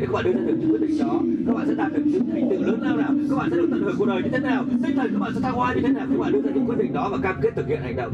Các 0.00 0.12
bạn 0.12 0.24
đưa 0.24 0.32
ra 0.32 0.40
được 0.46 0.56
những 0.60 0.70
quyết 0.70 0.80
định 0.80 0.98
đó. 0.98 1.20
Các 1.46 1.54
bạn 1.54 1.66
sẽ 1.68 1.74
đạt 1.74 1.92
được 1.92 2.02
những 2.04 2.26
thành 2.32 2.50
tựu 2.50 2.62
lớn 2.62 2.80
lao 2.82 2.96
nào? 2.96 3.12
Các 3.30 3.36
bạn 3.36 3.50
sẽ 3.50 3.56
được 3.56 3.68
tận 3.70 3.82
hưởng 3.82 3.94
cuộc 3.98 4.06
đời 4.06 4.22
như 4.22 4.28
thế 4.32 4.38
nào? 4.38 4.64
Tinh 4.84 4.96
thần 4.96 5.12
các 5.12 5.18
bạn 5.18 5.32
sẽ 5.34 5.40
thăng 5.40 5.54
hoa 5.54 5.74
như 5.74 5.80
thế 5.80 5.88
nào? 5.88 6.06
Các 6.10 6.18
bạn 6.18 6.32
đưa 6.32 6.40
ra 6.40 6.50
những 6.54 6.66
quyết 6.66 6.78
định 6.78 6.92
đó 6.92 7.08
và 7.12 7.18
cam 7.22 7.36
kết 7.42 7.50
thực 7.56 7.66
hiện 7.66 7.80
hành 7.82 7.96
động. 7.96 8.12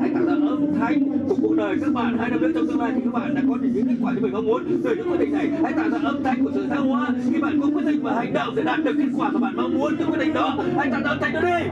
Hãy 0.00 0.10
tạo 0.14 0.24
ra 0.24 0.32
âm 0.32 0.66
thanh 0.80 1.28
của 1.28 1.36
cuộc 1.42 1.54
đời 1.56 1.76
các 1.80 1.92
bạn. 1.92 2.18
Hai 2.18 2.30
năm 2.30 2.40
nữa 2.40 2.50
trong 2.54 2.66
tương 2.66 2.80
lai 2.80 2.92
thì 2.94 3.00
các 3.04 3.12
bạn 3.12 3.34
đã 3.34 3.42
có 3.48 3.56
được 3.56 3.68
những 3.74 3.86
kết 3.86 3.94
quả 4.02 4.12
như 4.12 4.20
mình 4.20 4.32
mong 4.32 4.46
muốn. 4.46 4.80
Từ 4.84 4.94
những 4.96 5.10
quyết 5.10 5.20
định 5.20 5.32
này, 5.32 5.50
hãy 5.62 5.72
tạo 5.72 5.90
ra 5.90 5.98
âm 6.04 6.22
thanh 6.24 6.44
của 6.44 6.50
sự 6.54 6.66
thăng 6.70 6.88
hoa. 6.88 7.08
Khi 7.32 7.40
bạn 7.40 7.60
có 7.60 7.68
quyết 7.74 7.86
định 7.86 8.02
và 8.02 8.14
hành 8.14 8.32
động 8.32 8.54
để 8.56 8.62
đạt 8.62 8.84
được 8.84 8.94
kết 8.98 9.08
quả 9.16 9.30
mà 9.30 9.40
bạn 9.40 9.56
mong 9.56 9.78
muốn 9.78 9.96
từ 9.98 10.04
quyết 10.04 10.18
định 10.18 10.34
đó, 10.34 10.58
hãy 10.76 10.88
tạo 10.90 11.00
ra 11.04 11.10
âm 11.10 11.18
thanh 11.20 11.32
đó 11.32 11.40
đi. 11.40 11.70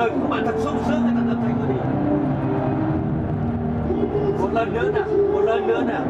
Đời 0.00 0.10
của 0.10 0.16
các 0.20 0.28
bạn 0.30 0.44
thật 0.46 0.54
sung 0.58 0.78
sướng 0.88 1.02
hãy 1.02 1.12
tạo 1.14 1.24
ra 1.26 1.32
âm 1.32 1.40
thanh 1.42 1.56
đi. 1.68 1.74
Một 4.40 4.48
lần 4.52 4.74
nữa 4.74 4.90
nào, 4.94 5.04
một 5.32 5.40
lần 5.40 5.66
nữa 5.66 5.82
nào. 5.86 6.04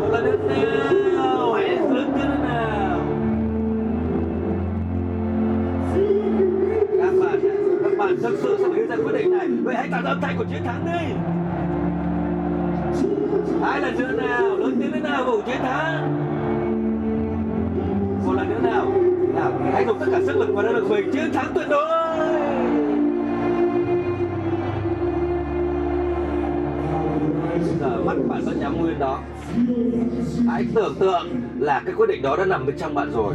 Một 0.00 0.08
lần 0.12 0.24
nữa 0.24 0.36
nào 1.16 1.52
hãy 1.52 1.68
lớn 1.68 2.12
nữa 2.16 2.36
nào. 2.42 3.00
Các 7.00 7.12
bạn 7.20 7.40
các 7.82 7.98
bạn 7.98 8.16
thực 8.22 8.38
sự 8.42 8.56
sẽ 8.58 8.64
phải 8.70 8.78
đưa 8.78 8.86
ra 8.86 8.96
quyết 8.96 9.12
định 9.18 9.38
này. 9.38 9.48
Vậy 9.64 9.74
hãy 9.74 9.88
tạo 9.92 10.02
ra 10.02 10.10
âm 10.10 10.20
thanh 10.20 10.38
của 10.38 10.44
chiến 10.44 10.64
thắng 10.64 10.86
đi. 10.86 11.14
Hai 13.62 13.80
lần 13.80 13.98
nữa 13.98 14.12
nào, 14.12 14.56
lớn 14.56 14.76
tiếng 14.80 14.92
thế 14.92 15.00
nào 15.00 15.24
của 15.26 15.40
chiến 15.46 15.58
thắng. 15.62 16.13
Hãy 19.74 19.84
dùng 19.86 19.98
tất 20.00 20.06
cả 20.12 20.20
sức 20.26 20.36
lực 20.36 20.48
và 20.54 20.62
năng 20.62 20.74
lực 20.74 20.90
mình 20.90 21.10
chiến 21.12 21.32
thắng 21.32 21.46
tuyệt 21.54 21.66
đối. 21.68 21.88
Giờ 27.80 28.02
mắt 28.04 28.14
bạn 28.28 28.42
vẫn 28.44 28.60
nhắm 28.60 28.76
nguyên 28.80 28.98
đó. 28.98 29.20
Hãy 30.48 30.66
tưởng 30.74 30.94
tượng 31.00 31.26
là 31.58 31.82
cái 31.86 31.94
quyết 31.94 32.06
định 32.08 32.22
đó 32.22 32.36
đã 32.36 32.44
nằm 32.44 32.66
bên 32.66 32.76
trong 32.78 32.94
bạn 32.94 33.10
rồi. 33.12 33.34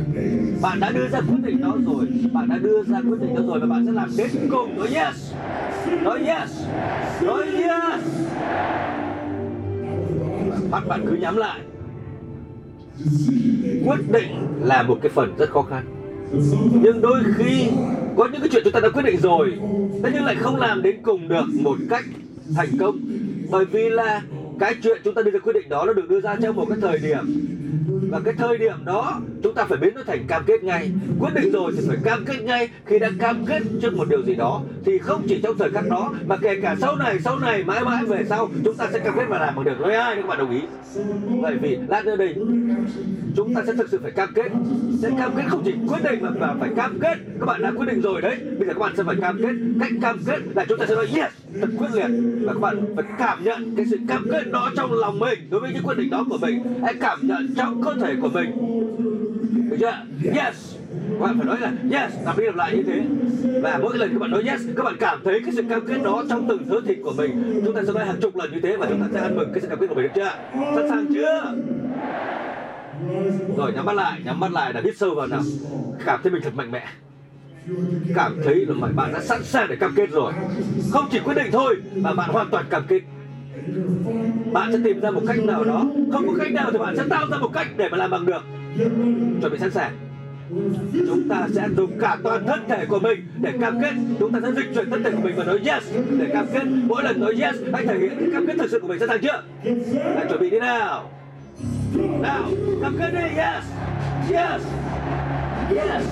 Bạn 0.61 0.79
đã 0.79 0.91
đưa 0.91 1.07
ra 1.07 1.19
quyết 1.19 1.39
định 1.43 1.61
đó 1.61 1.75
rồi. 1.85 2.07
Bạn 2.33 2.49
đã 2.49 2.57
đưa 2.57 2.83
ra 2.83 3.01
quyết 3.09 3.21
định 3.21 3.35
đó 3.35 3.41
rồi 3.47 3.59
và 3.59 3.67
bạn 3.67 3.85
sẽ 3.85 3.91
làm 3.91 4.09
đến 4.17 4.29
cùng. 4.51 4.77
Nói 4.77 4.87
yes. 4.93 5.33
Nói 6.03 6.19
yes. 6.25 6.65
Nói 7.21 7.45
yes. 7.45 8.25
Mắt 10.71 10.87
bạn 10.87 11.05
cứ 11.07 11.15
nhắm 11.15 11.37
lại. 11.37 11.59
Quyết 13.85 14.11
định 14.11 14.47
là 14.61 14.83
một 14.83 14.97
cái 15.01 15.09
phần 15.09 15.35
rất 15.37 15.49
khó 15.49 15.61
khăn 15.61 15.98
nhưng 16.81 17.01
đôi 17.01 17.19
khi, 17.37 17.67
có 18.17 18.27
những 18.31 18.41
cái 18.41 18.49
chuyện 18.51 18.61
chúng 18.63 18.73
ta 18.73 18.79
đã 18.79 18.89
quyết 18.89 19.03
định 19.05 19.17
rồi, 19.21 19.53
thế 20.03 20.09
nhưng 20.13 20.23
lại 20.23 20.35
không 20.35 20.55
làm 20.55 20.81
đến 20.81 20.95
cùng 21.01 21.27
được 21.27 21.45
một 21.61 21.77
cách 21.89 22.05
thành 22.55 22.69
công. 22.79 22.99
Bởi 23.51 23.65
vì 23.65 23.89
là 23.89 24.21
cái 24.59 24.75
chuyện 24.83 25.01
chúng 25.03 25.13
ta 25.13 25.21
đưa 25.21 25.31
ra 25.31 25.39
quyết 25.39 25.53
định 25.53 25.69
đó 25.69 25.85
nó 25.85 25.93
được 25.93 26.09
đưa 26.09 26.21
ra 26.21 26.35
trong 26.41 26.55
một 26.55 26.65
cái 26.69 26.77
thời 26.81 26.99
điểm 26.99 27.47
và 28.01 28.19
cái 28.19 28.33
thời 28.37 28.57
điểm 28.57 28.75
đó 28.85 29.21
chúng 29.43 29.53
ta 29.53 29.65
phải 29.65 29.77
biến 29.77 29.93
nó 29.95 30.01
thành 30.07 30.23
cam 30.27 30.43
kết 30.45 30.63
ngay. 30.63 30.91
Quyết 31.19 31.33
định 31.33 31.51
rồi 31.51 31.71
thì 31.77 31.83
phải 31.87 31.97
cam 32.03 32.25
kết 32.25 32.43
ngay. 32.43 32.69
Khi 32.85 32.99
đã 32.99 33.09
cam 33.19 33.45
kết 33.45 33.63
trước 33.81 33.93
một 33.93 34.09
điều 34.09 34.23
gì 34.23 34.35
đó 34.35 34.61
thì 34.85 34.97
không 34.97 35.21
chỉ 35.27 35.39
trong 35.43 35.57
thời 35.57 35.71
khắc 35.71 35.89
đó 35.89 36.13
mà 36.27 36.37
kể 36.37 36.59
cả 36.61 36.75
sau 36.81 36.95
này 36.95 37.19
sau 37.19 37.39
này 37.39 37.63
mãi 37.63 37.85
mãi 37.85 38.05
về 38.05 38.25
sau 38.29 38.49
chúng 38.65 38.75
ta 38.75 38.87
sẽ 38.93 38.99
cam 38.99 39.13
kết 39.17 39.25
và 39.29 39.39
làm 39.39 39.55
bằng 39.55 39.65
được. 39.65 39.79
Nói 39.79 39.93
ai 39.93 40.15
nếu 40.15 40.23
các 40.23 40.29
bạn 40.29 40.37
đồng 40.37 40.51
ý. 40.51 40.61
Bởi 41.41 41.57
vì 41.61 41.77
lát 41.87 42.05
nữa 42.05 42.15
đây 42.15 42.35
chúng 43.35 43.53
ta 43.55 43.63
sẽ 43.67 43.73
thực 43.73 43.89
sự 43.89 43.99
phải 44.01 44.11
cam 44.11 44.29
kết. 44.35 44.51
Sẽ 45.01 45.09
cam 45.17 45.31
kết 45.37 45.43
không 45.47 45.61
chỉ 45.65 45.73
quyết 45.87 46.11
định 46.11 46.19
mà, 46.21 46.29
mà 46.29 46.53
phải 46.59 46.69
cam 46.75 46.99
kết. 47.01 47.17
Các 47.39 47.45
bạn 47.45 47.61
đã 47.61 47.71
quyết 47.77 47.87
định 47.87 48.01
rồi 48.01 48.21
đấy. 48.21 48.37
Bây 48.59 48.67
giờ 48.67 48.73
các 48.73 48.79
bạn 48.79 48.93
sẽ 48.97 49.03
phải 49.03 49.15
cam 49.21 49.37
kết. 49.41 49.53
Cách 49.79 49.91
cam 50.01 50.19
kết 50.25 50.39
là 50.55 50.65
chúng 50.65 50.79
ta 50.79 50.85
sẽ 50.85 50.95
nói 50.95 51.07
yes 51.15 51.31
thật 51.61 51.69
quyết 51.77 51.87
liệt. 51.93 52.09
Và 52.41 52.53
các 52.53 52.59
bạn 52.59 52.95
phải 52.95 53.05
cảm 53.19 53.43
nhận 53.43 53.75
cái 53.75 53.85
sự 53.89 53.97
cam 54.07 54.27
kết 54.31 54.51
đó 54.51 54.71
trong 54.75 54.93
lòng 54.93 55.19
mình 55.19 55.39
đối 55.49 55.61
với 55.61 55.71
những 55.73 55.83
quyết 55.83 55.97
định 55.97 56.09
đó 56.09 56.25
của 56.29 56.37
mình. 56.37 56.63
Hãy 56.83 56.93
cảm 57.01 57.19
nhận 57.21 57.55
trong 57.57 57.81
cơ 57.89 58.05
thể 58.05 58.15
của 58.21 58.29
mình. 58.29 58.51
Được 59.69 59.77
chưa? 59.79 59.93
Yes. 60.23 60.75
Các 61.09 61.19
bạn 61.19 61.37
phải 61.37 61.47
nói 61.47 61.57
là 61.59 61.71
yes 61.91 62.13
lặp 62.25 62.37
đi 62.37 62.45
lặp 62.45 62.55
lại 62.55 62.75
như 62.75 62.83
thế. 62.83 63.01
Và 63.61 63.79
mỗi 63.81 63.97
lần 63.97 64.09
các 64.13 64.19
bạn 64.19 64.31
nói 64.31 64.43
yes, 64.47 64.61
các 64.77 64.83
bạn 64.83 64.95
cảm 64.99 65.19
thấy 65.23 65.39
cái 65.45 65.53
sự 65.55 65.63
cam 65.69 65.87
kết 65.87 65.97
đó 66.03 66.23
trong 66.29 66.47
từng 66.49 66.67
thớ 66.69 66.75
thịt 66.87 66.97
của 67.03 67.13
mình. 67.17 67.61
Chúng 67.65 67.75
ta 67.75 67.81
sẽ 67.87 67.93
nói 67.93 68.05
hàng 68.05 68.15
chục 68.21 68.35
lần 68.35 68.51
như 68.51 68.59
thế 68.61 68.77
và 68.77 68.85
chúng 68.89 69.01
ta 69.01 69.07
sẽ 69.13 69.19
ăn 69.19 69.35
mừng 69.35 69.49
cái 69.53 69.61
sự 69.61 69.67
cam 69.67 69.79
kết 69.79 69.87
của 69.87 69.95
mình, 69.95 70.03
được 70.03 70.11
chưa? 70.15 70.31
Sẵn 70.75 70.89
sàng 70.89 71.05
chưa? 71.13 71.53
Rồi, 73.57 73.73
nhắm 73.73 73.85
mắt 73.85 73.93
lại, 73.95 74.21
nhắm 74.25 74.39
mắt 74.39 74.51
lại 74.51 74.73
là 74.73 74.81
hít 74.83 74.97
sâu 74.97 75.15
vào 75.15 75.27
nào. 75.27 75.41
Cảm 76.05 76.19
thấy 76.23 76.31
mình 76.31 76.41
thật 76.41 76.55
mạnh 76.55 76.71
mẽ. 76.71 76.87
Cảm 78.15 78.37
thấy 78.45 78.65
là 78.65 78.73
mọi 78.73 78.91
bạn 78.91 79.13
đã 79.13 79.19
sẵn 79.19 79.43
sàng 79.43 79.67
để 79.69 79.75
cam 79.75 79.93
kết 79.95 80.09
rồi. 80.11 80.33
Không 80.91 81.05
chỉ 81.11 81.19
quyết 81.19 81.33
định 81.33 81.47
thôi, 81.51 81.75
mà 81.95 82.13
bạn 82.13 82.29
hoàn 82.29 82.49
toàn 82.49 82.65
cam 82.69 82.83
kết 82.87 83.01
bạn 84.53 84.71
sẽ 84.71 84.79
tìm 84.83 85.01
ra 85.01 85.11
một 85.11 85.21
cách 85.27 85.37
nào 85.43 85.63
đó. 85.63 85.85
Không 86.11 86.27
có 86.27 86.33
cách 86.39 86.51
nào 86.51 86.69
thì 86.71 86.77
bạn 86.77 86.97
sẽ 86.97 87.03
tạo 87.09 87.25
ra 87.31 87.37
một 87.37 87.49
cách 87.53 87.67
để 87.77 87.89
mà 87.89 87.97
làm 87.97 88.11
bằng 88.11 88.25
được. 88.25 88.41
Chuẩn 89.41 89.51
bị 89.51 89.57
sẵn 89.59 89.71
sàng. 89.71 89.97
Chúng 91.07 91.29
ta 91.29 91.47
sẽ 91.53 91.67
dùng 91.77 91.99
cả 91.99 92.17
toàn 92.23 92.47
thân 92.47 92.59
thể 92.69 92.85
của 92.85 92.99
mình 92.99 93.27
để 93.41 93.53
cam 93.61 93.81
kết. 93.81 93.93
Chúng 94.19 94.31
ta 94.31 94.39
sẽ 94.43 94.51
dịch 94.51 94.75
chuyển 94.75 94.89
thân 94.89 95.03
thể 95.03 95.11
của 95.11 95.21
mình 95.23 95.35
và 95.37 95.43
nói 95.43 95.59
yes. 95.65 95.83
Để 96.19 96.25
cam 96.33 96.45
kết. 96.53 96.63
Mỗi 96.65 97.03
lần 97.03 97.19
nói 97.19 97.35
yes 97.41 97.55
anh 97.73 97.87
thể 97.87 97.99
hiện 97.99 98.15
cái 98.19 98.29
cam 98.33 98.47
kết 98.47 98.53
thực 98.57 98.71
sự 98.71 98.79
của 98.79 98.87
mình 98.87 98.99
sẵn 98.99 99.09
sàng 99.09 99.21
chưa? 99.21 99.43
Hãy 100.15 100.25
chuẩn 100.29 100.39
bị 100.39 100.49
đi 100.49 100.59
nào. 100.59 101.09
Nào 102.21 102.43
cam 102.81 102.97
kết 102.99 103.11
đi. 103.13 103.35
Yes 103.35 103.63
yes. 104.29 104.61
Yes. 105.69 106.03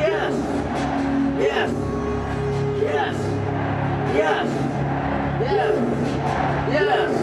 Yes. 0.00 0.34
Yes. 1.40 1.70
Yes. 1.70 1.70
Yes, 2.82 3.16
yes. 4.16 4.69
Yes 5.40 5.80
yes 6.82 7.20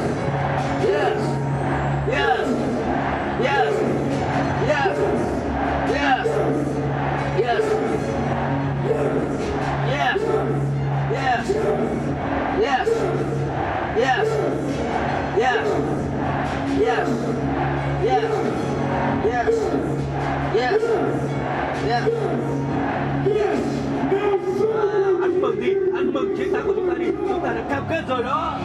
yes 20.56 22.04
yes 23.28 23.77
mừng 25.42 25.62
đi, 25.62 25.74
ăn 25.96 26.14
mừng 26.14 26.38
chiến 26.38 26.54
thắng 26.54 26.68
của 26.68 26.74
chúng 26.76 26.90
ta 26.90 26.96
đi. 27.00 27.06
Chúng 27.30 27.40
ta 27.44 27.54
đã 27.54 27.66
cam 27.70 27.84
kết 27.90 28.04
rồi 28.10 28.24
đó. 28.24 28.60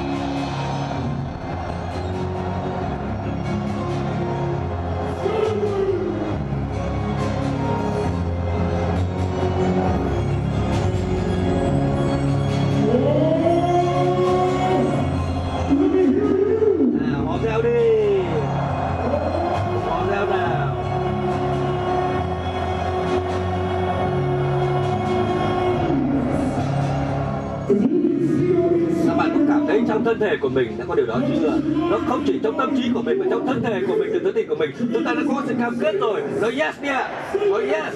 Thể 30.23 30.37
của 30.41 30.49
mình 30.49 30.79
đã 30.79 30.85
có 30.89 30.95
điều 30.95 31.07
đó 31.07 31.21
chưa 31.29 31.59
nó 31.91 31.99
không 32.09 32.25
chỉ 32.27 32.41
trong 32.43 32.59
tâm 32.59 32.77
trí 32.77 32.91
của 32.95 33.03
mình 33.03 33.19
mà 33.19 33.27
trong 33.31 33.47
thân 33.47 33.63
thể 33.63 33.83
của 33.87 33.97
mình, 33.99 34.11
từ 34.13 34.19
thân 34.25 34.35
thể 34.35 34.45
của 34.49 34.55
mình. 34.55 34.71
Chúng 34.79 35.05
ta 35.05 35.15
đã 35.15 35.23
có 35.29 35.43
sự 35.47 35.55
cam 35.59 35.77
kết 35.81 35.95
rồi. 36.01 36.23
Nói 36.41 36.55
yes 36.61 36.81
đi 36.83 36.89
ạ 36.89 37.09
nói 37.51 37.63
yes. 37.63 37.95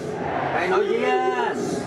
Hãy 0.52 0.68
nói 0.68 0.84
yes. 0.86 1.86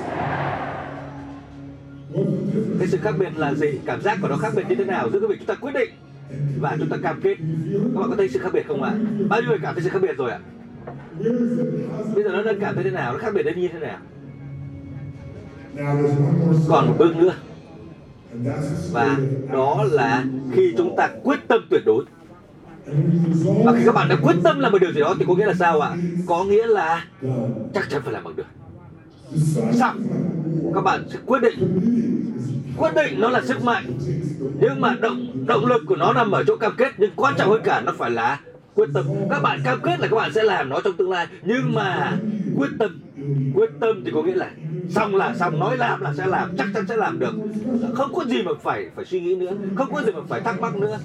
Cái 2.79 2.87
sự 2.87 2.97
khác 3.01 3.15
biệt 3.19 3.37
là 3.37 3.53
gì? 3.53 3.79
Cảm 3.85 4.01
giác 4.01 4.17
của 4.21 4.27
nó 4.27 4.35
khác 4.35 4.53
biệt 4.55 4.63
như 4.69 4.75
thế 4.75 4.85
nào 4.85 5.09
giữa 5.13 5.19
cái 5.19 5.27
việc 5.29 5.35
chúng 5.39 5.47
ta 5.47 5.55
quyết 5.55 5.71
định 5.73 5.89
và 6.59 6.75
chúng 6.79 6.89
ta 6.89 6.97
cam 7.03 7.21
kết? 7.21 7.35
Các 7.73 7.99
bạn 7.99 8.09
có 8.09 8.15
thấy 8.17 8.29
sự 8.29 8.39
khác 8.39 8.53
biệt 8.53 8.67
không 8.67 8.83
ạ? 8.83 8.93
Bao 9.29 9.41
nhiêu 9.41 9.49
người 9.49 9.59
cảm 9.61 9.75
thấy 9.75 9.83
sự 9.83 9.89
khác 9.89 10.01
biệt 10.01 10.17
rồi 10.17 10.31
ạ? 10.31 10.39
Bây 12.15 12.23
giờ 12.23 12.29
nó 12.29 12.43
đang 12.43 12.59
cảm 12.59 12.75
thấy 12.75 12.83
thế 12.83 12.91
nào? 12.91 13.13
Nó 13.13 13.19
khác 13.19 13.33
biệt 13.33 13.43
đến 13.43 13.59
như 13.59 13.67
thế 13.67 13.79
nào? 13.79 13.97
Còn 16.69 16.87
một 16.87 16.95
bước 16.97 17.15
nữa 17.15 17.33
và 18.91 19.17
đó 19.53 19.83
là 19.91 20.23
khi 20.53 20.73
chúng 20.77 20.95
ta 20.97 21.09
quyết 21.23 21.39
tâm 21.47 21.61
tuyệt 21.69 21.81
đối. 21.85 22.05
Và 23.65 23.73
khi 23.77 23.85
các 23.85 23.95
bạn 23.95 24.07
đã 24.09 24.15
quyết 24.21 24.35
tâm 24.43 24.59
làm 24.59 24.71
một 24.71 24.77
điều 24.81 24.91
gì 24.91 24.99
đó 24.99 25.15
thì 25.19 25.25
có 25.27 25.35
nghĩa 25.35 25.45
là 25.45 25.53
sao 25.53 25.79
ạ? 25.79 25.95
Có 26.25 26.43
nghĩa 26.43 26.67
là 26.67 27.05
chắc 27.73 27.89
chắn 27.89 28.01
phải 28.03 28.13
làm 28.13 28.23
bằng 28.23 28.35
được. 28.35 28.45
Decide 29.31 29.73
xong 29.73 30.03
các 30.75 30.81
bạn 30.81 31.03
sẽ 31.09 31.19
quyết 31.25 31.39
định. 31.41 31.79
Quyết 32.77 32.95
định 32.95 33.19
nó 33.19 33.29
là 33.29 33.41
sức 33.41 33.63
mạnh. 33.63 33.83
Nhưng 34.61 34.81
mà 34.81 34.95
động 35.01 35.47
động 35.47 35.65
lực 35.65 35.81
của 35.87 35.95
nó 35.95 36.13
nằm 36.13 36.31
ở 36.31 36.43
chỗ 36.47 36.55
cam 36.55 36.73
kết. 36.77 36.91
Nhưng 36.97 37.11
quan 37.15 37.33
trọng 37.37 37.49
hơn 37.49 37.61
cả 37.63 37.81
nó 37.81 37.93
phải 37.97 38.11
là 38.11 38.39
quyết 38.75 38.89
tâm. 38.93 39.05
Các 39.29 39.41
bạn 39.41 39.59
cam 39.63 39.79
kết 39.83 39.99
là 39.99 40.07
các 40.07 40.15
bạn 40.15 40.33
sẽ 40.33 40.43
làm 40.43 40.69
nó 40.69 40.81
trong 40.83 40.97
tương 40.97 41.11
lai. 41.11 41.27
Nhưng 41.43 41.73
mà 41.73 42.17
quyết 42.57 42.69
tâm 42.79 42.99
quyết 43.53 43.69
tâm 43.79 44.03
thì 44.05 44.11
có 44.13 44.23
nghĩa 44.23 44.35
là 44.35 44.51
xong 44.89 45.15
là 45.15 45.33
xong, 45.33 45.59
nói 45.59 45.77
làm 45.77 46.01
là 46.01 46.13
sẽ 46.13 46.25
làm, 46.27 46.55
chắc 46.57 46.67
chắn 46.73 46.85
sẽ 46.87 46.97
làm 46.97 47.19
được. 47.19 47.33
Không 47.93 48.13
có 48.13 48.23
gì 48.25 48.43
mà 48.43 48.51
phải 48.61 48.89
phải 48.95 49.05
suy 49.05 49.21
nghĩ 49.21 49.35
nữa, 49.35 49.53
không 49.75 49.91
có 49.93 50.01
gì 50.01 50.11
mà 50.11 50.21
phải 50.29 50.41
thắc 50.41 50.61
mắc 50.61 50.75
nữa 50.75 50.99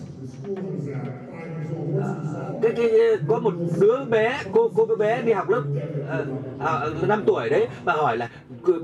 cái, 2.63 2.73
cái 2.77 2.91
ờ, 2.91 3.17
có 3.29 3.39
một 3.39 3.55
đứa 3.81 4.05
bé 4.05 4.43
cô 4.53 4.71
cô 4.77 4.87
bé 4.99 5.23
đi 5.23 5.33
học 5.33 5.49
lớp 5.49 5.63
ờ, 6.09 6.19
à, 6.59 6.71
ờ, 6.71 6.93
à, 7.03 7.07
5 7.07 7.23
tuổi 7.27 7.51
đấy 7.51 7.67
mà 7.85 7.93
hỏi 7.93 8.17
là 8.17 8.29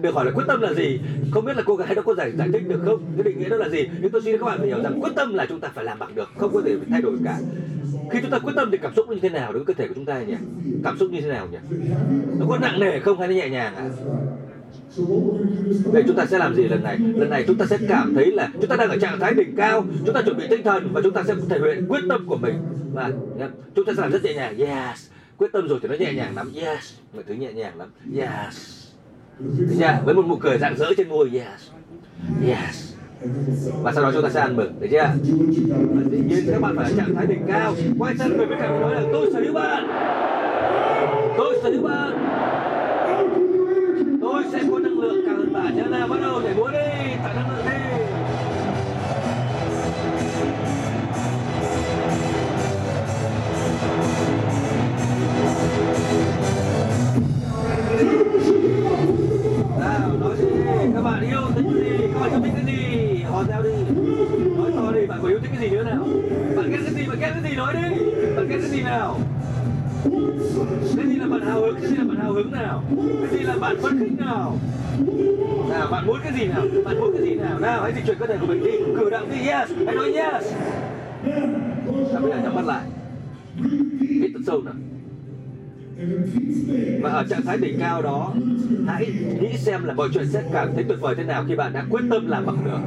được 0.03 0.15
hỏi 0.15 0.25
là 0.25 0.31
quyết 0.31 0.45
tâm 0.47 0.61
là 0.61 0.73
gì? 0.73 1.01
Không 1.31 1.45
biết 1.45 1.57
là 1.57 1.63
cô 1.67 1.77
gái 1.77 1.95
đó 1.95 2.03
có 2.03 2.15
giải 2.15 2.33
giải 2.39 2.49
thích 2.53 2.69
được 2.69 2.81
không? 2.85 3.01
Cái 3.17 3.25
định 3.25 3.39
nghĩa 3.39 3.49
đó 3.49 3.57
là 3.57 3.69
gì? 3.69 3.89
Nhưng 4.01 4.11
tôi 4.11 4.23
xin 4.23 4.39
các 4.39 4.45
bạn 4.45 4.59
phải 4.59 4.67
hiểu 4.67 4.83
rằng 4.83 5.01
quyết 5.01 5.13
tâm 5.17 5.35
là 5.35 5.47
chúng 5.47 5.61
ta 5.61 5.69
phải 5.75 5.85
làm 5.85 5.99
bằng 5.99 6.15
được 6.15 6.29
không 6.39 6.51
có 6.55 6.63
thể 6.65 6.77
thay 6.91 7.03
đổi 7.03 7.17
cả. 7.25 7.39
Khi 8.11 8.19
chúng 8.23 8.31
ta 8.31 8.39
quyết 8.39 8.53
tâm 8.57 8.69
thì 8.73 8.79
cảm 8.79 8.95
xúc 8.97 9.09
như 9.09 9.19
thế 9.23 9.29
nào 9.29 9.53
đối 9.53 9.65
với 9.65 9.75
cơ 9.75 9.79
thể 9.79 9.89
của 9.89 9.95
chúng 9.95 10.07
ta 10.07 10.23
nhỉ? 10.23 10.35
Cảm 10.85 10.99
xúc 10.99 11.11
như 11.11 11.21
thế 11.21 11.29
nào 11.29 11.49
nhỉ? 11.53 11.59
Nó 12.39 12.47
có 12.49 12.59
nặng 12.59 12.81
nề 12.81 13.01
không 13.01 13.19
hay 13.19 13.29
nó 13.29 13.35
nhẹ 13.35 13.49
nhàng 13.49 13.75
à 13.77 13.91
Vậy 15.85 16.05
chúng 16.07 16.17
ta 16.17 16.27
sẽ 16.27 16.39
làm 16.39 16.55
gì 16.55 16.63
lần 16.63 16.83
này? 16.83 16.99
Lần 16.99 17.31
này 17.31 17.45
chúng 17.47 17.57
ta 17.57 17.67
sẽ 17.67 17.79
cảm 17.89 18.15
thấy 18.15 18.33
là 18.33 18.49
chúng 18.53 18.67
ta 18.67 18.77
đang 18.77 18.89
ở 18.89 18.97
trạng 18.99 19.21
thái 19.21 19.35
đỉnh 19.35 19.57
cao, 19.57 19.85
chúng 20.07 20.15
ta 20.15 20.23
chuẩn 20.23 20.37
bị 20.37 20.45
tinh 20.51 20.63
thần 20.63 20.89
và 20.93 21.01
chúng 21.05 21.13
ta 21.13 21.23
sẽ 21.27 21.35
thể 21.49 21.59
hiện 21.59 21.87
quyết 21.89 22.01
tâm 22.09 22.27
của 22.27 22.37
mình. 22.37 22.55
Và 22.95 23.11
chúng 23.75 23.85
ta 23.85 23.93
sẽ 23.97 24.03
làm 24.03 24.13
rất 24.13 24.25
nhẹ 24.25 24.35
nhàng. 24.35 24.59
Yes. 24.59 25.09
Quyết 25.37 25.53
tâm 25.53 25.69
rồi 25.69 25.79
thì 25.83 25.89
nó 25.89 25.95
nhẹ 25.95 26.13
nhàng 26.13 26.37
lắm. 26.37 26.53
Yes. 26.55 26.93
Mọi 27.15 27.23
thứ 27.29 27.35
nhẹ 27.35 27.53
nhàng 27.53 27.79
lắm. 27.79 27.89
Yes. 28.17 28.87
Nha. 29.79 30.01
Với 30.05 30.15
một 30.15 30.27
nụ 30.29 30.37
cười 30.37 30.59
rạng 30.59 30.77
rỡ 30.77 30.87
trên 30.97 31.09
môi. 31.09 31.31
Yes. 31.33 31.71
Yes. 32.49 32.93
Và 33.83 33.93
sau 33.93 34.03
đó 34.03 34.11
chúng 34.15 34.23
ta 34.23 34.29
sẽ 34.29 34.41
ăn 34.41 34.57
mừng. 34.57 34.73
Được 34.81 34.89
chưa? 34.91 34.99
Và 34.99 36.03
dĩ 36.11 36.19
nhiên 36.29 36.45
các 36.51 36.61
bạn 36.61 36.77
phải 36.77 36.85
ở 36.91 36.97
trạng 36.97 37.15
thái 37.15 37.27
đỉnh 37.27 37.43
cao. 37.49 37.75
Quay 37.99 38.15
sang 38.19 38.37
người 38.37 38.47
bên 38.47 38.59
cạnh 38.61 38.81
nói 38.81 38.95
là 38.95 39.03
tôi 39.13 39.31
sở 39.33 39.41
hữu 39.41 39.53
bạn. 39.53 39.87
Tôi 41.37 41.61
sở 41.63 41.71
hữu 41.71 41.83
bạn. 41.83 42.13
Tôi 44.21 44.45
sẽ 44.53 44.59
có 44.71 44.79
năng 44.79 45.01
lượng 45.01 45.23
càng 45.27 45.37
hơn 45.37 45.53
bạn. 45.53 45.77
nên 45.77 45.87
là 45.87 46.07
bắt 46.07 46.17
đầu 46.23 46.41
để 46.45 46.55
múa 46.55 46.71
đi. 46.71 47.15
Tạo 47.25 47.35
năng 47.35 47.51
lượng 47.51 47.67
đi. 47.67 47.71
nào, 59.81 60.11
nói 60.21 60.37
gì 60.37 60.47
các 60.95 61.03
bạn 61.03 61.23
yêu 61.31 61.41
thích 61.55 61.65
cái 61.65 61.85
gì, 61.85 62.09
các 62.15 62.21
bạn 62.21 62.31
yêu 62.31 62.41
thích 62.43 62.53
cái 62.55 62.65
gì, 62.65 63.23
hò 63.23 63.45
theo 63.45 63.63
đi 63.63 63.73
nói 64.57 64.71
to 64.77 64.93
đi, 64.93 65.07
bạn 65.07 65.19
có 65.23 65.29
yêu 65.29 65.39
thích 65.43 65.51
cái 65.53 65.61
gì 65.61 65.77
nữa 65.77 65.83
nào 65.83 66.07
bạn 66.57 66.71
ghét 66.71 66.79
cái 66.85 66.95
gì, 66.95 67.07
bạn 67.09 67.19
ghét 67.21 67.31
cái 67.43 67.51
gì, 67.51 67.57
nói 67.57 67.75
đi 67.75 68.05
bạn 68.37 68.49
ghét 68.49 68.59
cái 68.61 68.71
gì 68.71 68.83
nào 68.83 69.19
thế 70.97 71.03
gì 71.07 71.17
là 71.17 71.27
bạn 71.27 71.41
hào 71.41 71.61
hứng, 71.61 71.75
thế 71.81 71.87
thì 71.91 71.97
là 71.97 72.05
bạn 72.05 72.17
hào 72.17 72.33
hứng 72.33 72.53
nào? 72.53 72.85
Thế 73.21 73.39
gì 73.39 73.45
là 73.45 73.57
bạn 73.61 73.77
phấn 73.83 73.99
khích 73.99 74.19
nào? 74.19 74.57
Nào, 75.71 75.89
bạn 75.91 76.07
muốn 76.07 76.21
cái 76.25 76.33
gì 76.33 76.47
nào? 76.47 76.63
Bạn 76.85 77.01
muốn 77.01 77.13
cái 77.13 77.23
gì 77.23 77.35
nào? 77.35 77.59
Nào, 77.59 77.83
hãy 77.83 77.93
dịch 77.97 78.07
chuyển 78.07 78.19
cơ 78.19 78.27
thể 78.27 78.37
của 78.41 78.47
mình 78.47 78.65
đi. 78.65 78.71
Cử 78.97 79.11
động 79.11 79.31
đi, 79.31 79.37
yes. 79.37 79.71
Hãy 79.87 79.95
nói 79.95 80.13
yes. 80.13 80.55
Bây 82.23 82.31
giờ 82.31 82.41
nhắm 82.43 82.55
mắt 82.55 82.65
lại. 82.67 82.85
Hít 84.01 84.31
thật 84.35 84.41
sâu 84.47 84.63
nào 84.63 84.75
và 87.03 87.11
ở 87.11 87.25
trạng 87.31 87.43
thái 87.43 87.59
đỉnh 87.59 87.79
cao 87.79 88.03
đó, 88.03 88.35
hãy 88.87 89.13
nghĩ 89.41 89.57
xem 89.57 89.85
là 89.85 89.95
mọi 89.95 90.09
chuyện 90.15 90.27
sẽ 90.27 90.43
cảm 90.53 90.69
thấy 90.75 90.85
tuyệt 90.85 91.01
vời 91.01 91.15
thế 91.15 91.25
nào 91.25 91.45
khi 91.49 91.57
bạn 91.57 91.73
đã 91.73 91.85
quyết 91.91 92.01
tâm 92.11 92.27
làm 92.27 92.47
bằng 92.47 92.65
được. 92.65 92.81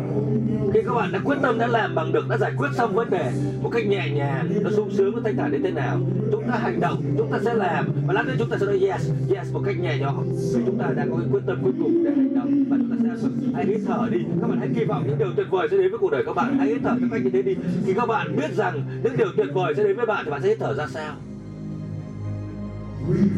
Khi 0.73 0.81
các 0.85 0.93
bạn 0.93 1.11
đã 1.11 1.19
quyết 1.23 1.35
tâm 1.41 1.57
đã 1.59 1.67
làm 1.67 1.95
bằng 1.95 2.11
được, 2.11 2.29
đã 2.29 2.37
giải 2.37 2.51
quyết 2.57 2.69
xong 2.73 2.95
vấn 2.95 3.09
đề 3.09 3.31
một 3.61 3.69
cách 3.69 3.87
nhẹ 3.87 4.09
nhàng, 4.13 4.49
nó 4.61 4.69
sung 4.71 4.91
sướng, 4.91 5.15
nó 5.15 5.21
thanh 5.23 5.37
thản 5.37 5.51
đến 5.51 5.63
thế 5.63 5.71
nào, 5.71 5.99
chúng 6.31 6.43
ta 6.47 6.57
hành 6.57 6.79
động, 6.79 7.03
chúng 7.17 7.31
ta 7.31 7.39
sẽ 7.45 7.53
làm. 7.53 7.85
Và 8.07 8.13
lát 8.13 8.27
nữa 8.27 8.33
chúng 8.39 8.49
ta 8.49 8.57
sẽ 8.59 8.65
nói 8.65 8.79
yes 8.79 9.11
yes 9.35 9.53
một 9.53 9.61
cách 9.65 9.79
nhẹ 9.79 9.97
nhõm. 9.99 10.23
Vì 10.55 10.61
chúng 10.65 10.77
ta 10.77 10.85
đã 10.95 11.05
có 11.09 11.17
cái 11.17 11.27
quyết 11.31 11.41
tâm 11.45 11.59
cuối 11.63 11.73
cùng 11.79 12.03
để 12.03 12.11
hành 12.15 12.35
động. 12.35 12.63
Và 12.69 12.77
chúng 12.77 13.09
ta 13.09 13.15
sẽ 13.21 13.27
hãy 13.55 13.65
hít 13.65 13.79
thở 13.87 14.07
đi. 14.11 14.19
Các 14.41 14.47
bạn 14.47 14.59
hãy 14.59 14.69
kỳ 14.75 14.83
vọng 14.83 15.03
những 15.07 15.17
điều 15.17 15.33
tuyệt 15.35 15.47
vời 15.49 15.67
sẽ 15.71 15.77
đến 15.77 15.91
với 15.91 15.99
cuộc 15.99 16.11
đời 16.11 16.23
các 16.25 16.35
bạn. 16.35 16.57
Hãy 16.59 16.67
hít 16.67 16.81
thở 16.83 16.95
theo 16.99 17.09
cách 17.11 17.21
như 17.23 17.29
thế 17.29 17.41
đi. 17.41 17.55
Khi 17.85 17.93
các 17.93 18.05
bạn 18.05 18.35
biết 18.35 18.53
rằng 18.55 18.81
những 19.03 19.17
điều 19.17 19.27
tuyệt 19.37 19.47
vời 19.53 19.73
sẽ 19.77 19.83
đến 19.83 19.97
với 19.97 20.05
bạn 20.05 20.25
thì 20.25 20.31
bạn 20.31 20.41
sẽ 20.41 20.49
hít 20.49 20.59
thở 20.59 20.73
ra 20.73 20.87
sao 20.87 21.15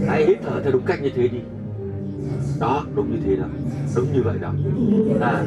hãy 0.07 0.25
hít 0.25 0.37
thở 0.43 0.61
theo 0.63 0.71
đúng 0.71 0.85
cách 0.85 1.01
như 1.01 1.09
thế 1.15 1.27
đi. 1.27 1.39
Đó 2.59 2.85
đúng 2.95 3.11
như 3.11 3.17
thế 3.25 3.35
đó. 3.35 3.45
Đúng 3.95 4.13
như 4.13 4.21
vậy 4.23 4.35
đó. 4.41 4.53
À, 5.21 5.43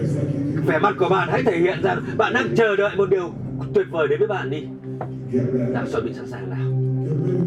vẻ 0.67 0.79
mặt 0.79 0.95
của 0.99 1.09
bạn 1.09 1.29
hãy 1.33 1.43
thể 1.43 1.59
hiện 1.59 1.83
rằng 1.83 2.03
bạn 2.17 2.33
đang 2.35 2.55
chờ 2.57 2.77
đợi 2.77 2.97
một 2.97 3.11
điều 3.11 3.33
tuyệt 3.75 3.87
vời 3.91 4.09
đến 4.09 4.19
với 4.19 4.29
bạn 4.29 4.51
đi. 4.51 4.67
Nào 5.73 5.85
chuẩn 5.93 6.05
bị 6.05 6.13
sẵn 6.15 6.27
sàng 6.27 6.51
nào? 6.51 6.78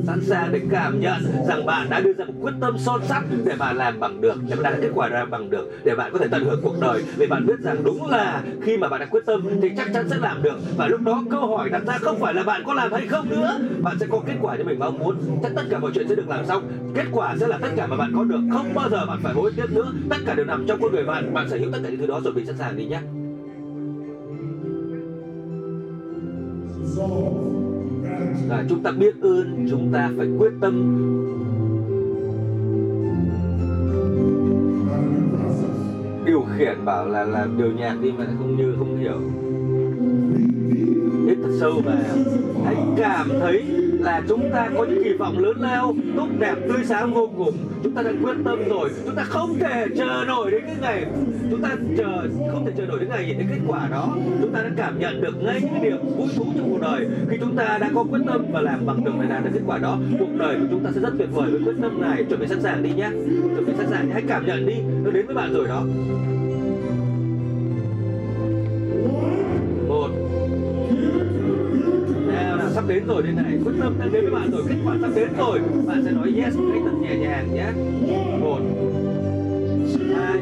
Sẵn 0.08 0.22
sàng 0.22 0.52
để 0.52 0.62
cảm 0.72 1.00
nhận 1.00 1.24
rằng 1.48 1.66
bạn 1.66 1.90
đã 1.90 2.00
đưa 2.00 2.14
ra 2.14 2.26
một 2.26 2.34
quyết 2.42 2.54
tâm 2.60 2.78
son 2.78 3.02
sắt 3.08 3.24
để 3.46 3.56
bạn 3.60 3.78
làm 3.78 4.00
bằng 4.00 4.22
được, 4.22 4.36
để 4.50 4.56
bạn 4.56 4.64
đạt 4.64 4.82
kết 4.82 4.90
quả 4.94 5.08
làm 5.08 5.30
bằng 5.30 5.50
được, 5.50 5.72
để 5.84 5.96
bạn 5.96 6.12
có 6.14 6.20
thể 6.20 6.28
tận 6.32 6.44
hưởng 6.44 6.60
cuộc 6.64 6.76
đời. 6.82 7.04
Vì 7.18 7.28
bạn 7.28 7.46
biết 7.46 7.60
rằng 7.60 7.78
đúng 7.84 8.10
là 8.10 8.44
khi 8.62 8.78
mà 8.78 8.90
bạn 8.90 9.00
đã 9.00 9.06
quyết 9.06 9.26
tâm 9.26 9.42
thì 9.62 9.70
chắc 9.78 9.88
chắn 9.94 10.10
sẽ 10.10 10.18
làm 10.18 10.42
được. 10.42 10.58
Và 10.78 10.88
lúc 10.88 11.02
đó 11.02 11.24
câu 11.32 11.48
hỏi 11.48 11.70
đặt 11.70 11.82
ra 11.88 11.98
không 11.98 12.20
phải 12.20 12.34
là 12.34 12.44
bạn 12.44 12.62
có 12.66 12.74
làm 12.74 12.94
hay 12.94 13.08
không 13.08 13.30
nữa, 13.30 13.60
bạn 13.82 14.00
sẽ 14.00 14.08
có 14.10 14.20
kết 14.28 14.36
quả 14.42 14.56
như 14.56 14.64
mình 14.64 14.80
mong 14.80 15.00
muốn. 15.00 15.16
Chắc 15.44 15.52
tất 15.56 15.64
cả 15.70 15.80
mọi 15.80 15.92
chuyện 15.96 16.08
sẽ 16.08 16.16
được 16.16 16.30
làm 16.30 16.46
xong. 16.46 16.72
Kết 16.96 17.06
quả 17.12 17.36
sẽ 17.40 17.48
là 17.48 17.58
tất 17.62 17.70
cả 17.76 17.88
mà 17.88 17.98
bạn 17.98 18.12
có 18.16 18.24
được. 18.24 18.42
Không 18.52 18.74
bao 18.74 18.90
giờ 18.90 19.06
bạn 19.06 19.20
phải 19.24 19.34
hối 19.34 19.52
tiếc 19.56 19.72
nữa. 19.74 19.92
Tất 20.10 20.18
cả 20.26 20.34
đều 20.34 20.46
nằm 20.46 20.66
trong 20.68 20.82
con 20.82 20.92
người 20.92 21.04
bạn. 21.04 21.34
Bạn 21.34 21.50
sở 21.50 21.58
hữu 21.58 21.72
tất 21.72 21.80
cả 21.84 21.90
những 21.90 22.00
thứ 22.00 22.08
đó 22.08 22.20
rồi 22.24 22.34
bị 22.34 22.46
sẵn 22.46 22.58
sàng 22.58 22.78
đi 22.78 22.86
nhé 22.86 23.02
à, 28.22 28.58
là 28.58 28.64
chúng 28.70 28.84
ta 28.84 28.92
biết 28.92 29.22
ơn 29.22 29.68
chúng 29.70 29.90
ta 29.94 30.12
phải 30.18 30.28
quyết 30.38 30.52
tâm. 30.62 30.74
Điều 36.26 36.44
khiển 36.58 36.86
bảo 36.86 37.08
là 37.08 37.24
là 37.24 37.48
điều 37.58 37.72
nhạc 37.72 37.96
đi 38.02 38.12
mà 38.12 38.26
không 38.38 38.58
như 38.58 38.76
không 38.80 38.98
hiểu 38.98 39.20
hít 41.32 41.40
thật 41.44 41.58
sâu 41.60 41.82
và 41.86 41.98
hãy 42.66 42.76
cảm 42.98 43.30
thấy 43.40 43.64
là 44.00 44.22
chúng 44.28 44.50
ta 44.54 44.70
có 44.78 44.86
những 44.86 45.04
kỳ 45.04 45.14
vọng 45.14 45.40
lớn 45.40 45.58
lao, 45.60 45.96
tốt 46.18 46.28
đẹp, 46.40 46.56
tươi 46.68 46.84
sáng 46.86 47.14
vô 47.14 47.30
cùng. 47.38 47.54
Chúng 47.84 47.94
ta 47.94 48.02
đã 48.02 48.12
quyết 48.24 48.34
tâm 48.46 48.60
rồi. 48.70 48.90
Chúng 49.06 49.16
ta 49.16 49.24
không 49.24 49.60
thể 49.60 49.86
chờ 49.98 50.24
nổi 50.28 50.52
đến 50.52 50.62
cái 50.66 50.76
ngày, 50.82 51.06
chúng 51.52 51.62
ta 51.62 51.70
chờ, 51.98 52.28
không 52.54 52.66
thể 52.66 52.72
chờ 52.78 52.86
nổi 52.86 53.00
đến 53.00 53.10
ngày 53.10 53.26
nhìn 53.26 53.36
thấy 53.38 53.46
kết 53.50 53.62
quả 53.68 53.88
đó. 53.92 54.18
Chúng 54.42 54.54
ta 54.54 54.62
đã 54.62 54.70
cảm 54.78 55.00
nhận 55.00 55.22
được 55.22 55.44
ngay 55.44 55.62
những 55.62 55.72
cái 55.74 55.84
điều 55.84 55.98
vui 55.98 56.28
thú 56.36 56.46
trong 56.58 56.70
cuộc 56.70 56.82
đời. 56.82 57.08
Khi 57.30 57.38
chúng 57.40 57.56
ta 57.56 57.78
đã 57.82 57.90
có 57.96 58.04
quyết 58.04 58.22
tâm 58.28 58.46
và 58.52 58.62
làm 58.62 58.86
bằng 58.86 59.04
được 59.04 59.12
để 59.22 59.28
đạt 59.30 59.44
được 59.44 59.52
kết 59.54 59.62
quả 59.66 59.78
đó, 59.78 59.98
cuộc 60.20 60.36
đời 60.38 60.56
của 60.56 60.68
chúng 60.72 60.84
ta 60.84 60.90
sẽ 60.96 61.02
rất 61.02 61.14
tuyệt 61.18 61.30
vời 61.32 61.52
với 61.52 61.62
quyết 61.66 61.76
tâm 61.82 62.02
này. 62.02 62.24
Chuẩn 62.30 62.40
bị 62.40 62.48
sẵn 62.48 62.62
sàng 62.62 62.84
đi 62.84 62.90
nhé. 62.94 63.10
Chuẩn 63.56 63.66
bị 63.66 63.74
sẵn 63.78 63.88
sàng. 63.90 64.10
Hãy 64.10 64.24
cảm 64.28 64.46
nhận 64.46 64.66
đi. 64.66 64.76
Nó 65.04 65.12
đến 65.12 65.26
với 65.26 65.36
bạn 65.36 65.54
rồi 65.54 65.68
đó. 65.68 65.84
Một 69.88 70.10
sắp 72.82 72.88
đến 72.88 73.08
rồi 73.08 73.24
đây 73.24 73.34
này. 73.34 73.60
Quyết 73.66 73.74
tâm 73.80 73.96
đang 74.00 74.12
đến 74.12 74.24
với 74.24 74.34
bạn 74.34 74.52
rồi, 74.52 74.64
kết 74.70 74.76
quả 74.86 74.98
sắp 75.02 75.10
đến 75.16 75.30
rồi. 75.38 75.60
Bạn 75.88 76.02
sẽ 76.06 76.12
nói 76.12 76.34
yes 76.38 76.56
một 76.56 76.64
cách 76.74 76.82
thật 76.86 76.98
nhẹ 77.02 77.16
nhàng 77.16 77.54
nhé. 77.54 77.72
Một, 78.40 78.60
hai, 80.16 80.40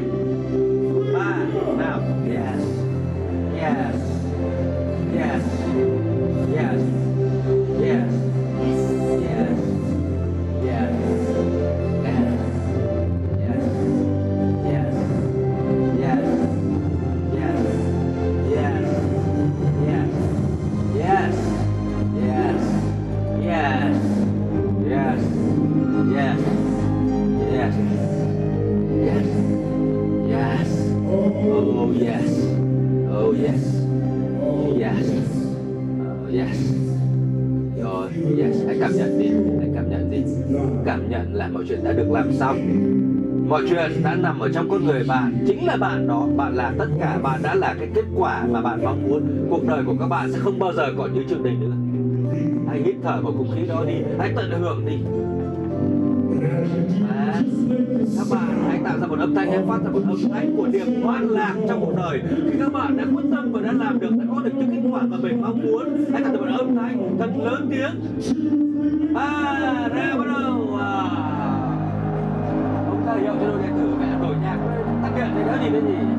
ba, 1.13 1.37
nào. 1.77 2.01
Yes 2.29 2.79
yes. 3.61 3.95
Yes. 5.15 5.41
Yes. 5.43 5.43
Yes. 6.55 6.98
Chuyện 41.69 41.83
đã 41.83 41.93
được 41.93 42.11
làm 42.11 42.31
xong. 42.31 42.57
Mọi 43.49 43.61
chuyện 43.69 43.91
đã 44.03 44.15
nằm 44.15 44.39
ở 44.39 44.49
trong 44.53 44.69
con 44.69 44.85
người 44.85 45.03
bạn, 45.07 45.33
chính 45.47 45.65
là 45.65 45.77
bạn 45.77 46.07
đó. 46.07 46.27
Bạn 46.37 46.55
là 46.55 46.73
tất 46.77 46.87
cả, 46.99 47.19
bạn 47.23 47.39
đã 47.43 47.55
là 47.55 47.75
cái 47.79 47.89
kết 47.95 48.05
quả 48.15 48.45
mà 48.51 48.61
bạn 48.61 48.83
mong 48.83 49.03
muốn. 49.09 49.47
Cuộc 49.49 49.67
đời 49.67 49.83
của 49.85 49.95
các 49.99 50.07
bạn 50.07 50.31
sẽ 50.31 50.39
không 50.39 50.59
bao 50.59 50.73
giờ 50.73 50.93
còn 50.97 51.13
như 51.13 51.23
trước 51.29 51.43
đây 51.43 51.53
nữa. 51.53 51.73
Hãy 52.67 52.81
hít 52.85 52.95
thở 53.03 53.21
vào 53.21 53.33
không 53.33 53.51
khí 53.55 53.67
đó 53.67 53.85
đi. 53.87 53.93
Hãy 54.19 54.33
tận 54.35 54.51
hưởng 54.51 54.85
đi. 54.85 54.97
Và 57.07 57.43
các 58.17 58.27
bạn 58.31 58.63
hãy 58.67 58.79
tạo 58.83 58.99
ra 58.99 59.07
một 59.07 59.19
âm 59.19 59.35
thanh, 59.35 59.51
hãy 59.51 59.59
phát 59.67 59.79
ra 59.83 59.89
một 59.91 60.01
âm 60.07 60.31
thanh 60.31 60.55
của 60.57 60.67
niềm 60.67 61.01
hoan 61.03 61.27
lạc 61.27 61.55
trong 61.67 61.79
cuộc 61.79 61.93
đời. 61.97 62.21
Khi 62.51 62.59
các 62.59 62.73
bạn 62.73 62.97
đã 62.97 63.03
quyết 63.15 63.25
tâm 63.31 63.51
và 63.51 63.61
đã 63.61 63.71
làm 63.71 63.99
được, 63.99 64.11
đã 64.11 64.25
có 64.35 64.41
được 64.41 64.51
những 64.55 64.69
kết 64.69 64.89
quả 64.91 65.01
mà 65.01 65.17
mình 65.17 65.41
mong 65.41 65.61
muốn, 65.61 66.05
hãy 66.11 66.23
tạo 66.23 66.33
ra 66.33 66.39
một 66.39 66.57
âm 66.57 66.75
thanh 66.75 67.17
thật 67.19 67.29
lớn 67.43 67.69
tiếng. 67.69 69.15
À 69.15 69.89
ra 69.93 70.15
bắt 70.17 70.25
đầu. 70.27 70.77
À 70.79 71.28
ông 73.09 73.17
ta 73.17 73.23
hiệu 73.23 73.33
cho 73.39 73.47
đội 73.47 73.61
điện 73.61 73.71
tử 73.77 73.95
mẹ 73.99 74.07
đổi 74.21 74.35
nhạc 74.35 74.57
tăng 75.03 75.13
điện 75.15 75.31
thì 75.35 75.43
đỡ 75.43 75.57
gì 75.61 75.69
cái 75.71 75.81
gì? 75.81 76.18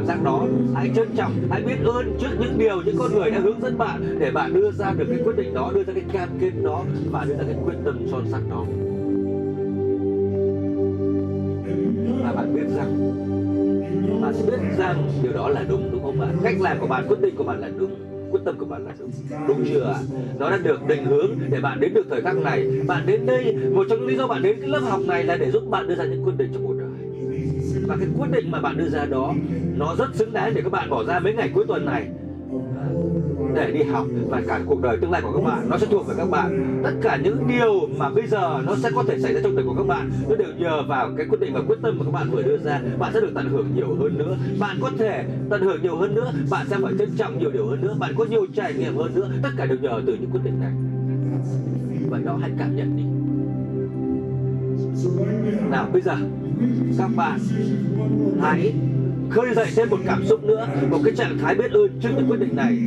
Cảm 0.00 0.06
giác 0.06 0.24
đó. 0.24 0.46
Hãy 0.74 0.90
trân 0.94 1.08
trọng, 1.16 1.32
hãy 1.50 1.62
biết 1.62 1.76
ơn 1.84 2.16
trước 2.20 2.28
những 2.40 2.58
điều 2.58 2.80
những 2.82 2.96
con 2.98 3.14
người 3.14 3.30
đã 3.30 3.38
hướng 3.38 3.60
dẫn 3.60 3.78
bạn 3.78 4.16
để 4.18 4.30
bạn 4.30 4.54
đưa 4.54 4.70
ra 4.70 4.92
được 4.92 5.04
cái 5.08 5.18
quyết 5.24 5.36
định 5.36 5.54
đó, 5.54 5.70
đưa 5.74 5.82
ra 5.82 5.92
cái 5.92 6.02
cam 6.12 6.28
kết 6.40 6.50
đó 6.62 6.84
và 7.10 7.24
đưa 7.24 7.34
ra 7.34 7.44
cái 7.46 7.56
quyết 7.64 7.74
tâm 7.84 8.06
son 8.10 8.24
sắt 8.30 8.40
đó. 8.50 8.64
Và 12.22 12.32
bạn 12.32 12.54
biết 12.54 12.66
rằng, 12.76 12.90
bạn 14.22 14.34
sẽ 14.34 14.42
biết 14.42 14.58
rằng 14.78 15.08
điều 15.22 15.32
đó 15.32 15.48
là 15.48 15.64
đúng 15.68 15.88
đúng 15.92 16.02
không 16.02 16.18
bạn? 16.18 16.36
Cách 16.42 16.54
làm 16.60 16.78
của 16.80 16.86
bạn, 16.86 17.04
quyết 17.08 17.20
định 17.20 17.34
của 17.36 17.44
bạn 17.44 17.60
là 17.60 17.68
đúng, 17.78 17.90
quyết 18.30 18.40
tâm 18.44 18.58
của 18.58 18.66
bạn 18.66 18.84
là 18.84 18.92
đúng. 18.98 19.10
Đúng 19.48 19.64
chưa 19.68 19.84
ạ? 19.84 19.98
Nó 20.38 20.50
đã 20.50 20.56
được 20.56 20.86
định 20.86 21.04
hướng 21.04 21.30
để 21.50 21.60
bạn 21.60 21.80
đến 21.80 21.94
được 21.94 22.06
thời 22.10 22.20
khắc 22.22 22.36
này. 22.36 22.64
Bạn 22.86 23.06
đến 23.06 23.26
đây, 23.26 23.54
một 23.72 23.86
trong 23.88 23.98
những 23.98 24.08
lý 24.08 24.16
do 24.16 24.26
bạn 24.26 24.42
đến 24.42 24.56
cái 24.60 24.70
lớp 24.70 24.80
học 24.82 25.00
này 25.06 25.24
là 25.24 25.36
để 25.36 25.50
giúp 25.50 25.62
bạn 25.70 25.86
đưa 25.88 25.94
ra 25.94 26.04
những 26.04 26.22
quyết 26.24 26.34
định 26.38 26.50
trong 26.52 26.62
cuộc 26.66 26.74
đời 26.78 26.89
và 27.90 27.96
cái 27.96 28.08
quyết 28.18 28.30
định 28.30 28.50
mà 28.50 28.60
bạn 28.60 28.76
đưa 28.76 28.88
ra 28.88 29.04
đó, 29.04 29.34
nó 29.76 29.94
rất 29.98 30.14
xứng 30.14 30.32
đáng 30.32 30.54
để 30.54 30.60
các 30.62 30.72
bạn 30.72 30.90
bỏ 30.90 31.04
ra 31.04 31.18
mấy 31.18 31.34
ngày 31.34 31.50
cuối 31.54 31.64
tuần 31.68 31.84
này. 31.84 32.08
Để 33.54 33.70
đi 33.70 33.82
học, 33.82 34.06
và 34.28 34.42
cả 34.48 34.60
cuộc 34.66 34.82
đời 34.82 34.96
tương 34.96 35.10
lai 35.10 35.22
của 35.22 35.32
các 35.32 35.44
bạn, 35.44 35.68
nó 35.70 35.78
sẽ 35.78 35.86
thuộc 35.90 36.06
về 36.08 36.14
các 36.18 36.30
bạn. 36.30 36.80
Tất 36.84 36.90
cả 37.02 37.18
những 37.24 37.46
điều 37.48 37.88
mà 37.98 38.10
bây 38.10 38.26
giờ 38.26 38.62
nó 38.66 38.76
sẽ 38.76 38.90
có 38.94 39.04
thể 39.08 39.18
xảy 39.18 39.34
ra 39.34 39.40
trong 39.44 39.56
đời 39.56 39.64
của 39.64 39.74
các 39.74 39.86
bạn, 39.86 40.10
nó 40.28 40.36
đều 40.36 40.48
nhờ 40.58 40.82
vào 40.88 41.10
cái 41.16 41.26
quyết 41.30 41.40
định 41.40 41.54
và 41.54 41.60
quyết 41.68 41.76
tâm 41.82 41.98
mà 41.98 42.04
các 42.04 42.10
bạn 42.10 42.30
vừa 42.30 42.42
đưa 42.42 42.56
ra. 42.56 42.80
Bạn 42.98 43.10
sẽ 43.14 43.20
được 43.20 43.30
tận 43.34 43.48
hưởng 43.48 43.66
nhiều 43.74 43.96
hơn 44.00 44.18
nữa. 44.18 44.36
Bạn 44.60 44.76
có 44.80 44.90
thể 44.98 45.24
tận 45.50 45.62
hưởng 45.62 45.82
nhiều 45.82 45.96
hơn 45.96 46.14
nữa. 46.14 46.32
Bạn 46.50 46.66
sẽ 46.70 46.76
phải 46.82 46.92
trân 46.98 47.10
trọng 47.16 47.38
nhiều 47.38 47.50
điều 47.50 47.66
hơn 47.66 47.80
nữa. 47.80 47.96
Bạn 47.98 48.14
có 48.18 48.24
nhiều 48.24 48.46
trải 48.54 48.74
nghiệm 48.74 48.96
hơn 48.96 49.14
nữa. 49.14 49.30
Tất 49.42 49.50
cả 49.56 49.66
đều 49.66 49.78
nhờ 49.78 50.02
từ 50.06 50.16
những 50.20 50.30
quyết 50.30 50.44
định 50.44 50.60
này. 50.60 50.72
Vậy 52.10 52.22
đó 52.24 52.38
hãy 52.40 52.50
cảm 52.58 52.76
nhận 52.76 52.96
đi. 52.96 53.02
Nào, 55.70 55.86
bây 55.92 56.02
giờ 56.02 56.16
các 56.98 57.10
bạn 57.16 57.38
hãy 58.40 58.72
khơi 59.30 59.54
dậy 59.54 59.66
thêm 59.76 59.90
một 59.90 59.98
cảm 60.06 60.26
xúc 60.26 60.44
nữa, 60.44 60.68
một 60.90 60.98
cái 61.04 61.14
trạng 61.16 61.38
thái 61.38 61.54
biết 61.54 61.70
ơn 61.72 62.00
trước 62.00 62.08
những 62.16 62.26
quyết 62.28 62.40
định 62.40 62.56
này. 62.56 62.78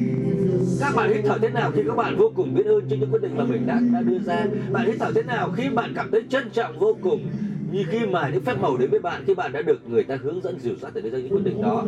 Các 0.80 0.95
bạn 0.95 1.14
hít 1.14 1.26
thở 1.26 1.38
thế 1.41 1.50
nào 1.50 1.72
khi 1.76 1.82
các 1.88 1.95
bạn 1.95 2.16
vô 2.18 2.32
cùng 2.36 2.54
biết 2.54 2.66
ơn 2.66 2.90
trước 2.90 2.95
những 3.00 3.12
quyết 3.12 3.22
định 3.22 3.38
mà 3.38 3.44
mình 3.44 3.68
đã 3.68 3.80
đã 3.94 4.02
đưa 4.02 4.20
ra? 4.20 4.45
Bạn 4.72 4.88
hít 4.88 4.95
thở 5.00 5.12
thế 5.16 5.24
nào 5.24 5.52
khi 5.58 5.70
bạn 5.70 5.94
cảm 5.95 6.12
thấy 6.12 6.24
trân 6.30 6.50
trọng 6.50 6.80
vô 6.80 6.98
cùng? 7.02 7.28
Như 7.72 7.84
khi 7.90 8.06
mà 8.06 8.30
những 8.30 8.44
phép 8.44 8.60
màu 8.62 8.78
đến 8.78 8.90
với 8.90 9.00
bạn, 9.00 9.24
khi 9.28 9.34
bạn 9.34 9.52
đã 9.52 9.62
được 9.62 9.90
người 9.90 10.04
ta 10.04 10.18
hướng 10.24 10.41
dẫn 10.41 10.60
dìu 10.60 10.74
dắt 10.82 10.91
để 10.95 11.02
đưa 11.02 11.10
ra 11.10 11.18
những 11.18 11.30
quyết 11.30 11.44
định 11.44 11.62
đó. 11.62 11.86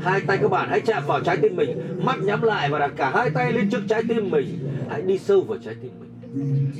Hai 0.00 0.20
tay 0.20 0.38
các 0.42 0.48
bạn 0.50 0.68
hãy 0.70 0.80
chạm 0.80 1.02
vào 1.06 1.20
trái 1.20 1.36
tim 1.36 1.56
mình, 1.56 1.80
mắt 2.04 2.22
nhắm 2.22 2.42
lại 2.42 2.68
và 2.70 2.78
đặt 2.78 2.92
cả 2.96 3.10
hai 3.14 3.30
tay 3.30 3.52
lên 3.52 3.70
trước 3.70 3.80
trái 3.88 4.02
tim 4.08 4.30
mình. 4.30 4.46
Hãy 4.88 5.02
đi 5.02 5.18
sâu 5.18 5.40
vào 5.40 5.58
trái 5.64 5.74
tim 5.82 5.90
mình. 6.00 6.10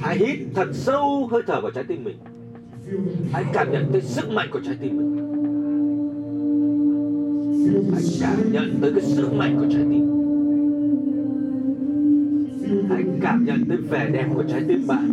Hãy 0.01 0.17
hít 0.17 0.39
thật 0.55 0.69
sâu 0.73 1.29
hơi 1.31 1.43
thở 1.47 1.61
vào 1.61 1.71
trái 1.71 1.85
tim 1.85 2.05
mình 2.05 2.17
hãy 3.33 3.45
cảm 3.53 3.73
nhận 3.73 3.85
tới 3.93 4.01
sức 4.03 4.31
mạnh 4.31 4.49
của 4.51 4.61
trái 4.61 4.77
tim 4.81 4.97
mình. 4.97 5.15
Hãy 7.93 8.03
cảm 8.21 8.53
nhận 8.53 8.79
tới 8.81 8.93
cái 8.93 9.03
sức 9.03 9.33
mạnh 9.33 9.57
của 9.59 9.67
trái 9.73 9.83
tim. 9.91 10.11
Hãy 12.89 13.05
cảm 13.21 13.45
nhận 13.45 13.65
tới 13.69 13.77
vẻ 13.77 14.11
đẹp 14.13 14.27
của 14.35 14.45
trái 14.49 14.63
tim 14.69 14.87
bạn. 14.87 15.09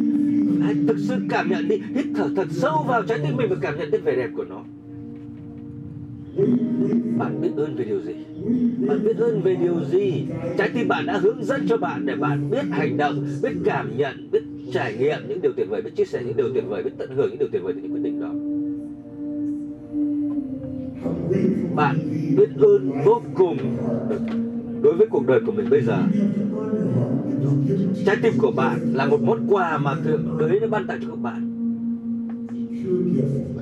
Hãy 0.61 0.75
thực 0.87 0.97
sự 0.97 1.15
cảm 1.29 1.49
nhận 1.49 1.67
đi, 1.67 1.75
hít 1.95 2.05
thở 2.15 2.29
thật 2.35 2.47
sâu 2.51 2.83
vào 2.87 3.03
trái 3.03 3.19
tim 3.23 3.37
mình 3.37 3.47
và 3.49 3.55
cảm 3.61 3.77
nhận 3.77 3.91
tới 3.91 4.01
vẻ 4.01 4.15
đẹp 4.15 4.29
của 4.35 4.43
nó. 4.43 4.63
Bạn 7.17 7.41
biết 7.41 7.49
ơn 7.55 7.75
về 7.75 7.85
điều 7.85 8.01
gì? 8.01 8.15
Bạn 8.87 9.03
biết 9.03 9.17
ơn 9.17 9.41
về 9.41 9.55
điều 9.55 9.83
gì? 9.91 10.25
Trái 10.57 10.69
tim 10.73 10.87
bạn 10.87 11.05
đã 11.05 11.17
hướng 11.17 11.43
dẫn 11.43 11.65
cho 11.67 11.77
bạn 11.77 12.05
để 12.05 12.15
bạn 12.15 12.49
biết 12.49 12.65
hành 12.71 12.97
động, 12.97 13.25
biết 13.43 13.53
cảm 13.65 13.97
nhận, 13.97 14.31
biết 14.31 14.43
trải 14.71 14.95
nghiệm 14.99 15.17
những 15.27 15.41
điều 15.41 15.51
tuyệt 15.53 15.69
vời 15.69 15.81
biết 15.81 15.95
chia 15.95 16.05
sẻ 16.05 16.23
những 16.25 16.37
điều 16.37 16.53
tuyệt 16.53 16.63
vời 16.67 16.83
biết 16.83 16.91
tận 16.97 17.09
hưởng 17.15 17.29
những 17.29 17.39
điều 17.39 17.49
tuyệt 17.51 17.61
vời 17.63 17.73
từ 17.73 17.81
những 17.81 17.91
quyết 17.91 18.03
định 18.03 18.21
đó. 18.21 18.31
Bạn 21.75 21.95
biết 22.37 22.49
ơn 22.59 22.91
vô 23.05 23.21
cùng 23.35 23.57
đối 24.81 24.95
với 24.95 25.07
cuộc 25.07 25.27
đời 25.27 25.39
của 25.45 25.51
mình 25.51 25.69
bây 25.69 25.81
giờ. 25.81 25.97
Trái 28.05 28.15
tim 28.23 28.33
của 28.37 28.51
bạn 28.51 28.79
là 28.93 29.05
một 29.05 29.21
món 29.21 29.47
quà 29.49 29.77
mà 29.77 29.95
thượng 30.03 30.37
đế 30.39 30.59
đã 30.59 30.67
ban 30.67 30.87
tặng 30.87 30.99
cho 31.01 31.07
các 31.09 31.19
bạn. 31.21 31.47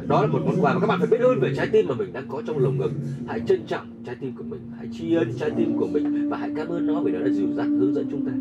Đó 0.07 0.21
là 0.21 0.27
một 0.27 0.39
món 0.45 0.55
quà 0.61 0.73
mà 0.73 0.79
các 0.79 0.87
bạn 0.87 0.99
phải 0.99 1.07
biết 1.07 1.21
ơn 1.21 1.39
về 1.39 1.53
trái 1.55 1.67
tim 1.71 1.87
mà 1.87 1.95
mình 1.95 2.13
đang 2.13 2.27
có 2.27 2.41
trong 2.47 2.57
lồng 2.57 2.77
ngực. 2.77 2.91
Hãy 3.27 3.41
trân 3.47 3.59
trọng 3.67 3.87
trái 4.05 4.15
tim 4.21 4.31
của 4.37 4.43
mình, 4.43 4.61
hãy 4.77 4.87
tri 4.91 5.15
ân 5.15 5.33
trái 5.39 5.51
tim 5.57 5.77
của 5.77 5.87
mình 5.87 6.29
và 6.29 6.37
hãy 6.37 6.49
cảm 6.55 6.67
ơn 6.67 6.87
nó 6.87 7.01
vì 7.01 7.11
nó 7.11 7.19
đã 7.19 7.29
dìu 7.29 7.47
dắt, 7.55 7.67
hướng 7.67 7.93
dẫn 7.93 8.07
chúng 8.11 8.25
ta 8.25 8.31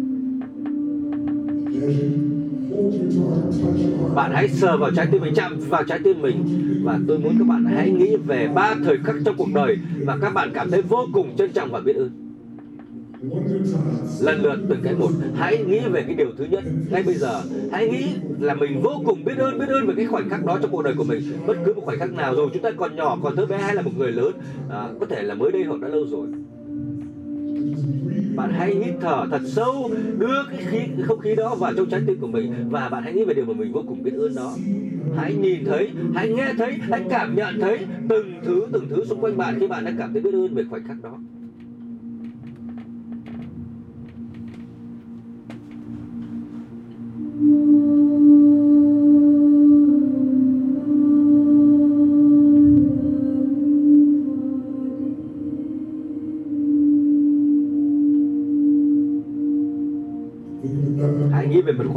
bạn 4.15 4.31
hãy 4.35 4.49
sờ 4.49 4.77
vào 4.77 4.91
trái 4.97 5.07
tim 5.13 5.23
mình 5.23 5.35
chạm 5.35 5.59
vào 5.69 5.85
trái 5.85 5.99
tim 6.05 6.23
mình. 6.23 6.45
Và 6.85 6.99
tôi 7.09 7.19
muốn 7.19 7.35
các 7.39 7.45
bạn 7.49 7.65
hãy 7.65 7.91
nghĩ 7.91 8.17
về 8.17 8.49
ba 8.55 8.75
thời 8.85 8.99
khắc 9.05 9.17
trong 9.25 9.37
cuộc 9.39 9.49
đời 9.55 9.79
mà 10.05 10.17
các 10.23 10.35
bạn 10.35 10.51
cảm 10.55 10.71
thấy 10.71 10.83
vô 10.83 11.07
cùng 11.13 11.37
trân 11.37 11.53
trọng 11.53 11.71
và 11.71 11.81
biết 11.81 11.97
ơn. 11.97 12.11
Lần 14.21 14.43
lượt 14.43 14.59
từng 14.69 14.81
cái 14.83 14.95
một 14.95 15.11
hãy 15.35 15.65
nghĩ 15.65 15.81
về 15.93 16.03
cái 16.03 16.15
điều 16.15 16.29
thứ 16.39 16.45
nhất 16.45 16.65
ngay 16.91 17.03
bây 17.03 17.15
giờ. 17.15 17.43
Hãy 17.73 17.89
nghĩ 17.89 18.05
là 18.41 18.55
mình 18.55 18.81
vô 18.83 19.03
cùng 19.05 19.25
biết 19.25 19.39
ơn 19.39 19.59
biết 19.59 19.69
ơn 19.69 19.87
về 19.87 19.95
cái 19.97 20.07
khoảnh 20.07 20.29
khắc 20.29 20.45
đó 20.45 20.59
trong 20.63 20.71
cuộc 20.71 20.83
đời 20.83 20.95
của 20.95 21.05
mình. 21.05 21.23
Bất 21.47 21.57
cứ 21.65 21.75
một 21.75 21.83
khoảnh 21.85 21.99
khắc 21.99 22.13
nào 22.13 22.35
dù 22.37 22.49
chúng 22.55 22.63
ta 22.63 22.71
còn 22.77 22.97
nhỏ 22.97 23.19
còn 23.23 23.37
thơ 23.37 23.47
bé 23.47 23.59
hay 23.59 23.75
là 23.75 23.83
một 23.83 23.91
người 23.99 24.13
lớn 24.13 24.33
à, 24.71 24.89
có 25.01 25.07
thể 25.07 25.23
là 25.23 25.35
mới 25.35 25.53
đây 25.53 25.65
hoặc 25.65 25.81
đã 25.81 25.89
lâu 25.89 26.07
rồi 26.11 26.27
bạn 28.39 28.51
hãy 28.53 28.75
hít 28.75 28.95
thở 29.01 29.27
thật 29.31 29.41
sâu, 29.45 29.91
đưa 30.19 30.45
cái 30.51 30.59
khí, 30.59 30.79
cái 30.79 31.03
không 31.03 31.19
khí 31.19 31.35
đó 31.35 31.55
vào 31.55 31.73
trong 31.77 31.87
trái 31.91 32.01
tim 32.07 32.21
của 32.21 32.27
mình 32.27 32.69
và 32.71 32.89
bạn 32.89 33.03
hãy 33.03 33.13
nghĩ 33.13 33.25
về 33.25 33.35
điều 33.35 33.45
mà 33.45 33.55
mình 33.55 33.73
vô 33.73 33.83
cùng 33.89 34.03
biết 34.03 34.13
ơn 34.15 34.35
đó. 34.35 34.55
Hãy 35.17 35.35
nhìn 35.35 35.65
thấy, 35.65 35.91
hãy 36.15 36.29
nghe 36.29 36.55
thấy, 36.59 36.79
hãy 36.91 37.05
cảm 37.11 37.37
nhận 37.37 37.61
thấy 37.61 37.87
từng 38.09 38.33
thứ 38.45 38.67
từng 38.73 38.89
thứ 38.89 39.05
xung 39.05 39.21
quanh 39.21 39.37
bạn 39.37 39.57
khi 39.61 39.67
bạn 39.67 39.85
đã 39.85 39.93
cảm 39.99 40.13
thấy 40.13 40.23
biết 40.23 40.35
ơn 40.35 40.55
về 40.55 40.65
khoảnh 40.71 40.83
khắc 40.89 41.03
đó. 41.03 41.19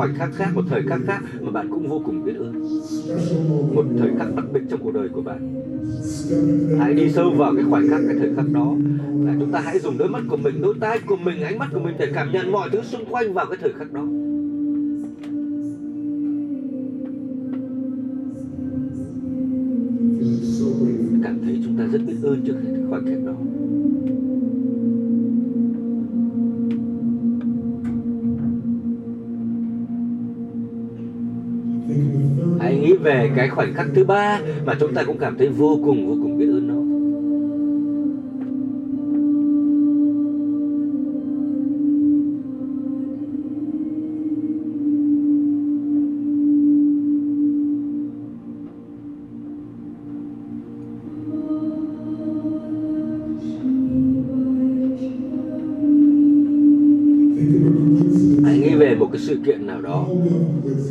Khoảnh 0.02 0.15
khắc 0.15 0.30
khác, 0.34 0.49
một 0.56 0.61
thời 0.69 0.84
khắc 0.84 0.99
khác 1.06 1.19
mà 1.41 1.52
bạn 1.52 1.69
cũng 1.69 1.88
vô 1.88 2.02
cùng 2.06 2.23
biết 2.26 2.36
ơn. 2.36 2.53
Một 3.76 3.86
thời 3.99 4.10
khắc 4.18 4.36
đặc 4.36 4.45
biệt 4.53 4.61
trong 4.69 4.80
cuộc 4.84 4.91
đời 4.91 5.10
của 5.10 5.22
bạn. 5.22 5.53
Hãy 6.80 6.94
đi 6.94 7.10
sâu 7.10 7.32
vào 7.38 7.53
cái 7.56 7.65
khoảnh 7.69 7.88
khắc, 7.90 8.02
cái 8.07 8.15
thời 8.19 8.36
khắc 8.36 8.45
đó 8.53 8.76
là 9.26 9.36
chúng 9.40 9.52
ta 9.52 9.60
hãy 9.60 9.80
dùng 9.80 9.98
đôi 9.98 10.10
mắt 10.10 10.22
của 10.30 10.38
mình, 10.38 10.61
đôi 10.61 10.73
tai 10.80 10.99
của 11.07 11.15
mình, 11.15 11.41
ánh 11.41 11.57
mắt 11.57 11.68
của 11.73 11.80
mình 11.80 11.95
để 11.99 12.11
cảm 12.14 12.32
nhận 12.32 12.52
mọi 12.52 12.69
thứ 12.72 12.82
xung 12.84 13.06
quanh 13.10 13.34
vào 13.34 13.45
cái 13.45 13.57
thời 13.61 13.73
khắc 13.73 13.94
đó. 13.94 14.02
Cảm 21.23 21.40
thấy 21.44 21.61
chúng 21.65 21.78
ta 21.78 21.84
rất 21.91 22.02
biết 22.07 22.15
ơn 22.23 22.41
trước 22.45 22.56
cái 22.64 22.73
khoảnh 22.90 23.06
khắc 23.06 23.26
đó. 23.26 23.34
Về 33.03 33.30
cái 33.36 33.49
khoảnh 33.49 33.73
khắc 33.73 33.86
thứ 33.95 34.03
ba 34.03 34.40
mà 34.65 34.76
chúng 34.80 34.94
ta 34.94 35.03
cũng 35.03 35.18
cảm 35.18 35.38
thấy 35.38 35.48
vô 35.48 35.80
cùng 35.86 36.07
vô 36.07 36.18
cùng 36.22 36.41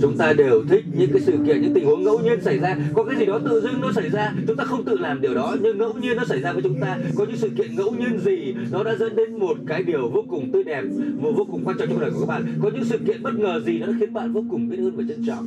chúng 0.00 0.16
ta 0.16 0.32
đều 0.32 0.62
thích 0.68 0.84
những 0.92 1.10
cái 1.12 1.20
sự 1.20 1.32
kiện, 1.46 1.62
những 1.62 1.74
tình 1.74 1.86
huống 1.86 2.04
ngẫu 2.04 2.18
nhiên 2.18 2.40
xảy 2.40 2.58
ra. 2.58 2.76
Có 2.94 3.04
cái 3.04 3.16
gì 3.18 3.26
đó 3.26 3.38
tự 3.44 3.60
dưng 3.60 3.80
nó 3.80 3.92
xảy 3.92 4.10
ra, 4.10 4.32
chúng 4.46 4.56
ta 4.56 4.64
không 4.64 4.84
tự 4.84 4.98
làm 4.98 5.20
điều 5.20 5.34
đó, 5.34 5.56
nhưng 5.62 5.78
ngẫu 5.78 5.92
nhiên 5.94 6.16
nó 6.16 6.24
xảy 6.24 6.40
ra 6.40 6.52
với 6.52 6.62
chúng 6.62 6.80
ta. 6.80 6.98
Có 7.16 7.24
những 7.24 7.36
sự 7.36 7.50
kiện 7.58 7.76
ngẫu 7.76 7.94
nhiên 7.94 8.18
gì, 8.18 8.54
nó 8.72 8.84
đã 8.84 8.94
dẫn 8.96 9.16
đến 9.16 9.38
một 9.38 9.56
cái 9.66 9.82
điều 9.82 10.08
vô 10.08 10.24
cùng 10.28 10.50
tươi 10.52 10.64
đẹp, 10.64 10.82
một 11.18 11.32
vô 11.36 11.46
cùng 11.50 11.62
quan 11.64 11.78
trọng 11.78 11.88
trong 11.88 12.00
đời 12.00 12.10
của 12.10 12.20
các 12.20 12.26
bạn. 12.26 12.44
Có 12.62 12.70
những 12.74 12.84
sự 12.84 12.98
kiện 13.06 13.22
bất 13.22 13.34
ngờ 13.34 13.60
gì 13.66 13.78
nó 13.78 13.86
đã 13.86 13.92
khiến 14.00 14.12
bạn 14.12 14.32
vô 14.32 14.44
cùng 14.50 14.68
biết 14.68 14.76
ơn 14.78 14.96
và 14.96 15.04
trân 15.08 15.26
trọng. 15.26 15.44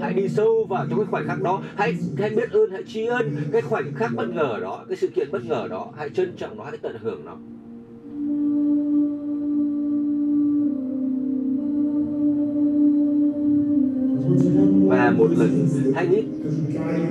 Hãy 0.00 0.14
đi 0.14 0.28
sâu 0.28 0.66
vào 0.68 0.86
trong 0.90 0.98
cái 0.98 1.06
khoảnh 1.10 1.26
khắc 1.26 1.42
đó. 1.42 1.62
Hãy 1.76 1.94
hãy 2.18 2.30
biết 2.30 2.50
ơn, 2.50 2.70
hãy 2.70 2.82
tri 2.86 3.06
ân 3.06 3.36
cái 3.52 3.62
khoảnh 3.62 3.94
khắc 3.94 4.14
bất 4.14 4.34
ngờ 4.34 4.58
đó, 4.62 4.84
cái 4.88 4.96
sự 4.96 5.08
kiện 5.08 5.28
bất 5.32 5.44
ngờ 5.44 5.66
đó. 5.70 5.92
Hãy 5.96 6.10
trân 6.10 6.32
trọng 6.36 6.58
nó, 6.58 6.64
hãy 6.64 6.78
tận 6.82 6.96
hưởng 7.02 7.24
nó. 7.24 7.36
Và 14.88 15.10
một 15.10 15.28
lần 15.38 15.66
hãy 15.94 16.08
nghĩ 16.08 16.22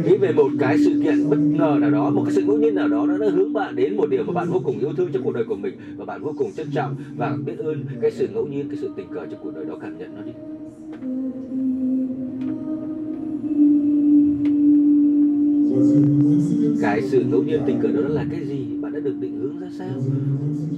nghĩ 0.06 0.18
về 0.18 0.32
một 0.32 0.52
cái 0.60 0.78
sự 0.78 1.02
kiện 1.04 1.30
bất 1.30 1.38
ngờ 1.40 1.78
nào 1.82 1.92
đó, 1.92 2.10
một 2.10 2.24
cái 2.26 2.34
sự 2.34 2.42
ngẫu 2.42 2.58
nhiên 2.58 2.76
nào 2.76 2.88
đó, 2.88 3.06
nó 3.06 3.18
đã 3.18 3.30
hướng 3.30 3.54
bạn 3.54 3.76
đến 3.76 3.98
một 3.98 4.10
điều 4.10 4.24
mà 4.24 4.34
bạn 4.34 4.50
vô 4.50 4.62
cùng 4.64 4.80
yêu 4.80 4.94
thương 4.98 5.10
trong 5.14 5.24
cuộc 5.24 5.34
đời 5.34 5.44
của 5.44 5.56
mình, 5.56 5.74
và 5.98 6.06
bạn 6.06 6.24
vô 6.24 6.34
cùng 6.38 6.52
trân 6.58 6.68
trọng 6.74 6.96
và 7.18 7.38
biết 7.46 7.58
ơn 7.58 7.84
cái 8.02 8.12
sự 8.12 8.28
ngẫu 8.34 8.48
nhiên, 8.48 8.70
cái 8.70 8.78
sự 8.82 8.90
tình 8.96 9.08
cờ 9.14 9.26
trong 9.26 9.40
cuộc 9.44 9.56
đời 9.56 9.66
đó. 9.66 9.78
Cảm 9.82 9.98
nhận 9.98 10.16
nó 10.16 10.22
đi. 10.22 10.32
Cái 16.82 17.02
sự 17.02 17.24
ngẫu 17.32 17.44
nhiên 17.44 17.60
tình 17.66 17.80
cờ 17.82 17.88
đó 17.88 18.02
là 18.08 18.26
cái 18.32 18.48
gì? 18.48 18.66
Bạn 18.82 18.92
đã 18.92 19.00
được 19.00 19.16
định 19.20 19.40
hướng 19.42 19.60
ra 19.60 19.68
sao? 19.78 20.02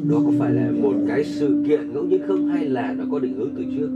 Đó 0.09 0.21
có 0.25 0.31
phải 0.39 0.53
là 0.53 0.71
một 0.81 0.93
cái 1.07 1.23
sự 1.23 1.63
kiện 1.67 1.93
ngẫu 1.93 2.03
nhiên 2.03 2.21
không? 2.27 2.47
Hay 2.47 2.65
là 2.65 2.95
nó 2.97 3.03
có 3.11 3.19
định 3.19 3.33
hướng 3.33 3.49
từ 3.55 3.63
trước? 3.77 3.89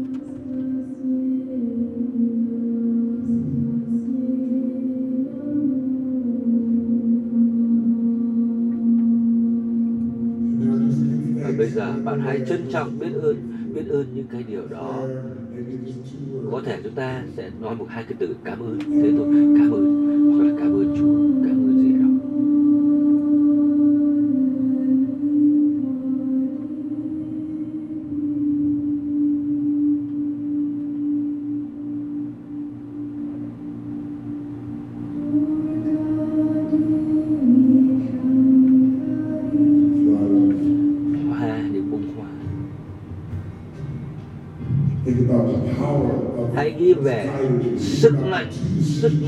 Bạn 12.06 12.20
hãy 12.20 12.40
trân 12.48 12.66
trọng 12.70 13.00
biết 13.00 13.14
ơn 13.14 13.36
biết 13.74 13.84
ơn 13.90 14.06
những 14.16 14.26
cái 14.32 14.44
điều 14.44 14.68
đó. 14.68 15.08
Có 16.52 16.62
thể 16.66 16.80
chúng 16.84 16.94
ta 16.94 17.24
sẽ 17.38 17.50
nói 17.62 17.76
một 17.76 17.86
hai 17.90 18.04
cái 18.04 18.14
từ 18.20 18.36
cảm 18.44 18.60
ơn. 18.60 18.80
Thế 18.80 19.12
thôi. 19.18 19.28
Cảm 19.60 19.72
ơn. 19.72 19.86
Hoặc 20.38 20.44
là 20.44 20.52
cảm 20.60 20.74
ơn 20.74 20.96
chúa, 21.00 21.18
cảm 21.48 21.58
ơn 21.58 21.65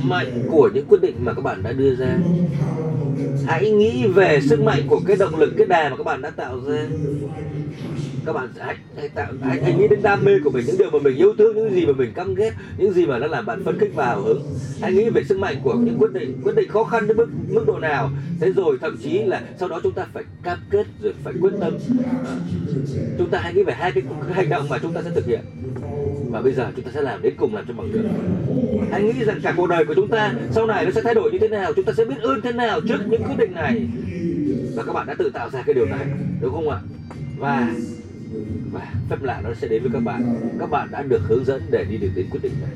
mạnh 0.10 0.44
của 0.52 0.70
những 0.74 0.86
quyết 0.86 1.02
định 1.02 1.16
mà 1.20 1.34
các 1.34 1.42
bạn 1.42 1.64
đã 1.64 1.72
đưa 1.72 1.96
ra. 1.96 2.18
Hãy 3.46 3.72
nghĩ 3.72 4.08
về 4.08 4.40
sức 4.42 4.60
mạnh 4.60 4.82
của 4.88 5.02
cái 5.08 5.18
động 5.18 5.40
lực 5.40 5.54
cái 5.58 5.68
đà 5.68 5.90
mà 5.90 5.98
các 5.98 6.04
bạn 6.04 6.22
đã 6.22 6.30
tạo 6.30 6.60
ra. 6.68 6.88
Các 8.26 8.34
bạn 8.34 8.50
hãy 8.60 8.76
hãy 8.98 9.10
tạo 9.10 9.28
hãy, 9.42 9.62
hãy 9.64 9.74
nghĩ 9.74 9.88
đến 9.88 10.02
đam 10.02 10.26
mê 10.26 10.32
của 10.44 10.50
mình 10.50 10.66
những 10.68 10.78
điều 10.78 10.90
mà 10.92 11.00
mình 11.00 11.16
yêu 11.16 11.34
thương 11.38 11.56
những 11.56 11.74
gì 11.74 11.86
mà 11.86 11.94
mình 11.94 12.12
căm 12.14 12.36
ghét 12.36 12.52
những 12.78 12.94
gì 12.94 13.06
mà 13.06 13.18
nó 13.18 13.28
làm 13.28 13.46
bạn 13.46 13.64
phấn 13.64 13.80
khích 13.80 13.92
và 13.96 14.06
hào 14.06 14.22
hứng. 14.22 14.42
Hãy 14.82 14.94
nghĩ 14.94 15.10
về 15.10 15.24
sức 15.24 15.40
mạnh 15.40 15.56
của 15.64 15.74
những 15.74 15.98
quyết 16.00 16.14
định 16.14 16.42
quyết 16.44 16.56
định 16.56 16.70
khó 16.70 16.84
khăn 16.84 17.08
đến 17.08 17.18
mức 17.18 17.28
mức 17.50 17.64
độ 17.68 17.80
nào. 17.80 18.10
Thế 18.40 18.52
rồi 18.52 18.78
thậm 18.82 18.98
chí 19.04 19.24
là 19.24 19.42
sau 19.60 19.70
đó 19.70 19.80
chúng 19.84 19.94
ta 19.94 20.06
phải 20.14 20.24
cam 20.44 20.58
kết 20.70 20.88
rồi 21.02 21.14
phải 21.24 21.34
quyết 21.42 21.54
tâm. 21.60 21.74
Chúng 23.18 23.30
ta 23.30 23.40
hãy 23.40 23.54
nghĩ 23.54 23.64
về 23.64 23.74
hai 23.74 23.92
cái, 23.92 24.04
cái 24.28 24.34
hành 24.34 24.50
động 24.50 24.70
mà 24.70 24.78
chúng 24.82 24.94
ta 24.94 25.02
sẽ 25.02 25.10
thực 25.16 25.26
hiện 25.26 25.40
và 26.38 26.44
bây 26.44 26.54
giờ 26.54 26.72
chúng 26.76 26.86
ta 26.86 26.92
sẽ 26.94 27.02
làm 27.02 27.22
đến 27.22 27.34
cùng 27.38 27.56
làm 27.56 27.66
cho 27.68 27.74
bằng 27.74 27.92
được. 27.92 28.04
Anh 28.92 29.06
nghĩ 29.06 29.24
rằng 29.26 29.40
cả 29.44 29.54
cuộc 29.58 29.68
đời 29.68 29.86
của 29.86 29.94
chúng 29.94 30.08
ta 30.08 30.34
sau 30.52 30.66
này 30.66 30.86
nó 30.86 30.92
sẽ 30.92 31.02
thay 31.04 31.16
đổi 31.16 31.32
như 31.32 31.38
thế 31.40 31.48
nào, 31.48 31.74
chúng 31.76 31.86
ta 31.86 31.94
sẽ 31.94 32.06
biết 32.06 32.16
ơn 32.22 32.42
thế 32.42 32.52
nào 32.52 32.82
trước 32.82 32.98
những 33.10 33.24
quyết 33.24 33.38
định 33.38 33.54
này. 33.54 33.88
Và 34.76 34.84
các 34.84 34.94
bạn 34.94 35.08
đã 35.08 35.16
tự 35.18 35.30
tạo 35.30 35.50
ra 35.50 35.62
cái 35.66 35.74
điều 35.74 35.86
này, 35.86 36.06
đúng 36.42 36.54
không 36.54 36.70
ạ? 36.70 36.80
Và 37.38 37.74
và 38.72 38.82
phép 39.10 39.16
lạ 39.22 39.42
nó 39.44 39.54
sẽ 39.54 39.68
đến 39.68 39.82
với 39.84 39.92
các 39.94 40.00
bạn. 40.04 40.36
Các 40.60 40.70
bạn 40.70 40.88
đã 40.92 41.02
được 41.02 41.22
hướng 41.28 41.46
dẫn 41.46 41.62
để 41.72 41.86
đi 41.90 41.98
được 41.98 42.10
đến 42.16 42.26
quyết 42.32 42.40
định 42.44 42.54
này. 42.62 42.72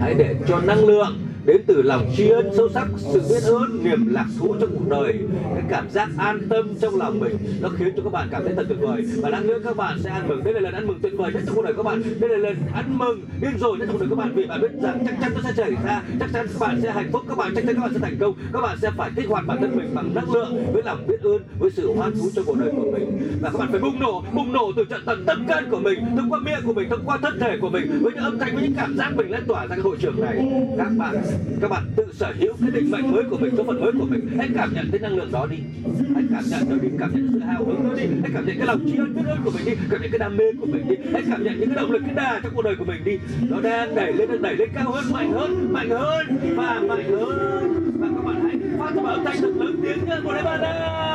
Hãy 0.00 0.14
để 0.14 0.34
cho 0.48 0.60
năng 0.60 0.84
lượng 0.84 1.25
đến 1.46 1.62
từ 1.66 1.82
lòng 1.82 2.10
tri 2.16 2.28
ân 2.28 2.50
sâu 2.56 2.68
sắc, 2.68 2.86
sự 2.98 3.20
biết 3.30 3.42
ơn, 3.42 3.84
niềm 3.84 4.08
lạc 4.10 4.26
thú 4.38 4.54
trong 4.60 4.70
cuộc 4.70 4.88
đời. 4.88 5.18
Cái 5.54 5.64
cảm 5.68 5.90
giác 5.90 6.08
an 6.18 6.40
tâm 6.48 6.74
trong 6.80 6.96
lòng 6.96 7.20
mình, 7.20 7.36
nó 7.60 7.68
khiến 7.68 7.88
cho 7.96 8.02
các 8.02 8.12
bạn 8.12 8.28
cảm 8.30 8.44
thấy 8.44 8.54
thật 8.54 8.64
tuyệt 8.68 8.78
vời. 8.80 9.02
Và 9.22 9.28
lát 9.28 9.44
nữa 9.44 9.58
các 9.64 9.76
bạn 9.76 9.98
sẽ 10.00 10.10
ăn 10.10 10.28
mừng. 10.28 10.44
Đây 10.44 10.54
là 10.54 10.60
lần 10.60 10.74
ăn 10.74 10.86
mừng 10.86 10.98
tuyệt 11.02 11.12
vời 11.16 11.32
nhất 11.32 11.42
trong 11.46 11.56
cuộc 11.56 11.62
đời 11.62 11.74
các 11.76 11.82
bạn. 11.82 12.02
Đây 12.20 12.30
là 12.30 12.36
lần 12.36 12.56
ăn 12.74 12.98
mừng 12.98 13.20
điên 13.40 13.50
rồi 13.60 13.78
nhất 13.78 13.86
trong 13.88 13.98
cuộc 13.98 14.00
đời 14.00 14.08
các 14.10 14.18
bạn. 14.18 14.32
Vì 14.34 14.46
bạn 14.46 14.60
biết 14.60 14.72
rằng 14.82 15.04
chắc 15.06 15.14
chắn 15.20 15.32
nó 15.34 15.40
sẽ 15.44 15.52
xảy 15.56 15.70
ra, 15.84 16.02
chắc 16.20 16.30
chắn 16.32 16.46
các 16.46 16.60
bạn 16.60 16.80
sẽ 16.82 16.90
hạnh 16.90 17.08
phúc, 17.12 17.22
các 17.28 17.38
bạn, 17.38 17.52
chắc 17.54 17.64
chắn 17.66 17.74
các 17.74 17.82
bạn 17.82 17.92
sẽ 17.92 17.98
thành 18.02 18.16
công. 18.20 18.34
Các 18.52 18.60
bạn 18.60 18.78
sẽ 18.82 18.90
phải 18.96 19.10
kích 19.16 19.28
hoạt 19.28 19.46
bản 19.46 19.58
thân 19.60 19.76
mình 19.76 19.90
bằng 19.94 20.14
năng 20.14 20.32
lượng, 20.32 20.72
với 20.72 20.82
lòng 20.82 21.06
biết 21.06 21.20
ơn, 21.22 21.42
với 21.58 21.70
sự 21.70 21.92
hoan 21.92 22.12
thú 22.14 22.30
trong 22.34 22.44
cuộc 22.44 22.58
đời 22.58 22.70
của 22.76 22.90
mình. 22.92 23.28
Và 23.40 23.50
các 23.50 23.58
bạn 23.58 23.68
phải 23.70 23.80
bùng 23.80 24.00
nổ 24.00 24.24
bùng 24.34 24.52
nổ 24.52 24.72
từ 24.76 24.84
trận 24.84 25.00
tận 25.06 25.24
tâm 25.26 25.46
can 25.48 25.64
của 25.70 25.78
mình, 25.78 25.98
thông 26.16 26.30
qua 26.30 26.38
miệng 26.38 26.60
của 26.64 26.72
mình, 26.72 26.88
thông 26.90 27.04
qua 27.04 27.18
thân 27.22 27.38
thể 27.40 27.58
của 27.60 27.70
mình, 27.70 27.98
với 28.02 28.12
những 28.12 28.24
âm 28.24 28.38
thanh, 28.38 28.54
với 28.54 28.62
những 28.62 28.74
cảm 28.76 28.96
giác 28.96 29.12
mình 29.16 29.30
lan 29.30 29.44
tỏa 29.46 29.66
ra 29.66 29.68
cái 29.68 29.80
hội 29.80 29.96
trường 30.00 30.20
này. 30.20 30.50
Các 30.78 30.88
bạn 30.98 31.16
các 31.60 31.70
bạn 31.70 31.82
tự 31.96 32.04
sở 32.12 32.32
hữu 32.38 32.52
cái 32.60 32.70
định 32.70 32.90
mệnh 32.90 33.12
mới 33.12 33.24
của 33.30 33.38
mình 33.38 33.54
số 33.56 33.64
phận 33.64 33.80
mới 33.80 33.92
của 33.92 34.06
mình. 34.10 34.28
Hãy 34.38 34.48
cảm 34.54 34.74
nhận 34.74 34.88
cái 34.92 35.00
năng 35.00 35.16
lượng 35.16 35.32
đó 35.32 35.46
đi. 35.50 35.56
Hãy 36.14 36.24
cảm 36.30 36.44
nhận 36.50 36.60
nó 36.70 36.76
đi. 36.82 36.88
Cảm 36.98 37.10
nhận 37.14 37.28
sự 37.32 37.38
hào 37.38 37.64
hứng 37.64 37.88
đó 37.88 37.94
đi. 37.96 38.06
Hãy 38.22 38.30
cảm 38.34 38.46
nhận 38.46 38.56
cái 38.58 38.66
lòng 38.66 38.80
tri 38.86 38.98
ân 38.98 39.14
biết 39.14 39.22
ơn 39.26 39.38
của 39.44 39.50
mình 39.50 39.64
đi. 39.64 39.72
Cảm 39.90 40.02
nhận 40.02 40.10
cái 40.10 40.18
đam 40.18 40.36
mê 40.36 40.44
của 40.60 40.66
mình 40.66 40.88
đi. 40.88 40.96
Hãy 41.12 41.22
cảm 41.30 41.44
nhận 41.44 41.60
những 41.60 41.68
cái 41.68 41.76
động 41.76 41.90
lực, 41.90 42.02
cái 42.06 42.14
đà 42.14 42.40
trong 42.42 42.52
cuộc 42.54 42.62
đời 42.62 42.76
của 42.78 42.84
mình 42.84 43.04
đi. 43.04 43.18
Nó 43.40 43.60
đang 43.60 43.94
đẩy 43.94 44.12
lên, 44.12 44.28
đang 44.28 44.42
đẩy 44.42 44.56
lên 44.56 44.68
cao 44.74 44.90
hơn, 44.92 45.04
mạnh 45.12 45.32
hơn 45.32 45.72
mạnh 45.72 45.90
hơn 45.90 46.26
và 46.56 46.80
mạnh 46.88 47.10
hơn. 47.10 47.92
Và 48.00 48.08
các 48.16 48.24
bạn 48.24 48.40
hãy 48.44 48.60
phát 48.78 48.94
ra 48.94 49.10
âm 49.10 49.24
thanh 49.24 49.36
thật 49.40 49.52
lớn 49.56 49.80
tiếng 49.82 49.98
nhất 50.06 50.20
của 50.24 50.32
đấy 50.32 50.42
bạn 50.42 50.60
ơi. 50.60 51.05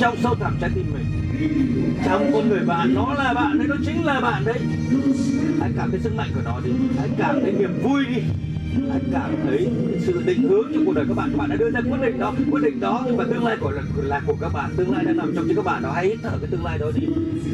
Trong 0.00 0.16
sâu 0.22 0.34
thẳm 0.34 0.56
trái 0.60 0.70
tim 0.74 0.86
mình. 0.92 1.04
Trong 2.04 2.30
con 2.32 2.48
người 2.48 2.60
bạn, 2.66 2.94
nó 2.94 3.14
là 3.14 3.34
bạn 3.34 3.58
đấy, 3.58 3.68
nó 3.68 3.76
chính 3.86 4.04
là 4.04 4.20
bạn 4.20 4.44
đấy. 4.44 4.58
Hãy 5.60 5.70
cảm 5.76 5.90
thấy 5.90 6.00
sức 6.00 6.14
mạnh 6.14 6.28
của 6.34 6.40
nó 6.44 6.60
đi. 6.64 6.70
Hãy 6.98 7.08
cảm 7.18 7.40
thấy 7.42 7.52
niềm 7.52 7.78
vui 7.82 8.04
đi. 8.04 8.22
Hãy 8.90 9.00
cảm 9.12 9.30
thấy 9.44 9.68
sự 10.00 10.22
định 10.26 10.42
hướng 10.42 10.72
trong 10.74 10.86
cuộc 10.86 10.92
đời 10.92 11.04
các 11.08 11.14
bạn. 11.16 11.30
Các 11.30 11.38
bạn 11.38 11.48
đã 11.48 11.56
đưa 11.56 11.70
ra 11.70 11.80
quyết 11.80 12.00
định 12.02 12.18
đó 12.18 12.34
Quyết 12.50 12.62
định 12.62 12.80
đó 12.80 13.02
nhưng 13.06 13.16
mà 13.16 13.24
tương 13.24 13.44
lai 13.44 13.56
của 13.60 13.70
là, 13.70 13.82
là 13.96 14.20
của 14.26 14.36
các 14.40 14.52
bạn 14.52 14.70
Tương 14.76 14.92
lai 14.92 15.04
đang 15.04 15.16
nằm 15.16 15.32
trong 15.36 15.44
chính 15.46 15.56
các 15.56 15.64
bạn 15.64 15.82
đó. 15.82 15.92
Hãy 15.94 16.06
hít 16.06 16.18
thở 16.22 16.38
cái 16.40 16.50
tương 16.50 16.64
lai 16.64 16.78
đó 16.78 16.86
đi. 16.94 17.06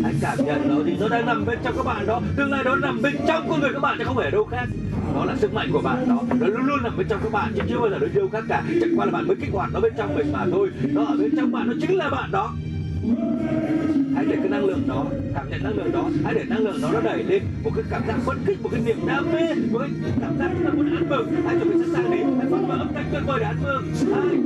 Hãy 0.02 0.14
cảm 0.20 0.38
nhận 0.46 0.68
nó 0.68 0.82
đi. 0.82 0.92
Nó 1.00 1.08
đang 1.08 1.26
nằm 1.26 1.44
bên 1.46 1.58
trong 1.64 1.76
các 1.76 1.86
bạn 1.86 2.06
đó. 2.06 2.20
Tương 2.36 2.50
lai 2.50 2.64
đó 2.64 2.76
nằm 2.76 3.02
bên 3.02 3.14
trong 3.28 3.48
con 3.48 3.60
người 3.60 3.70
các 3.72 3.80
bạn 3.80 3.98
chứ 3.98 4.04
không 4.04 4.16
phải 4.16 4.24
ở 4.24 4.30
đâu 4.30 4.44
khác 4.44 4.66
đó 5.14 5.24
là 5.24 5.36
sức 5.36 5.54
mạnh 5.54 5.68
của 5.72 5.80
bạn 5.80 6.08
đó. 6.08 6.22
Nó 6.40 6.46
luôn 6.46 6.66
luôn 6.66 6.82
nằm 6.82 6.96
bên 6.96 7.06
trong 7.08 7.20
các 7.22 7.32
bạn, 7.32 7.52
chứ 7.56 7.62
chưa 7.68 7.78
bao 7.78 7.90
giờ 7.90 7.98
nó 7.98 8.06
đâu 8.14 8.28
khác 8.32 8.44
cả. 8.48 8.62
Chẳng 8.80 8.90
qua 8.96 9.06
là 9.06 9.12
bạn 9.12 9.26
mới 9.26 9.36
kích 9.36 9.50
hoạt 9.52 9.70
nó 9.72 9.80
bên 9.80 9.92
trong 9.96 10.14
mình 10.14 10.32
mà 10.32 10.46
thôi. 10.50 10.70
Nó 10.92 11.04
ở 11.04 11.16
bên 11.16 11.30
trong 11.36 11.52
bạn, 11.52 11.66
nó 11.66 11.72
chính 11.80 11.96
là 11.96 12.08
bạn 12.10 12.30
đó. 12.30 12.52
Hãy 14.14 14.24
để 14.28 14.36
cái 14.36 14.48
năng 14.48 14.64
lượng 14.64 14.82
đó, 14.88 15.06
cảm 15.34 15.50
nhận 15.50 15.64
năng 15.64 15.76
lượng 15.76 15.92
đó. 15.92 16.10
Hãy 16.24 16.34
để 16.34 16.44
năng 16.48 16.58
lượng 16.58 16.80
đó 16.82 16.90
nó 16.92 17.00
đẩy 17.00 17.24
lên 17.24 17.42
một 17.64 17.70
cái 17.74 17.84
cảm 17.90 18.02
giác 18.06 18.16
phấn 18.24 18.36
khích 18.46 18.62
một 18.62 18.68
cái 18.72 18.80
niềm 18.86 18.96
đam 19.06 19.24
mê, 19.32 19.54
một 19.72 19.78
cái 19.78 19.88
cảm 20.20 20.38
giác 20.38 20.50
chúng 20.54 20.64
ta 20.64 20.70
muốn 20.72 20.96
ăn 20.96 21.08
mừng. 21.08 21.34
Hãy 21.46 21.56
chuẩn 21.58 21.70
bị 21.70 21.84
sẵn 21.84 21.94
sàng 21.94 22.10
đi. 22.10 22.18
Hãy 22.18 22.46
phát 22.50 22.60
mở 22.68 22.74
âm 22.78 22.88
thanh 22.94 23.04
tuyệt 23.12 23.22
vời 23.26 23.40
để 23.40 23.46
ăn 23.46 23.56
mừng. 23.62 23.84
Hai, 24.14 24.38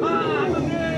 ba, 0.00 0.08
ăn 0.08 0.52
mừng 0.52 0.68
đi. 0.68 0.91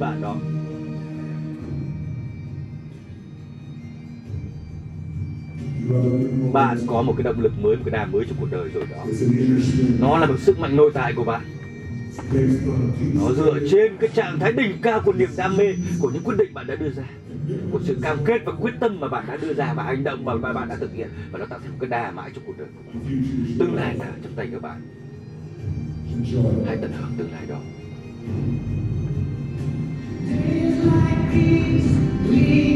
Bạn 0.00 0.22
đó. 0.22 0.36
Bạn 6.52 6.78
có 6.86 7.02
một 7.02 7.14
cái 7.16 7.24
động 7.24 7.40
lực 7.40 7.52
mới, 7.62 7.76
một 7.76 7.82
cái 7.86 7.92
đam 7.92 8.12
mới 8.12 8.24
trong 8.28 8.36
cuộc 8.40 8.50
đời 8.50 8.68
rồi 8.68 8.86
đó. 8.90 9.04
Nó 10.00 10.18
là 10.18 10.26
một 10.26 10.38
sức 10.38 10.58
mạnh 10.58 10.76
nội 10.76 10.90
tại 10.94 11.12
của 11.12 11.24
bạn. 11.24 11.42
Nó 13.14 13.32
dựa 13.32 13.58
trên 13.70 13.96
cái 14.00 14.10
trạng 14.14 14.38
thái 14.38 14.52
đỉnh 14.52 14.72
cao 14.82 15.00
của 15.04 15.12
niềm 15.12 15.28
đam 15.36 15.56
mê 15.56 15.64
của 16.00 16.10
những 16.10 16.22
quyết 16.24 16.34
định 16.38 16.54
bạn 16.54 16.66
đã 16.66 16.74
đưa 16.74 16.90
ra. 16.90 17.04
Của 17.70 17.80
sự 17.84 17.98
cam 18.02 18.18
kết 18.24 18.42
và 18.44 18.52
quyết 18.60 18.74
tâm 18.80 19.00
mà 19.00 19.08
bạn 19.08 19.24
đã 19.28 19.36
đưa 19.36 19.54
ra 19.54 19.74
và 19.74 19.82
hành 19.82 20.04
động 20.04 20.24
mà 20.24 20.52
bạn 20.52 20.68
đã 20.68 20.76
thực 20.76 20.92
hiện. 20.94 21.08
Và 21.30 21.38
nó 21.38 21.46
tạo 21.46 21.58
thành 21.58 21.70
một 21.70 21.76
cái 21.80 21.90
đà 21.90 22.10
mãi 22.10 22.30
trong 22.34 22.44
cuộc 22.46 22.58
đời 22.58 22.68
của 22.76 22.82
bạn. 22.92 23.02
Tương 23.58 23.74
lai 23.74 23.96
là 23.98 24.12
trong 24.22 24.32
tay 24.36 24.48
các 24.52 24.62
bạn? 24.62 24.80
Hãy 26.66 26.76
tận 26.80 26.92
hưởng 26.92 27.12
tương 27.18 27.32
lai 27.32 27.46
đó 27.48 27.60
quay 32.30 32.69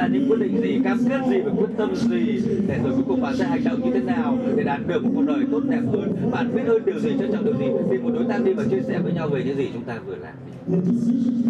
ra 0.00 0.06
những 0.06 0.30
quyết 0.30 0.40
định 0.40 0.62
gì 0.62 0.80
cam 0.84 0.98
kết 1.08 1.20
gì 1.30 1.40
và 1.40 1.52
quyết 1.56 1.68
tâm 1.76 1.96
gì 1.96 2.42
để 2.66 2.78
rồi 2.84 2.92
cuối 2.92 3.04
cùng 3.08 3.20
bạn 3.20 3.36
sẽ 3.36 3.44
hành 3.44 3.64
động 3.64 3.80
như 3.84 3.90
thế 3.94 4.02
nào 4.02 4.38
để 4.56 4.62
đạt 4.64 4.80
được 4.86 5.04
một 5.04 5.10
cuộc 5.14 5.22
đời 5.26 5.44
tốt 5.52 5.60
đẹp 5.68 5.82
hơn? 5.92 6.30
Bạn 6.30 6.54
biết 6.54 6.62
hơn 6.66 6.82
điều 6.86 6.98
gì 6.98 7.10
trân 7.18 7.32
trọng 7.32 7.44
điều 7.44 7.54
gì? 7.54 7.66
Tìm 7.90 8.02
một 8.02 8.10
đối 8.14 8.24
tác 8.24 8.44
đi 8.44 8.52
và 8.52 8.64
chia 8.70 8.80
sẻ 8.82 8.98
với 8.98 9.12
nhau 9.12 9.28
về 9.28 9.42
những 9.44 9.56
gì 9.56 9.70
chúng 9.72 9.82
ta 9.82 9.98
vừa 10.06 10.16
làm 10.16 10.34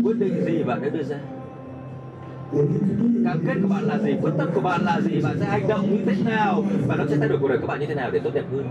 quyết 0.05 0.14
định 0.18 0.44
gì 0.44 0.62
bạn 0.62 0.82
đã 0.82 0.89
đưa 0.89 1.02
ra? 1.02 1.16
Cam 3.24 3.39
kết 3.47 3.55
của 3.62 3.68
bạn 3.68 3.85
là 3.85 3.98
gì? 3.98 4.14
Quyết 4.22 4.32
tâm 4.39 4.48
của 4.55 4.60
bạn 4.60 4.81
là 4.85 5.01
gì? 5.01 5.20
Bạn 5.22 5.36
sẽ 5.40 5.47
hành 5.47 5.68
động 5.68 5.90
như 5.90 6.05
thế 6.06 6.14
nào? 6.24 6.64
Và 6.86 6.97
nó 6.97 7.05
sẽ 7.09 7.16
thay 7.16 7.28
đổi 7.28 7.39
cuộc 7.40 7.48
đời 7.48 7.59
các 7.59 7.66
bạn 7.66 7.81
như 7.81 7.86
thế 7.86 7.94
nào 7.94 8.10
để 8.10 8.18
tốt 8.18 8.31
đẹp 8.35 8.44
hơn? 8.52 8.64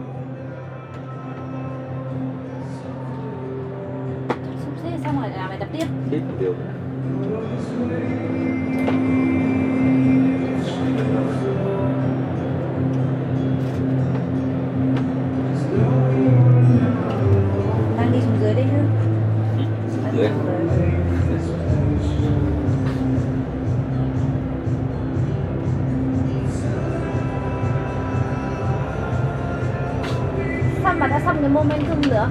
Xong 5.03 5.22
rồi 5.22 5.30
làm 5.35 5.49
bài 5.49 5.57
tập 5.60 5.68
tiếp. 5.73 5.85
Tiếp 6.11 6.19
một 6.27 6.34
điều. 6.39 6.53
Nữa 7.99 9.19
momentum 31.49 32.09
nữa 32.09 32.30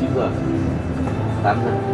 9 0.00 0.08
giờ. 0.14 0.30
8 1.42 1.56
giờ. 1.64 1.85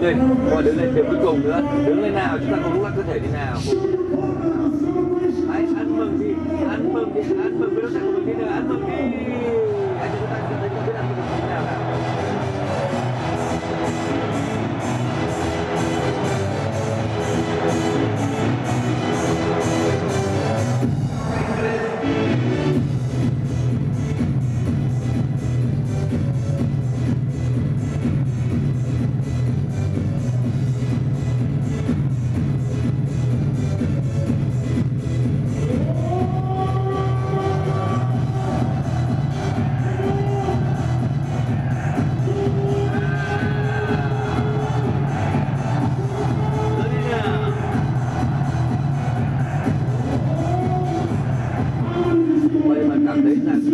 Đứng 0.00 0.04
lên. 0.04 0.18
Rồi 0.50 0.62
đứng 0.62 0.76
lên 0.78 0.94
điểm 0.94 1.04
cuối 1.08 1.18
cùng 1.22 1.42
nữa. 1.42 1.62
Đứng 1.86 2.02
lên 2.02 2.14
nào, 2.14 2.38
chúng 2.38 2.50
ta 2.50 2.58
cùng 2.64 2.75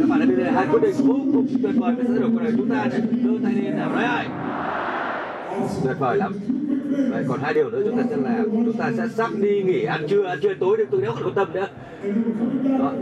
các 0.00 0.08
bạn 0.08 0.20
đã 0.20 0.26
đưa 0.26 0.44
ra 0.44 0.50
hai 0.50 0.66
quyết 0.70 0.82
định 0.82 0.94
vô 0.96 1.14
cùng 1.32 1.46
tuyệt 1.62 1.72
vời 1.76 1.94
với 1.94 2.04
thay 2.08 2.18
đổi 2.18 2.30
của 2.30 2.40
đời 2.42 2.52
chúng 2.56 2.68
ta. 2.68 2.86
Đưa 3.22 3.38
tay 3.44 3.52
lên 3.52 3.76
nào 3.76 3.92
đấy. 3.94 4.26
Tuyệt 5.84 5.96
vời 5.98 6.16
lắm. 6.16 6.32
Vậy 7.10 7.24
còn 7.28 7.40
hai 7.40 7.54
điều 7.54 7.70
nữa 7.70 7.82
chúng 7.84 7.96
ta 7.96 8.02
sẽ 8.10 8.16
làm 8.16 8.50
chúng 8.50 8.72
ta 8.72 8.90
sẽ 8.96 9.08
sắp 9.08 9.30
đi 9.36 9.62
nghỉ 9.62 9.84
ăn 9.84 10.06
trưa 10.08 10.24
ăn 10.24 10.38
trưa 10.42 10.54
tối 10.54 10.76
để 10.78 10.84
tôi 10.90 11.00
nếu 11.02 11.12
không 11.12 11.24
quan 11.24 11.34
tâm 11.34 11.52
nữa 11.52 11.66
đó. 12.78 12.92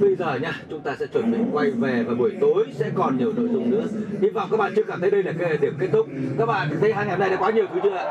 bây 0.00 0.16
giờ 0.16 0.38
nha, 0.42 0.52
chúng 0.70 0.80
ta 0.80 0.96
sẽ 1.00 1.06
chuẩn 1.06 1.32
bị 1.32 1.38
quay 1.52 1.70
về 1.70 2.04
và 2.08 2.14
buổi 2.14 2.32
tối 2.40 2.66
sẽ 2.74 2.90
còn 2.94 3.18
nhiều 3.18 3.32
nội 3.36 3.48
dung 3.52 3.70
nữa 3.70 3.84
hy 4.20 4.28
vọng 4.28 4.48
các 4.50 4.56
bạn 4.56 4.72
chưa 4.76 4.82
cảm 4.82 5.00
thấy 5.00 5.10
đây 5.10 5.22
là 5.22 5.32
cái 5.38 5.58
điểm 5.58 5.74
kết 5.78 5.88
thúc 5.92 6.06
các 6.38 6.46
bạn 6.46 6.68
thấy 6.80 6.92
hai 6.92 7.06
ngày 7.06 7.16
hôm 7.16 7.20
nay 7.20 7.30
đã 7.30 7.36
quá 7.36 7.50
nhiều 7.50 7.66
thứ 7.74 7.80
chưa 7.82 7.96
ạ 7.96 8.04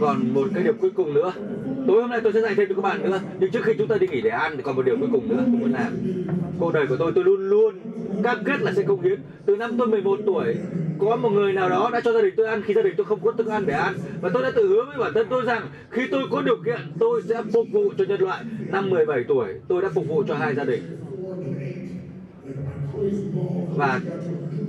còn 0.00 0.34
một 0.34 0.48
cái 0.54 0.64
điều 0.64 0.72
cuối 0.80 0.90
cùng 0.90 1.14
nữa 1.14 1.32
tối 1.86 2.00
hôm 2.00 2.10
nay 2.10 2.20
tôi 2.24 2.32
sẽ 2.32 2.40
dạy 2.40 2.54
thêm 2.54 2.68
cho 2.68 2.74
các 2.74 2.82
bạn 2.82 3.02
nữa. 3.02 3.20
Nhưng 3.40 3.50
trước 3.50 3.64
khi 3.64 3.74
chúng 3.78 3.88
ta 3.88 3.96
đi 3.98 4.06
nghỉ 4.06 4.20
để 4.20 4.30
ăn 4.30 4.56
thì 4.56 4.62
còn 4.62 4.76
một 4.76 4.82
điều 4.82 4.96
cuối 4.96 5.08
cùng 5.12 5.28
nữa 5.28 5.44
tôi 5.46 5.60
muốn 5.60 5.72
làm. 5.72 5.92
Cuộc 6.58 6.72
đời 6.72 6.86
của 6.86 6.96
tôi 6.96 7.12
tôi 7.14 7.24
luôn 7.24 7.50
luôn 7.50 7.74
cam 8.22 8.44
kết 8.44 8.60
là 8.60 8.72
sẽ 8.72 8.82
công 8.82 9.02
hiến. 9.02 9.18
Từ 9.46 9.56
năm 9.56 9.70
tôi 9.78 9.86
11 9.86 10.18
tuổi, 10.26 10.56
có 10.98 11.16
một 11.16 11.30
người 11.30 11.52
nào 11.52 11.68
đó 11.68 11.90
đã 11.92 12.00
cho 12.00 12.12
gia 12.12 12.22
đình 12.22 12.34
tôi 12.36 12.46
ăn. 12.46 12.62
Khi 12.62 12.74
gia 12.74 12.82
đình 12.82 12.94
tôi 12.96 13.06
không 13.06 13.20
có 13.24 13.32
thức 13.32 13.46
ăn 13.46 13.66
để 13.66 13.74
ăn. 13.74 13.94
Và 14.20 14.30
tôi 14.34 14.42
đã 14.42 14.50
tự 14.54 14.68
hứa 14.68 14.84
với 14.84 14.98
bản 14.98 15.12
thân 15.14 15.26
tôi 15.30 15.44
rằng 15.44 15.62
khi 15.90 16.02
tôi 16.10 16.22
có 16.30 16.42
điều 16.42 16.56
kiện, 16.64 16.80
tôi 16.98 17.22
sẽ 17.22 17.42
phục 17.52 17.66
vụ 17.72 17.92
cho 17.98 18.04
nhân 18.04 18.20
loại. 18.22 18.44
Năm 18.72 18.90
17 18.90 19.24
tuổi, 19.28 19.48
tôi 19.68 19.82
đã 19.82 19.88
phục 19.94 20.08
vụ 20.08 20.24
cho 20.28 20.34
hai 20.34 20.54
gia 20.54 20.64
đình. 20.64 20.82
Và 23.76 24.00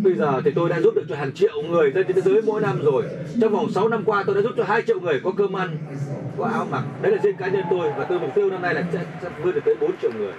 bây 0.03 0.13
giờ 0.13 0.41
thì 0.45 0.51
tôi 0.55 0.69
đã 0.69 0.81
giúp 0.81 0.95
được 0.95 1.03
cho 1.09 1.15
hàng 1.15 1.31
triệu 1.31 1.61
người 1.69 1.91
trên 1.95 2.07
thế 2.07 2.21
giới 2.21 2.41
mỗi 2.45 2.61
năm 2.61 2.81
rồi. 2.83 3.03
Trong 3.41 3.51
vòng 3.51 3.71
6 3.71 3.87
năm 3.87 4.03
qua 4.05 4.23
tôi 4.25 4.35
đã 4.35 4.41
giúp 4.41 4.51
cho 4.57 4.63
hai 4.63 4.81
triệu 4.87 4.99
người 4.99 5.19
có 5.23 5.31
cơm 5.37 5.53
ăn 5.53 5.77
có 6.37 6.45
áo 6.45 6.67
mặc. 6.71 6.83
Đấy 7.01 7.11
là 7.11 7.17
riêng 7.23 7.35
cá 7.37 7.47
nhân 7.47 7.63
tôi 7.69 7.91
và 7.97 8.03
tôi 8.03 8.19
mục 8.19 8.29
tiêu 8.35 8.49
năm 8.49 8.61
nay 8.61 8.73
là 8.73 8.87
sẽ, 8.93 9.05
sẽ 9.21 9.29
vươn 9.43 9.55
được 9.55 9.61
tới 9.65 9.75
4 9.81 9.91
triệu 10.01 10.11
người. 10.17 10.33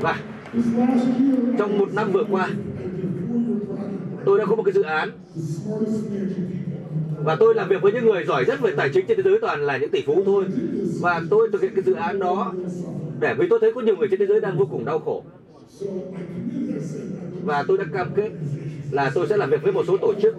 Và 0.00 0.18
trong 1.58 1.78
một 1.78 1.94
năm 1.94 2.12
vừa 2.12 2.24
qua 2.30 2.50
tôi 4.24 4.38
đã 4.38 4.44
có 4.46 4.56
một 4.56 4.62
cái 4.62 4.72
dự 4.72 4.82
án. 4.82 5.10
Và 7.24 7.36
tôi 7.40 7.54
làm 7.54 7.68
việc 7.68 7.82
với 7.82 7.92
những 7.92 8.04
người 8.04 8.24
giỏi 8.24 8.44
nhất 8.46 8.60
về 8.60 8.72
tài 8.76 8.88
chính 8.94 9.06
trên 9.06 9.16
thế 9.16 9.22
giới 9.22 9.38
toàn 9.40 9.60
là 9.60 9.76
những 9.76 9.90
tỷ 9.90 10.02
phú 10.06 10.22
thôi. 10.26 10.44
Và 11.00 11.22
tôi 11.30 11.48
thực 11.52 11.62
hiện 11.62 11.72
cái 11.74 11.84
dự 11.84 11.94
án 11.94 12.18
đó 12.18 12.52
để 13.20 13.34
vì 13.38 13.46
tôi 13.50 13.58
thấy 13.60 13.72
có 13.72 13.80
nhiều 13.80 13.96
người 13.96 14.08
trên 14.10 14.20
thế 14.20 14.26
giới 14.26 14.40
đang 14.40 14.58
vô 14.58 14.66
cùng 14.70 14.84
đau 14.84 14.98
khổ 14.98 15.24
và 17.44 17.64
tôi 17.68 17.78
đã 17.78 17.84
cam 17.92 18.08
kết 18.16 18.30
là 18.90 19.10
tôi 19.14 19.26
sẽ 19.28 19.36
làm 19.36 19.50
việc 19.50 19.62
với 19.62 19.72
một 19.72 19.84
số 19.86 19.96
tổ 19.96 20.14
chức. 20.22 20.34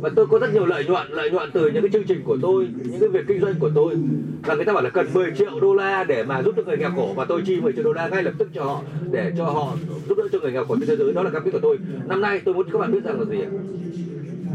Và 0.00 0.10
tôi 0.16 0.26
có 0.26 0.38
rất 0.38 0.52
nhiều 0.54 0.66
lợi 0.66 0.84
nhuận 0.84 1.06
lợi 1.10 1.30
nhuận 1.30 1.50
từ 1.52 1.70
những 1.70 1.82
cái 1.82 1.90
chương 1.92 2.04
trình 2.04 2.22
của 2.24 2.36
tôi, 2.42 2.68
những 2.84 3.00
cái 3.00 3.08
việc 3.08 3.24
kinh 3.28 3.40
doanh 3.40 3.54
của 3.58 3.70
tôi. 3.74 3.94
Và 4.42 4.54
người 4.54 4.64
ta 4.64 4.72
bảo 4.72 4.82
là 4.82 4.90
cần 4.90 5.06
10 5.14 5.32
triệu 5.38 5.60
đô 5.60 5.74
la 5.74 6.04
để 6.04 6.22
mà 6.22 6.42
giúp 6.42 6.54
cho 6.56 6.62
người 6.62 6.76
nghèo 6.76 6.90
khổ, 6.96 7.12
và 7.16 7.24
tôi 7.24 7.42
chi 7.46 7.60
10 7.60 7.72
triệu 7.72 7.84
đô 7.84 7.92
la 7.92 8.08
ngay 8.08 8.22
lập 8.22 8.32
tức 8.38 8.48
cho 8.54 8.64
họ, 8.64 8.82
để 9.10 9.32
cho 9.38 9.44
họ 9.44 9.76
giúp 10.08 10.18
đỡ 10.18 10.28
cho 10.32 10.38
người 10.38 10.52
nghèo 10.52 10.64
khổ 10.64 10.76
trên 10.80 10.88
thế 10.88 10.96
giới. 10.96 11.12
Đó 11.12 11.22
là 11.22 11.30
cam 11.30 11.42
kết 11.44 11.50
của 11.50 11.60
tôi. 11.62 11.78
Năm 12.06 12.20
nay 12.20 12.40
tôi 12.44 12.54
muốn 12.54 12.70
các 12.72 12.78
bạn 12.78 12.92
biết 12.92 13.04
rằng 13.04 13.20
là 13.20 13.24
gì 13.24 13.38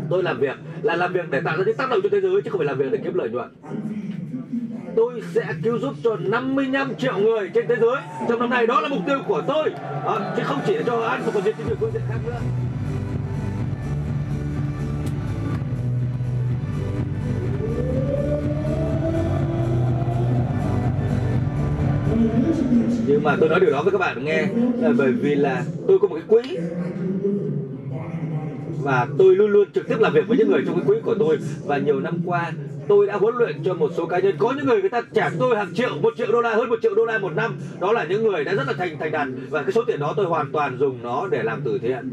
tôi 0.09 0.23
làm 0.23 0.39
việc 0.39 0.55
là 0.81 0.95
làm 0.95 1.13
việc 1.13 1.29
để 1.31 1.41
tạo 1.41 1.57
ra 1.57 1.63
những 1.65 1.75
tác 1.75 1.89
động 1.89 1.99
cho 2.03 2.09
thế 2.09 2.21
giới, 2.21 2.41
chứ 2.41 2.49
không 2.49 2.59
phải 2.59 2.67
làm 2.67 2.77
việc 2.77 2.91
để 2.91 2.99
kiếm 3.03 3.13
lợi 3.13 3.29
nhuận 3.29 3.49
tôi 4.95 5.21
sẽ 5.33 5.45
cứu 5.63 5.79
giúp 5.79 5.93
cho 6.03 6.17
55 6.19 6.95
triệu 6.95 7.17
người 7.17 7.49
trên 7.53 7.67
thế 7.67 7.75
giới. 7.81 8.01
Trong 8.29 8.39
năm 8.39 8.49
nay 8.49 8.67
đó 8.67 8.81
là 8.81 8.89
mục 8.89 8.99
tiêu 9.07 9.17
của 9.27 9.41
tôi. 9.47 9.71
À, 10.05 10.33
chứ 10.37 10.43
không 10.45 10.59
chỉ 10.67 10.77
cho 10.85 11.01
ăn 11.01 11.21
mà 11.25 11.31
còn 11.33 11.43
những 11.43 11.55
nhiều 11.67 11.75
phương 11.79 11.91
diện 11.93 12.01
khác 12.09 12.17
nữa. 12.25 12.39
Nhưng 23.07 23.23
mà 23.23 23.35
tôi 23.39 23.49
nói 23.49 23.59
điều 23.59 23.71
đó 23.71 23.83
với 23.83 23.91
các 23.91 23.97
bạn 23.97 24.25
nghe 24.25 24.47
là 24.77 24.89
bởi 24.97 25.11
vì 25.11 25.35
là 25.35 25.63
tôi 25.87 25.99
có 25.99 26.07
một 26.07 26.15
cái 26.15 26.23
quỹ 26.27 26.57
và 28.85 29.07
tôi 29.17 29.35
luôn 29.35 29.51
luôn 29.51 29.71
trực 29.71 29.87
tiếp 29.87 29.95
làm 29.99 30.13
việc 30.13 30.27
với 30.27 30.37
những 30.37 30.51
người 30.51 30.61
trong 30.65 30.75
cái 30.75 30.83
quỹ 30.87 30.95
của 31.03 31.15
tôi. 31.19 31.37
Và 31.65 31.77
nhiều 31.77 31.99
năm 31.99 32.21
qua, 32.25 32.51
tôi 32.87 33.07
đã 33.07 33.15
huấn 33.15 33.35
luyện 33.35 33.63
cho 33.63 33.73
một 33.73 33.91
số 33.97 34.05
cá 34.05 34.19
nhân. 34.19 34.35
Có 34.39 34.53
những 34.57 34.65
người 34.65 34.81
người 34.81 34.89
ta 34.89 35.01
trả 35.13 35.29
tôi 35.39 35.55
hàng 35.55 35.73
triệu, 35.73 35.89
một 36.01 36.13
triệu 36.17 36.31
đô 36.31 36.41
la, 36.41 36.55
hơn 36.55 36.69
một 36.69 36.79
triệu 36.81 36.95
đô 36.95 37.05
la 37.05 37.17
một 37.17 37.35
năm. 37.35 37.57
Đó 37.79 37.91
là 37.91 38.03
những 38.03 38.23
người 38.23 38.43
đã 38.43 38.53
rất 38.53 38.67
là 38.67 38.73
thành 38.73 38.97
thành 38.99 39.11
đạt. 39.11 39.27
Và 39.49 39.61
cái 39.61 39.71
số 39.71 39.83
tiền 39.87 39.99
đó 39.99 40.13
tôi 40.17 40.25
hoàn 40.25 40.51
toàn 40.51 40.77
dùng 40.79 40.99
nó 41.03 41.27
để 41.31 41.43
làm 41.43 41.61
từ 41.65 41.77
thiện. 41.77 42.11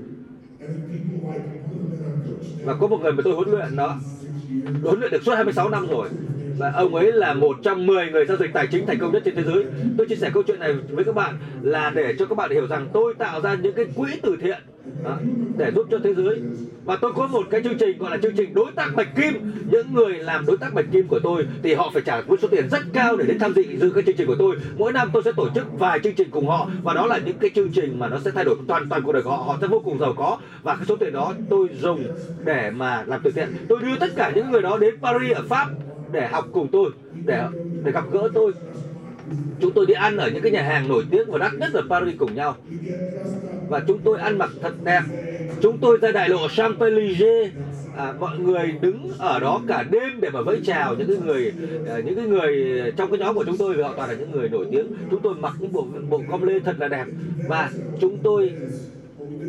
Và 2.64 2.74
có 2.74 2.86
một 2.86 3.00
người 3.02 3.12
mà 3.12 3.22
tôi 3.24 3.34
huấn 3.34 3.50
luyện 3.50 3.76
đó 3.76 3.96
huấn 4.82 5.00
luyện 5.00 5.12
được 5.12 5.22
suốt 5.22 5.34
26 5.34 5.68
năm 5.68 5.86
rồi. 5.90 6.08
Và 6.58 6.72
ông 6.72 6.94
ấy 6.94 7.12
là 7.12 7.34
một 7.34 7.56
trong 7.62 7.86
10 7.86 8.10
người 8.10 8.26
giao 8.26 8.36
dịch 8.36 8.50
tài 8.52 8.66
chính 8.66 8.86
thành 8.86 8.98
công 8.98 9.12
nhất 9.12 9.22
trên 9.24 9.34
thế 9.34 9.42
giới. 9.42 9.64
Tôi 9.98 10.06
chia 10.06 10.16
sẻ 10.16 10.30
câu 10.34 10.42
chuyện 10.42 10.60
này 10.60 10.74
với 10.90 11.04
các 11.04 11.14
bạn 11.14 11.34
là 11.62 11.90
để 11.94 12.14
cho 12.18 12.26
các 12.26 12.34
bạn 12.34 12.50
hiểu 12.50 12.66
rằng 12.66 12.88
tôi 12.92 13.14
tạo 13.14 13.40
ra 13.40 13.54
những 13.54 13.74
cái 13.74 13.86
quỹ 13.96 14.10
từ 14.22 14.36
thiện 14.40 14.58
đó, 15.04 15.18
để 15.56 15.70
giúp 15.74 15.86
cho 15.90 15.98
thế 16.04 16.14
giới. 16.14 16.40
Và 16.84 16.96
tôi 16.96 17.12
có 17.12 17.26
một 17.26 17.46
cái 17.50 17.62
chương 17.62 17.78
trình 17.78 17.98
gọi 17.98 18.10
là 18.10 18.16
chương 18.16 18.32
trình 18.36 18.54
đối 18.54 18.72
tác 18.72 18.94
bạch 18.94 19.14
kim. 19.16 19.52
Những 19.70 19.94
người 19.94 20.18
làm 20.18 20.46
đối 20.46 20.56
tác 20.56 20.74
bạch 20.74 20.84
kim 20.92 21.09
của 21.09 21.18
tôi 21.18 21.46
thì 21.62 21.74
họ 21.74 21.90
phải 21.92 22.02
trả 22.02 22.20
một 22.20 22.40
số 22.42 22.48
tiền 22.48 22.68
rất 22.70 22.82
cao 22.92 23.16
để 23.16 23.26
đến 23.26 23.38
tham 23.38 23.52
dự 23.52 23.62
dự 23.80 23.90
cái 23.90 24.02
chương 24.02 24.16
trình 24.16 24.26
của 24.26 24.36
tôi. 24.38 24.56
Mỗi 24.76 24.92
năm 24.92 25.10
tôi 25.12 25.22
sẽ 25.22 25.32
tổ 25.36 25.48
chức 25.54 25.78
vài 25.78 25.98
chương 25.98 26.14
trình 26.14 26.30
cùng 26.30 26.46
họ. 26.46 26.68
Và 26.82 26.94
đó 26.94 27.06
là 27.06 27.18
những 27.18 27.38
cái 27.38 27.50
chương 27.54 27.68
trình 27.68 27.98
mà 27.98 28.09
nó 28.09 28.18
sẽ 28.18 28.30
thay 28.30 28.44
đổi 28.44 28.56
toàn 28.66 28.88
toàn 28.88 29.02
cuộc 29.02 29.12
đời 29.12 29.22
của 29.22 29.30
họ. 29.30 29.36
Họ 29.36 29.59
sẽ 29.60 29.66
vô 29.66 29.78
cùng 29.84 29.98
giàu 29.98 30.14
có. 30.16 30.38
Và 30.62 30.74
cái 30.76 30.84
số 30.86 30.96
tiền 30.96 31.12
đó 31.12 31.32
tôi 31.48 31.68
dùng 31.80 32.04
để 32.44 32.70
mà 32.70 33.04
làm 33.06 33.20
từ 33.24 33.30
thiện. 33.30 33.48
Tôi 33.68 33.78
đưa 33.82 33.96
tất 33.96 34.10
cả 34.16 34.32
những 34.34 34.50
người 34.50 34.62
đó 34.62 34.78
đến 34.78 34.94
Paris 35.02 35.36
ở 35.36 35.42
Pháp 35.48 35.68
để 36.12 36.28
học 36.28 36.48
cùng 36.52 36.68
tôi 36.72 36.90
để 37.24 37.42
để 37.84 37.92
gặp 37.92 38.04
gỡ 38.12 38.28
tôi 38.34 38.52
chúng 39.60 39.72
tôi 39.72 39.86
đi 39.86 39.94
ăn 39.94 40.16
ở 40.16 40.30
những 40.30 40.42
cái 40.42 40.52
nhà 40.52 40.62
hàng 40.62 40.88
nổi 40.88 41.04
tiếng 41.10 41.30
và 41.30 41.38
đắt 41.38 41.54
nhất 41.54 41.72
ở 41.72 41.82
Paris 41.90 42.18
cùng 42.18 42.34
nhau. 42.34 42.56
Và 43.68 43.80
chúng 43.86 43.98
tôi 44.04 44.18
ăn 44.18 44.38
mặc 44.38 44.50
thật 44.62 44.72
đẹp. 44.84 45.02
Chúng 45.60 45.78
tôi 45.78 45.98
ra 46.02 46.12
đại 46.12 46.28
lộ 46.28 46.48
Champs 46.48 46.80
Élysées 46.80 47.50
à, 47.96 48.14
mọi 48.20 48.38
người 48.38 48.72
đứng 48.80 49.10
ở 49.18 49.38
đó 49.38 49.60
cả 49.68 49.84
đêm 49.90 50.20
để 50.20 50.30
mà 50.30 50.42
vẫy 50.42 50.60
chào 50.64 50.94
những 50.94 51.08
cái 51.08 51.16
người 51.24 51.52
à, 51.88 51.98
những 52.04 52.16
cái 52.16 52.26
người 52.26 52.82
trong 52.96 53.10
cái 53.10 53.18
nhóm 53.18 53.34
của 53.34 53.44
chúng 53.44 53.56
tôi 53.56 53.74
vì 53.74 53.82
họ 53.82 53.94
toàn 53.96 54.10
là 54.10 54.16
những 54.16 54.30
người 54.30 54.48
nổi 54.48 54.66
tiếng. 54.70 54.86
Chúng 55.10 55.20
tôi 55.22 55.34
mặc 55.34 55.52
những 55.58 55.72
bộ 55.72 55.86
bộ 56.08 56.22
com 56.30 56.42
lê 56.42 56.60
thật 56.60 56.76
là 56.78 56.88
đẹp. 56.88 57.04
Và 57.48 57.70
chúng 58.00 58.18
tôi 58.22 58.52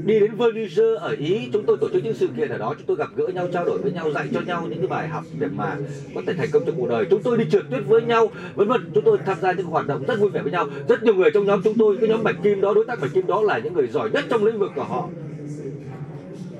đi 0.05 0.19
đến 0.19 0.35
Venice 0.35 0.83
ở 0.99 1.15
Ý, 1.19 1.49
chúng 1.53 1.63
tôi 1.65 1.77
tổ 1.81 1.89
chức 1.89 2.03
những 2.03 2.13
sự 2.13 2.27
kiện 2.37 2.49
ở 2.49 2.57
đó. 2.57 2.73
Chúng 2.77 2.85
tôi 2.87 2.97
gặp 2.97 3.09
gỡ 3.15 3.27
nhau, 3.27 3.47
trao 3.53 3.65
đổi 3.65 3.77
với 3.77 3.91
nhau, 3.91 4.11
dạy 4.11 4.27
cho 4.33 4.41
nhau 4.41 4.67
những 4.69 4.79
cái 4.79 4.87
bài 4.87 5.07
học 5.07 5.23
để 5.39 5.47
mà 5.55 5.75
có 6.15 6.21
thể 6.27 6.33
thành 6.33 6.49
công 6.51 6.65
trong 6.65 6.75
cuộc 6.77 6.89
đời. 6.89 7.05
Chúng 7.09 7.21
tôi 7.23 7.37
đi 7.37 7.45
trượt 7.51 7.63
tuyết 7.69 7.85
với 7.87 8.01
nhau, 8.01 8.31
vân 8.55 8.67
vân. 8.67 8.81
Chúng 8.93 9.03
tôi 9.03 9.17
tham 9.25 9.37
gia 9.41 9.51
những 9.51 9.65
hoạt 9.65 9.87
động 9.87 10.03
rất 10.07 10.19
vui 10.19 10.29
vẻ 10.29 10.41
với 10.41 10.51
nhau. 10.51 10.67
Rất 10.87 11.03
nhiều 11.03 11.15
người 11.15 11.31
trong 11.31 11.45
nhóm 11.45 11.61
chúng 11.63 11.77
tôi, 11.77 11.97
cái 11.99 12.09
nhóm 12.09 12.23
bạch 12.23 12.35
kim 12.43 12.61
đó, 12.61 12.73
đối 12.73 12.85
tác 12.85 13.01
bạch 13.01 13.13
kim 13.13 13.27
đó 13.27 13.41
là 13.41 13.57
những 13.57 13.73
người 13.73 13.87
giỏi 13.87 14.09
nhất 14.09 14.25
trong 14.29 14.45
lĩnh 14.45 14.59
vực 14.59 14.71
của 14.75 14.83
họ. 14.83 15.09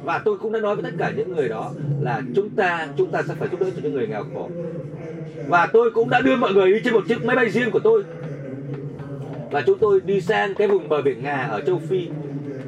Và 0.04 0.22
tôi 0.26 0.38
cũng 0.38 0.52
đã 0.52 0.60
nói 0.60 0.76
với 0.76 0.84
tất 0.84 0.98
cả 0.98 1.12
những 1.18 1.36
người 1.36 1.50
đó 1.50 1.72
là 2.02 2.22
chúng 2.36 2.50
ta 2.50 2.88
chúng 2.98 3.12
ta 3.12 3.22
sẽ 3.28 3.34
phải 3.40 3.50
giúp 3.52 3.60
đỡ 3.60 3.70
cho 3.76 3.82
những 3.84 3.94
người 3.94 4.08
nghèo 4.08 4.24
khổ. 4.34 4.50
Và 5.48 5.66
tôi 5.66 5.92
cũng 5.92 6.10
đã 6.10 6.22
đưa 6.22 6.36
mọi 6.36 6.54
người 6.54 6.72
đi 6.72 6.80
trên 6.84 6.94
một 6.94 7.04
chiếc 7.08 7.26
máy 7.26 7.36
bay 7.36 7.50
riêng 7.50 7.72
của 7.72 7.80
tôi. 7.80 8.04
Và 9.52 9.62
chúng 9.62 9.78
tôi 9.80 10.02
đi 10.06 10.22
sang 10.22 10.54
cái 10.56 10.68
vùng 10.68 10.90
bờ 10.90 11.02
biển 11.02 11.24
Ngà 11.24 11.44
ở 11.44 11.62
châu 11.62 11.82
Phi 11.90 12.08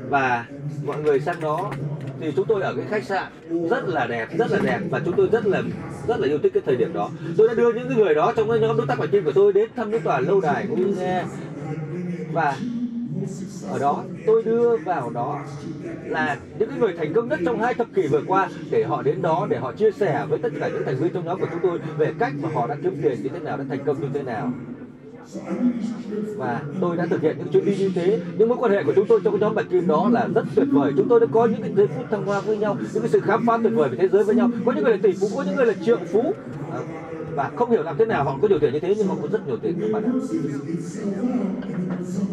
và 0.10 0.46
mọi 0.86 1.02
người 1.02 1.20
sang 1.20 1.40
đó, 1.42 1.72
thì 2.20 2.32
chúng 2.36 2.46
tôi 2.48 2.62
ở 2.62 2.74
cái 2.76 2.86
khách 2.90 3.04
sạn 3.04 3.32
rất 3.70 3.88
là 3.88 4.08
đẹp, 4.08 4.28
rất 4.38 4.52
là 4.52 4.60
đẹp. 4.64 4.80
Và 4.90 5.02
chúng 5.06 5.14
tôi 5.18 5.30
rất 5.32 5.46
là 5.46 5.62
rất 6.08 6.20
là 6.20 6.28
yêu 6.28 6.38
thích 6.38 6.52
cái 6.54 6.64
thời 6.66 6.76
điểm 6.76 6.94
đó. 6.94 7.10
Tôi 7.38 7.48
đã 7.48 7.54
đưa 7.54 7.74
những 7.74 7.88
cái 7.88 7.98
người 7.98 8.16
đó 8.16 8.34
trong 8.36 8.50
cái 8.50 8.60
nhóm 8.60 8.78
đối 8.78 8.88
tác 8.88 9.00
bản 9.00 9.10
tin 9.12 9.24
của 9.24 9.32
tôi 9.32 9.54
đến 9.54 9.70
thăm 9.76 9.92
cái 9.92 10.00
tòa 10.00 10.20
lâu 10.20 10.42
đài 10.42 10.66
cũng 10.70 10.88
như 10.88 10.96
nghe. 10.98 11.24
Và 12.32 12.56
ở 13.70 13.80
đó, 13.80 14.04
tôi 14.26 14.44
đưa 14.44 14.78
vào 14.78 15.10
đó 15.10 15.40
là 16.06 16.38
những 16.60 16.70
cái 16.70 16.80
người 16.80 16.94
thành 16.98 17.14
công 17.14 17.30
nhất 17.30 17.40
trong 17.46 17.62
hai 17.62 17.74
thập 17.74 17.88
kỷ 17.96 18.08
vừa 18.08 18.22
qua 18.28 18.50
để 18.72 18.84
họ 18.84 19.02
đến 19.02 19.22
đó, 19.22 19.48
để 19.50 19.58
họ 19.58 19.72
chia 19.72 19.92
sẻ 19.92 20.26
với 20.30 20.40
tất 20.40 20.50
cả 20.60 20.68
những 20.68 20.84
thành 20.86 20.96
viên 20.96 21.14
trong 21.14 21.26
nhóm 21.26 21.40
của 21.40 21.48
chúng 21.52 21.60
tôi 21.64 21.80
về 21.98 22.14
cách 22.20 22.34
mà 22.42 22.50
họ 22.54 22.68
đã 22.68 22.76
kiếm 22.84 23.00
tiền 23.04 23.24
như 23.24 23.30
thế 23.30 23.40
nào, 23.40 23.58
đã 23.58 23.64
thành 23.70 23.86
công 23.86 24.02
như 24.02 24.08
thế 24.14 24.24
nào 24.24 24.52
và 26.38 26.62
tôi 26.82 26.98
đã 26.98 27.06
thực 27.06 27.22
hiện 27.22 27.38
những 27.38 27.48
chuyến 27.48 27.66
đi 27.66 27.76
như 27.76 27.92
thế. 27.96 28.20
Những 28.38 28.50
mối 28.50 28.58
quan 28.62 28.72
hệ 28.72 28.84
của 28.84 28.94
chúng 28.96 29.08
tôi 29.08 29.20
trong 29.24 29.34
cái 29.34 29.40
nhóm 29.40 29.56
bạch 29.56 29.66
kim 29.70 29.88
đó 29.88 30.10
là 30.12 30.28
rất 30.36 30.46
tuyệt 30.56 30.68
vời. 30.72 30.94
Chúng 30.98 31.08
tôi 31.10 31.20
đã 31.20 31.28
có 31.32 31.46
những 31.46 31.62
cái 31.62 31.72
giây 31.76 31.88
phút 31.88 32.06
thăng 32.12 32.26
hoa 32.26 32.42
với 32.42 32.58
nhau 32.58 32.78
những 32.94 33.04
cái 33.04 33.10
sự 33.10 33.20
khám 33.20 33.46
phá 33.46 33.58
tuyệt 33.64 33.74
vời 33.76 33.90
về 33.90 33.98
thế 33.98 34.08
giới 34.08 34.24
với 34.24 34.36
nhau. 34.36 34.50
Có 34.66 34.72
những 34.72 34.84
người 34.84 34.94
là 34.94 35.00
tỷ 35.04 35.12
phú 35.12 35.28
có 35.36 35.44
những 35.44 35.56
người 35.56 35.66
là 35.66 35.74
triệu 35.86 35.98
phú. 36.12 36.34
à, 36.72 36.80
và 37.36 37.52
không 37.56 37.72
hiểu 37.72 37.84
làm 37.84 37.98
thế 37.98 38.06
nào 38.06 38.24
họ 38.24 38.38
có 38.42 38.48
nhiều 38.48 38.60
tiền 38.60 38.74
như 38.74 38.80
thế 38.80 38.96
nhưng 38.98 39.08
họ 39.08 39.16
có 39.22 39.28
rất 39.32 39.48
nhiều 39.48 39.58
tiền 39.62 39.78
các 39.82 39.88
bạn 39.94 40.04
ạ 40.04 40.12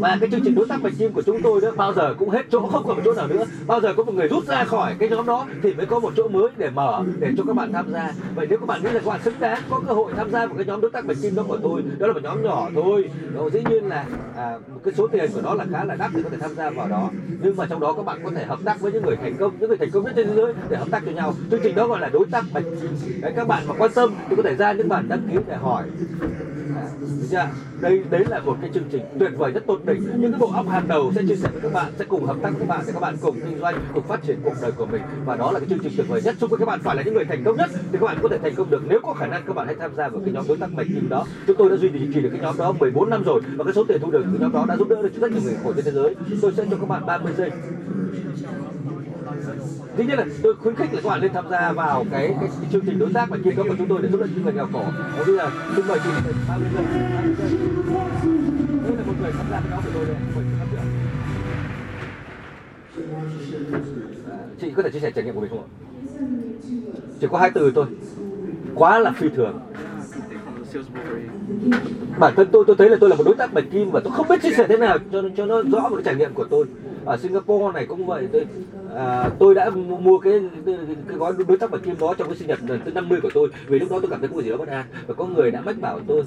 và 0.02 0.16
cái 0.20 0.30
chương 0.30 0.40
trình 0.44 0.54
đối 0.54 0.66
tác 0.66 0.82
bạch 0.82 0.92
kim 0.98 1.12
của 1.12 1.22
chúng 1.22 1.42
tôi 1.42 1.60
đó 1.60 1.70
bao 1.76 1.92
giờ 1.92 2.14
cũng 2.18 2.30
hết 2.30 2.46
chỗ 2.50 2.68
không 2.72 2.84
còn 2.86 2.96
một 2.96 3.02
chỗ 3.04 3.12
nào 3.12 3.26
nữa. 3.26 3.44
Bao 3.66 3.80
giờ 3.80 3.94
có 3.96 4.02
một 4.02 4.14
người 4.14 4.28
rút 4.28 4.46
ra 4.46 4.64
khỏi 4.64 4.96
cái 4.98 5.08
nhóm 5.08 5.26
đó 5.26 5.46
thì 5.62 5.74
mới 5.74 5.86
có 5.86 5.98
một 6.00 6.12
chỗ 6.16 6.28
mới 6.28 6.48
để 6.56 6.70
mở 6.70 7.04
để 7.18 7.30
cho 7.36 7.44
các 7.46 7.56
bạn 7.56 7.72
tham 7.72 7.92
gia. 7.92 8.12
Vậy 8.34 8.46
nếu 8.50 8.58
các 8.58 8.66
bạn 8.66 8.82
nghĩ 8.82 8.90
là 8.90 9.00
các 9.00 9.06
bạn 9.06 9.20
xứng 9.24 9.34
đáng 9.40 9.62
có 9.70 9.80
cơ 9.86 9.94
hội 9.94 10.12
tham 10.16 10.30
gia 10.30 10.46
một 10.46 10.54
cái 10.56 10.66
nhóm 10.66 10.80
đối 10.80 10.90
tác 10.90 11.06
bạch 11.06 11.16
kim 11.22 11.34
đó 11.34 11.44
của 11.48 11.58
tôi 11.62 11.82
đó 11.98 12.06
là 12.06 12.12
một 12.12 12.20
nhóm 12.22 12.42
nhỏ 12.42 12.70
thôi. 12.74 13.10
Đó, 13.34 13.48
dĩ 13.52 13.60
nhiên 13.70 13.88
là 13.88 14.06
à, 14.36 14.58
một 14.74 14.80
cái 14.84 14.94
số 14.94 15.06
tiền 15.06 15.30
của 15.34 15.40
nó 15.40 15.54
là 15.54 15.64
khá 15.72 15.84
là 15.84 15.94
đắt 15.94 16.10
để 16.14 16.22
có 16.22 16.30
thể 16.30 16.36
tham 16.40 16.54
gia 16.54 16.70
vào 16.70 16.88
đó. 16.88 17.10
Nhưng 17.42 17.56
mà 17.56 17.66
trong 17.66 17.80
đó 17.80 17.92
các 17.92 18.04
bạn 18.04 18.20
có 18.24 18.30
thể 18.34 18.44
hợp 18.44 18.58
tác 18.64 18.80
với 18.80 18.92
những 18.92 19.02
người 19.02 19.16
thành 19.16 19.36
công 19.36 19.52
những 19.60 19.68
người 19.68 19.78
thành 19.78 19.90
công 19.90 20.04
nhất 20.04 20.12
trên 20.16 20.26
thế 20.26 20.34
giới 20.34 20.52
để 20.68 20.76
hợp 20.76 20.88
tác 20.90 21.02
cho 21.06 21.12
nhau. 21.12 21.34
Chương 21.50 21.60
trình 21.62 21.74
đó 21.74 21.86
gọi 21.86 22.00
là 22.00 22.08
đối 22.08 22.26
tác 22.30 22.44
bạch 22.52 22.64
Đấy, 23.20 23.32
các 23.36 23.48
bạn 23.48 23.62
mà 23.68 23.74
quan 23.78 23.90
tâm 23.94 24.14
thì 24.28 24.36
có 24.36 24.42
thể 24.42 24.54
ra 24.54 24.72
những 24.72 24.88
bạn 24.92 25.08
đăng 25.08 25.22
ký 25.30 25.38
để 25.48 25.56
hỏi. 25.56 25.84
À, 26.76 26.84
được 27.00 27.26
chưa? 27.30 27.48
đây 27.80 28.02
đấy 28.10 28.24
là 28.28 28.40
một 28.40 28.56
cái 28.60 28.70
chương 28.74 28.84
trình 28.92 29.02
tuyệt 29.18 29.30
vời 29.36 29.50
rất 29.52 29.66
tốt 29.66 29.78
đỉnh 29.84 30.20
những 30.20 30.32
cái 30.32 30.40
bộ 30.40 30.50
óc 30.54 30.68
hàng 30.68 30.88
đầu 30.88 31.12
sẽ 31.14 31.22
chia 31.28 31.36
sẻ 31.36 31.48
với 31.52 31.60
các 31.60 31.72
bạn 31.72 31.92
sẽ 31.98 32.04
cùng 32.04 32.24
hợp 32.24 32.36
tác 32.42 32.50
với 32.50 32.60
các 32.60 32.68
bạn 32.68 32.84
để 32.86 32.92
các 32.92 33.00
bạn 33.00 33.16
cùng 33.20 33.40
kinh 33.40 33.58
doanh 33.58 33.74
cùng 33.94 34.02
phát 34.02 34.22
triển 34.22 34.38
cuộc 34.44 34.54
đời 34.62 34.72
của 34.72 34.86
mình. 34.86 35.02
Và 35.24 35.36
đó 35.36 35.52
là 35.52 35.58
cái 35.58 35.68
chương 35.68 35.78
trình 35.78 35.92
tuyệt 35.96 36.08
vời 36.08 36.20
nhất. 36.24 36.34
Chúc 36.40 36.50
các 36.58 36.68
bạn 36.68 36.80
phải 36.82 36.96
là 36.96 37.02
những 37.02 37.14
người 37.14 37.24
thành 37.24 37.44
công 37.44 37.56
nhất 37.56 37.70
thì 37.92 37.98
các 38.00 38.06
bạn 38.06 38.18
có 38.22 38.28
thể 38.28 38.38
thành 38.38 38.54
công 38.54 38.70
được. 38.70 38.82
Nếu 38.88 39.00
có 39.02 39.14
khả 39.14 39.26
năng 39.26 39.42
các 39.46 39.56
bạn 39.56 39.66
hãy 39.66 39.76
tham 39.80 39.94
gia 39.96 40.08
vào 40.08 40.20
cái 40.24 40.34
nhóm 40.34 40.44
đối 40.48 40.56
tác 40.56 40.72
mạnh 40.72 40.86
kim 40.94 41.08
đó. 41.08 41.26
Chúng 41.46 41.56
tôi 41.56 41.70
đã 41.70 41.76
duy 41.76 41.90
trì 42.14 42.20
được 42.20 42.30
cái 42.32 42.40
nhóm 42.40 42.56
đó 42.58 42.72
14 42.72 43.10
năm 43.10 43.24
rồi 43.24 43.40
và 43.56 43.64
cái 43.64 43.72
số 43.74 43.84
tiền 43.84 44.00
thu 44.00 44.10
được 44.10 44.24
từ 44.32 44.38
nhóm 44.38 44.52
đó 44.52 44.64
đã 44.68 44.76
giúp 44.76 44.88
đỡ 44.88 45.02
được 45.02 45.12
rất 45.20 45.32
nhiều 45.32 45.40
người 45.44 45.56
khổ 45.64 45.72
trên 45.72 45.84
thế 45.84 45.90
giới. 45.90 46.14
Tôi 46.42 46.52
sẽ 46.56 46.64
cho 46.70 46.76
các 46.76 46.88
bạn 46.88 47.06
30 47.06 47.32
giây 47.36 47.50
thứ 49.96 50.04
nhất 50.04 50.18
là 50.18 50.24
tôi 50.42 50.54
khuyến 50.54 50.74
khích 50.74 50.94
là 50.94 51.00
các 51.02 51.08
bạn 51.08 51.20
nên 51.20 51.32
tham 51.32 51.48
gia 51.50 51.72
vào 51.72 52.04
cái, 52.10 52.34
cái, 52.40 52.48
cái 52.60 52.68
chương 52.72 52.86
trình 52.86 52.98
đối 52.98 53.12
tác 53.12 53.30
và 53.30 53.38
kim 53.44 53.56
cấp 53.56 53.66
của 53.68 53.74
chúng 53.78 53.88
tôi 53.88 54.02
để 54.02 54.08
giúp 54.08 54.20
đỡ 54.20 54.26
những 54.34 54.44
người 54.44 54.52
nghèo 54.52 54.68
khổ. 54.72 54.84
Và 55.18 55.24
bây 55.26 55.36
giờ 55.36 55.50
xin 55.76 55.86
mời 55.88 55.98
chị 56.04 56.10
Đây 58.82 58.96
là 58.96 59.04
một 59.06 59.14
người 59.22 59.32
tham 59.32 59.46
gia 59.50 59.60
cái 59.60 59.70
nhóm 59.70 59.82
của 59.84 59.90
tôi 59.94 60.04
đây. 60.06 60.16
Mời 60.34 60.44
chị 60.44 60.54
tham 60.58 60.68
dự. 60.72 60.78
Chị 64.60 64.70
có 64.76 64.82
thể 64.82 64.90
chia 64.90 65.00
sẻ 65.00 65.10
trải 65.10 65.24
nghiệm 65.24 65.34
của 65.34 65.40
mình 65.40 65.50
không 65.50 65.62
ạ? 65.62 65.68
Chỉ 67.20 67.26
có 67.30 67.38
hai 67.38 67.50
từ 67.50 67.72
thôi. 67.74 67.86
Quá 68.74 68.98
là 68.98 69.12
phi 69.12 69.28
thường. 69.28 69.60
bản 72.18 72.34
thân 72.36 72.48
tôi 72.52 72.64
tôi 72.66 72.76
thấy 72.76 72.90
là 72.90 72.96
tôi 73.00 73.10
là 73.10 73.16
một 73.16 73.22
đối 73.26 73.34
tác 73.34 73.54
bạch 73.54 73.64
kim 73.72 73.90
và 73.90 74.00
tôi 74.00 74.12
không 74.16 74.28
biết 74.28 74.42
chia 74.42 74.54
sẻ 74.56 74.66
thế 74.68 74.76
nào 74.76 74.98
cho 75.12 75.22
cho 75.36 75.46
nó 75.46 75.62
rõ 75.62 75.88
một 75.88 75.96
cái 75.96 76.04
trải 76.04 76.14
nghiệm 76.14 76.34
của 76.34 76.44
tôi 76.44 76.66
ở 77.04 77.16
Singapore 77.16 77.74
này 77.74 77.86
cũng 77.86 78.06
vậy 78.06 78.28
tôi 78.32 78.46
à, 78.96 79.30
tôi 79.38 79.54
đã 79.54 79.70
mua 80.00 80.18
cái, 80.18 80.40
cái, 80.66 80.76
gói 81.16 81.32
đối 81.48 81.58
tác 81.58 81.70
bạch 81.70 81.82
kim 81.82 81.94
đó 82.00 82.14
trong 82.18 82.28
cái 82.28 82.36
sinh 82.36 82.48
nhật 82.48 82.58
lần 82.68 82.80
thứ 82.84 82.90
50 82.90 83.20
của 83.20 83.30
tôi. 83.34 83.48
Vì 83.66 83.78
lúc 83.78 83.90
đó 83.90 83.98
tôi 84.00 84.10
cảm 84.10 84.20
thấy 84.20 84.28
có 84.34 84.42
gì 84.42 84.50
đó 84.50 84.56
bất 84.56 84.68
an 84.68 84.84
và 85.06 85.14
có 85.14 85.24
người 85.24 85.50
đã 85.50 85.60
mách 85.60 85.80
bảo 85.80 86.00
tôi 86.06 86.24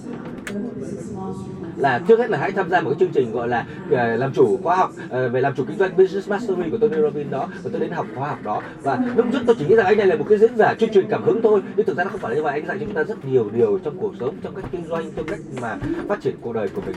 là 1.78 2.00
trước 2.08 2.20
hết 2.20 2.30
là 2.30 2.38
hãy 2.38 2.52
tham 2.52 2.70
gia 2.70 2.82
một 2.82 2.90
cái 2.90 3.00
chương 3.00 3.14
trình 3.14 3.32
gọi 3.32 3.48
là 3.48 3.66
à, 3.92 4.16
làm 4.16 4.34
chủ 4.34 4.60
khóa 4.64 4.76
học 4.76 4.92
à, 5.10 5.28
về 5.28 5.42
làm 5.42 5.56
chủ 5.56 5.64
kinh 5.68 5.78
doanh 5.78 5.98
business 5.98 6.30
mastery 6.30 6.70
của 6.72 6.78
Tony 6.78 7.02
Robbins 7.02 7.32
đó 7.32 7.48
và 7.64 7.70
tôi 7.72 7.82
đến 7.82 7.92
học 7.92 8.06
khóa 8.16 8.28
học 8.28 8.40
đó. 8.44 8.62
Và 8.84 9.00
lúc 9.16 9.26
trước 9.32 9.40
tôi 9.48 9.56
chỉ 9.60 9.66
nghĩ 9.66 9.76
rằng 9.76 9.86
anh 9.86 9.98
này 9.98 10.08
là 10.08 10.16
một 10.16 10.26
cái 10.30 10.38
diễn 10.38 10.56
giả 10.56 10.74
chuyên 10.80 10.94
truyền 10.94 11.08
cảm 11.10 11.24
hứng 11.24 11.42
thôi 11.42 11.62
nhưng 11.76 11.86
thực 11.86 11.98
ra 11.98 12.04
nó 12.04 12.10
không 12.10 12.20
phải 12.20 12.36
như 12.36 12.44
vậy. 12.44 12.54
Anh 12.54 12.68
dạy 12.68 12.78
cho 12.80 12.86
chúng 12.86 12.96
ta 12.96 13.04
rất 13.04 13.26
nhiều 13.26 13.50
điều 13.54 13.80
trong 13.84 13.98
cuộc 13.98 14.14
sống 14.20 14.36
trong 14.44 14.56
cách 14.56 14.66
kinh 14.72 14.88
doanh 14.88 15.12
trong 15.16 15.26
cách 15.28 15.40
mà 15.62 15.78
phát 16.08 16.22
triển 16.22 16.36
cuộc 16.42 16.54
đời 16.54 16.68
của 16.68 16.82
mình. 16.86 16.96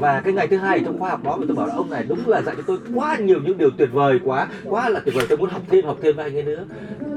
Và 0.00 0.20
cái 0.20 0.32
ngày 0.32 0.48
thứ 0.48 0.56
hai 0.56 0.80
trong 0.84 0.98
khóa 0.98 1.10
học 1.10 1.24
đó 1.24 1.38
tôi 1.48 1.56
bảo 1.56 1.66
là 1.66 1.74
ông 1.74 1.90
này 1.90 2.04
đúng 2.08 2.18
là 2.26 2.42
dạy 2.42 2.54
cho 2.56 2.62
tôi 2.66 2.78
quá 2.94 3.16
nhiều 3.18 3.40
những 3.44 3.58
điều 3.58 3.70
tuyệt 3.70 3.88
vời 3.92 4.20
quá 4.24 4.48
quá 4.64 4.88
là 4.88 5.00
tuyệt 5.00 5.14
vời. 5.14 5.26
Tôi 5.28 5.38
muốn 5.38 5.50
học 5.50 5.62
thêm 5.68 5.84
học 5.84 5.98
thêm 6.02 6.16
với 6.16 6.24
anh 6.24 6.36
ấy 6.36 6.42
nữa. 6.42 6.64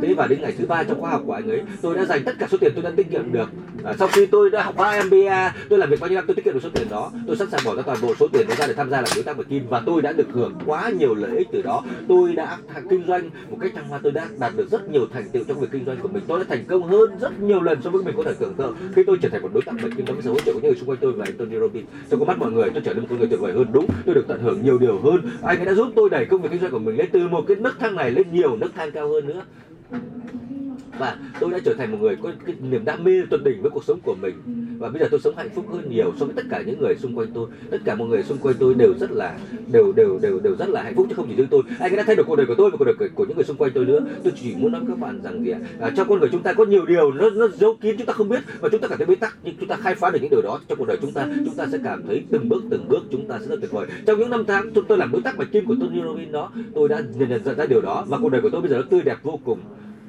Thế 0.02 0.14
và 0.14 0.28
đến 0.28 0.42
ngày 0.42 0.54
thứ 0.58 0.66
ba 0.66 0.84
trong 0.84 1.02
khóa 1.02 1.12
học 1.12 1.22
của 1.26 1.34
anh 1.34 1.50
ấy 1.50 1.62
tôi 1.82 1.96
đã 1.96 2.06
dành 2.06 2.24
tất 2.24 2.36
cả 2.40 2.48
số 2.52 2.58
tiền 2.62 2.72
tôi 2.76 2.84
đã 2.84 2.92
tiết 2.96 3.12
kiệm 3.12 3.32
được. 3.32 3.50
À, 3.84 3.94
sau 4.00 4.08
khi 4.08 4.26
tôi 4.26 4.50
đã 4.50 4.64
học 4.64 4.76
khóa 4.78 5.04
MBA 5.04 5.56
tôi 5.70 5.80
làm 5.80 5.90
việc 5.90 6.00
bao 6.00 6.10
nhiêu 6.10 6.16
năm 6.16 6.24
tôi 6.28 6.36
tiết 6.36 6.46
kiệm 6.46 6.54
được 6.54 6.60
số 6.64 6.70
tiền 6.74 6.88
đó. 6.90 7.12
Tôi 7.28 7.36
sẵn 7.36 7.50
sàng 7.50 7.62
bỏ 7.66 7.76
ra 7.76 7.82
toàn 7.82 7.98
bộ 8.02 8.16
số 8.20 8.28
tiền 8.28 8.48
đó 8.48 8.56
ra 8.58 8.68
để 8.68 8.74
tham 8.74 8.90
gia 8.90 9.02
làm 9.02 9.10
đối 9.16 9.24
tác 9.24 9.38
của 9.38 9.44
Kim 9.44 9.64
và 9.70 9.82
tôi 9.86 10.02
đã 10.02 10.12
được 10.12 10.28
hưởng 10.32 10.54
quá 10.66 10.90
nhiều 10.90 11.16
lợi 11.16 11.38
ích 11.38 11.48
từ 11.52 11.62
đó. 11.62 11.84
Tôi 12.08 12.34
đã 12.34 12.58
kinh 12.90 13.04
doanh 13.08 13.30
một 13.50 13.58
cách 13.62 13.72
thăng 13.76 13.88
hoa 13.88 14.00
tôi 14.04 14.12
đã 14.12 14.28
đạt 14.40 14.54
được 14.56 14.70
rất 14.72 14.90
nhiều 14.90 15.08
thành 15.14 15.30
tựu 15.30 15.44
trong 15.48 15.60
việc 15.60 15.68
kinh 15.72 15.86
doanh 15.86 15.98
của 16.02 16.08
mình. 16.08 16.24
Tôi 16.28 16.40
đã 16.40 16.46
thành 16.50 16.66
công 16.68 16.88
hơn 16.88 17.10
rất 17.22 17.42
nhiều 17.42 17.62
lần 17.62 17.82
so 17.82 17.90
với 17.90 18.04
mình 18.04 18.16
có 18.18 18.24
thể 18.24 18.34
tưởng 18.40 18.54
tượng. 18.54 18.76
Khi 18.96 19.04
tôi 19.08 19.18
trở 19.22 19.30
thành 19.30 19.42
một 19.42 19.50
đối 19.54 19.64
tác 19.64 19.74
với 19.82 19.92
Kim 19.92 20.06
đó 20.06 20.14
với 20.14 20.24
sự 20.24 20.30
hỗ 20.30 20.40
trợ 20.40 20.54
của 20.54 20.60
những 20.60 20.72
người 20.72 20.80
xung 20.80 20.90
quanh 20.90 20.98
tôi 21.02 21.12
và 21.12 21.26
anh 21.28 21.38
Tony 21.38 21.60
Robbins 21.60 21.88
trong 22.10 22.20
con 22.20 22.28
mắt 22.28 22.38
mọi 22.40 22.52
người 22.52 22.70
tôi 22.70 22.82
trở 22.86 22.94
nên 22.94 23.02
một 23.02 23.08
con 23.10 23.20
người 23.20 23.28
tuyệt 23.28 23.40
vời 23.40 23.54
hơn. 23.54 23.66
Đúng 23.72 23.86
tôi 24.06 24.16
được 24.16 24.26
tận 24.28 24.40
hưởng 24.42 24.64
nhiều 24.64 24.78
điều 24.78 25.00
hơn. 25.00 25.22
Anh 25.42 25.59
ấy 25.60 25.66
đã 25.66 25.74
giúp 25.74 25.94
tôi 25.96 26.10
đẩy 26.10 26.26
công 26.26 26.42
việc 26.42 26.50
kinh 26.52 26.62
doanh 26.62 26.72
của 26.72 26.80
mình 26.80 26.98
lên 26.98 27.10
từ 27.12 27.28
một 27.28 27.44
cái 27.48 27.58
nấc 27.58 27.80
thang 27.80 27.96
này 27.96 28.12
lên 28.12 28.32
nhiều 28.32 28.58
nấc 28.58 28.72
thang 28.76 28.92
cao 28.92 29.08
hơn 29.10 29.28
nữa 29.28 29.42
và 30.98 31.18
tôi 31.40 31.52
đã 31.52 31.60
trở 31.66 31.74
thành 31.74 31.92
một 31.92 31.98
người 32.02 32.16
có 32.16 32.32
cái 32.46 32.56
niềm 32.62 32.86
đam 32.86 33.04
mê 33.04 33.22
tuyệt 33.30 33.40
đỉnh 33.44 33.62
với 33.62 33.72
cuộc 33.72 33.84
sống 33.84 34.00
của 34.04 34.16
mình. 34.22 34.34
Và 34.80 34.90
bây 34.90 35.00
giờ 35.00 35.08
tôi 35.12 35.20
sống 35.20 35.36
hạnh 35.38 35.50
phúc 35.56 35.66
hơn 35.72 35.90
nhiều 35.90 36.14
so 36.20 36.26
với 36.26 36.36
tất 36.36 36.44
cả 36.50 36.62
những 36.66 36.80
người 36.80 36.96
xung 36.96 37.16
quanh 37.16 37.28
tôi. 37.34 37.48
Tất 37.70 37.78
cả 37.86 37.96
mọi 37.96 38.08
người 38.08 38.24
xung 38.24 38.38
quanh 38.38 38.56
tôi 38.60 38.74
đều 38.74 38.94
rất 39.00 39.12
là 39.12 39.38
đều 39.72 39.92
đều 39.92 40.20
đều 40.22 40.40
đều 40.40 40.56
rất 40.56 40.70
là 40.70 40.84
hạnh 40.84 40.96
phúc 40.96 41.06
chứ 41.10 41.16
không 41.16 41.28
chỉ 41.30 41.36
riêng 41.36 41.48
tôi. 41.52 41.62
Anh 41.80 41.92
ấy 41.92 41.98
đã 41.98 42.04
thay 42.04 42.16
đổi 42.16 42.26
cuộc 42.26 42.36
đời 42.36 42.46
của 42.46 42.56
tôi 42.56 42.72
và 42.72 42.78
cuộc 42.78 42.86
đời 42.86 42.96
của, 43.00 43.08
của 43.16 43.26
những 43.26 43.36
người 43.36 43.46
xung 43.46 43.58
quanh 43.58 43.72
tôi 43.76 43.86
nữa. 43.86 44.00
Tôi 44.24 44.34
chỉ 44.42 44.56
muốn 44.58 44.72
nói 44.72 44.82
với 44.82 44.90
các 44.90 45.00
bạn 45.00 45.22
rằng 45.24 45.46
gì 45.46 45.52
ạ? 45.52 45.60
À, 45.80 45.90
trong 45.98 46.10
con 46.10 46.20
người 46.20 46.30
chúng 46.32 46.44
ta 46.44 46.54
có 46.54 46.66
nhiều 46.66 46.86
điều 46.86 47.12
nó 47.12 47.30
nó 47.30 47.48
giấu 47.48 47.78
kín 47.82 47.96
chúng 47.98 48.08
ta 48.08 48.14
không 48.14 48.30
biết. 48.30 48.40
Và 48.60 48.70
chúng 48.70 48.82
ta 48.82 48.88
cảm 48.88 48.98
thấy 48.98 49.08
bế 49.08 49.16
tắc 49.16 49.38
nhưng 49.44 49.56
chúng 49.60 49.70
ta 49.70 49.76
khai 49.76 49.96
phá 49.96 50.10
được 50.10 50.20
những 50.22 50.32
điều 50.32 50.42
đó. 50.42 50.60
Trong 50.68 50.78
cuộc 50.78 50.88
đời 50.88 50.98
chúng 51.02 51.12
ta 51.12 51.28
chúng 51.46 51.56
ta 51.56 51.66
sẽ 51.72 51.78
cảm 51.84 52.04
thấy 52.08 52.24
từng 52.32 52.50
bước 52.50 52.64
từng 52.70 52.88
bước 52.90 53.04
chúng 53.12 53.28
ta 53.28 53.40
sẽ 53.40 53.48
rất 53.48 53.62
tuyệt 53.62 53.72
vời. 53.72 53.88
Trong 54.06 54.20
những 54.20 54.30
năm 54.30 54.44
tháng 54.48 54.72
tôi, 54.74 54.84
tôi 54.88 54.98
làm 54.98 55.12
đối 55.12 55.22
tác 55.22 55.38
bạch 55.38 55.52
kim 55.52 55.66
của 55.66 55.76
Tony 55.80 56.02
Robbins 56.06 56.32
đó 56.32 56.52
tôi 56.76 56.90
đã 56.90 57.02
nhận 57.16 57.30
nhận 57.30 57.58
ra 57.58 57.66
điều 57.66 57.82
đó. 57.82 58.06
Và 58.08 58.18
cuộc 58.22 58.30
đời 58.30 58.42
của 58.42 58.50
tôi 58.50 58.62
bây 58.62 58.70
giờ 58.70 58.78
nó 58.78 58.84
tươi 58.90 59.02
đẹp 59.02 59.18
vô 59.24 59.40
cùng 59.46 59.60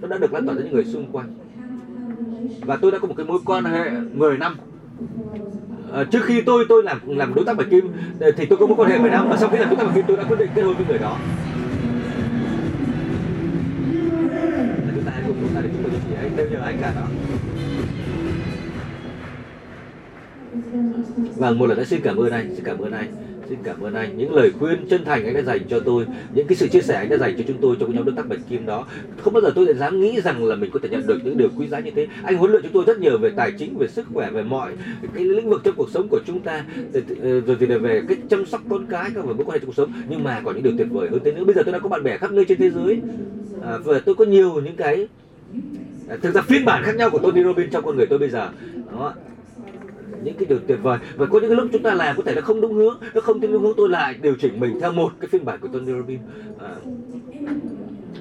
nó 0.00 0.08
đã 0.08 0.18
được 0.18 0.32
lan 0.32 0.46
tỏa 0.46 0.54
đến 0.54 0.64
những 0.64 0.74
người 0.74 0.84
xung 0.84 1.12
quanh. 1.12 1.34
Và 2.60 2.76
tôi 2.76 2.90
đã 2.90 2.98
có 2.98 3.08
một 3.08 3.14
cái 3.16 3.26
mối 3.26 3.38
quan 3.44 3.64
hệ 3.64 3.90
10 4.12 4.38
năm. 4.38 4.56
À, 5.92 6.04
trước 6.04 6.24
khi 6.24 6.40
tôi 6.40 6.64
tôi 6.68 6.82
làm 6.82 6.98
làm 7.06 7.34
đối 7.34 7.44
tác 7.44 7.56
bạch 7.56 7.70
kim 7.70 7.92
ờ, 8.20 8.30
thì 8.36 8.46
tôi 8.46 8.58
có 8.58 8.66
mối 8.66 8.76
quan 8.76 8.90
hệ 8.90 8.98
10 8.98 9.10
năm 9.10 9.28
và 9.30 9.36
sau 9.36 9.48
khi 9.48 9.58
làm 9.58 9.68
đối 9.68 9.76
tác 9.76 9.84
bạch 9.84 9.94
kim 9.94 10.04
tôi 10.08 10.16
đã 10.16 10.24
quyết 10.24 10.38
định 10.38 10.50
kết 10.54 10.62
hôn 10.62 10.74
với 10.76 10.86
người 10.88 10.98
đó. 10.98 11.18
Và 14.86 14.92
chúng 14.94 15.04
ta 15.04 15.12
hãy 15.14 15.22
cùng 15.26 15.36
chúng 15.40 15.54
ta 15.54 15.60
để 15.60 15.68
chúng 15.72 15.82
tôi 15.82 15.92
chỉ 15.92 15.98
chị 16.08 16.36
đều 16.36 16.50
nhờ 16.50 16.60
anh 16.64 16.78
cả 16.80 16.92
đó. 16.96 17.06
Vâng, 21.36 21.58
một 21.58 21.66
lần 21.66 21.78
nữa 21.78 21.84
xin 21.84 22.00
cảm 22.02 22.16
ơn 22.16 22.30
anh, 22.32 22.54
xin 22.54 22.64
cảm 22.64 22.78
ơn 22.78 22.92
anh. 22.92 23.29
Xin 23.50 23.58
cảm 23.64 23.80
ơn 23.80 23.94
anh. 23.94 24.18
Những 24.18 24.34
lời 24.34 24.52
khuyên 24.58 24.86
chân 24.90 25.04
thành 25.04 25.24
anh 25.24 25.34
đã 25.34 25.42
dành 25.42 25.60
cho 25.68 25.80
tôi 25.80 26.06
Những 26.34 26.46
cái 26.46 26.56
sự 26.56 26.68
chia 26.68 26.80
sẻ 26.80 26.94
anh 26.94 27.08
đã 27.08 27.16
dành 27.16 27.34
cho 27.38 27.44
chúng 27.48 27.56
tôi 27.60 27.76
trong 27.80 27.88
cái 27.88 27.96
nhóm 27.96 28.06
đối 28.06 28.16
tác 28.16 28.28
Bạch 28.28 28.38
Kim 28.48 28.66
đó. 28.66 28.86
Không 29.22 29.32
bao 29.32 29.40
giờ 29.42 29.52
tôi 29.54 29.66
lại 29.66 29.74
dám 29.74 30.00
nghĩ 30.00 30.20
rằng 30.20 30.44
là 30.44 30.54
mình 30.54 30.70
có 30.70 30.80
thể 30.82 30.88
nhận 30.88 31.06
được 31.06 31.18
những 31.24 31.38
điều 31.38 31.48
quý 31.56 31.68
giá 31.68 31.80
như 31.80 31.90
thế. 31.90 32.06
Anh 32.22 32.36
huấn 32.36 32.50
luyện 32.50 32.62
chúng 32.62 32.72
tôi 32.72 32.84
rất 32.86 32.98
nhiều 32.98 33.18
về 33.18 33.30
tài 33.36 33.52
chính, 33.58 33.78
về 33.78 33.88
sức 33.88 34.06
khỏe, 34.14 34.30
về 34.30 34.42
mọi 34.42 34.72
cái 35.14 35.24
lĩnh 35.24 35.50
vực 35.50 35.60
trong 35.64 35.74
cuộc 35.76 35.90
sống 35.90 36.08
của 36.08 36.20
chúng 36.26 36.40
ta. 36.40 36.64
Rồi 36.92 37.02
thì- 37.08 37.14
ờ, 37.22 37.40
rồi 37.40 37.56
thì 37.60 37.66
là 37.66 37.78
về 37.78 38.02
cái 38.08 38.16
chăm 38.30 38.46
sóc 38.46 38.60
con 38.68 38.86
cái, 38.86 39.10
các 39.14 39.24
về 39.24 39.34
mối 39.34 39.44
quan 39.44 39.50
hệ 39.50 39.58
trong 39.58 39.66
cuộc 39.66 39.76
sống. 39.76 39.92
Nhưng 40.08 40.24
mà 40.24 40.40
còn 40.44 40.54
những 40.54 40.64
điều 40.64 40.72
tuyệt 40.78 40.88
vời 40.90 41.08
hơn 41.10 41.20
thế 41.24 41.32
nữa. 41.32 41.44
Bây 41.44 41.54
giờ 41.54 41.62
tôi 41.62 41.72
đã 41.72 41.78
có 41.78 41.88
bạn 41.88 42.02
bè 42.02 42.16
khắp 42.16 42.32
nơi 42.32 42.44
trên 42.44 42.58
thế 42.58 42.70
giới. 42.70 43.00
À, 43.64 43.78
Và 43.84 43.98
tôi 43.98 44.14
có 44.14 44.24
nhiều 44.24 44.60
những 44.64 44.76
cái 44.76 45.08
à, 46.08 46.16
Thực 46.22 46.34
ra 46.34 46.42
phiên 46.42 46.64
bản 46.64 46.82
khác 46.84 46.96
nhau 46.96 47.10
của 47.10 47.18
Tony 47.18 47.42
Robbins 47.42 47.72
trong 47.72 47.84
con 47.84 47.96
người 47.96 48.06
tôi 48.06 48.18
bây 48.18 48.28
giờ. 48.28 48.48
Đó 48.92 49.14
những 50.24 50.34
cái 50.34 50.46
điều 50.48 50.58
tuyệt 50.66 50.78
vời. 50.82 50.98
Và 51.16 51.26
có 51.26 51.40
những 51.40 51.50
cái 51.50 51.56
lúc 51.56 51.68
chúng 51.72 51.82
ta 51.82 51.94
làm 51.94 52.16
có 52.16 52.22
thể 52.26 52.34
nó 52.34 52.40
không 52.40 52.60
đúng 52.60 52.74
hướng 52.74 52.98
nó 53.14 53.20
không 53.20 53.40
theo 53.40 53.50
đúng 53.52 53.62
hướng 53.62 53.74
tôi 53.76 53.88
lại 53.88 54.14
điều 54.22 54.34
chỉnh 54.34 54.60
mình 54.60 54.80
theo 54.80 54.92
một 54.92 55.12
cái 55.20 55.28
phiên 55.28 55.44
bản 55.44 55.60
của 55.60 55.68
Tony 55.68 55.92
Robbins. 55.92 56.20
À, 56.58 56.74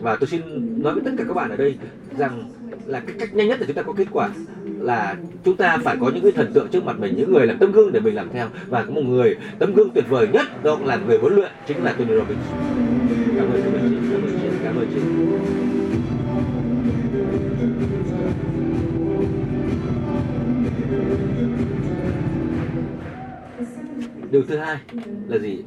và 0.02 0.16
tôi 0.16 0.28
xin 0.28 0.42
nói 0.84 0.94
với 0.94 1.04
tất 1.06 1.12
cả 1.18 1.24
các 1.28 1.34
bạn 1.34 1.50
ở 1.50 1.56
đây 1.56 1.78
rằng 2.18 2.50
là 2.86 3.00
cái 3.00 3.16
cách 3.20 3.36
nhanh 3.36 3.48
nhất 3.48 3.58
để 3.60 3.66
chúng 3.66 3.76
ta 3.76 3.82
có 3.82 3.94
kết 3.94 4.08
quả 4.12 4.30
là 4.80 5.16
chúng 5.44 5.56
ta 5.56 5.78
phải 5.84 5.98
có 6.02 6.12
những 6.14 6.24
cái 6.24 6.32
thần 6.32 6.54
tượng 6.54 6.68
trước 6.68 6.86
mặt 6.86 7.00
mình 7.00 7.14
những 7.18 7.34
người 7.34 7.48
làm 7.48 7.58
tấm 7.58 7.72
gương 7.72 7.92
để 7.92 8.00
mình 8.00 8.16
làm 8.16 8.30
theo. 8.34 8.48
Và 8.68 8.84
có 8.84 8.92
một 8.92 9.02
người 9.06 9.38
tấm 9.60 9.74
gương 9.74 9.90
tuyệt 9.90 10.06
vời 10.10 10.28
nhất 10.28 10.64
đó 10.64 10.80
là 10.86 11.00
người 11.08 11.18
huấn 11.18 11.36
luyện 11.36 11.52
chính 11.68 11.84
là 11.84 11.94
Tony 11.94 12.16
Robbins. 12.16 12.40
Cảm 13.38 13.52
ơn 13.52 13.62
cảm 13.64 13.74
ơn 13.74 13.90
chị 13.90 13.98
cảm 14.12 14.22
ơn 14.22 14.40
chị 14.42 14.48
cảm 14.64 14.76
ơn 14.78 14.88
chị. 14.94 15.59
Điều 24.32 24.44
thứ 24.44 24.58
hai 24.58 24.78
là 25.28 25.38
gì? 25.38 25.58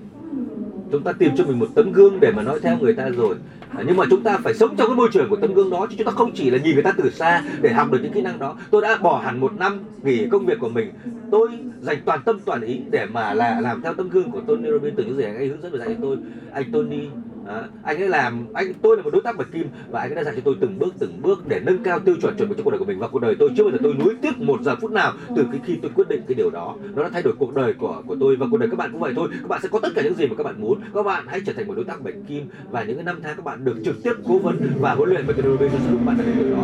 Chúng 0.93 1.03
ta 1.03 1.13
tìm 1.13 1.31
cho 1.37 1.45
mình 1.45 1.59
một 1.59 1.69
tấm 1.75 1.93
gương 1.93 2.21
để 2.21 2.33
mà 2.33 2.43
nói 2.43 2.61
theo 2.63 2.79
người 2.79 2.95
ta 2.95 3.09
rồi. 3.09 3.35
À, 3.71 3.83
nhưng 3.87 3.97
mà 3.97 4.05
chúng 4.11 4.23
ta 4.23 4.39
phải 4.45 4.55
sống 4.55 4.77
trong 4.77 4.87
cái 4.87 4.97
môi 4.97 5.09
trường 5.13 5.29
của 5.31 5.37
tấm 5.37 5.55
gương 5.55 5.71
đó 5.71 5.87
chứ 5.91 5.97
chúng 5.99 6.07
ta 6.07 6.13
không 6.13 6.33
chỉ 6.35 6.51
là 6.51 6.59
nhìn 6.59 6.75
người 6.75 6.83
ta 6.83 6.93
từ 6.97 7.11
xa 7.11 7.43
để 7.63 7.73
học 7.73 7.91
được 7.91 7.99
những 8.03 8.13
kỹ 8.13 8.23
năng 8.23 8.39
đó. 8.39 8.57
Tôi 8.71 8.83
đã 8.83 8.97
bỏ 9.03 9.19
hẳn 9.19 9.41
một 9.41 9.53
năm 9.59 9.81
nghỉ 10.03 10.27
công 10.27 10.47
việc 10.47 10.59
của 10.61 10.69
mình. 10.69 10.93
Tôi 11.31 11.49
dành 11.81 11.99
toàn 12.05 12.21
tâm 12.25 12.41
toàn 12.45 12.63
ý 12.63 12.81
để 12.91 13.07
mà 13.07 13.35
là 13.35 13.61
làm 13.61 13.83
theo 13.83 13.95
tấm 13.95 14.09
gương 14.09 14.31
của 14.31 14.41
Tony 14.41 14.71
Robbins. 14.71 14.97
Từ 14.97 15.05
những 15.05 15.17
gì 15.17 15.25
anh 15.25 15.37
ấy 15.37 15.49
hướng 15.49 15.63
dẫn 15.63 15.73
và 15.73 15.79
dạy 15.79 15.89
cho 15.89 15.95
tôi. 16.03 16.17
Anh 16.53 16.73
Tony 16.73 17.09
à, 17.53 17.69
anh 17.83 18.01
ấy 18.01 18.09
làm 18.09 18.47
anh 18.55 18.73
tôi 18.83 18.97
là 18.97 19.03
một 19.03 19.11
đối 19.12 19.23
tác 19.23 19.37
bạch 19.37 19.53
kim 19.53 19.66
và 19.91 20.01
anh 20.01 20.11
ấy 20.11 20.16
đã 20.16 20.24
dạy 20.24 20.35
cho 20.37 20.43
tôi 20.45 20.57
từng 20.61 20.79
bước 20.79 20.95
từng 20.99 21.23
bước 21.23 21.49
để 21.49 21.61
nâng 21.61 21.83
cao 21.83 21.99
tiêu 21.99 22.16
chuẩn 22.20 22.37
chuẩn 22.37 22.49
mực 22.49 22.59
cho 22.59 22.65
cuộc 22.65 22.70
đời 22.70 22.79
của 22.79 22.85
mình. 22.85 22.99
Và 22.99 23.09
cuộc 23.09 23.19
đời 23.19 23.37
tôi 23.39 23.51
chưa 23.57 23.62
bao 23.62 23.73
giờ 23.73 23.79
tôi 23.83 23.95
nuối 23.95 24.15
tiếc 24.23 24.41
một 24.41 24.62
giờ 24.62 24.77
phút 24.77 24.91
nào 24.91 25.12
từ 25.37 25.47
cái 25.53 25.61
khi 25.65 25.79
tôi 25.83 25.91
quyết 25.95 26.09
định 26.09 26.23
cái 26.29 26.35
điều 26.35 26.51
đó. 26.51 26.77
Nó 26.95 27.03
đã 27.03 27.09
thay 27.09 27.23
đổi 27.23 27.35
cuộc 27.39 27.55
đời 27.55 27.73
của 27.73 28.03
của 28.07 28.16
tôi 28.20 28.37
và 28.37 28.47
cuộc 28.51 28.57
đời 28.57 28.69
các 28.70 28.77
bạn 28.77 28.93
cũng 28.93 29.01
vậy 29.01 29.12
thôi. 29.16 29.29
Các 29.43 29.49
bạn 29.49 29.61
sẽ 29.62 29.69
có 29.69 29.79
tất 29.79 29.89
cả 29.95 30.03
những 30.03 30.15
gì 30.15 30.27
mà 30.27 30.35
các 30.35 30.43
bạn 30.43 30.61
muốn. 30.61 30.81
Các 30.95 31.03
bạn 31.03 31.24
hãy 31.27 31.41
trở 31.47 31.53
thành 31.53 31.69
một 31.69 31.74
đối 31.74 31.85
tác 31.85 32.03
bạch 32.03 32.15
kim 32.29 32.47
và 32.70 32.83
những 32.83 32.97
cái 32.97 33.05
năm 33.05 33.20
tháng 33.23 33.37
các 33.37 33.45
bạn 33.45 33.65
được 33.65 33.77
trực 33.85 34.03
tiếp 34.03 34.12
cố 34.29 34.39
vấn 34.39 34.59
và 34.81 34.95
huấn 34.95 35.09
luyện 35.09 35.24
bởi 35.27 35.35
cái 35.35 35.43
đối 35.43 35.57
với 35.57 35.69
giúp 35.69 35.79
các 35.89 36.05
bạn 36.05 36.16
đạt 36.19 36.27
được 36.27 36.33
điều 36.39 36.51
đó. 36.57 36.62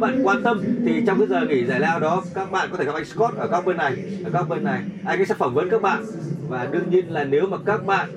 Bạn 0.00 0.20
quan 0.22 0.42
tâm 0.44 0.82
thì 0.84 1.02
trong 1.06 1.18
cái 1.18 1.28
giờ 1.28 1.46
nghỉ 1.46 1.64
giải 1.64 1.80
lao 1.80 2.00
đó, 2.00 2.22
các 2.34 2.50
bạn 2.50 2.68
có 2.70 2.76
thể 2.76 2.84
gặp 2.84 2.94
anh 2.94 3.04
Scott 3.04 3.36
ở 3.36 3.46
góc 3.46 3.64
bên 3.64 3.76
này, 3.76 3.96
ở 4.24 4.30
góc 4.30 4.48
bên 4.48 4.64
này. 4.64 4.82
Anh 5.04 5.18
ấy 5.20 5.26
sẽ 5.26 5.34
phỏng 5.34 5.54
vấn 5.54 5.68
các 5.70 5.82
bạn. 5.82 6.04
Và 6.48 6.66
đương 6.66 6.90
nhiên 6.90 7.08
là 7.08 7.24
nếu 7.24 7.46
mà 7.46 7.56
các 7.66 7.84
bạn 7.84 8.08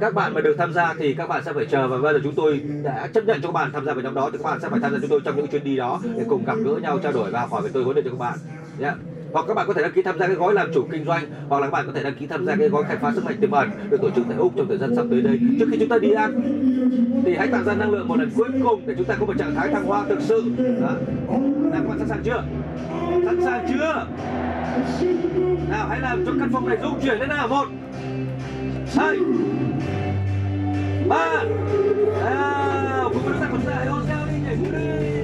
các 0.00 0.14
bạn 0.14 0.34
mà 0.34 0.40
được 0.40 0.54
tham 0.58 0.72
gia 0.72 0.94
thì 0.94 1.14
các 1.14 1.26
bạn 1.26 1.42
sẽ 1.42 1.52
phải 1.52 1.64
chờ. 1.64 1.88
Và 1.88 1.98
bây 1.98 2.14
giờ 2.14 2.20
chúng 2.22 2.34
tôi 2.34 2.62
đã 2.82 3.08
chấp 3.12 3.24
nhận 3.24 3.40
cho 3.40 3.48
các 3.48 3.52
bạn 3.52 3.72
tham 3.72 3.84
gia 3.84 3.94
vào 3.94 4.02
nhóm 4.02 4.14
đó, 4.14 4.30
thì 4.32 4.38
các 4.38 4.44
bạn 4.44 4.60
sẽ 4.60 4.68
phải 4.70 4.80
tham 4.80 4.92
gia 4.92 4.98
chúng 4.98 5.10
tôi 5.10 5.20
trong 5.24 5.36
những 5.36 5.48
chuyến 5.48 5.64
đi 5.64 5.76
đó 5.76 6.00
để 6.16 6.24
cùng 6.24 6.44
gặp 6.44 6.58
gỡ 6.62 6.78
nhau, 6.82 6.98
trao 6.98 7.12
đổi 7.12 7.30
và 7.30 7.40
học 7.40 7.50
hỏi 7.52 7.62
về 7.62 7.70
tôi, 7.72 7.84
huấn 7.84 7.94
luyện 7.96 8.04
cho 8.04 8.10
các 8.10 8.16
bạn. 8.18 8.38
Nhé 8.76 8.92
hoặc 9.36 9.44
các 9.48 9.54
bạn 9.54 9.66
có 9.66 9.74
thể 9.74 9.82
đăng 9.82 9.92
ký 9.92 10.02
tham 10.02 10.18
gia 10.18 10.26
cái 10.26 10.36
gói 10.36 10.54
làm 10.54 10.70
chủ 10.74 10.86
kinh 10.92 11.04
doanh 11.04 11.24
hoặc 11.48 11.58
là 11.58 11.66
các 11.66 11.70
bạn 11.70 11.86
có 11.86 11.92
thể 11.92 12.02
đăng 12.02 12.14
ký 12.14 12.26
tham 12.26 12.46
gia 12.46 12.56
cái 12.56 12.68
gói 12.68 12.84
khai 12.88 12.96
phá 12.96 13.12
sức 13.14 13.24
mạnh 13.24 13.36
tiềm 13.40 13.50
ẩn 13.50 13.70
được 13.90 14.00
tổ 14.02 14.10
chức 14.10 14.24
tại 14.28 14.38
úc 14.38 14.52
trong 14.56 14.68
thời 14.68 14.78
gian 14.78 14.94
sắp 14.96 15.06
tới 15.10 15.20
đây. 15.22 15.40
Trước 15.58 15.66
khi 15.70 15.76
chúng 15.80 15.88
ta 15.88 15.98
đi 15.98 16.10
ăn 16.10 16.42
thì 17.24 17.36
hãy 17.36 17.48
tạo 17.48 17.62
ra 17.62 17.74
năng 17.74 17.90
lượng 17.90 18.08
một 18.08 18.18
lần 18.18 18.30
cuối 18.36 18.48
cùng 18.62 18.82
để 18.86 18.94
chúng 18.96 19.06
ta 19.06 19.16
có 19.20 19.26
một 19.26 19.32
trạng 19.38 19.54
thái 19.54 19.68
thăng 19.68 19.84
hoa 19.84 20.04
thực 20.08 20.20
sự. 20.20 20.42
Đó. 20.80 20.94
nào 21.72 21.82
các 21.82 21.88
bạn 21.88 21.98
sẵn 21.98 22.08
sàng 22.08 22.22
chưa? 22.24 22.44
Sẵn 23.24 23.40
sàng 23.44 23.66
chưa? 23.68 24.06
Nào 25.70 25.86
hãy 25.88 26.00
làm 26.00 26.26
cho 26.26 26.32
căn 26.40 26.50
phòng 26.52 26.68
này 26.68 26.78
rung 26.82 27.00
chuyển 27.02 27.18
lên 27.18 27.28
nào. 27.28 27.48
Một 27.48 27.66
hai 28.96 29.16
ba. 31.08 31.42
À, 32.24 33.02
cùng 33.04 33.22
với 33.22 33.32
chúng 33.32 33.40
ta 33.40 33.48
cùng 33.50 33.60
ta 33.66 33.72
hãy 33.76 33.86
hô 33.86 33.98
nhau 34.08 34.26
đi 34.30 34.38
nhảy 34.44 34.56
múa 34.56 34.70
đi 34.72 35.15